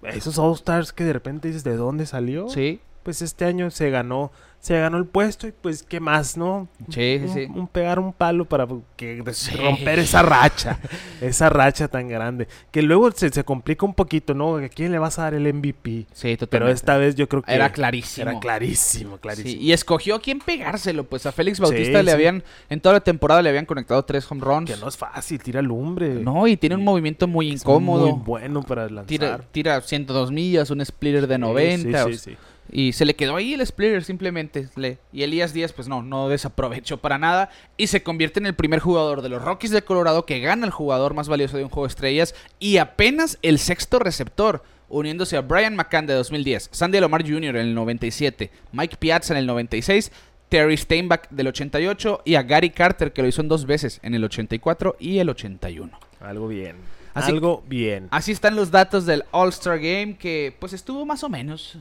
Esos 0.04 0.40
All-Stars 0.40 0.94
que 0.94 1.04
de 1.04 1.14
repente 1.14 1.48
dices, 1.48 1.64
¿de 1.64 1.76
dónde 1.76 2.06
salió? 2.06 2.50
Sí, 2.50 2.80
Pues 3.04 3.22
este 3.22 3.46
año 3.46 3.72
se 3.72 3.90
ganó, 3.90 4.32
se 4.60 4.80
ganó 4.80 4.98
el 5.00 5.06
puesto 5.06 5.48
y 5.48 5.52
pues, 5.52 5.82
¿qué 5.82 6.00
más, 6.00 6.38
no? 6.38 6.68
sí, 6.90 7.20
un, 7.24 7.34
sí. 7.34 7.48
un 7.52 7.68
pegar 7.68 7.98
un 7.98 8.14
palo 8.14 8.46
para 8.46 8.68
que 8.96 9.24
Sí. 9.34 9.56
romper 9.56 9.98
esa 9.98 10.22
racha, 10.22 10.78
esa 11.22 11.50
racha 11.50 11.88
tan 11.88 12.08
grande. 12.08 12.48
Que 12.70 12.84
luego 12.84 13.10
se, 13.12 13.30
se 13.32 13.44
complica 13.44 13.88
un 13.88 13.96
poquito, 13.96 14.36
¿no? 14.36 14.58
¿A 14.58 14.70
quién 14.70 14.92
le 14.92 15.00
vas 15.00 15.18
a 15.18 15.24
dar 15.24 15.34
el 15.34 15.52
MVP? 15.52 16.06
Sí, 16.14 16.38
totalmente. 16.38 16.48
Pero 16.50 16.70
esta 16.70 16.98
vez 16.98 17.16
yo 17.16 17.28
creo 17.28 17.42
que 17.42 17.52
Era 17.56 17.72
clarísimo. 17.72 18.30
Era 18.30 18.40
clarísimo, 18.40 19.18
clarísimo. 19.18 19.50
Sí, 19.50 19.58
y 19.58 19.72
escogió 19.72 20.14
a 20.18 20.22
quién 20.22 20.38
pegárselo, 20.38 21.06
pues 21.06 21.26
a 21.26 21.32
Félix 21.32 21.60
Bautista 21.60 21.98
Sí, 22.00 22.06
le 22.06 22.12
habían, 22.12 22.44
en 22.70 22.82
toda 22.82 22.94
la 22.94 23.00
temporada 23.02 23.42
le 23.42 23.50
habían 23.50 23.66
conectado 23.66 24.06
tres 24.06 24.32
home 24.32 24.42
runs. 24.42 24.70
Que 24.70 24.78
no 24.78 24.88
es 24.90 24.96
fácil, 24.96 25.42
tira 25.42 25.64
lumbre. 25.64 26.10
No, 26.24 26.46
y 26.48 26.56
tiene 26.56 26.76
un 26.76 26.84
movimiento 26.84 27.28
muy 27.28 27.50
Es 27.52 27.62
incómodo. 27.62 28.16
Muy 28.16 28.24
bueno 28.24 28.62
para 28.62 28.84
lanzar. 28.88 29.06
tira, 29.08 29.42
tira 29.52 29.82
102 29.82 30.32
millas, 30.32 30.70
un 30.70 30.86
splitter 30.86 31.26
de 31.26 31.36
Sí, 31.36 31.42
90. 31.42 32.04
sí, 32.04 32.10
o- 32.10 32.14
sí, 32.14 32.18
sí. 32.32 32.38
Y 32.70 32.94
se 32.94 33.06
le 33.06 33.16
quedó 33.16 33.36
ahí 33.36 33.54
el 33.54 33.66
splitter 33.66 34.04
simplemente. 34.04 34.70
Le- 34.76 34.98
y 35.12 35.24
Elías 35.24 35.54
Díaz, 35.54 35.74
pues 35.74 35.88
no, 35.88 36.04
no 36.04 36.30
desaprovechó 36.30 36.98
para 36.98 37.18
nada. 37.18 37.50
Y 37.78 37.88
se 37.88 38.04
convierte 38.04 38.40
en 38.40 38.46
el 38.46 38.56
primer 38.56 38.80
jugador 38.80 39.22
de 39.22 39.30
los 39.30 39.42
Rockies 39.42 39.72
de 39.72 39.82
Colorado 39.82 40.26
que 40.26 40.40
gana 40.40 40.66
el 40.66 40.72
jugador 40.72 41.14
más 41.14 41.28
valioso 41.28 41.58
de 41.58 41.64
un 41.64 41.70
juego 41.70 41.86
de 41.88 41.92
estrellas. 41.92 42.34
Y 42.60 42.78
apenas 42.78 43.38
el 43.42 43.60
sexto 43.60 44.00
receptor, 44.00 44.64
uniéndose 44.88 45.36
a 45.38 45.42
Brian 45.42 45.76
McCann 45.76 46.06
de 46.08 46.14
2010, 46.14 46.70
Sandy 46.72 46.98
Alomar 46.98 47.24
Jr. 47.24 47.56
en 47.58 47.68
el 47.68 47.74
97, 47.76 48.52
Mike 48.72 48.98
Piazza 48.98 49.34
en 49.34 49.40
el 49.40 49.46
96. 49.48 50.12
Terry 50.50 50.76
Steinbach 50.76 51.30
del 51.30 51.48
88 51.48 52.24
y 52.26 52.36
a 52.36 52.44
Gary 52.44 52.72
Carter 52.72 53.14
que 53.14 53.22
lo 53.22 53.28
hizo 53.30 53.42
en 53.42 53.48
dos 53.48 53.66
veces, 53.66 54.02
en 54.04 54.16
el 54.16 54.24
84 54.26 54.98
y 55.00 55.20
el 55.20 55.30
81. 55.30 55.98
Algo 56.20 56.50
bien. 56.50 56.76
Así- 57.14 57.32
Algo 57.32 57.64
bien. 57.68 58.10
Así 58.12 58.34
están 58.34 58.58
los 58.58 58.70
datos 58.70 59.06
del 59.06 59.24
All-Star 59.32 59.78
Game 59.80 60.18
que 60.18 60.54
pues 60.60 60.74
estuvo 60.74 61.06
más 61.06 61.24
o 61.24 61.30
menos. 61.30 61.78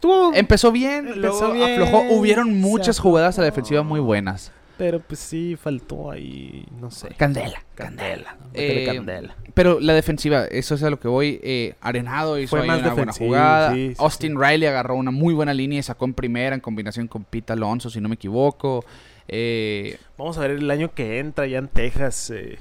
Estuvo. 0.00 0.32
Empezó 0.32 0.72
bien, 0.72 1.08
Empezó 1.08 1.18
luego 1.48 1.52
bien, 1.52 1.72
aflojó. 1.82 2.02
Hubieron 2.14 2.58
muchas 2.58 2.98
jugadas 2.98 3.36
a 3.38 3.42
la 3.42 3.46
defensiva 3.46 3.82
muy 3.82 4.00
buenas. 4.00 4.50
Pero 4.78 4.98
pues 4.98 5.20
sí, 5.20 5.56
faltó 5.62 6.10
ahí. 6.10 6.64
No 6.80 6.90
sé. 6.90 7.08
Candela, 7.18 7.62
Candela. 7.74 8.34
Eh, 8.54 8.86
candela. 8.86 9.36
Pero 9.52 9.78
la 9.78 9.92
defensiva, 9.92 10.46
eso 10.46 10.74
es 10.74 10.82
a 10.82 10.88
lo 10.88 10.98
que 10.98 11.06
voy. 11.08 11.38
eh, 11.42 11.74
Arenado 11.82 12.38
hizo 12.38 12.48
Fue 12.56 12.60
ahí 12.62 12.66
más 12.66 12.80
una 12.80 12.94
buena 12.94 13.12
jugada. 13.12 13.74
sí, 13.74 13.90
sí, 13.90 13.96
Austin 13.98 14.40
Riley 14.40 14.66
agarró 14.66 14.94
una 14.94 15.10
muy 15.10 15.34
buena 15.34 15.52
línea 15.52 15.80
y 15.80 15.82
sacó 15.82 16.06
en 16.06 16.14
primera 16.14 16.54
en 16.54 16.62
combinación 16.62 17.08
con 17.08 17.24
Pete 17.24 17.52
Alonso, 17.52 17.90
si 17.90 18.00
no 18.00 18.08
me 18.08 18.14
equivoco. 18.14 18.82
Eh, 19.28 19.98
Vamos 20.16 20.38
a 20.38 20.40
ver 20.40 20.52
el 20.52 20.70
año 20.70 20.94
que 20.94 21.18
entra 21.18 21.46
ya 21.46 21.58
en 21.58 21.68
Texas. 21.68 22.30
eh, 22.34 22.58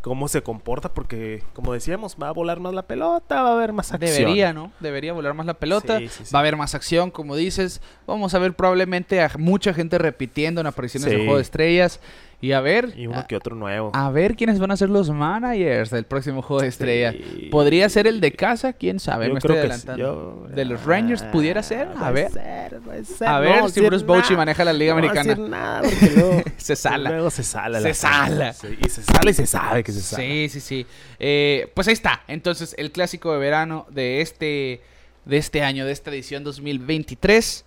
cómo 0.00 0.28
se 0.28 0.42
comporta. 0.42 0.92
Porque, 0.94 1.42
como 1.54 1.72
decíamos, 1.72 2.16
va 2.20 2.28
a 2.28 2.32
volar 2.32 2.60
más 2.60 2.74
la 2.74 2.82
pelota. 2.82 3.42
Va 3.42 3.50
a 3.50 3.52
haber 3.54 3.72
más 3.72 3.92
acción. 3.92 4.10
debería, 4.10 4.52
¿no? 4.52 4.72
Debería 4.80 5.12
volar 5.12 5.34
más 5.34 5.46
la 5.46 5.54
pelota. 5.54 5.98
Sí, 5.98 6.08
sí, 6.08 6.24
sí. 6.24 6.34
Va 6.34 6.40
a 6.40 6.42
haber 6.42 6.56
más 6.56 6.74
acción, 6.74 7.10
como 7.10 7.36
dices. 7.36 7.80
Vamos 8.06 8.34
a 8.34 8.38
ver 8.38 8.54
probablemente 8.54 9.20
a 9.22 9.30
mucha 9.38 9.74
gente 9.74 9.98
repitiendo 9.98 10.60
en 10.60 10.66
apariciones 10.66 11.08
del 11.10 11.18
juego 11.20 11.36
de 11.36 11.42
estrellas. 11.42 12.00
Y 12.40 12.52
a 12.52 12.60
ver. 12.60 12.92
Y 12.96 13.08
uno 13.08 13.18
a- 13.18 13.26
que 13.26 13.34
otro 13.34 13.56
nuevo. 13.56 13.90
A 13.94 14.10
ver 14.10 14.36
quiénes 14.36 14.60
van 14.60 14.70
a 14.70 14.76
ser 14.76 14.90
los 14.90 15.10
managers 15.10 15.90
del 15.90 16.04
próximo 16.04 16.40
juego 16.40 16.62
de 16.62 16.68
estrella. 16.68 17.10
Sí. 17.12 17.48
¿Podría 17.50 17.88
ser 17.88 18.06
el 18.06 18.20
de 18.20 18.30
casa? 18.30 18.72
¿Quién 18.74 19.00
sabe? 19.00 19.26
Yo 19.26 19.34
Me 19.34 19.40
creo 19.40 19.56
estoy 19.56 19.68
que 19.68 19.72
adelantando. 19.74 20.46
yo- 20.48 20.54
¿De 20.54 20.64
los 20.64 20.84
Rangers 20.84 21.22
Ah, 21.22 21.30
pudiera 21.32 21.64
ser? 21.64 21.88
A 22.00 22.12
ver. 22.12 22.30
ser, 22.30 22.78
puede 22.78 23.04
ser. 23.04 23.26
A 23.26 23.32
No 23.32 23.40
ver 23.40 23.70
si 23.70 23.80
Bruce 23.80 24.04
Bochy 24.04 24.36
maneja 24.36 24.64
la 24.64 24.72
Liga 24.72 24.92
No 24.92 24.98
Americana. 24.98 25.30
decir 25.34 25.48
nada 25.48 25.82
porque 25.82 26.10
luego, 26.14 26.42
Se 26.58 26.76
sala. 26.76 27.10
luego 27.10 27.30
se 27.30 27.42
sala. 27.42 27.80
Se 27.80 27.88
la 27.88 27.94
sala. 27.94 28.52
Sí, 28.52 28.68
y 28.86 28.88
se 28.88 29.02
sale 29.02 29.30
y 29.32 29.34
se 29.34 29.46
sabe 29.46 29.82
que 29.82 29.90
se 29.92 30.00
sale. 30.00 30.48
Sí, 30.48 30.48
sí, 30.48 30.60
sí. 30.60 30.86
Eh, 31.18 31.72
pues 31.74 31.88
ahí 31.88 31.94
está. 31.94 32.22
Entonces, 32.28 32.72
el 32.78 32.92
clásico 32.92 33.32
de 33.32 33.38
verano 33.40 33.86
de 33.90 34.20
este, 34.20 34.80
de 35.24 35.36
este 35.38 35.62
año, 35.62 35.84
de 35.86 35.90
esta 35.92 36.10
edición 36.10 36.44
2023. 36.44 37.64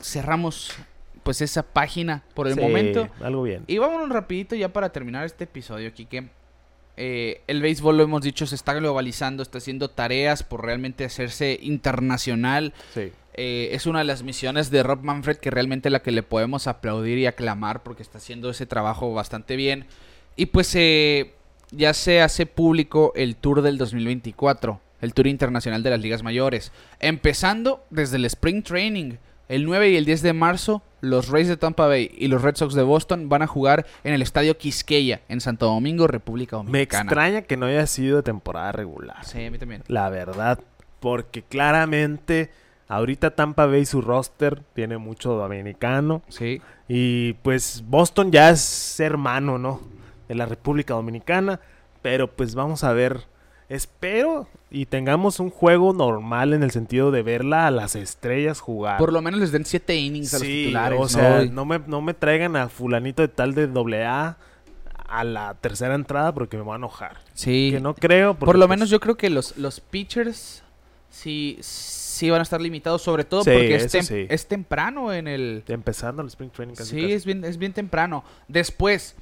Cerramos 0.00 0.72
pues 1.24 1.40
esa 1.40 1.64
página 1.64 2.22
por 2.34 2.46
el 2.46 2.54
Sí, 2.54 2.60
momento. 2.60 3.08
Algo 3.20 3.42
bien. 3.42 3.64
Y 3.66 3.78
vámonos 3.78 4.08
rapidito 4.10 4.54
ya 4.54 4.72
para 4.72 4.90
terminar 4.92 5.24
este 5.24 5.44
episodio, 5.44 5.92
Kike. 5.92 6.28
Eh, 6.96 7.40
el 7.48 7.60
béisbol, 7.60 7.96
lo 7.96 8.04
hemos 8.04 8.22
dicho, 8.22 8.46
se 8.46 8.54
está 8.54 8.72
globalizando, 8.74 9.42
está 9.42 9.58
haciendo 9.58 9.88
tareas 9.90 10.44
por 10.44 10.64
realmente 10.64 11.04
hacerse 11.04 11.58
internacional. 11.60 12.72
Sí. 12.92 13.10
Eh, 13.36 13.70
es 13.72 13.86
una 13.86 13.98
de 13.98 14.04
las 14.04 14.22
misiones 14.22 14.70
de 14.70 14.84
Rob 14.84 15.02
Manfred 15.02 15.38
que 15.38 15.50
realmente 15.50 15.90
la 15.90 16.02
que 16.02 16.12
le 16.12 16.22
podemos 16.22 16.68
aplaudir 16.68 17.18
y 17.18 17.26
aclamar 17.26 17.82
porque 17.82 18.04
está 18.04 18.18
haciendo 18.18 18.48
ese 18.50 18.66
trabajo 18.66 19.12
bastante 19.12 19.56
bien. 19.56 19.86
Y 20.36 20.46
pues 20.46 20.72
eh, 20.76 21.34
ya 21.72 21.94
se 21.94 22.20
hace 22.22 22.46
público 22.46 23.12
el 23.16 23.34
Tour 23.34 23.62
del 23.62 23.76
2024, 23.76 24.80
el 25.00 25.14
Tour 25.14 25.26
Internacional 25.26 25.82
de 25.82 25.90
las 25.90 26.00
Ligas 26.00 26.22
Mayores. 26.22 26.70
Empezando 27.00 27.84
desde 27.90 28.16
el 28.18 28.24
Spring 28.26 28.62
Training. 28.62 29.14
El 29.48 29.64
9 29.64 29.90
y 29.90 29.96
el 29.96 30.04
10 30.04 30.22
de 30.22 30.32
marzo, 30.32 30.82
los 31.00 31.28
Rays 31.28 31.48
de 31.48 31.56
Tampa 31.56 31.86
Bay 31.86 32.10
y 32.16 32.28
los 32.28 32.42
Red 32.42 32.56
Sox 32.56 32.74
de 32.74 32.82
Boston 32.82 33.28
van 33.28 33.42
a 33.42 33.46
jugar 33.46 33.86
en 34.02 34.14
el 34.14 34.22
Estadio 34.22 34.56
Quisqueya, 34.56 35.20
en 35.28 35.40
Santo 35.40 35.66
Domingo, 35.66 36.06
República 36.06 36.56
Me 36.56 36.64
Dominicana. 36.64 37.02
extraña 37.02 37.42
que 37.42 37.56
no 37.56 37.66
haya 37.66 37.86
sido 37.86 38.16
de 38.16 38.22
temporada 38.22 38.72
regular. 38.72 39.24
Sí, 39.24 39.44
a 39.44 39.50
mí 39.50 39.58
también. 39.58 39.82
La 39.88 40.08
verdad. 40.08 40.58
Porque 41.00 41.42
claramente 41.42 42.50
Ahorita 42.88 43.30
Tampa 43.30 43.66
Bay 43.66 43.86
su 43.86 44.02
roster 44.02 44.62
tiene 44.74 44.98
mucho 44.98 45.32
dominicano. 45.32 46.22
Sí. 46.28 46.60
Y 46.86 47.32
pues 47.34 47.82
Boston 47.86 48.30
ya 48.30 48.50
es 48.50 49.00
hermano, 49.00 49.58
¿no? 49.58 49.80
De 50.28 50.34
la 50.34 50.46
República 50.46 50.94
Dominicana. 50.94 51.60
Pero 52.02 52.30
pues 52.30 52.54
vamos 52.54 52.84
a 52.84 52.92
ver. 52.92 53.24
Espero 53.74 54.48
y 54.70 54.86
tengamos 54.86 55.40
un 55.40 55.50
juego 55.50 55.92
normal 55.92 56.52
en 56.52 56.62
el 56.62 56.70
sentido 56.70 57.10
de 57.10 57.22
verla 57.22 57.66
a 57.66 57.70
las 57.70 57.96
estrellas 57.96 58.60
jugar. 58.60 58.98
Por 58.98 59.12
lo 59.12 59.20
menos 59.20 59.40
les 59.40 59.52
den 59.52 59.64
siete 59.64 59.96
innings 59.96 60.32
a 60.34 60.38
los 60.38 60.46
Sí, 60.46 60.62
titulares. 60.66 61.00
o 61.00 61.08
sea, 61.08 61.44
¿no? 61.44 61.52
no 61.52 61.64
me, 61.64 61.78
no 61.86 62.00
me 62.00 62.14
traigan 62.14 62.56
a 62.56 62.68
fulanito 62.68 63.22
de 63.22 63.28
tal 63.28 63.54
de 63.54 63.66
doble 63.66 64.04
A 64.04 64.36
a 65.08 65.24
la 65.24 65.54
tercera 65.54 65.94
entrada 65.94 66.32
porque 66.34 66.56
me 66.56 66.62
voy 66.62 66.74
a 66.74 66.76
enojar. 66.76 67.18
Sí. 67.34 67.70
Que 67.72 67.80
no 67.80 67.94
creo. 67.94 68.34
Por 68.34 68.56
lo 68.58 68.66
pues, 68.66 68.70
menos 68.70 68.90
yo 68.90 69.00
creo 69.00 69.16
que 69.16 69.28
los, 69.30 69.56
los 69.58 69.80
pitchers 69.80 70.62
sí, 71.10 71.58
sí 71.60 72.30
van 72.30 72.40
a 72.40 72.42
estar 72.42 72.60
limitados, 72.60 73.02
sobre 73.02 73.24
todo 73.24 73.44
Sí, 73.44 73.50
porque 73.52 73.74
es, 73.76 73.94
tem- 73.94 74.02
sí. 74.02 74.26
es 74.28 74.46
temprano 74.48 75.12
en 75.12 75.28
el... 75.28 75.62
Empezando 75.68 76.22
el 76.22 76.28
Spring 76.28 76.50
Training 76.50 76.74
casi. 76.74 76.90
Sí, 76.90 77.02
casi. 77.02 77.12
es 77.12 77.24
bien, 77.26 77.44
es 77.44 77.58
bien 77.58 77.72
temprano. 77.72 78.24
Después, 78.48 79.14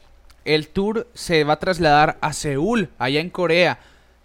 el 0.44 0.68
tour 0.68 1.08
se 1.14 1.44
va 1.44 1.54
a 1.54 1.58
trasladar 1.58 2.16
a 2.20 2.32
Seúl, 2.32 2.88
allá 2.98 3.20
en 3.20 3.30
Corea. 3.30 3.78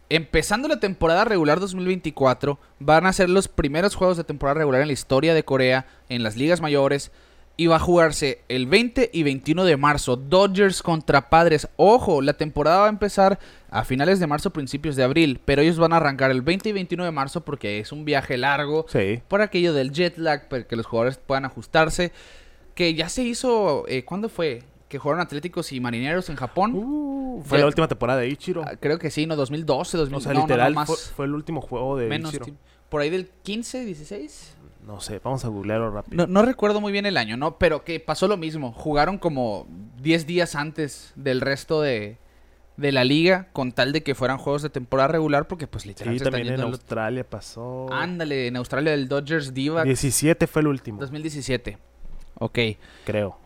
Empezando 0.09 0.67
la 0.69 0.79
temporada 0.79 1.25
regular 1.25 1.59
2024, 1.59 2.57
van 2.79 3.05
a 3.05 3.13
ser 3.13 3.29
los 3.29 3.47
primeros 3.49 3.95
juegos 3.95 4.15
de 4.15 4.23
temporada 4.23 4.59
regular 4.59 4.81
en 4.81 4.87
la 4.87 4.93
historia 4.93 5.33
de 5.33 5.43
Corea, 5.43 5.85
en 6.07 6.23
las 6.23 6.37
ligas 6.37 6.61
mayores. 6.61 7.11
Y 7.59 7.65
va 7.65 7.77
a 7.77 7.79
jugarse 7.79 8.41
el 8.49 8.67
20 8.67 9.09
y 9.11 9.23
21 9.23 9.65
de 9.65 9.77
marzo. 9.77 10.15
Dodgers 10.15 10.83
contra 10.83 11.29
Padres. 11.31 11.67
Ojo, 11.75 12.21
la 12.21 12.33
temporada 12.33 12.81
va 12.81 12.85
a 12.85 12.89
empezar 12.89 13.39
a 13.71 13.83
finales 13.83 14.19
de 14.19 14.27
marzo, 14.27 14.51
principios 14.53 14.95
de 14.95 15.03
abril. 15.03 15.41
Pero 15.43 15.63
ellos 15.63 15.79
van 15.79 15.91
a 15.91 15.97
arrancar 15.97 16.29
el 16.29 16.43
20 16.43 16.69
y 16.69 16.71
21 16.73 17.03
de 17.03 17.11
marzo 17.11 17.41
porque 17.43 17.79
es 17.79 17.91
un 17.91 18.05
viaje 18.05 18.37
largo 18.37 18.85
Sí. 18.89 19.21
por 19.27 19.41
aquello 19.41 19.73
del 19.73 19.91
jet 19.91 20.19
lag, 20.19 20.47
para 20.49 20.67
que 20.67 20.75
los 20.75 20.85
jugadores 20.85 21.17
puedan 21.17 21.45
ajustarse. 21.45 22.11
Que 22.75 22.93
ya 22.93 23.09
se 23.09 23.23
hizo, 23.23 23.85
eh, 23.87 24.05
¿cuándo 24.05 24.29
fue? 24.29 24.61
Que 24.87 24.99
jugaron 24.99 25.21
Atléticos 25.21 25.71
y 25.73 25.79
Marineros 25.79 26.29
en 26.29 26.35
Japón. 26.37 26.71
Uh, 26.75 27.41
fue 27.43 27.57
Ya- 27.57 27.63
la 27.63 27.67
última 27.67 27.87
temporada 27.87 28.19
de 28.21 28.29
Ichiro. 28.29 28.63
Ah, 28.65 28.75
Creo 28.79 28.99
que 28.99 29.11
sí, 29.11 29.25
no, 29.25 29.35
2012, 29.35 29.97
2000, 29.97 30.17
o 30.17 30.21
sea, 30.21 30.33
no, 30.33 30.39
no, 30.39 30.41
no, 30.41 30.47
literal, 30.47 30.73
más, 30.73 30.87
fue, 30.87 30.95
fue 30.97 31.25
el 31.25 31.33
último 31.33 31.61
juego 31.61 31.97
de 31.97 32.07
menos 32.07 32.33
Ichiro. 32.33 32.55
Por 32.89 33.01
ahí 33.01 33.09
del 33.09 33.27
15, 33.43 33.83
16. 33.83 34.55
No 34.85 35.01
sé, 35.01 35.19
vamos 35.21 35.43
a 35.43 35.49
googlearlo 35.49 35.91
rápido. 35.91 36.25
No, 36.27 36.41
recuerdo 36.43 36.79
muy 36.79 36.93
bien 36.93 37.05
el 37.05 37.17
año, 37.17 37.35
¿no? 37.35 37.57
Pero 37.57 37.83
que 37.83 37.99
pasó 37.99 38.29
lo 38.29 38.37
mismo. 38.37 38.71
Jugaron 38.71 39.17
como 39.17 39.67
10 40.01 40.25
días 40.25 40.55
antes 40.55 41.11
del 41.17 41.41
resto 41.41 41.81
de, 41.81 42.17
de 42.77 42.93
la 42.93 43.03
liga, 43.03 43.49
con 43.51 43.73
tal 43.73 43.91
de 43.91 44.01
que 44.03 44.15
fueran 44.15 44.37
juegos 44.37 44.61
de 44.61 44.69
temporada 44.69 45.09
regular, 45.09 45.49
porque 45.49 45.67
pues 45.67 45.85
literalmente 45.85 46.23
también 46.31 46.53
en 46.53 46.61
Australia 46.61 47.29
pasó. 47.29 47.91
Ándale, 47.91 48.47
en 48.47 48.55
Australia 48.55 48.93
el 48.93 49.09
Dodgers 49.09 49.53
Diva 49.53 49.83
17 49.83 50.47
fue 50.47 50.61
el 50.61 50.67
último, 50.67 50.99
2017. 51.01 51.77
Ok. 52.39 52.59
creo. 53.03 53.37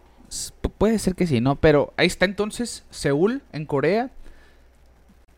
Puede 0.78 0.98
ser 1.00 1.16
que 1.16 1.28
sí, 1.28 1.42
¿no? 1.42 1.56
Pero 1.58 1.94
ahí 1.98 2.08
está 2.08 2.26
entonces 2.26 2.86
Seúl, 2.90 3.42
en 3.52 3.66
Corea. 3.66 4.10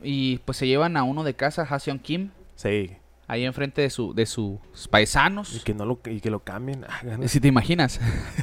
Y 0.01 0.37
pues 0.39 0.57
se 0.57 0.67
llevan 0.67 0.97
a 0.97 1.03
uno 1.03 1.23
de 1.23 1.33
casa, 1.33 1.63
Haseon 1.63 1.99
Kim, 1.99 2.29
Sí. 2.55 2.91
ahí 3.27 3.45
enfrente 3.45 3.81
de, 3.81 3.89
su, 3.89 4.13
de 4.13 4.25
sus 4.25 4.59
paisanos. 4.89 5.55
Y 5.55 5.59
que, 5.61 5.73
no 5.73 5.85
lo, 5.85 5.99
y 6.05 6.19
que 6.19 6.29
lo 6.29 6.39
cambien. 6.43 6.85
Ah. 6.87 7.01
Si 7.27 7.39
te 7.39 7.47
imaginas, 7.47 7.99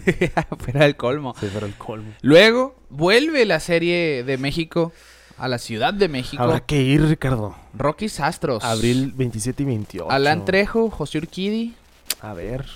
fuera 0.59 0.85
del 0.85 0.97
colmo. 0.97 1.35
Sí, 1.39 1.47
el 1.55 1.75
colmo. 1.75 2.13
Luego 2.23 2.77
vuelve 2.89 3.45
la 3.45 3.61
serie 3.61 4.25
de 4.25 4.39
México 4.39 4.93
a 5.37 5.49
la 5.49 5.59
Ciudad 5.59 5.95
de 5.95 6.09
México. 6.09 6.43
Habrá 6.43 6.61
que 6.61 6.81
ir, 6.83 7.03
Ricardo. 7.03 7.57
Rockies 7.75 8.21
Astros. 8.21 8.65
Abril 8.65 9.13
27 9.15 9.63
y 9.63 9.67
28. 9.67 10.11
Alan 10.11 10.45
Trejo, 10.45 10.91
José 10.91 11.19
Urquidi. 11.19 11.75
A 12.21 12.35
ver, 12.35 12.67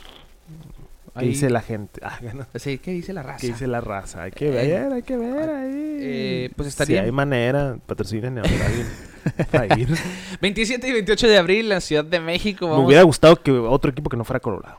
¿qué 1.14 1.20
Ahí- 1.20 1.28
dice 1.28 1.50
la 1.50 1.60
gente? 1.62 2.00
Ah. 2.04 2.18
Sí, 2.56 2.78
¿qué 2.78 2.90
dice 2.92 3.12
la 3.12 3.22
raza? 3.22 3.38
¿Qué 3.40 3.46
dice 3.48 3.66
la 3.66 3.80
raza? 3.80 4.22
Hay 4.24 4.32
que 4.32 4.48
Eh, 4.48 4.50
ver, 4.50 4.92
hay 4.92 5.02
que 5.02 5.16
ver 5.16 5.48
ahí. 5.50 5.72
eh, 6.00 6.50
pues 6.56 6.66
Si 6.66 6.70
estaría- 6.70 7.02
hay 7.02 7.12
manera, 7.12 7.78
patrocinen 7.86 8.38
a 9.52 9.66
ir. 9.78 9.88
27 10.40 10.88
y 10.88 10.92
28 10.92 11.28
de 11.28 11.38
abril, 11.38 11.68
la 11.68 11.80
Ciudad 11.80 12.04
de 12.04 12.20
México. 12.20 12.68
Me 12.68 12.84
hubiera 12.84 13.02
gustado 13.02 13.36
que 13.36 13.50
otro 13.52 13.90
equipo 13.90 14.10
que 14.10 14.16
no 14.16 14.24
fuera 14.24 14.40
Colorado, 14.40 14.76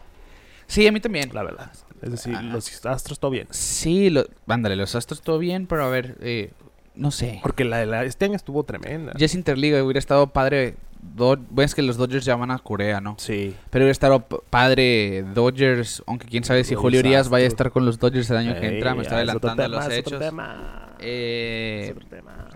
Sí, 0.68 0.86
a 0.88 0.92
mí 0.92 1.00
también. 1.00 1.30
la 1.34 1.44
verdad. 1.44 1.72
Es 2.02 2.12
decir, 2.12 2.36
Ah. 2.36 2.42
los 2.42 2.86
Astros 2.86 3.20
todo 3.20 3.32
bien. 3.32 3.48
Sí, 3.52 4.10
lo, 4.10 4.26
ándale, 4.48 4.76
los 4.76 4.94
Astros 4.96 5.22
todo 5.22 5.40
bien, 5.40 5.66
pero 5.66 5.86
a 5.86 5.90
ver, 5.90 6.16
eh, 6.22 6.52
no 6.96 7.10
sé. 7.12 7.40
Porque 7.42 7.66
la 7.66 7.78
de 7.80 7.86
la, 7.88 8.04
este 8.04 8.26
año 8.26 8.36
estuvo 8.36 8.64
tremenda. 8.64 9.14
Ya 9.18 9.26
es 9.26 9.34
Interliga, 9.36 9.82
hubiera 9.84 10.00
estado 10.00 10.28
padre. 10.28 10.76
Do- 11.16 11.38
bueno, 11.50 11.66
es 11.66 11.76
que 11.76 11.82
los 11.82 11.98
Dodgers 11.98 12.26
ya 12.26 12.36
van 12.36 12.52
a 12.52 12.60
Corea, 12.60 13.00
¿no? 13.02 13.16
Sí. 13.20 13.56
Pero 13.70 13.84
hubiera 13.84 13.92
estado 13.92 14.20
p- 14.28 14.38
padre 14.50 15.24
Dodgers, 15.34 16.04
aunque 16.08 16.28
quién 16.28 16.44
sabe 16.44 16.64
si 16.64 16.74
Los 16.74 16.82
Julio 16.82 17.00
Urias 17.02 17.30
vaya 17.30 17.46
a 17.46 17.48
estar 17.48 17.72
con 17.72 17.86
los 17.86 18.00
Dodgers 18.00 18.30
el 18.32 18.38
año 18.38 18.54
que 18.60 18.68
entra. 18.68 18.96
Me 18.96 19.04
está 19.04 19.16
adelantando 19.16 19.64
a 19.64 19.66
tema, 19.68 19.68
los 19.78 19.86
es 19.94 20.00
otro 20.00 20.18
hechos. 20.18 20.20
tema. 20.20 20.96
Eh, 21.00 21.94
tema. 22.10 22.48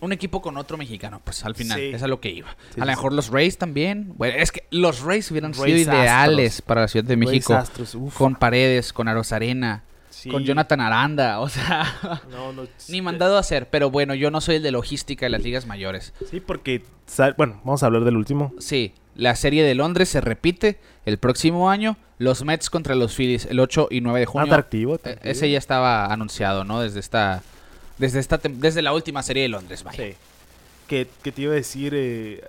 un 0.00 0.12
equipo 0.12 0.40
con 0.40 0.56
otro 0.56 0.76
mexicano, 0.78 1.20
pues 1.24 1.44
al 1.44 1.56
final, 1.56 1.76
Sí. 1.78 1.86
es 1.92 2.02
a 2.04 2.06
lo 2.06 2.20
que 2.20 2.30
iba. 2.30 2.50
Sí, 2.72 2.80
a 2.80 2.84
lo 2.84 2.90
sí, 2.92 2.96
mejor 2.96 3.12
los 3.12 3.30
Rays 3.30 3.58
también. 3.58 4.12
Bueno, 4.16 4.36
es 4.38 4.52
que 4.52 4.62
los 4.70 5.00
Rays 5.00 5.28
hubieran 5.32 5.52
sido 5.54 5.64
Rays 5.66 5.86
ideales 5.88 6.52
Astros. 6.52 6.62
para 6.68 6.80
la 6.82 6.88
Ciudad 6.88 7.04
de 7.04 7.16
México. 7.16 7.54
Astros. 7.54 7.96
Con 8.14 8.36
Paredes, 8.36 8.92
con 8.92 9.08
Arozarena, 9.08 9.82
Sí. 10.10 10.30
con 10.30 10.42
Jonathan 10.44 10.80
Aranda, 10.80 11.40
o 11.40 11.48
sea, 11.48 12.22
No, 12.30 12.52
no, 12.52 12.66
ni 12.88 13.02
mandado 13.02 13.36
a 13.36 13.40
hacer. 13.40 13.68
Pero 13.68 13.90
bueno, 13.90 14.14
yo 14.14 14.30
no 14.30 14.40
soy 14.40 14.56
el 14.56 14.62
de 14.62 14.70
logística 14.72 15.26
de 15.26 15.30
las 15.30 15.42
ligas 15.42 15.66
mayores. 15.66 16.12
Sí, 16.30 16.40
porque. 16.40 16.82
Bueno, 17.36 17.60
vamos 17.64 17.82
a 17.82 17.86
hablar 17.86 18.04
del 18.04 18.16
último. 18.16 18.52
Sí, 18.58 18.92
la 19.14 19.34
serie 19.36 19.64
de 19.64 19.74
Londres 19.74 20.08
se 20.08 20.20
repite 20.20 20.78
el 21.06 21.18
próximo 21.18 21.70
año. 21.70 21.96
Los 22.18 22.44
Mets 22.44 22.68
contra 22.68 22.94
los 22.96 23.14
Phillies 23.14 23.46
el 23.46 23.60
8 23.60 23.88
y 23.90 24.00
9 24.00 24.20
de 24.20 24.26
junio. 24.26 24.46
Atractivo. 24.52 24.94
Eh, 24.94 24.98
atractivo. 25.00 25.30
Ese 25.30 25.50
ya 25.50 25.58
estaba 25.58 26.06
anunciado, 26.12 26.64
¿no? 26.64 26.80
Desde 26.80 27.00
esta 27.00 27.42
desde 27.98 28.18
esta 28.18 28.40
desde 28.42 28.82
la 28.82 28.92
última 28.92 29.22
serie 29.22 29.44
de 29.44 29.48
Londres, 29.48 29.84
vaya. 29.84 30.04
Sí. 30.04 30.14
Que, 30.88 31.06
que 31.22 31.32
te 31.32 31.42
iba 31.42 31.52
a 31.52 31.56
decir. 31.56 31.92
eh, 31.94 32.42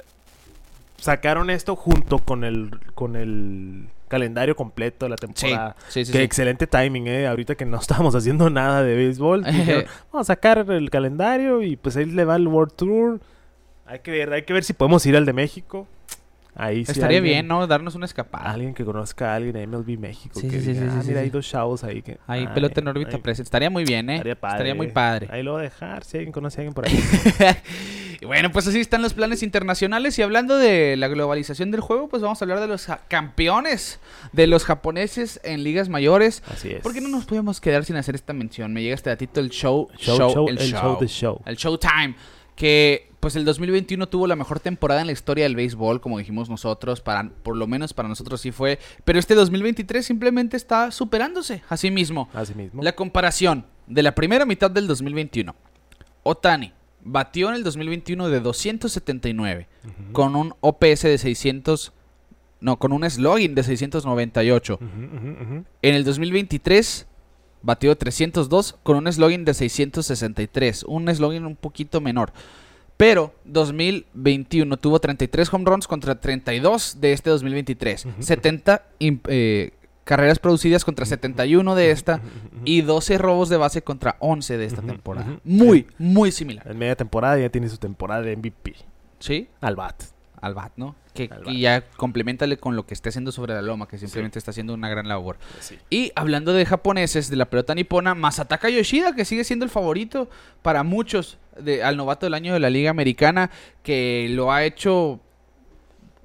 sacaron 0.97 1.49
esto 1.49 1.75
junto 1.75 2.19
con 2.19 2.43
el, 2.43 2.79
con 2.95 3.15
el 3.15 3.87
calendario 4.09 4.55
completo 4.57 5.05
de 5.05 5.09
la 5.11 5.15
temporada. 5.15 5.77
sí, 5.87 6.03
sí, 6.03 6.11
Qué 6.11 6.17
sí. 6.17 6.23
excelente 6.25 6.67
timing, 6.67 7.07
¿eh? 7.07 7.27
Ahorita 7.27 7.55
que 7.55 7.63
no 7.65 7.77
estábamos 7.81 8.13
haciendo 8.15 8.49
nada 8.49 8.83
de 8.83 8.95
béisbol. 8.95 9.43
dijeron, 9.45 9.85
vamos 10.11 10.29
a 10.29 10.33
sacar 10.33 10.69
el 10.69 10.89
calendario 10.89 11.61
y 11.61 11.77
pues 11.77 11.95
ahí 11.95 12.05
le 12.05 12.25
va 12.25 12.35
el 12.35 12.47
World 12.49 12.73
Tour. 12.75 13.21
Hay 13.85 13.99
que 13.99 14.11
ver, 14.11 14.33
hay 14.33 14.43
que 14.43 14.51
ver 14.53 14.63
si 14.65 14.73
podemos 14.73 15.05
ir 15.05 15.15
al 15.15 15.25
de 15.25 15.33
México. 15.33 15.87
Ahí 16.59 16.85
sí 16.85 16.91
Estaría 16.91 17.17
alguien- 17.19 17.23
bien, 17.35 17.47
¿no? 17.47 17.65
Darnos 17.67 17.95
una 17.95 18.05
escapada. 18.05 18.51
Alguien 18.51 18.73
que 18.73 18.83
conozca 18.85 19.31
a 19.31 19.35
alguien 19.35 19.53
de 19.53 19.63
MLB 19.65 19.97
México. 19.97 20.39
Sí, 20.39 20.47
que 20.49 20.59
sí, 20.59 20.65
sí, 20.65 20.73
diga, 20.73 20.91
sí, 20.91 20.95
"Ah, 20.97 21.01
sí, 21.01 21.07
mira, 21.09 21.21
hay 21.21 21.29
dos 21.29 21.47
chavos 21.49 21.83
ahí 21.83 22.01
que... 22.01 22.17
Ahí, 22.27 22.41
ay, 22.41 22.53
pelota 22.53 22.81
en 22.81 22.87
órbita 22.89 23.15
ay, 23.15 23.21
presente. 23.21 23.47
Estaría 23.47 23.69
muy 23.69 23.85
bien, 23.85 24.09
¿eh? 24.09 24.15
Estaría 24.15 24.39
padre. 24.39 24.55
Estaría 24.55 24.75
muy 24.75 24.87
padre. 24.87 25.27
Ahí 25.31 25.41
lo 25.43 25.53
voy 25.53 25.61
a 25.61 25.63
dejar, 25.63 26.03
si 26.03 26.17
alguien 26.17 26.31
conoce 26.33 26.59
a 26.59 26.59
alguien 26.61 26.73
por 26.73 26.85
ahí. 26.85 26.99
Y 28.21 28.25
bueno, 28.25 28.51
pues 28.51 28.67
así 28.67 28.81
están 28.81 29.01
los 29.01 29.13
planes 29.13 29.43
internacionales. 29.43 30.19
Y 30.19 30.21
hablando 30.23 30.57
de 30.57 30.97
la 30.97 31.07
globalización 31.07 31.71
del 31.71 31.79
juego, 31.79 32.09
pues 32.09 32.21
vamos 32.21 32.41
a 32.41 32.43
hablar 32.43 32.59
de 32.59 32.67
los 32.67 32.85
campeones 33.07 34.01
de 34.33 34.45
los 34.45 34.65
japoneses 34.65 35.39
en 35.45 35.63
ligas 35.63 35.87
mayores. 35.87 36.43
Así 36.51 36.69
es. 36.71 36.81
¿Por 36.81 36.93
qué 36.93 36.99
no 36.99 37.07
nos 37.07 37.23
podemos 37.23 37.61
quedar 37.61 37.85
sin 37.85 37.95
hacer 37.95 38.15
esta 38.15 38.33
mención? 38.33 38.73
Me 38.73 38.81
llega 38.81 38.95
este 38.95 39.09
datito 39.09 39.39
el 39.39 39.49
show, 39.51 39.87
Show, 39.97 40.17
show, 40.17 40.33
show, 40.33 40.47
el, 40.49 40.57
el 40.57 40.67
show, 40.69 40.81
show 40.81 40.99
de 40.99 41.07
show. 41.07 41.41
el 41.45 41.55
Showtime. 41.55 42.15
Que 42.57 43.08
pues 43.19 43.35
el 43.35 43.45
2021 43.45 44.07
tuvo 44.07 44.27
la 44.27 44.35
mejor 44.35 44.59
temporada 44.59 45.01
en 45.01 45.07
la 45.07 45.13
historia 45.13 45.43
del 45.43 45.55
béisbol, 45.55 45.99
como 46.01 46.17
dijimos 46.17 46.49
nosotros, 46.49 47.01
para, 47.01 47.29
por 47.43 47.57
lo 47.57 47.67
menos 47.67 47.93
para 47.93 48.07
nosotros 48.07 48.41
sí 48.41 48.51
fue. 48.51 48.79
Pero 49.03 49.19
este 49.19 49.35
2023 49.35 50.05
simplemente 50.05 50.55
está 50.55 50.91
superándose 50.91 51.61
a 51.69 51.77
sí 51.77 51.91
mismo. 51.91 52.29
Así 52.33 52.53
mismo. 52.53 52.81
La 52.81 52.95
comparación 52.95 53.65
de 53.87 54.03
la 54.03 54.15
primera 54.15 54.45
mitad 54.45 54.71
del 54.71 54.87
2021. 54.87 55.53
Otani 56.23 56.73
batió 57.03 57.49
en 57.49 57.55
el 57.55 57.63
2021 57.63 58.29
de 58.29 58.39
279 58.39 59.67
Ujú. 59.83 60.13
con 60.13 60.35
un 60.35 60.53
OPS 60.61 61.03
de 61.03 61.17
600 61.17 61.93
no, 62.61 62.77
con 62.77 62.91
un 62.91 63.09
slogan 63.09 63.55
de 63.55 63.63
698. 63.63 64.79
Ujú, 64.81 64.85
ujú, 64.85 65.43
ujú. 65.43 65.65
En 65.81 65.95
el 65.95 66.03
2023 66.03 67.07
batió 67.61 67.97
302 67.97 68.77
con 68.83 68.97
un 68.97 69.11
slogan 69.11 69.45
de 69.45 69.53
663, 69.53 70.83
un 70.83 71.13
slogan 71.13 71.45
un 71.45 71.55
poquito 71.55 72.01
menor. 72.01 72.33
Pero 72.99 73.33
2021 73.45 74.75
tuvo 74.75 74.99
33 74.99 75.53
home 75.53 75.63
runs 75.63 75.87
contra 75.87 76.19
32 76.19 76.97
de 76.99 77.13
este 77.13 77.29
2023, 77.29 78.05
Ujú. 78.05 78.21
70 78.21 78.83
im- 78.99 79.21
eh, 79.29 79.71
carreras 80.03 80.37
producidas 80.39 80.83
contra 80.83 81.05
71 81.05 81.75
de 81.75 81.91
esta 81.91 82.19
y 82.65 82.81
12 82.81 83.17
robos 83.17 83.47
de 83.47 83.55
base 83.55 83.83
contra 83.83 84.17
11 84.19 84.57
de 84.57 84.65
esta 84.65 84.81
temporada. 84.81 85.39
Muy, 85.45 85.87
muy 85.97 86.33
similar. 86.33 86.69
En 86.69 86.77
media 86.77 86.97
temporada 86.97 87.39
ya 87.39 87.49
tiene 87.49 87.69
su 87.69 87.77
temporada 87.77 88.21
de 88.23 88.35
MVP. 88.35 88.75
¿Sí? 89.19 89.47
Al 89.61 89.77
bat. 89.77 90.03
Al 90.41 90.53
bat, 90.53 90.71
¿no? 90.77 90.95
Que, 91.13 91.27
Al 91.31 91.43
bat. 91.43 91.53
ya 91.53 91.81
complementale 91.97 92.57
con 92.57 92.75
lo 92.75 92.85
que 92.85 92.93
esté 92.93 93.09
haciendo 93.09 93.31
sobre 93.31 93.53
la 93.53 93.61
loma, 93.61 93.87
que 93.87 93.97
simplemente 93.97 94.39
está 94.39 94.51
haciendo 94.51 94.73
una 94.73 94.89
gran 94.89 95.07
labor. 95.07 95.37
Sí. 95.59 95.77
Y 95.89 96.11
hablando 96.15 96.53
de 96.53 96.65
japoneses, 96.65 97.29
de 97.29 97.35
la 97.35 97.49
pelota 97.49 97.75
nipona, 97.75 98.15
Masataka 98.15 98.69
Yoshida, 98.69 99.15
que 99.15 99.25
sigue 99.25 99.43
siendo 99.43 99.65
el 99.65 99.71
favorito 99.71 100.29
para 100.61 100.83
muchos 100.83 101.37
de, 101.59 101.83
al 101.83 101.97
novato 101.97 102.25
del 102.25 102.33
año 102.33 102.53
de 102.53 102.59
la 102.59 102.69
Liga 102.69 102.89
Americana, 102.89 103.51
que 103.83 104.27
lo 104.29 104.51
ha 104.51 104.63
hecho 104.63 105.19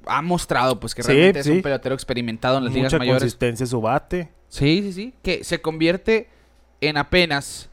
ha 0.06 0.20
mostrado 0.22 0.78
pues 0.78 0.94
que 0.94 1.02
Sí, 1.02 1.08
realmente 1.12 1.40
es 1.40 1.46
un 1.46 1.62
pelotero 1.62 1.94
experimentado 1.94 2.58
en 2.58 2.64
las 2.64 2.74
ligas 2.74 2.92
Mucha 2.92 2.98
mayores. 2.98 3.22
consistencia 3.22 3.64
en 3.64 3.68
su 3.68 3.80
bate. 3.80 4.30
Sí, 4.48 4.80
sí, 4.82 4.92
sí. 4.92 5.14
Que 5.22 5.42
se 5.44 5.60
convierte 5.60 6.28
en 6.80 6.96
apenas 6.98 7.70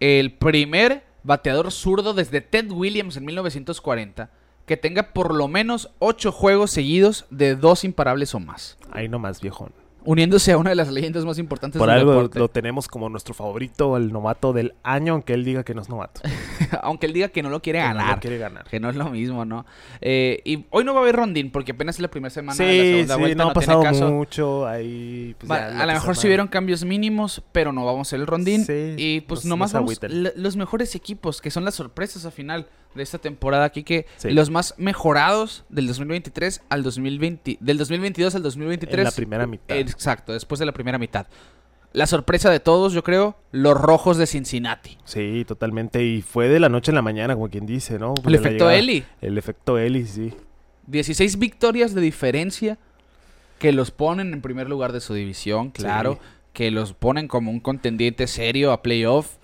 el 0.00 0.32
primer 0.32 1.02
bateador 1.24 1.72
zurdo 1.72 2.14
desde 2.14 2.40
Ted 2.40 2.70
Williams 2.70 3.16
en 3.16 3.24
1940 3.24 4.30
que 4.68 4.76
tenga 4.76 5.12
por 5.12 5.34
lo 5.34 5.48
menos 5.48 5.90
ocho 5.98 6.30
juegos 6.30 6.70
seguidos 6.70 7.24
de 7.30 7.56
dos 7.56 7.82
imparables 7.82 8.32
o 8.36 8.38
más. 8.40 8.76
Ahí 8.92 9.08
nomás, 9.08 9.40
viejón. 9.40 9.72
Uniéndose 10.04 10.52
a 10.52 10.56
una 10.58 10.70
de 10.70 10.76
las 10.76 10.90
leyendas 10.90 11.24
más 11.26 11.38
importantes 11.38 11.78
Por 11.78 11.88
del 11.88 11.98
algo 11.98 12.12
deporte. 12.12 12.38
lo 12.38 12.48
tenemos 12.48 12.88
como 12.88 13.10
nuestro 13.10 13.34
favorito, 13.34 13.94
el 13.96 14.10
novato 14.10 14.54
del 14.54 14.72
año, 14.82 15.12
aunque 15.14 15.34
él 15.34 15.44
diga 15.44 15.64
que 15.64 15.74
no 15.74 15.82
es 15.82 15.88
novato. 15.90 16.22
Aunque 16.82 17.06
él 17.06 17.12
diga 17.14 17.28
que 17.28 17.42
no 17.42 17.48
lo 17.50 17.60
quiere 17.62 17.78
Que 17.80 17.84
no 17.88 17.94
lo 17.94 17.98
ganar. 18.00 18.20
quiere 18.20 18.38
ganar. 18.38 18.64
Que 18.64 18.78
no 18.78 18.88
es 18.90 18.96
lo 18.96 19.08
mismo, 19.10 19.44
¿no? 19.44 19.64
Eh, 20.02 20.40
y 20.44 20.66
hoy 20.70 20.84
no 20.84 20.92
va 20.92 21.00
a 21.00 21.02
haber 21.02 21.16
rondín 21.16 21.50
porque 21.50 21.72
apenas 21.72 21.96
es 21.96 22.00
la 22.00 22.08
primera 22.08 22.30
semana 22.30 22.56
de 22.56 22.64
la 22.66 22.72
Sí, 22.72 22.90
segunda 22.92 23.14
sí, 23.14 23.20
vuelta. 23.20 23.36
no 23.38 23.44
No, 23.44 23.50
ha 23.50 23.52
tiene 23.54 23.66
pasado 23.66 23.82
caso. 23.82 24.10
mucho. 24.12 24.66
Ahí, 24.66 25.34
pues, 25.38 25.50
Va- 25.50 25.58
ya 25.70 25.82
a 25.82 25.86
lo 25.86 25.92
mejor 25.94 26.16
sí 26.16 26.26
hubieron 26.26 26.48
cambios 26.48 26.84
mínimos, 26.84 27.42
pero 27.52 27.72
no 27.72 27.84
vamos 27.84 28.06
a 28.06 28.10
hacer 28.10 28.20
el 28.20 28.26
rondín. 28.26 28.64
Sí, 28.64 28.94
y 28.98 29.20
pues 29.22 29.44
no- 29.44 29.50
nomás 29.50 29.72
vamos 29.72 29.98
los 30.36 30.56
mejores 30.56 30.94
equipos, 30.94 31.40
que 31.40 31.50
son 31.50 31.64
las 31.64 31.74
sorpresas 31.74 32.24
al 32.26 32.32
final 32.32 32.68
de 32.94 33.02
esta 33.02 33.18
temporada 33.18 33.64
aquí, 33.64 33.82
que 33.84 34.06
Sí. 34.16 34.30
los 34.30 34.50
más 34.50 34.74
mejorados 34.78 35.64
del 35.68 35.86
2023 35.86 36.62
al 36.68 36.82
2020, 36.82 37.58
del 37.60 37.78
2022 37.78 38.34
al 38.34 38.42
2023. 38.42 38.98
En 38.98 39.04
la 39.04 39.10
primera 39.12 39.46
mitad. 39.46 39.76
Exacto, 39.76 40.32
después 40.32 40.58
de 40.58 40.66
la 40.66 40.72
primera 40.72 40.98
mitad. 40.98 41.26
La 41.92 42.06
sorpresa 42.06 42.50
de 42.50 42.60
todos, 42.60 42.92
yo 42.92 43.02
creo, 43.02 43.36
los 43.50 43.74
rojos 43.80 44.18
de 44.18 44.26
Cincinnati. 44.26 44.98
Sí, 45.04 45.44
totalmente. 45.46 46.04
Y 46.04 46.20
fue 46.22 46.48
de 46.48 46.60
la 46.60 46.68
noche 46.68 46.90
en 46.90 46.96
la 46.96 47.02
mañana, 47.02 47.34
como 47.34 47.48
quien 47.48 47.64
dice, 47.66 47.98
¿no? 47.98 48.14
El 48.26 48.34
efecto. 48.34 48.70
Eli. 48.70 49.04
El 49.22 49.38
efecto 49.38 49.78
Eli, 49.78 50.04
sí. 50.04 50.34
16 50.86 51.38
victorias 51.38 51.94
de 51.94 52.00
diferencia 52.02 52.78
que 53.58 53.72
los 53.72 53.90
ponen 53.90 54.32
en 54.34 54.42
primer 54.42 54.68
lugar 54.68 54.92
de 54.92 55.00
su 55.00 55.14
división, 55.14 55.70
claro. 55.70 56.14
Sí. 56.14 56.20
Que 56.52 56.70
los 56.70 56.92
ponen 56.92 57.26
como 57.26 57.50
un 57.50 57.60
contendiente 57.60 58.26
serio 58.26 58.72
a 58.72 58.82
playoff. 58.82 59.36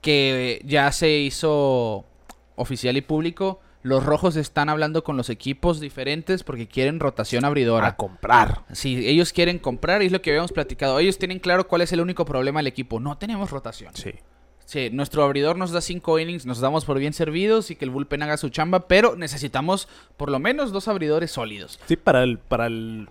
Que 0.00 0.60
ya 0.64 0.90
se 0.92 1.18
hizo 1.18 2.04
oficial 2.56 2.96
y 2.96 3.00
público. 3.00 3.60
Los 3.82 4.04
rojos 4.04 4.36
están 4.36 4.70
hablando 4.70 5.04
con 5.04 5.16
los 5.18 5.28
equipos 5.28 5.78
diferentes 5.78 6.42
porque 6.42 6.66
quieren 6.66 7.00
rotación 7.00 7.44
abridora. 7.44 7.86
A 7.88 7.96
comprar. 7.96 8.62
Sí, 8.72 9.06
ellos 9.06 9.32
quieren 9.32 9.58
comprar 9.58 10.02
y 10.02 10.06
es 10.06 10.12
lo 10.12 10.22
que 10.22 10.30
habíamos 10.30 10.52
platicado. 10.52 10.98
Ellos 10.98 11.18
tienen 11.18 11.38
claro 11.38 11.68
cuál 11.68 11.82
es 11.82 11.92
el 11.92 12.00
único 12.00 12.24
problema 12.24 12.60
del 12.60 12.66
equipo. 12.66 12.98
No 12.98 13.18
tenemos 13.18 13.50
rotación. 13.50 13.94
Sí. 13.94 14.12
Sí, 14.64 14.88
nuestro 14.90 15.22
abridor 15.22 15.58
nos 15.58 15.72
da 15.72 15.80
cinco 15.80 16.18
innings, 16.18 16.46
nos 16.46 16.60
damos 16.60 16.86
por 16.86 16.98
bien 16.98 17.12
servidos 17.12 17.70
y 17.70 17.76
que 17.76 17.84
el 17.84 17.90
bullpen 17.90 18.22
haga 18.22 18.38
su 18.38 18.48
chamba, 18.48 18.88
pero 18.88 19.14
necesitamos 19.14 19.88
por 20.16 20.30
lo 20.30 20.38
menos 20.38 20.72
dos 20.72 20.88
abridores 20.88 21.30
sólidos. 21.30 21.78
Sí, 21.86 21.96
para 21.96 22.22
el, 22.22 22.38
para 22.38 22.66
el, 22.66 23.08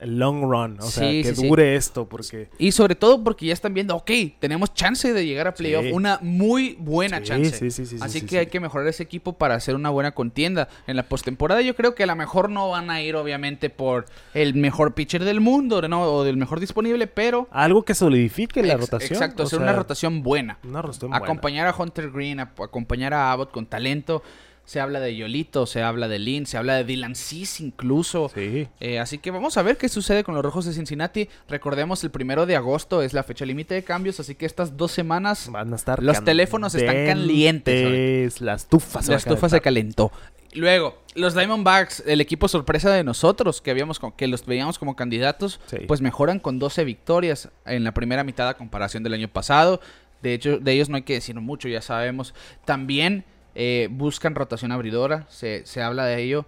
el 0.00 0.18
long 0.18 0.42
run. 0.42 0.78
O 0.80 0.82
sea, 0.82 1.10
que 1.10 1.24
sí, 1.24 1.34
sí. 1.34 1.46
dure 1.48 1.74
esto, 1.74 2.08
porque. 2.08 2.48
Y 2.58 2.72
sobre 2.72 2.94
todo 2.94 3.24
porque 3.24 3.46
ya 3.46 3.52
están 3.52 3.74
viendo, 3.74 3.96
ok, 3.96 4.10
tenemos 4.38 4.72
chance 4.74 5.12
de 5.12 5.26
llegar 5.26 5.48
a 5.48 5.54
playoff, 5.54 5.86
una 5.92 6.18
muy 6.22 6.76
buena 6.78 7.22
chance. 7.22 7.50
sí, 7.50 7.70
sí, 7.70 7.84
sí, 7.86 7.98
sí, 7.98 8.04
Así 8.04 8.20
sí, 8.20 8.26
que 8.26 8.38
hay 8.38 8.46
que 8.46 8.60
mejorar 8.60 8.86
ese 8.86 9.02
equipo 9.02 9.32
para 9.32 9.54
hacer 9.56 9.74
una 9.74 9.90
buena 9.90 10.12
contienda. 10.12 10.68
En 10.86 10.96
la 10.96 11.02
postemporada 11.02 11.62
yo 11.62 11.74
creo 11.74 11.94
que 11.94 12.04
a 12.04 12.06
lo 12.06 12.14
mejor 12.16 12.48
no 12.50 12.70
van 12.70 12.90
a 12.90 13.02
ir 13.02 13.16
obviamente 13.16 13.70
por 13.70 14.06
el 14.34 14.54
mejor 14.54 14.94
pitcher 14.94 15.24
del 15.24 15.40
mundo 15.40 15.86
¿no? 15.88 16.02
o 16.02 16.24
del 16.24 16.36
mejor 16.36 16.60
disponible, 16.60 17.06
pero... 17.08 17.48
Algo 17.50 17.84
que 17.84 17.94
solidifique 17.94 18.62
la 18.62 18.74
Ex- 18.74 18.80
rotación. 18.82 19.12
Exacto, 19.14 19.42
o 19.42 19.46
hacer 19.46 19.58
sea, 19.58 19.64
una 19.68 19.72
rotación 19.76 20.22
buena. 20.22 20.58
Una 20.64 20.80
rotación 20.82 21.10
buena. 21.10 21.24
acompañar 21.24 21.66
a 21.66 21.74
Hunter 21.76 22.10
Green, 22.10 22.40
a- 22.40 22.52
acompañar 22.62 23.14
a 23.14 23.32
Abbott 23.32 23.50
con 23.50 23.66
talento. 23.66 24.22
Se 24.68 24.80
habla 24.80 25.00
de 25.00 25.16
Yolito, 25.16 25.64
se 25.64 25.80
habla 25.82 26.08
de 26.08 26.18
Lynn, 26.18 26.44
se 26.44 26.58
habla 26.58 26.74
de 26.74 26.84
Dylan 26.84 27.14
Cis 27.14 27.58
incluso. 27.58 28.30
Sí. 28.34 28.68
Eh, 28.80 28.98
así 28.98 29.16
que 29.16 29.30
vamos 29.30 29.56
a 29.56 29.62
ver 29.62 29.78
qué 29.78 29.88
sucede 29.88 30.24
con 30.24 30.34
los 30.34 30.44
Rojos 30.44 30.66
de 30.66 30.74
Cincinnati. 30.74 31.26
Recordemos, 31.48 32.04
el 32.04 32.10
primero 32.10 32.44
de 32.44 32.54
agosto 32.54 33.00
es 33.00 33.14
la 33.14 33.22
fecha 33.22 33.46
límite 33.46 33.72
de 33.72 33.82
cambios, 33.82 34.20
así 34.20 34.34
que 34.34 34.44
estas 34.44 34.76
dos 34.76 34.92
semanas 34.92 35.48
Van 35.50 35.72
a 35.72 35.76
estar. 35.76 36.02
Los 36.02 36.22
teléfonos 36.22 36.74
están 36.74 36.94
calientes 37.06 37.82
calientes. 37.82 38.40
La 38.42 38.52
estufa 38.56 39.00
se 39.00 39.10
la 39.12 39.16
estufa 39.16 39.48
se 39.48 39.62
calentó. 39.62 40.12
Luego, 40.52 40.98
los 41.14 41.34
Diamondbacks, 41.34 42.02
el 42.06 42.20
equipo 42.20 42.46
sorpresa 42.46 42.90
de 42.90 43.04
nosotros, 43.04 43.62
que 43.62 43.70
habíamos 43.70 43.98
co- 43.98 44.14
que 44.16 44.26
los 44.26 44.44
veíamos 44.44 44.78
como 44.78 44.96
candidatos, 44.96 45.60
Sí. 45.66 45.78
pues 45.88 46.02
mejoran 46.02 46.40
con 46.40 46.58
12 46.58 46.84
victorias 46.84 47.48
en 47.64 47.84
la 47.84 47.92
primera 47.94 48.22
mitad 48.22 48.46
a 48.48 48.54
comparación 48.58 49.02
del 49.02 49.14
año 49.14 49.28
pasado. 49.28 49.80
De 50.20 50.34
hecho, 50.34 50.58
de 50.58 50.72
ellos 50.72 50.90
no 50.90 50.96
hay 50.96 51.02
que 51.04 51.14
decir 51.14 51.34
mucho, 51.40 51.68
ya 51.68 51.80
sabemos. 51.80 52.34
También 52.66 53.24
eh, 53.60 53.88
buscan 53.90 54.36
rotación 54.36 54.70
abridora, 54.70 55.26
se, 55.28 55.66
se 55.66 55.82
habla 55.82 56.06
de 56.06 56.22
ello, 56.22 56.46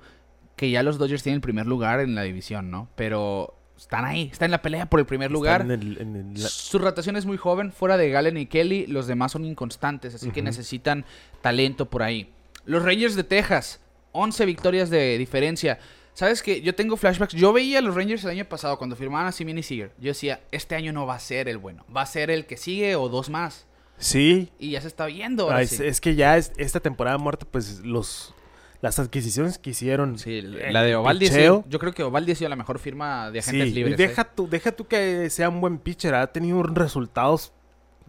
que 0.54 0.70
ya 0.70 0.82
los 0.84 0.96
Dodgers 0.96 1.24
tienen 1.24 1.36
el 1.38 1.40
primer 1.42 1.66
lugar 1.66 1.98
en 2.00 2.14
la 2.14 2.22
división, 2.22 2.70
¿no? 2.70 2.88
Pero 2.94 3.56
están 3.76 4.04
ahí, 4.04 4.28
están 4.30 4.46
en 4.46 4.50
la 4.52 4.62
pelea 4.62 4.86
por 4.88 5.00
el 5.00 5.06
primer 5.06 5.30
lugar. 5.32 5.62
Están 5.62 5.72
en 5.80 5.80
el- 5.90 5.98
en 6.00 6.16
el- 6.16 6.42
la- 6.42 6.48
Su 6.48 6.78
rotación 6.78 7.16
es 7.16 7.26
muy 7.26 7.36
joven, 7.36 7.72
fuera 7.72 7.96
de 7.96 8.10
Galen 8.10 8.36
y 8.36 8.46
Kelly, 8.46 8.86
los 8.86 9.06
demás 9.08 9.32
son 9.32 9.44
inconstantes, 9.44 10.14
así 10.14 10.30
que 10.30 10.40
necesitan 10.42 11.04
talento 11.42 11.90
por 11.90 12.02
ahí. 12.04 12.30
Los 12.64 12.84
Rangers 12.84 13.16
de 13.16 13.24
Texas, 13.24 13.80
11 14.12 14.44
victorias 14.46 14.88
de 14.90 15.18
diferencia. 15.18 15.78
¿Sabes 16.12 16.42
que 16.42 16.60
Yo 16.60 16.74
tengo 16.74 16.96
flashbacks. 16.96 17.32
Yo 17.34 17.52
veía 17.52 17.78
a 17.78 17.82
los 17.82 17.94
Rangers 17.94 18.22
el 18.24 18.30
año 18.30 18.44
pasado 18.44 18.76
cuando 18.76 18.94
firmaban 18.96 19.26
a 19.28 19.32
Simeon 19.32 19.58
y 19.58 19.62
Seager. 19.62 19.92
Yo 19.98 20.08
decía, 20.08 20.40
este 20.52 20.74
año 20.74 20.92
no 20.92 21.06
va 21.06 21.14
a 21.14 21.18
ser 21.20 21.48
el 21.48 21.56
bueno, 21.56 21.84
va 21.96 22.02
a 22.02 22.06
ser 22.06 22.30
el 22.30 22.44
que 22.46 22.56
sigue 22.56 22.94
o 22.96 23.08
dos 23.08 23.30
más. 23.30 23.66
Sí. 24.00 24.50
Y 24.58 24.70
ya 24.70 24.80
se 24.80 24.88
está 24.88 25.06
viendo. 25.06 25.44
ahora 25.44 25.58
Ah, 25.58 25.62
es, 25.62 25.70
sí. 25.70 25.84
es 25.84 26.00
que 26.00 26.16
ya 26.16 26.36
es, 26.36 26.52
esta 26.56 26.80
temporada 26.80 27.18
muerta, 27.18 27.46
pues 27.48 27.80
los 27.84 28.34
las 28.80 28.98
adquisiciones 28.98 29.58
que 29.58 29.70
hicieron. 29.70 30.18
Sí, 30.18 30.40
la 30.40 30.82
de 30.82 30.96
Ovaldi, 30.96 31.28
sí. 31.28 31.42
yo 31.42 31.78
creo 31.78 31.92
que 31.92 32.02
Ovaldi 32.02 32.32
ha 32.32 32.34
sido 32.34 32.48
la 32.48 32.56
mejor 32.56 32.78
firma 32.78 33.30
de 33.30 33.40
agentes 33.40 33.68
sí, 33.68 33.74
libres. 33.74 33.98
y 33.98 34.02
¿eh? 34.02 34.08
deja, 34.08 34.24
tú, 34.24 34.48
deja 34.48 34.72
tú 34.72 34.86
que 34.86 35.28
sea 35.30 35.48
un 35.50 35.60
buen 35.60 35.78
pitcher. 35.78 36.14
Ha 36.14 36.26
tenido 36.32 36.62
resultados. 36.62 37.52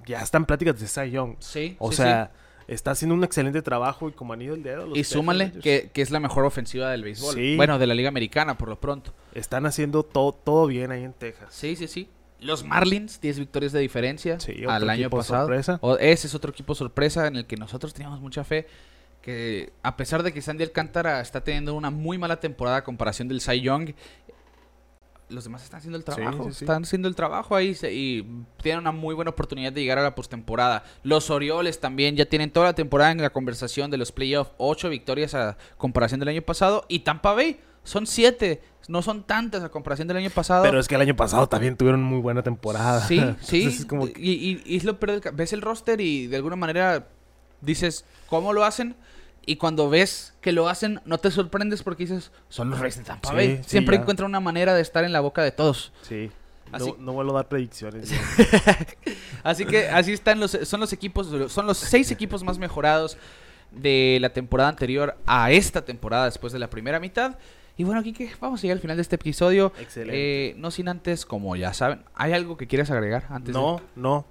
Ya 0.08 0.22
están 0.22 0.46
pláticas 0.46 0.80
de 0.80 0.88
Cy 0.88 1.12
Young. 1.12 1.36
Sí, 1.40 1.76
O 1.78 1.92
sí, 1.92 1.98
sea, 1.98 2.32
está 2.68 2.92
haciendo 2.92 3.14
un 3.14 3.24
excelente 3.24 3.62
trabajo 3.62 4.10
y 4.10 4.14
como 4.14 4.34
anillo 4.34 4.54
el 4.54 4.64
dedo. 4.64 4.88
los 4.88 4.98
Y 4.98 5.04
súmale 5.04 5.52
que 5.52 5.92
es 5.94 6.10
la 6.10 6.20
mejor 6.20 6.46
ofensiva 6.46 6.90
del 6.90 7.04
béisbol. 7.04 7.36
Sí. 7.36 7.56
Bueno, 7.58 7.78
de 7.78 7.86
la 7.88 7.94
Liga 7.94 8.08
Americana, 8.08 8.58
por 8.58 8.70
lo 8.70 8.80
pronto. 8.80 9.14
Están 9.34 9.66
haciendo 9.66 10.04
todo, 10.04 10.32
todo 10.32 10.68
bien 10.68 10.92
ahí 10.92 11.04
en 11.04 11.14
Texas. 11.14 11.50
Sí, 11.52 11.76
sí, 11.76 11.88
sí. 11.88 12.10
Los 12.42 12.64
Marlins, 12.64 13.22
10 13.22 13.40
victorias 13.40 13.72
de 13.72 13.80
diferencia 13.80 14.40
Sí, 14.40 14.64
al 14.68 14.90
año 14.90 15.10
pasado. 15.10 15.46
sorpresa. 15.48 15.78
O- 15.82 15.98
ese 15.98 16.28
es 16.28 16.36
otro 16.36 16.52
equipo 16.52 16.74
sorpresa 16.76 17.28
en 17.28 17.36
el 17.38 17.46
que 17.46 17.56
nosotros 17.56 17.94
teníamos 17.94 18.20
mucha 18.20 18.44
fe. 18.44 18.68
Que 19.22 19.72
a 19.84 19.96
pesar 19.96 20.24
de 20.24 20.34
que 20.34 20.42
Sandy 20.42 20.64
Alcántara 20.64 21.22
está 21.22 21.44
teniendo 21.44 21.76
una 21.76 21.92
muy 21.92 22.18
mala 22.18 22.40
temporada 22.40 22.78
a 22.78 22.84
comparación 22.84 23.28
del 23.28 23.40
Cy 23.42 23.62
Young, 23.62 23.92
los 25.30 25.44
demás 25.46 25.64
están 25.64 25.78
haciendo 25.78 25.98
el 25.98 26.04
Sí, 26.04 26.12
trabajo. 26.12 26.46
sí, 26.46 26.54
sí. 26.60 26.66
Están 26.66 26.84
haciendo 26.84 27.08
el 27.08 27.16
trabajo 27.16 27.56
ahí 27.56 27.74
se- 27.76 27.94
y 27.94 28.28
tienen 28.62 28.80
una 28.82 28.92
muy 28.92 29.14
buena 29.16 29.30
oportunidad 29.32 29.72
de 29.72 29.80
llegar 29.82 30.00
a 30.00 30.02
la 30.04 30.16
postemporada. 30.16 30.84
Los 31.04 31.30
Orioles 31.30 31.80
también 31.80 32.16
ya 32.18 32.26
tienen 32.26 32.52
toda 32.52 32.66
la 32.66 32.74
temporada 32.74 33.12
en 33.12 33.22
la 33.22 33.30
conversación 33.30 33.92
de 33.92 33.98
los 33.98 34.12
playoffs. 34.12 34.52
Ocho 34.58 34.90
victorias 34.90 35.36
a 35.36 35.58
comparación 35.78 36.20
del 36.20 36.30
año 36.30 36.42
pasado. 36.42 36.86
Y 36.90 37.00
Tampa 37.02 37.34
Bay 37.34 37.60
son 37.84 38.08
siete. 38.08 38.62
No 38.88 39.02
son 39.04 39.24
tantas 39.24 39.64
a 39.64 39.70
comparación 39.70 40.08
del 40.08 40.18
año 40.18 40.30
pasado. 40.32 40.64
Pero 40.64 40.80
es 40.80 40.88
que 40.88 40.96
el 40.96 41.02
año 41.02 41.16
pasado 41.16 41.48
también 41.48 41.78
tuvieron 41.78 42.02
muy 42.04 42.20
buena 42.20 42.42
temporada. 42.42 43.00
Sí, 43.08 43.20
sí. 43.42 43.58
Entonces 43.60 43.80
es 43.82 43.86
como 43.86 44.08
que- 44.12 44.20
y, 44.20 44.32
y- 44.32 44.64
y 44.66 44.76
es 44.78 44.84
lo 44.84 45.00
peor 45.00 45.22
del 45.22 45.32
Ves 45.34 45.54
el 45.54 45.62
roster 45.62 46.02
y 46.02 46.28
de 46.28 46.36
alguna 46.36 46.56
manera 46.56 47.08
dices, 47.62 48.06
¿cómo 48.28 48.54
lo 48.54 48.64
hacen? 48.66 48.96
Y 49.46 49.56
cuando 49.56 49.90
ves 49.90 50.34
que 50.42 50.52
lo 50.52 50.68
hacen, 50.68 51.00
no 51.06 51.18
te 51.20 51.32
sorprendes 51.32 51.84
porque 51.84 52.04
dices, 52.04 52.32
son 52.50 52.70
los 52.70 52.80
Reyes 52.80 52.98
de 52.98 53.04
Tampa 53.04 53.30
Sí, 53.30 53.36
Bay. 53.36 53.58
sí, 53.64 53.70
Siempre 53.70 53.96
ya. 53.98 54.02
encuentran 54.02 54.30
una 54.30 54.40
manera 54.40 54.74
de 54.74 54.82
estar 54.82 55.04
en 55.04 55.14
la 55.14 55.20
boca 55.20 55.42
de 55.44 55.52
todos. 55.52 55.92
Sí. 56.02 56.30
Así- 56.72 56.92
No, 56.98 56.98
no 57.06 57.14
vuelvo 57.14 57.32
a 57.32 57.36
dar 57.36 57.48
predicciones. 57.50 58.12
Así 59.44 59.66
que 59.66 59.90
así 59.90 60.14
están 60.14 60.40
los, 60.40 60.52
son 60.64 60.80
los 60.80 60.94
equipos, 60.94 61.52
son 61.52 61.66
los 61.66 61.78
seis 61.78 62.12
equipos 62.12 62.44
más 62.44 62.58
mejorados 62.58 63.18
de 63.72 64.18
la 64.22 64.30
temporada 64.30 64.70
anterior 64.70 65.18
a 65.26 65.52
esta 65.52 65.84
temporada 65.84 66.26
después 66.26 66.54
de 66.54 66.60
la 66.60 66.70
primera 66.70 67.00
mitad. 67.00 67.38
Y 67.78 67.84
bueno, 67.84 68.04
Kike, 68.04 68.32
vamos 68.40 68.60
a 68.60 68.62
llegar 68.64 68.76
al 68.78 68.82
final 68.82 68.98
de 68.98 69.02
este 69.02 69.16
episodio. 69.16 69.72
Excelente. 69.80 70.50
Eh, 70.50 70.56
no 70.58 70.72
sin 70.72 70.88
antes, 70.88 71.26
como 71.26 71.56
ya 71.56 71.74
saben, 71.74 72.04
¿hay 72.16 72.34
algo 72.34 72.58
que 72.58 72.68
quieras 72.68 72.92
agregar 72.92 73.26
antes 73.30 73.54
de- 73.54 73.60
no, 73.60 73.82
no. 73.96 74.26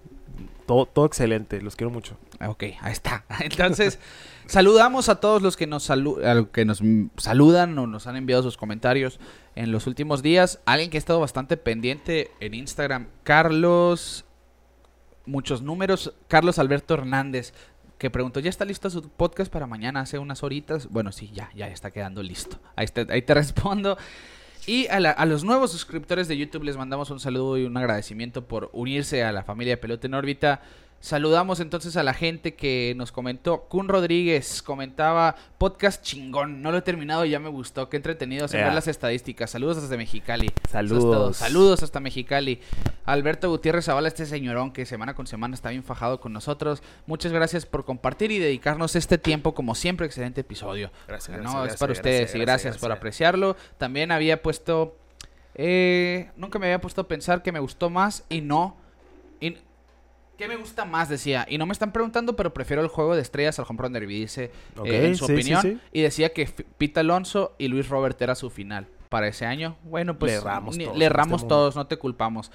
Todo, 0.67 0.87
todo 0.87 1.05
excelente. 1.07 1.61
Los 1.61 1.75
quiero 1.75 1.91
mucho. 1.91 2.17
Ah, 2.39 2.49
Ok, 2.51 2.63
ahí 2.81 2.93
está. 2.93 3.25
Entonces, 3.41 3.99
saludamos 4.47 5.09
a 5.09 5.17
todos 5.17 5.43
los 5.43 5.57
que 5.57 5.67
nos, 5.67 5.91
salu- 5.91 6.25
a 6.25 6.35
los 6.35 6.49
que 6.49 6.65
nos 6.65 6.81
saludan 7.17 7.77
o 7.79 7.87
nos 7.89 8.07
han 8.07 8.15
enviado 8.17 8.43
sus 8.45 8.57
comentarios 8.57 9.19
en 9.57 9.73
los 9.73 9.89
últimos 9.89 10.23
días. 10.23 10.61
Alguien 10.67 10.91
que 10.91 10.97
ha 10.97 11.01
estado 11.01 11.19
bastante 11.19 11.57
pendiente 11.57 12.31
en 12.39 12.55
Instagram, 12.55 13.09
Carlos, 13.25 14.25
muchos 15.27 15.63
números, 15.63 16.15
Carlos 16.29 16.59
Alberto 16.61 16.95
Hernández, 16.95 17.53
que 18.01 18.11
preguntó, 18.11 18.41
¿ya 18.41 18.49
está 18.51 18.65
listo 18.65 18.89
su 18.91 19.09
podcast 19.11 19.53
para 19.53 19.67
mañana 19.67 20.01
hace 20.01 20.19
unas 20.19 20.43
horitas? 20.43 20.89
Bueno, 20.91 21.13
sí, 21.13 21.31
ya, 21.35 21.51
ya 21.55 21.69
está 21.69 21.91
quedando 21.93 22.23
listo. 22.23 22.59
Ahí, 22.75 22.87
está- 22.87 23.07
ahí 23.11 23.23
te 23.23 23.35
respondo. 23.35 23.97
Y 24.67 24.87
a, 24.89 25.01
la- 25.01 25.11
a 25.11 25.27
los 25.27 25.45
nuevos 25.45 25.71
suscriptores 25.71 26.27
de 26.27 26.37
YouTube 26.39 26.65
les 26.65 26.77
mandamos 26.79 27.11
un 27.11 27.21
saludo 27.21 27.59
y 27.59 27.65
un 27.65 27.77
agradecimiento 27.77 28.49
por 28.49 28.71
unirse 28.73 29.23
a 29.23 29.33
la 29.33 29.45
familia 29.45 29.75
de 29.75 29.77
Pelota 29.77 30.07
en 30.07 30.15
órbita. 30.15 30.63
Saludamos 31.03 31.61
entonces 31.61 31.97
a 31.97 32.03
la 32.03 32.13
gente 32.13 32.55
que 32.55 32.93
nos 32.95 33.11
comentó. 33.11 33.63
Kun 33.63 33.89
Rodríguez 33.89 34.61
comentaba 34.61 35.35
podcast 35.57 36.03
chingón. 36.03 36.61
No 36.61 36.71
lo 36.71 36.77
he 36.77 36.83
terminado 36.83 37.25
y 37.25 37.31
ya 37.31 37.39
me 37.41 37.49
gustó. 37.49 37.89
Qué 37.89 37.97
entretenido 37.97 38.45
hacer 38.45 38.61
Ea. 38.61 38.67
ver 38.67 38.75
las 38.75 38.87
estadísticas. 38.87 39.51
Saludos 39.51 39.81
desde 39.81 39.97
Mexicali. 39.97 40.53
Saludos. 40.71 41.03
todo. 41.03 41.33
Saludos 41.33 41.83
hasta 41.83 42.01
Mexicali. 42.01 42.61
Alberto 43.07 43.49
Gutiérrez 43.49 43.87
Zavala, 43.87 44.09
este 44.09 44.27
señorón 44.27 44.73
que 44.73 44.85
semana 44.85 45.15
con 45.15 45.27
semana 45.27 45.55
está 45.55 45.71
bien 45.71 45.85
fajado 45.85 46.21
con 46.21 46.35
nosotros. 46.35 46.83
Muchas 47.07 47.33
gracias 47.33 47.65
por 47.65 47.87
compartir 47.87 48.31
y 48.31 48.39
dedicarnos 48.39 48.95
este 48.95 49.17
tiempo, 49.17 49.55
como 49.55 49.75
siempre, 49.75 50.05
excelente 50.07 50.43
episodio. 50.43 50.91
Gracias, 51.09 51.39
no, 51.39 51.53
gracias, 51.53 51.75
es 51.75 51.81
para 51.81 51.93
ustedes 51.93 52.21
gracias, 52.21 52.37
y 52.37 52.41
gracias, 52.41 52.79
por 52.79 52.93
apreciarlo. 52.93 53.57
También 53.79 54.13
había 54.13 54.43
puesto. 54.43 54.97
eh, 55.55 56.31
nunca 56.37 56.59
me 56.59 56.67
había 56.67 56.83
puesto 56.83 57.01
a 57.01 57.09
pensar 57.09 57.43
que 57.43 57.53
me 57.53 57.59
gustó 57.59 57.89
más 57.89 58.25
y 58.29 58.43
no. 58.43 58.77
Y, 59.41 59.57
¿Qué 60.41 60.49
me 60.49 60.57
gusta 60.57 60.87
más? 60.87 61.11
Decía. 61.11 61.45
Y 61.51 61.59
no 61.59 61.67
me 61.67 61.73
están 61.75 61.93
preguntando, 61.93 62.35
pero 62.35 62.55
prefiero 62.55 62.81
el 62.81 62.89
juego 62.89 63.15
de 63.15 63.21
estrellas 63.21 63.59
al 63.59 63.67
Home 63.69 63.79
Run 63.83 63.93
Derby, 63.93 64.21
dice 64.21 64.51
eh, 64.87 65.09
en 65.09 65.15
su 65.15 65.27
sí, 65.27 65.35
opinión. 65.35 65.61
sí. 65.61 65.79
Y 65.93 66.01
decía 66.01 66.33
que 66.33 66.49
Pete 66.79 67.01
Alonso 67.01 67.55
y 67.59 67.69
Luis 67.69 67.91
Robert 67.91 68.19
era 68.23 68.35
su 68.35 68.49
final 68.49 68.87
para 69.11 69.29
ese 69.29 69.45
año. 69.45 69.77
Bueno, 69.85 70.19
pues 70.19 70.33
Le 70.33 70.39
erramos 70.39 70.79
todos 70.79 70.97
le 70.97 71.05
este 71.05 71.47
todos, 71.47 71.77
no 71.77 71.87
te 71.89 71.99
culpamos. 71.99 72.51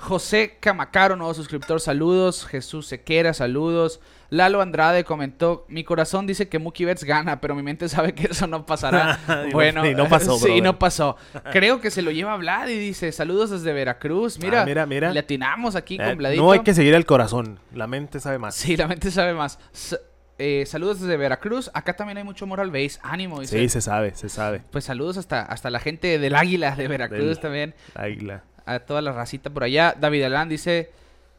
José 0.00 0.56
Camacaro, 0.60 1.14
nuevo 1.16 1.34
suscriptor, 1.34 1.80
saludos. 1.80 2.46
Jesús 2.46 2.86
Sequera, 2.86 3.34
saludos. 3.34 4.00
Lalo 4.30 4.60
Andrade 4.62 5.04
comentó, 5.04 5.66
mi 5.68 5.82
corazón 5.84 6.26
dice 6.26 6.48
que 6.48 6.58
Mookie 6.60 6.84
Betts 6.84 7.02
gana, 7.04 7.40
pero 7.40 7.54
mi 7.56 7.62
mente 7.62 7.88
sabe 7.88 8.14
que 8.14 8.28
eso 8.30 8.46
no 8.46 8.64
pasará. 8.64 9.18
Bueno, 9.52 9.84
y 9.86 9.94
no 9.94 10.08
pasó, 10.08 10.36
sí, 10.38 10.44
brother. 10.46 10.62
no 10.62 10.78
pasó. 10.78 11.16
Creo 11.52 11.80
que 11.80 11.90
se 11.90 12.00
lo 12.02 12.10
lleva 12.12 12.36
Vlad 12.36 12.68
y 12.68 12.78
dice, 12.78 13.12
saludos 13.12 13.50
desde 13.50 13.72
Veracruz. 13.72 14.38
Mira, 14.38 14.62
Ah, 14.62 14.64
mira, 14.66 14.86
mira. 14.86 15.12
le 15.12 15.20
atinamos 15.20 15.76
aquí 15.76 15.96
Eh, 16.00 16.04
con 16.04 16.16
Vladito. 16.18 16.42
no 16.42 16.52
hay 16.52 16.60
que 16.60 16.74
seguir 16.74 16.94
el 16.94 17.04
corazón. 17.06 17.58
La 17.74 17.86
mente 17.86 18.20
sabe 18.20 18.38
más. 18.38 18.54
Sí, 18.54 18.76
la 18.76 18.86
mente 18.88 19.10
sabe 19.10 19.34
más. 19.34 19.58
S- 19.74 19.98
eh, 20.42 20.64
saludos 20.64 21.00
desde 21.02 21.18
Veracruz. 21.18 21.70
Acá 21.74 21.94
también 21.96 22.16
hay 22.16 22.24
mucho 22.24 22.46
moral 22.46 22.70
base. 22.70 22.98
Ánimo, 23.02 23.40
dice. 23.40 23.58
Sí, 23.58 23.68
se 23.68 23.82
sabe, 23.82 24.14
se 24.14 24.30
sabe. 24.30 24.62
Pues 24.70 24.84
saludos 24.84 25.18
hasta, 25.18 25.42
hasta 25.42 25.68
la 25.68 25.80
gente 25.80 26.18
del 26.18 26.34
Águila 26.34 26.74
de 26.76 26.88
Veracruz 26.88 27.26
Del- 27.26 27.40
también. 27.40 27.74
Águila. 27.94 28.44
A 28.74 28.80
toda 28.80 29.02
la 29.02 29.12
racita 29.12 29.50
por 29.50 29.64
allá. 29.64 29.94
David 29.98 30.22
Alán 30.24 30.48
dice... 30.48 30.90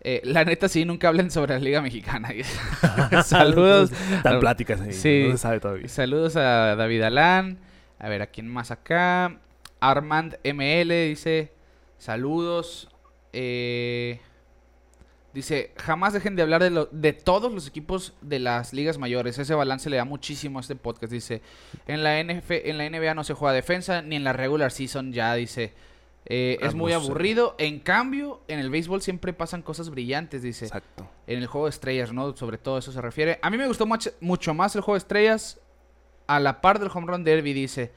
eh, 0.04 0.22
la 0.24 0.44
neta, 0.46 0.68
sí, 0.68 0.84
nunca 0.86 1.08
hablen 1.08 1.30
sobre 1.32 1.54
la 1.54 1.60
Liga 1.60 1.82
Mexicana. 1.82 2.30
saludos. 3.26 3.92
Tan 4.24 4.40
pláticas 4.40 4.82
ahí. 4.82 4.94
Sí. 4.94 5.26
No 5.28 5.32
se 5.34 5.38
sabe 5.38 5.60
todavía. 5.60 5.88
Saludos 5.88 6.36
a 6.36 6.76
David 6.76 7.04
Alán. 7.04 7.60
A 8.00 8.10
ver, 8.10 8.22
¿a 8.22 8.28
quién 8.28 8.48
más 8.48 8.72
acá? 8.72 9.38
Armand 9.80 10.38
ML 10.44 10.90
dice... 11.08 11.52
Saludos. 11.98 12.90
Eh, 13.32 14.20
dice, 15.34 15.72
jamás 15.78 16.14
dejen 16.14 16.36
de 16.36 16.42
hablar 16.42 16.64
de, 16.64 16.72
lo- 16.72 16.90
de 16.92 17.14
todos 17.14 17.54
los 17.54 17.68
equipos 17.68 18.14
de 18.22 18.40
las 18.40 18.74
ligas 18.74 18.98
mayores. 18.98 19.38
Ese 19.38 19.54
balance 19.54 19.90
le 19.90 19.98
da 19.98 20.06
muchísimo 20.06 20.58
a 20.60 20.62
este 20.62 20.76
podcast. 20.76 21.14
Dice, 21.14 21.42
en 21.88 22.04
la, 22.04 22.22
NF, 22.24 22.50
en 22.50 22.78
la 22.80 22.90
NBA 22.90 23.14
no 23.14 23.24
se 23.24 23.36
juega 23.36 23.54
defensa, 23.54 24.02
ni 24.02 24.16
en 24.16 24.24
la 24.24 24.34
regular 24.34 24.72
season 24.72 25.14
ya, 25.14 25.34
dice. 25.36 25.74
Eh, 26.26 26.58
es 26.62 26.76
muy 26.76 26.94
aburrido. 26.94 27.56
En 27.58 27.80
cambio, 27.80 28.42
en 28.48 28.60
el 28.60 28.70
béisbol 28.70 29.02
siempre 29.02 29.34
pasan 29.34 29.62
cosas 29.64 29.90
brillantes, 29.90 30.42
dice. 30.44 30.66
Exacto. 30.66 31.10
En 31.28 31.40
el 31.40 31.48
juego 31.48 31.66
de 31.66 31.72
estrellas, 31.72 32.14
¿no? 32.14 32.36
Sobre 32.38 32.58
todo 32.58 32.78
eso 32.78 32.92
se 32.92 33.02
refiere. 33.02 33.40
A 33.42 33.50
mí 33.50 33.58
me 33.58 33.68
gustó 33.68 33.86
much- 33.86 34.14
mucho 34.22 34.54
más 34.54 34.76
el 34.76 34.82
juego 34.82 34.96
de 34.96 35.00
estrellas 35.00 35.60
a 36.28 36.40
la 36.40 36.62
par 36.62 36.80
del 36.80 36.90
home 36.94 37.08
run 37.08 37.24
derby, 37.24 37.54
dice. 37.54 37.92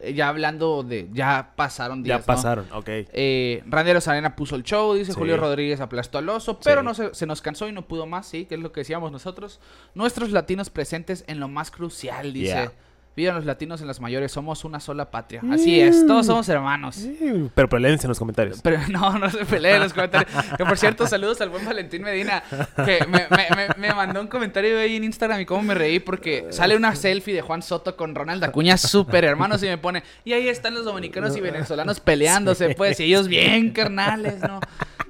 Eh, 0.00 0.14
Ya 0.14 0.28
hablando 0.28 0.82
de... 0.82 1.08
Ya 1.12 1.52
pasaron 1.56 2.02
días, 2.02 2.16
Ya 2.16 2.20
¿no? 2.20 2.26
pasaron, 2.26 2.66
ok. 2.72 2.84
Eh, 2.88 3.62
Randy 3.66 3.90
Arozarena 3.92 4.36
puso 4.36 4.56
el 4.56 4.62
show, 4.62 4.94
dice 4.94 5.12
Sí. 5.12 5.18
Julio 5.18 5.36
Rodríguez 5.36 5.80
aplastó 5.80 6.18
al 6.18 6.28
oso, 6.28 6.58
pero 6.60 6.80
Sí. 6.80 6.84
no 6.86 6.94
se, 6.94 7.14
se 7.14 7.26
nos 7.26 7.40
cansó 7.40 7.68
y 7.68 7.72
no 7.72 7.86
pudo 7.86 8.06
más, 8.06 8.26
sí, 8.26 8.46
que 8.46 8.56
es 8.56 8.60
lo 8.60 8.72
que 8.72 8.80
decíamos 8.80 9.12
nosotros. 9.12 9.60
Nuestros 9.94 10.32
latinos 10.32 10.70
presentes 10.70 11.24
en 11.28 11.40
lo 11.40 11.48
más 11.48 11.70
crucial, 11.70 12.32
dice. 12.32 12.46
Yeah. 12.46 12.72
Vivan 13.16 13.34
los 13.36 13.46
latinos 13.46 13.80
en 13.80 13.86
las 13.86 13.98
mayores, 13.98 14.30
somos 14.30 14.62
una 14.66 14.78
sola 14.78 15.10
patria. 15.10 15.40
Así 15.50 15.80
es, 15.80 16.06
todos 16.06 16.26
somos 16.26 16.46
hermanos. 16.50 16.96
Sí, 16.96 17.48
pero 17.54 17.66
pelense 17.66 18.06
en 18.06 18.10
los 18.10 18.18
comentarios. 18.18 18.60
Pero 18.62 18.78
no, 18.90 19.18
no 19.18 19.30
se 19.30 19.44
peleen 19.46 19.76
en 19.76 19.82
los 19.84 19.94
comentarios. 19.94 20.30
Que 20.58 20.64
por 20.66 20.76
cierto, 20.76 21.06
saludos 21.06 21.40
al 21.40 21.48
buen 21.48 21.64
Valentín 21.64 22.02
Medina, 22.02 22.42
que 22.84 23.06
me, 23.08 23.26
me- 23.30 23.56
me- 23.56 23.74
me 23.88 23.94
mandó 23.94 24.20
un 24.20 24.26
comentario 24.26 24.78
ahí 24.78 24.96
en 24.96 25.04
Instagram 25.04 25.40
y 25.40 25.46
cómo 25.46 25.62
me 25.62 25.74
reí 25.74 25.98
porque 25.98 26.48
sale 26.50 26.76
una 26.76 26.94
selfie 26.94 27.32
de 27.34 27.40
Juan 27.40 27.62
Soto 27.62 27.96
con 27.96 28.14
Ronald 28.14 28.44
Acuña, 28.44 28.76
súper 28.76 29.24
hermanos, 29.24 29.62
y 29.62 29.66
me 29.66 29.78
pone, 29.78 30.02
y 30.24 30.34
ahí 30.34 30.48
están 30.48 30.74
los 30.74 30.84
dominicanos 30.84 31.34
y 31.36 31.40
venezolanos 31.40 32.00
peleándose, 32.00 32.74
pues, 32.74 33.00
y 33.00 33.04
ellos 33.04 33.28
bien 33.28 33.70
carnales, 33.70 34.40
¿no? 34.40 34.60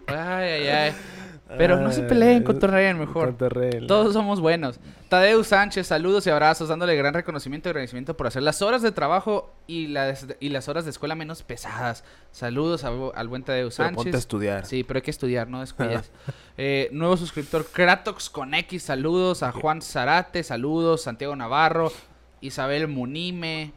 Ay, 0.07 0.17
ay, 0.63 0.69
ay. 0.69 0.93
Pero 1.59 1.81
no 1.81 1.93
se 1.93 2.03
peleen, 2.03 2.43
cotorreen 2.43 2.99
mejor. 2.99 3.31
Cotorreen. 3.33 3.87
Todos 3.87 4.13
somos 4.13 4.41
buenos. 4.41 4.79
Tadeu 5.09 5.43
Sánchez, 5.45 5.87
saludos 5.87 6.27
y 6.27 6.31
abrazos, 6.31 6.69
dándole 6.69 6.97
gran 6.97 7.15
reconocimiento 7.15 7.69
y 7.69 7.71
agradecimiento 7.71 8.17
por 8.17 8.27
hacer 8.27 8.43
las 8.43 8.61
horas 8.63 8.83
de 8.83 8.93
trabajo 8.93 9.53
y 9.67 9.87
las, 9.89 10.27
y 10.41 10.49
las 10.49 10.69
horas 10.69 10.85
de 10.85 10.91
escuela 10.91 11.15
menos 11.15 11.43
pesadas. 11.43 12.05
Saludos 12.33 12.85
a- 12.85 12.91
al 13.15 13.29
buen 13.29 13.43
Tadeu 13.45 13.69
Pero 13.69 13.71
Sánchez. 13.71 13.97
ponte 13.97 14.17
a 14.17 14.19
estudiar. 14.19 14.67
Sí, 14.67 14.83
pero 14.85 14.99
hay 14.99 15.03
que 15.03 15.11
estudiar, 15.11 15.49
no 15.49 15.61
descuides. 15.61 16.11
Eh, 16.59 16.89
nuevo 16.91 17.19
suscriptor 17.19 17.67
Kratox 17.67 18.31
con 18.31 18.55
X, 18.55 18.83
saludos 18.85 19.43
a 19.43 19.53
Juan 19.53 19.83
Zarate, 19.83 20.43
saludos, 20.43 21.03
Santiago 21.03 21.37
Navarro, 21.37 21.93
Isabel 22.41 22.89
Munime, 22.89 23.73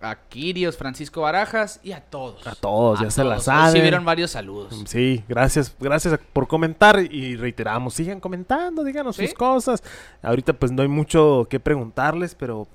a 0.00 0.16
Kirios, 0.28 0.76
Francisco 0.76 1.22
Barajas 1.22 1.80
y 1.82 1.92
a 1.92 2.00
todos. 2.00 2.46
A 2.46 2.54
todos, 2.54 3.00
ya 3.00 3.10
se 3.10 3.24
la 3.24 3.40
saben. 3.40 3.72
Sí 3.72 3.80
vieron 3.80 4.04
varios 4.04 4.30
saludos. 4.30 4.82
Sí, 4.86 5.24
gracias, 5.28 5.74
gracias 5.78 6.18
por 6.32 6.46
comentar 6.46 7.00
y 7.00 7.36
reiteramos, 7.36 7.94
sigan 7.94 8.20
comentando, 8.20 8.84
díganos 8.84 9.16
¿Sí? 9.16 9.26
sus 9.26 9.34
cosas. 9.34 9.82
Ahorita 10.22 10.52
pues 10.52 10.72
no 10.72 10.82
hay 10.82 10.88
mucho 10.88 11.46
que 11.50 11.60
preguntarles, 11.60 12.34
pero 12.34 12.68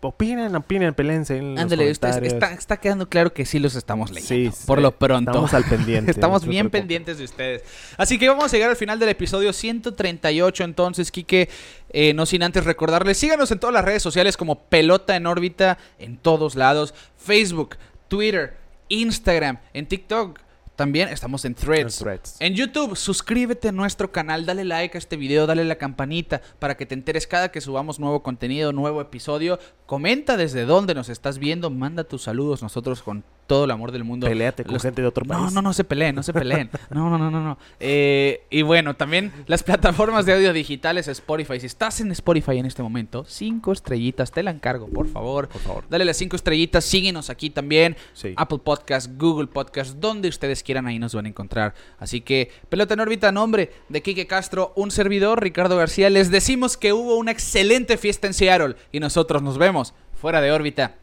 opinen, 0.00 0.54
opinen, 0.54 0.94
pelense 0.94 1.38
Ándale, 1.38 1.90
está, 1.90 2.10
está 2.52 2.76
quedando 2.76 3.08
claro 3.08 3.32
que 3.32 3.44
sí 3.44 3.58
los 3.58 3.74
estamos 3.74 4.10
leyendo. 4.10 4.52
Sí, 4.52 4.66
por 4.66 4.78
sí, 4.78 4.82
lo 4.82 4.92
pronto. 4.92 5.30
Estamos 5.30 5.54
al 5.54 5.64
pendiente. 5.64 6.10
Estamos 6.16 6.44
no 6.44 6.50
bien 6.50 6.70
pendientes 6.70 7.18
de 7.18 7.24
ustedes. 7.24 7.62
Así 7.96 8.18
que 8.18 8.28
vamos 8.28 8.52
a 8.52 8.56
llegar 8.56 8.70
al 8.70 8.76
final 8.76 8.98
del 8.98 9.08
episodio 9.08 9.52
138. 9.52 10.64
Entonces, 10.64 11.10
Quique, 11.10 11.48
eh, 11.90 12.14
no 12.14 12.26
sin 12.26 12.42
antes 12.42 12.64
recordarles, 12.64 13.18
síganos 13.18 13.50
en 13.50 13.58
todas 13.58 13.74
las 13.74 13.84
redes 13.84 14.02
sociales 14.02 14.36
como 14.36 14.60
Pelota 14.64 15.16
en 15.16 15.26
órbita, 15.26 15.78
en 15.98 16.16
todos 16.16 16.56
lados. 16.56 16.94
Facebook, 17.16 17.76
Twitter, 18.08 18.56
Instagram, 18.88 19.58
en 19.72 19.86
TikTok. 19.86 20.45
También 20.76 21.08
estamos 21.08 21.46
en 21.46 21.54
Threads. 21.54 21.98
En 21.98 22.04
Threads. 22.04 22.36
En 22.38 22.54
YouTube, 22.54 22.96
suscríbete 22.96 23.68
a 23.68 23.72
nuestro 23.72 24.12
canal, 24.12 24.44
dale 24.44 24.62
like 24.64 24.96
a 24.96 24.98
este 24.98 25.16
video, 25.16 25.46
dale 25.46 25.64
la 25.64 25.76
campanita 25.76 26.42
para 26.58 26.76
que 26.76 26.84
te 26.84 26.94
enteres 26.94 27.26
cada 27.26 27.50
que 27.50 27.62
subamos 27.62 27.98
nuevo 27.98 28.22
contenido, 28.22 28.72
nuevo 28.72 29.00
episodio. 29.00 29.58
Comenta 29.86 30.36
desde 30.36 30.66
dónde 30.66 30.94
nos 30.94 31.08
estás 31.08 31.38
viendo, 31.38 31.70
manda 31.70 32.04
tus 32.04 32.24
saludos, 32.24 32.62
nosotros 32.62 33.02
con 33.02 33.24
todo 33.46 33.64
el 33.64 33.70
amor 33.70 33.92
del 33.92 34.04
mundo. 34.04 34.26
Peleate 34.26 34.64
con 34.64 34.74
Los- 34.74 34.82
gente 34.82 35.02
de 35.02 35.08
otro 35.08 35.24
país. 35.24 35.40
No, 35.40 35.50
no, 35.50 35.62
no 35.62 35.72
se 35.72 35.84
peleen, 35.84 36.14
no 36.14 36.22
se 36.22 36.32
peleen. 36.32 36.70
No, 36.90 37.10
no, 37.10 37.18
no, 37.18 37.30
no, 37.30 37.40
no. 37.40 37.58
Eh, 37.80 38.42
y 38.50 38.62
bueno, 38.62 38.94
también 38.94 39.32
las 39.46 39.62
plataformas 39.62 40.26
de 40.26 40.34
audio 40.34 40.52
digitales, 40.52 41.08
Spotify. 41.08 41.60
Si 41.60 41.66
estás 41.66 42.00
en 42.00 42.10
Spotify 42.12 42.58
en 42.58 42.66
este 42.66 42.82
momento, 42.82 43.24
cinco 43.26 43.72
estrellitas, 43.72 44.30
te 44.32 44.42
la 44.42 44.50
encargo, 44.50 44.88
por 44.88 45.08
favor. 45.08 45.48
Por 45.48 45.60
favor. 45.60 45.84
Dale 45.88 46.04
las 46.04 46.16
cinco 46.16 46.36
estrellitas, 46.36 46.84
síguenos 46.84 47.30
aquí 47.30 47.50
también. 47.50 47.96
Sí. 48.12 48.34
Apple 48.36 48.58
Podcast, 48.64 49.10
Google 49.16 49.46
Podcast, 49.48 49.96
donde 49.96 50.28
ustedes 50.28 50.62
quieran, 50.62 50.86
ahí 50.86 50.98
nos 50.98 51.14
van 51.14 51.26
a 51.26 51.28
encontrar. 51.28 51.74
Así 51.98 52.20
que, 52.20 52.50
pelota 52.68 52.94
en 52.94 53.00
órbita, 53.00 53.28
a 53.28 53.32
nombre 53.32 53.72
de 53.88 54.02
Quique 54.02 54.26
Castro, 54.26 54.72
un 54.76 54.90
servidor, 54.90 55.42
Ricardo 55.42 55.76
García, 55.76 56.10
les 56.10 56.30
decimos 56.30 56.76
que 56.76 56.92
hubo 56.92 57.16
una 57.16 57.30
excelente 57.32 57.96
fiesta 57.96 58.26
en 58.26 58.34
Seattle 58.34 58.76
y 58.92 59.00
nosotros 59.00 59.42
nos 59.42 59.58
vemos 59.58 59.94
fuera 60.14 60.40
de 60.40 60.52
órbita. 60.52 60.96